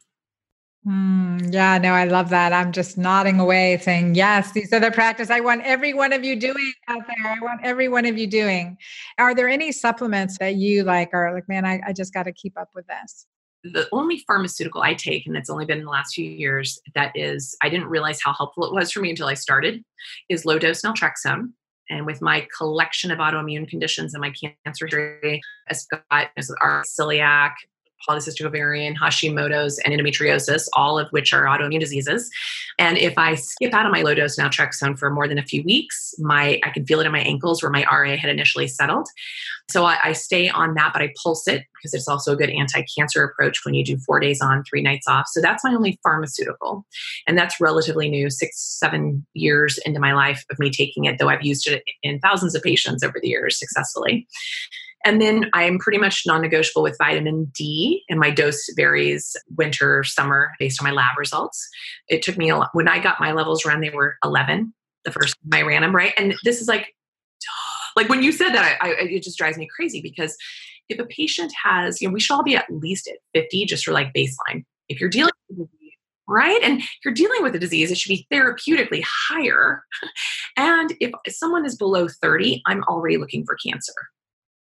Mm, 0.87 1.53
yeah, 1.53 1.79
no, 1.79 1.93
I 1.93 2.05
love 2.05 2.29
that. 2.29 2.53
I'm 2.53 2.71
just 2.71 2.97
nodding 2.97 3.41
away 3.41 3.77
saying, 3.83 4.15
yes, 4.15 4.53
these 4.53 4.73
are 4.73 4.79
the 4.79 4.93
practice 4.93 5.31
I 5.31 5.41
want 5.41 5.63
every 5.65 5.93
one 5.93 6.13
of 6.13 6.23
you 6.23 6.39
doing 6.39 6.73
out 6.87 7.03
there. 7.09 7.33
I 7.33 7.41
want 7.41 7.61
every 7.65 7.89
one 7.89 8.07
of 8.07 8.17
you 8.17 8.29
doing. 8.29 8.79
Are 9.19 9.35
there 9.35 9.49
any 9.49 9.73
supplements 9.73 10.39
that 10.39 10.55
you 10.55 10.85
like 10.85 11.11
are 11.13 11.35
like, 11.35 11.49
man, 11.49 11.65
I, 11.65 11.81
I 11.85 11.93
just 11.93 12.15
got 12.15 12.23
to 12.25 12.33
keep 12.33 12.57
up 12.57 12.69
with 12.73 12.87
this? 12.87 13.27
The 13.65 13.89
only 13.91 14.23
pharmaceutical 14.29 14.81
I 14.83 14.95
take, 14.95 15.27
and 15.27 15.37
it's 15.37 15.51
only 15.51 15.65
been 15.65 15.79
in 15.79 15.87
the 15.87 15.91
last 15.91 16.15
few 16.15 16.31
years, 16.31 16.81
that 16.95 17.11
is, 17.17 17.57
I 17.65 17.69
didn't 17.69 17.89
realize 17.89 18.21
how 18.25 18.33
helpful 18.33 18.65
it 18.65 18.73
was 18.73 18.93
for 18.93 19.01
me 19.01 19.11
until 19.11 19.27
I 19.27 19.35
started, 19.35 19.83
is 20.29 20.45
low 20.45 20.61
dose 20.61 20.83
naltrexone. 20.83 21.51
And 21.91 22.07
with 22.07 22.23
my 22.23 22.47
collection 22.57 23.11
of 23.11 23.19
autoimmune 23.19 23.69
conditions 23.69 24.15
and 24.15 24.21
my 24.21 24.31
cancer 24.31 24.87
history, 24.87 25.41
I've 25.69 25.79
got 25.91 26.31
our 26.61 26.85
celiac, 26.85 27.55
polycystic 28.09 28.45
ovarian, 28.45 28.95
Hashimoto's, 28.97 29.79
and 29.81 29.95
endometriosis, 29.95 30.69
all 30.75 30.99
of 30.99 31.09
which 31.11 31.33
are 31.33 31.45
autoimmune 31.45 31.81
diseases. 31.81 32.31
And 32.79 32.99
if 32.99 33.17
I 33.17 33.35
skip 33.35 33.73
out 33.73 33.87
of 33.87 33.93
my 33.93 34.03
low 34.03 34.15
dose 34.15 34.37
naltrexone 34.37 34.99
for 34.99 35.11
more 35.11 35.29
than 35.29 35.39
a 35.39 35.43
few 35.43 35.63
weeks, 35.63 36.15
my 36.19 36.61
I 36.65 36.71
can 36.71 36.87
feel 36.87 37.01
it 37.01 37.07
in 37.07 37.13
my 37.13 37.21
ankles 37.21 37.63
where 37.63 37.73
my 37.73 37.85
RA 37.91 38.17
had 38.17 38.31
initially 38.31 38.69
settled. 38.69 39.09
So 39.69 39.85
I, 39.85 39.99
I 40.05 40.13
stay 40.13 40.49
on 40.49 40.75
that, 40.75 40.93
but 40.93 41.03
I 41.03 41.13
pulse 41.23 41.49
it 41.49 41.65
because 41.75 41.95
it's 41.95 42.09
also 42.09 42.33
a 42.33 42.37
good 42.37 42.51
anti-cancer 42.51 43.25
approach 43.25 43.65
when 43.65 43.75
you 43.75 43.85
do 43.85 43.99
four 43.99 44.21
days 44.21 44.41
on, 44.41 44.63
three 44.65 44.83
nights 44.83 45.09
off. 45.09 45.27
So 45.29 45.41
that's 45.41 45.65
my 45.65 45.75
only 45.75 45.99
pharmaceutical, 46.03 46.87
and 47.27 47.37
that's 47.37 47.61
relatively 47.61 48.09
new, 48.09 48.31
six, 48.31 48.79
seven 48.79 49.27
years 49.35 49.79
into 49.85 50.01
my 50.01 50.13
life 50.13 50.45
of 50.51 50.59
me 50.59 50.71
taking 50.71 51.05
it. 51.05 51.19
Though 51.19 51.29
I've 51.29 51.45
used 51.45 51.67
it 51.67 51.83
in 52.03 52.21
thousands 52.21 52.55
of 52.55 52.63
patients 52.63 53.03
over 53.03 53.19
the 53.21 53.29
years 53.29 53.59
successfully. 53.59 54.27
And 55.07 55.21
then 55.23 55.49
I'm 55.53 55.79
pretty 55.79 55.99
much 55.99 56.25
non 56.27 56.43
negotiable 56.43 56.83
with 56.83 56.99
vitamin 56.99 57.45
D, 57.55 58.03
and 58.09 58.19
my 58.19 58.31
dose 58.31 58.69
varies 58.75 59.37
winter, 59.57 60.03
summer 60.03 60.51
based 60.59 60.83
on 60.83 60.89
my 60.89 60.93
lab 60.93 61.17
results. 61.17 61.67
It 62.09 62.23
took 62.23 62.37
me 62.37 62.51
a 62.51 62.57
lot. 62.57 62.71
When 62.73 62.89
I 62.89 62.99
got 62.99 63.21
my 63.21 63.31
levels 63.31 63.65
run, 63.65 63.81
they 63.81 63.91
were 63.91 64.17
11 64.25 64.75
the 65.05 65.13
first 65.13 65.37
time 65.37 65.61
I 65.61 65.63
ran 65.63 65.83
them, 65.83 65.95
right? 65.95 66.13
And 66.19 66.35
this 66.43 66.61
is 66.61 66.67
like, 66.67 66.93
like 67.97 68.09
when 68.09 68.25
you 68.25 68.33
said 68.33 68.51
that, 68.51 68.79
I, 68.83 68.89
I, 68.89 68.93
it 69.03 69.23
just 69.23 69.39
drives 69.39 69.57
me 69.57 69.69
crazy 69.75 70.01
because 70.03 70.37
if 70.89 70.99
a 70.99 71.07
patient 71.07 71.53
has, 71.65 72.03
you 72.03 72.09
know, 72.09 72.13
we 72.13 72.19
should 72.19 72.35
all 72.35 72.43
be 72.43 72.57
at 72.57 72.67
least 72.69 73.07
at 73.07 73.19
50 73.33 73.65
just 73.67 73.85
for 73.85 73.93
like 73.93 74.13
baseline. 74.13 74.65
If 74.89 75.01
you're 75.01 75.09
dealing 75.09 75.33
with 75.51 75.69
right? 76.29 76.61
And 76.63 76.81
if 76.81 76.89
you're 77.05 77.15
dealing 77.15 77.43
with 77.45 77.55
a 77.55 77.59
disease, 77.61 77.91
it 77.91 77.99
should 77.99 78.11
be 78.11 78.27
therapeutically 78.33 79.05
higher. 79.29 79.85
And 80.59 80.95
if 81.01 81.13
someone 81.29 81.67
is 81.67 81.77
below 81.77 82.09
30, 82.09 82.63
I'm 82.65 82.83
already 82.85 83.19
looking 83.19 83.45
for 83.45 83.57
cancer. 83.57 83.93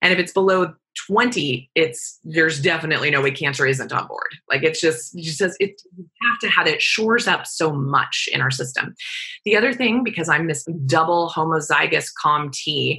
And 0.02 0.12
if 0.12 0.18
it's 0.18 0.32
below 0.32 0.74
20, 1.06 1.70
it's 1.74 2.18
there's 2.24 2.60
definitely 2.60 3.10
no 3.10 3.22
way 3.22 3.30
cancer 3.30 3.66
isn't 3.66 3.92
on 3.92 4.06
board. 4.06 4.34
Like 4.48 4.62
it's 4.62 4.80
just 4.80 5.16
just 5.16 5.38
says 5.38 5.56
it 5.60 5.80
you 5.96 6.06
have 6.22 6.38
to 6.40 6.48
have 6.48 6.66
it 6.66 6.82
shores 6.82 7.28
up 7.28 7.46
so 7.46 7.72
much 7.72 8.28
in 8.32 8.40
our 8.40 8.50
system. 8.50 8.94
The 9.44 9.56
other 9.56 9.72
thing, 9.72 10.02
because 10.02 10.28
I'm 10.28 10.48
this 10.48 10.64
double 10.86 11.30
homozygous 11.34 12.10
COMT 12.22 12.98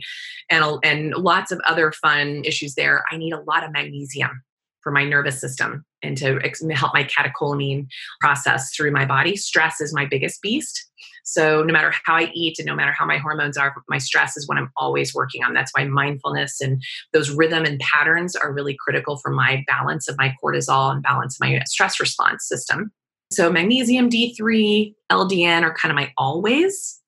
and 0.49 0.65
and 0.84 1.13
lots 1.13 1.51
of 1.51 1.61
other 1.67 1.91
fun 1.91 2.43
issues 2.45 2.76
there, 2.76 3.03
I 3.11 3.17
need 3.17 3.34
a 3.34 3.41
lot 3.41 3.63
of 3.63 3.71
magnesium 3.71 4.43
for 4.81 4.91
my 4.91 5.03
nervous 5.03 5.41
system 5.41 5.85
and 6.03 6.17
to 6.17 6.39
help 6.73 6.93
my 6.93 7.03
catecholamine 7.03 7.88
process 8.21 8.73
through 8.76 8.91
my 8.91 9.05
body. 9.05 9.35
Stress 9.35 9.81
is 9.81 9.93
my 9.93 10.05
biggest 10.05 10.41
beast. 10.41 10.85
So 11.23 11.63
no 11.63 11.71
matter 11.71 11.93
how 12.05 12.15
I 12.15 12.31
eat 12.34 12.57
and 12.57 12.65
no 12.65 12.76
matter 12.76 12.91
how 12.91 13.05
my 13.05 13.17
hormones 13.17 13.55
are, 13.55 13.76
my 13.88 13.99
stress 13.99 14.35
is 14.35 14.47
what 14.47 14.57
I'm 14.57 14.71
always 14.77 15.13
working 15.13 15.43
on. 15.43 15.53
That's 15.53 15.71
why 15.76 15.85
mindfulness 15.85 16.59
and 16.59 16.81
those 17.13 17.30
rhythm 17.30 17.65
and 17.65 17.80
patterns 17.80 18.35
are 18.35 18.51
really 18.51 18.76
critical 18.80 19.17
for 19.17 19.30
my 19.30 19.63
balance 19.67 20.07
of 20.07 20.17
my 20.17 20.34
cortisol 20.43 20.91
and 20.91 21.03
balance 21.03 21.39
my 21.39 21.61
stress 21.67 21.99
response 21.99 22.47
system. 22.47 22.91
So 23.31 23.51
magnesium, 23.51 24.09
D3, 24.09 24.95
LDN 25.11 25.61
are 25.61 25.76
kind 25.76 25.91
of 25.91 25.95
my 25.95 26.11
always. 26.17 26.99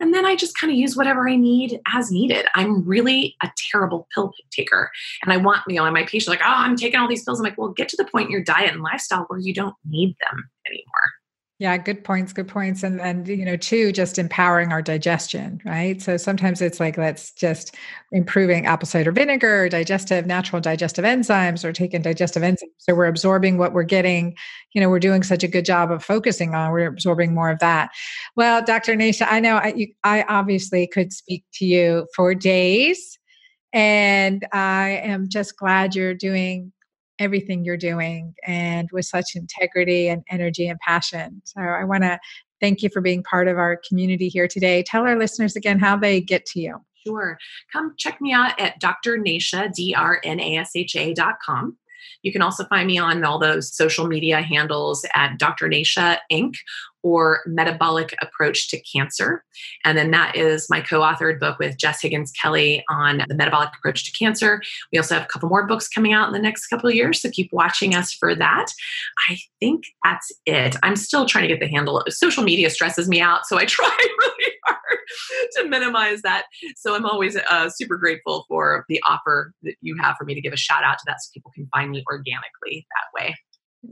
And 0.00 0.12
then 0.12 0.26
I 0.26 0.36
just 0.36 0.58
kind 0.58 0.72
of 0.72 0.78
use 0.78 0.96
whatever 0.96 1.28
I 1.28 1.36
need 1.36 1.80
as 1.94 2.10
needed. 2.10 2.46
I'm 2.54 2.84
really 2.84 3.36
a 3.42 3.50
terrible 3.70 4.08
pill 4.14 4.32
taker. 4.50 4.90
And 5.22 5.32
I 5.32 5.36
want, 5.36 5.62
you 5.68 5.76
know, 5.76 5.90
my 5.90 6.02
patients 6.02 6.28
like, 6.28 6.40
oh, 6.42 6.54
I'm 6.54 6.76
taking 6.76 6.98
all 6.98 7.08
these 7.08 7.24
pills. 7.24 7.38
I'm 7.38 7.44
like, 7.44 7.56
well, 7.56 7.68
get 7.68 7.88
to 7.90 7.96
the 7.96 8.04
point 8.04 8.26
in 8.26 8.32
your 8.32 8.42
diet 8.42 8.72
and 8.72 8.82
lifestyle 8.82 9.24
where 9.28 9.38
you 9.38 9.54
don't 9.54 9.76
need 9.84 10.16
them 10.20 10.50
anymore. 10.66 11.23
Yeah, 11.60 11.76
good 11.78 12.02
points, 12.02 12.32
good 12.32 12.48
points. 12.48 12.82
And 12.82 13.00
and 13.00 13.28
you 13.28 13.44
know, 13.44 13.56
two, 13.56 13.92
just 13.92 14.18
empowering 14.18 14.72
our 14.72 14.82
digestion, 14.82 15.60
right? 15.64 16.02
So 16.02 16.16
sometimes 16.16 16.60
it's 16.60 16.80
like 16.80 16.98
let's 16.98 17.30
just 17.30 17.76
improving 18.10 18.66
apple 18.66 18.88
cider 18.88 19.12
vinegar, 19.12 19.68
digestive, 19.68 20.26
natural 20.26 20.60
digestive 20.60 21.04
enzymes, 21.04 21.64
or 21.64 21.72
taking 21.72 22.02
digestive 22.02 22.42
enzymes. 22.42 22.74
So 22.78 22.92
we're 22.96 23.06
absorbing 23.06 23.56
what 23.56 23.72
we're 23.72 23.84
getting, 23.84 24.34
you 24.72 24.80
know, 24.80 24.90
we're 24.90 24.98
doing 24.98 25.22
such 25.22 25.44
a 25.44 25.48
good 25.48 25.64
job 25.64 25.92
of 25.92 26.04
focusing 26.04 26.56
on, 26.56 26.72
we're 26.72 26.88
absorbing 26.88 27.34
more 27.34 27.50
of 27.50 27.60
that. 27.60 27.90
Well, 28.34 28.64
Dr. 28.64 28.96
Nasha, 28.96 29.32
I 29.32 29.38
know 29.38 29.56
I, 29.58 29.74
you, 29.76 29.88
I 30.02 30.24
obviously 30.28 30.88
could 30.88 31.12
speak 31.12 31.44
to 31.54 31.64
you 31.64 32.08
for 32.16 32.34
days. 32.34 33.16
And 33.72 34.46
I 34.52 35.00
am 35.02 35.28
just 35.28 35.56
glad 35.56 35.96
you're 35.96 36.14
doing 36.14 36.72
everything 37.18 37.64
you're 37.64 37.76
doing 37.76 38.34
and 38.46 38.88
with 38.92 39.04
such 39.04 39.34
integrity 39.34 40.08
and 40.08 40.22
energy 40.30 40.66
and 40.68 40.78
passion. 40.80 41.40
So 41.44 41.60
I 41.60 41.84
want 41.84 42.02
to 42.02 42.18
thank 42.60 42.82
you 42.82 42.88
for 42.92 43.00
being 43.00 43.22
part 43.22 43.48
of 43.48 43.58
our 43.58 43.80
community 43.88 44.28
here 44.28 44.48
today. 44.48 44.82
Tell 44.82 45.02
our 45.02 45.18
listeners 45.18 45.56
again 45.56 45.78
how 45.78 45.96
they 45.96 46.20
get 46.20 46.44
to 46.46 46.60
you. 46.60 46.84
Sure. 47.06 47.38
Come 47.72 47.94
check 47.98 48.20
me 48.20 48.32
out 48.32 48.58
at 48.58 48.80
drnasha, 48.80 49.72
D-R-N-A-S-H-A 49.74 51.14
dot 51.14 51.34
com. 51.44 51.76
You 52.22 52.32
can 52.32 52.42
also 52.42 52.64
find 52.64 52.86
me 52.86 52.98
on 52.98 53.24
all 53.24 53.38
those 53.38 53.74
social 53.74 54.06
media 54.06 54.42
handles 54.42 55.04
at 55.14 55.38
Dr. 55.38 55.68
Nasha 55.68 56.20
Inc 56.30 56.54
or 57.04 57.42
Metabolic 57.44 58.16
Approach 58.22 58.68
to 58.70 58.80
Cancer. 58.80 59.44
And 59.84 59.96
then 59.96 60.10
that 60.10 60.34
is 60.36 60.68
my 60.70 60.80
co 60.80 61.00
authored 61.00 61.38
book 61.38 61.58
with 61.58 61.76
Jess 61.76 62.00
Higgins 62.00 62.32
Kelly 62.32 62.82
on 62.88 63.24
the 63.28 63.34
metabolic 63.34 63.68
approach 63.76 64.04
to 64.06 64.18
cancer. 64.18 64.62
We 64.90 64.98
also 64.98 65.14
have 65.14 65.24
a 65.24 65.28
couple 65.28 65.50
more 65.50 65.66
books 65.66 65.86
coming 65.86 66.14
out 66.14 66.26
in 66.26 66.32
the 66.32 66.40
next 66.40 66.66
couple 66.66 66.88
of 66.88 66.94
years, 66.94 67.20
so 67.20 67.30
keep 67.30 67.52
watching 67.52 67.94
us 67.94 68.12
for 68.12 68.34
that. 68.34 68.66
I 69.28 69.36
think 69.60 69.84
that's 70.02 70.32
it. 70.46 70.76
I'm 70.82 70.96
still 70.96 71.26
trying 71.26 71.42
to 71.42 71.48
get 71.48 71.60
the 71.60 71.68
handle. 71.68 72.02
Social 72.08 72.42
media 72.42 72.70
stresses 72.70 73.08
me 73.08 73.20
out, 73.20 73.46
so 73.46 73.58
I 73.58 73.64
try 73.66 73.96
really 74.18 74.43
to 75.56 75.68
minimize 75.68 76.22
that. 76.22 76.44
So 76.76 76.94
I'm 76.94 77.06
always 77.06 77.36
uh, 77.36 77.68
super 77.70 77.96
grateful 77.96 78.44
for 78.48 78.84
the 78.88 79.02
offer 79.08 79.52
that 79.62 79.74
you 79.80 79.96
have 80.00 80.16
for 80.16 80.24
me 80.24 80.34
to 80.34 80.40
give 80.40 80.52
a 80.52 80.58
shout 80.58 80.84
out 80.84 80.98
to 80.98 81.04
that 81.06 81.20
so 81.20 81.30
people 81.32 81.52
can 81.54 81.68
find 81.74 81.90
me 81.90 82.04
organically 82.10 82.86
that 82.90 83.22
way. 83.22 83.34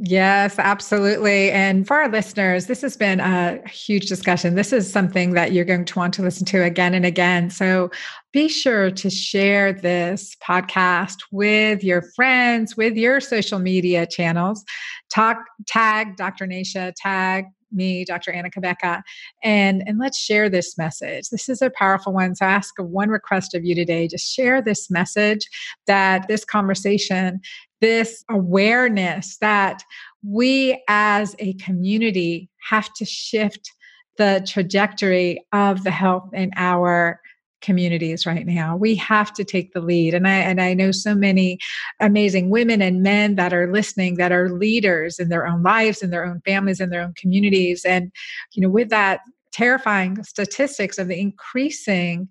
Yes, 0.01 0.59
absolutely. 0.59 1.51
And 1.51 1.87
for 1.87 1.97
our 1.97 2.09
listeners, 2.09 2.67
this 2.67 2.81
has 2.81 2.97
been 2.97 3.21
a 3.21 3.61
huge 3.69 4.07
discussion. 4.07 4.55
This 4.55 4.73
is 4.73 4.91
something 4.91 5.33
that 5.35 5.53
you're 5.53 5.67
going 5.67 5.85
to 5.85 5.99
want 5.99 6.15
to 6.15 6.23
listen 6.23 6.47
to 6.47 6.63
again 6.63 6.95
and 6.95 7.05
again. 7.05 7.51
So 7.51 7.91
be 8.33 8.49
sure 8.49 8.91
to 8.91 9.11
share 9.11 9.73
this 9.73 10.35
podcast 10.43 11.19
with 11.31 11.85
your 11.85 12.03
friends, 12.17 12.77
with 12.77 12.97
your 12.97 13.21
social 13.21 13.59
media 13.59 14.07
channels. 14.07 14.65
Talk, 15.13 15.39
tag 15.67 16.17
Dr. 16.17 16.47
Nasha, 16.47 16.95
tag 16.97 17.45
me, 17.73 18.05
Dr. 18.05 18.33
Anna 18.33 18.51
Cabeca, 18.51 19.03
and, 19.43 19.83
and 19.87 19.99
let's 19.99 20.19
share 20.19 20.49
this 20.49 20.77
message. 20.79 21.29
This 21.31 21.49
is 21.49 21.63
a 21.63 21.71
powerful 21.71 22.13
one. 22.13 22.35
So 22.35 22.47
I 22.47 22.51
ask 22.51 22.75
one 22.79 23.09
request 23.09 23.55
of 23.55 23.65
you 23.65 23.75
today. 23.75 24.09
Just 24.09 24.33
share 24.33 24.63
this 24.63 24.91
message 24.91 25.49
that 25.87 26.29
this 26.29 26.45
conversation 26.45 27.41
this 27.83 28.25
awareness 28.31 29.39
that 29.39 29.83
we 30.25 30.81
as 30.89 31.35
a 31.41 31.53
community 31.55 32.49
have 32.71 32.91
to 32.95 33.05
shift 33.05 33.73
the 34.19 34.47
trajectory 34.49 35.45
of 35.53 35.83
the 35.83 35.91
health 35.91 36.31
in 36.33 36.53
our 36.57 37.21
communities 37.63 38.27
right 38.27 38.47
now. 38.47 38.77
We 38.77 38.95
have 38.97 39.33
to 39.35 39.45
take 39.45 39.73
the 39.73 39.81
lead. 39.81 40.15
And 40.15 40.29
I 40.29 40.35
and 40.35 40.61
I 40.61 40.75
know 40.75 40.91
so 40.91 41.15
many 41.15 41.59
amazing 42.01 42.51
women 42.51 42.83
and 42.83 43.03
men 43.03 43.37
that 43.37 43.53
are 43.53 43.73
listening 43.73 44.17
that 44.17 44.33
are 44.33 44.51
leaders 44.51 45.19
in 45.19 45.29
their 45.29 45.47
own 45.47 45.63
lives, 45.63 46.03
in 46.03 46.11
their 46.11 46.25
own 46.25 46.43
families, 46.45 46.81
in 46.81 46.91
their 46.91 47.03
own 47.03 47.15
communities. 47.15 47.85
And 47.85 48.13
you 48.53 48.63
know, 48.63 48.69
with 48.69 48.91
that 48.91 49.21
terrifying 49.53 50.23
statistics 50.25 50.99
of 50.99 51.09
the 51.09 51.19
increasing 51.19 52.29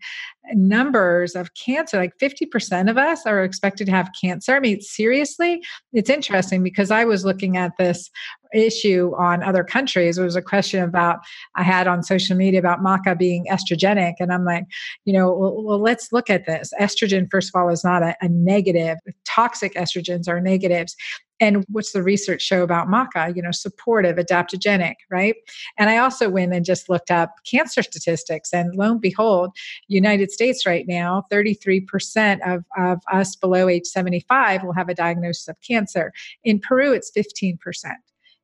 numbers 0.53 1.35
of 1.35 1.51
cancer 1.53 1.97
like 1.97 2.17
50% 2.17 2.89
of 2.89 2.97
us 2.97 3.25
are 3.25 3.43
expected 3.43 3.85
to 3.85 3.91
have 3.91 4.09
cancer. 4.19 4.55
I 4.55 4.59
mean 4.59 4.81
seriously 4.81 5.61
it's 5.93 6.09
interesting 6.09 6.63
because 6.63 6.89
i 6.91 7.05
was 7.05 7.23
looking 7.23 7.57
at 7.57 7.73
this 7.77 8.09
issue 8.53 9.13
on 9.17 9.43
other 9.43 9.63
countries. 9.63 10.17
It 10.17 10.23
was 10.23 10.35
a 10.35 10.41
question 10.41 10.83
about 10.83 11.19
i 11.55 11.63
had 11.63 11.87
on 11.87 12.03
social 12.03 12.35
media 12.35 12.59
about 12.59 12.79
maca 12.79 13.17
being 13.17 13.45
estrogenic 13.49 14.15
and 14.19 14.33
i'm 14.33 14.43
like 14.43 14.65
you 15.05 15.13
know 15.13 15.31
well, 15.31 15.63
well 15.63 15.79
let's 15.79 16.11
look 16.11 16.29
at 16.29 16.45
this. 16.45 16.73
Estrogen 16.79 17.27
first 17.29 17.51
of 17.53 17.59
all 17.59 17.69
is 17.69 17.83
not 17.83 18.03
a, 18.03 18.15
a 18.21 18.27
negative. 18.29 18.97
Toxic 19.25 19.73
estrogens 19.75 20.27
are 20.27 20.41
negatives 20.41 20.95
and 21.41 21.65
what's 21.69 21.91
the 21.91 22.03
research 22.03 22.41
show 22.41 22.63
about 22.63 22.87
maca? 22.87 23.35
You 23.35 23.41
know 23.41 23.51
supportive 23.51 24.15
adaptogenic 24.15 24.95
right? 25.09 25.35
And 25.77 25.89
i 25.89 25.97
also 25.97 26.29
went 26.29 26.53
and 26.53 26.63
just 26.63 26.89
looked 26.89 27.11
up 27.11 27.35
cancer 27.45 27.83
statistics 27.83 28.53
and 28.53 28.73
lo 28.75 28.91
and 28.91 29.01
behold 29.01 29.51
united 29.87 30.31
states 30.31 30.65
right 30.65 30.85
now 30.87 31.25
33% 31.31 32.39
of, 32.47 32.63
of 32.77 32.99
us 33.11 33.35
below 33.35 33.67
age 33.67 33.85
75 33.85 34.63
will 34.63 34.73
have 34.73 34.89
a 34.89 34.93
diagnosis 34.93 35.47
of 35.47 35.59
cancer. 35.61 36.13
In 36.43 36.59
peru 36.59 36.93
it's 36.93 37.11
15% 37.11 37.57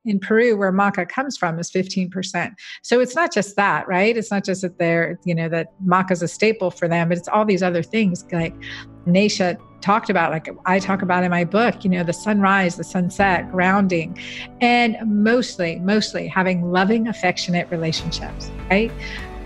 in 0.08 0.20
Peru, 0.20 0.58
where 0.58 0.72
maca 0.72 1.08
comes 1.08 1.38
from, 1.38 1.60
is 1.60 1.70
15%. 1.70 2.54
So 2.82 3.00
it's 3.00 3.16
not 3.16 3.34
just 3.34 3.56
that, 3.56 3.88
right? 3.88 4.16
It's 4.16 4.32
not 4.32 4.44
just 4.44 4.62
that 4.62 4.78
they're, 4.80 5.20
you 5.24 5.36
know, 5.36 5.50
that 5.50 5.74
maca 5.86 6.12
is 6.12 6.22
a 6.22 6.28
staple 6.28 6.72
for 6.72 6.88
them, 6.88 7.10
but 7.10 7.18
it's 7.18 7.28
all 7.28 7.46
these 7.46 7.64
other 7.64 7.84
things 7.84 8.26
like 8.32 8.56
Nasha 9.06 9.58
talked 9.82 10.10
about, 10.10 10.32
like 10.32 10.50
I 10.66 10.80
talk 10.80 11.02
about 11.02 11.24
in 11.24 11.32
my 11.32 11.44
book, 11.44 11.84
you 11.84 11.90
know, 11.90 12.04
the 12.04 12.14
sunrise, 12.14 12.76
the 12.76 12.84
sunset, 12.84 13.52
grounding, 13.52 14.18
and 14.60 14.98
mostly, 15.06 15.80
mostly 15.80 16.28
having 16.28 16.72
loving, 16.72 17.08
affectionate 17.08 17.70
relationships, 17.70 18.52
right? 18.70 18.92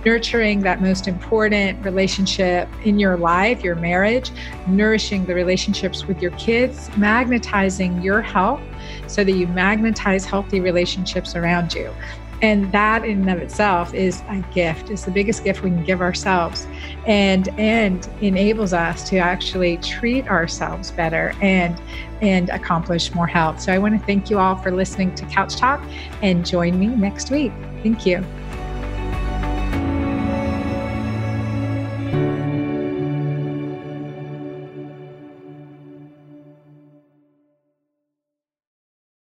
nurturing 0.05 0.61
that 0.61 0.81
most 0.81 1.07
important 1.07 1.83
relationship 1.85 2.67
in 2.83 2.97
your 2.97 3.17
life, 3.17 3.63
your 3.63 3.75
marriage, 3.75 4.31
nourishing 4.67 5.25
the 5.25 5.35
relationships 5.35 6.05
with 6.07 6.21
your 6.21 6.31
kids, 6.31 6.89
magnetizing 6.97 8.01
your 8.01 8.21
health 8.21 8.61
so 9.11 9.23
that 9.23 9.33
you 9.33 9.47
magnetize 9.47 10.25
healthy 10.25 10.59
relationships 10.59 11.35
around 11.35 11.73
you. 11.73 11.93
And 12.41 12.71
that 12.71 13.05
in 13.05 13.19
and 13.19 13.29
of 13.29 13.37
itself 13.37 13.93
is 13.93 14.21
a 14.27 14.43
gift. 14.51 14.89
It's 14.89 15.03
the 15.03 15.11
biggest 15.11 15.43
gift 15.43 15.61
we 15.61 15.69
can 15.69 15.83
give 15.83 16.01
ourselves 16.01 16.65
and 17.05 17.49
and 17.59 18.09
enables 18.21 18.73
us 18.73 19.07
to 19.09 19.17
actually 19.17 19.77
treat 19.77 20.27
ourselves 20.27 20.89
better 20.89 21.35
and 21.41 21.79
and 22.21 22.49
accomplish 22.49 23.13
more 23.13 23.27
health. 23.27 23.61
So 23.61 23.71
I 23.71 23.77
want 23.77 23.99
to 23.99 24.03
thank 24.07 24.31
you 24.31 24.39
all 24.39 24.55
for 24.55 24.71
listening 24.71 25.13
to 25.15 25.25
Couch 25.27 25.55
Talk 25.55 25.83
and 26.23 26.43
join 26.43 26.79
me 26.79 26.87
next 26.87 27.29
week. 27.29 27.51
Thank 27.83 28.07
you. 28.07 28.25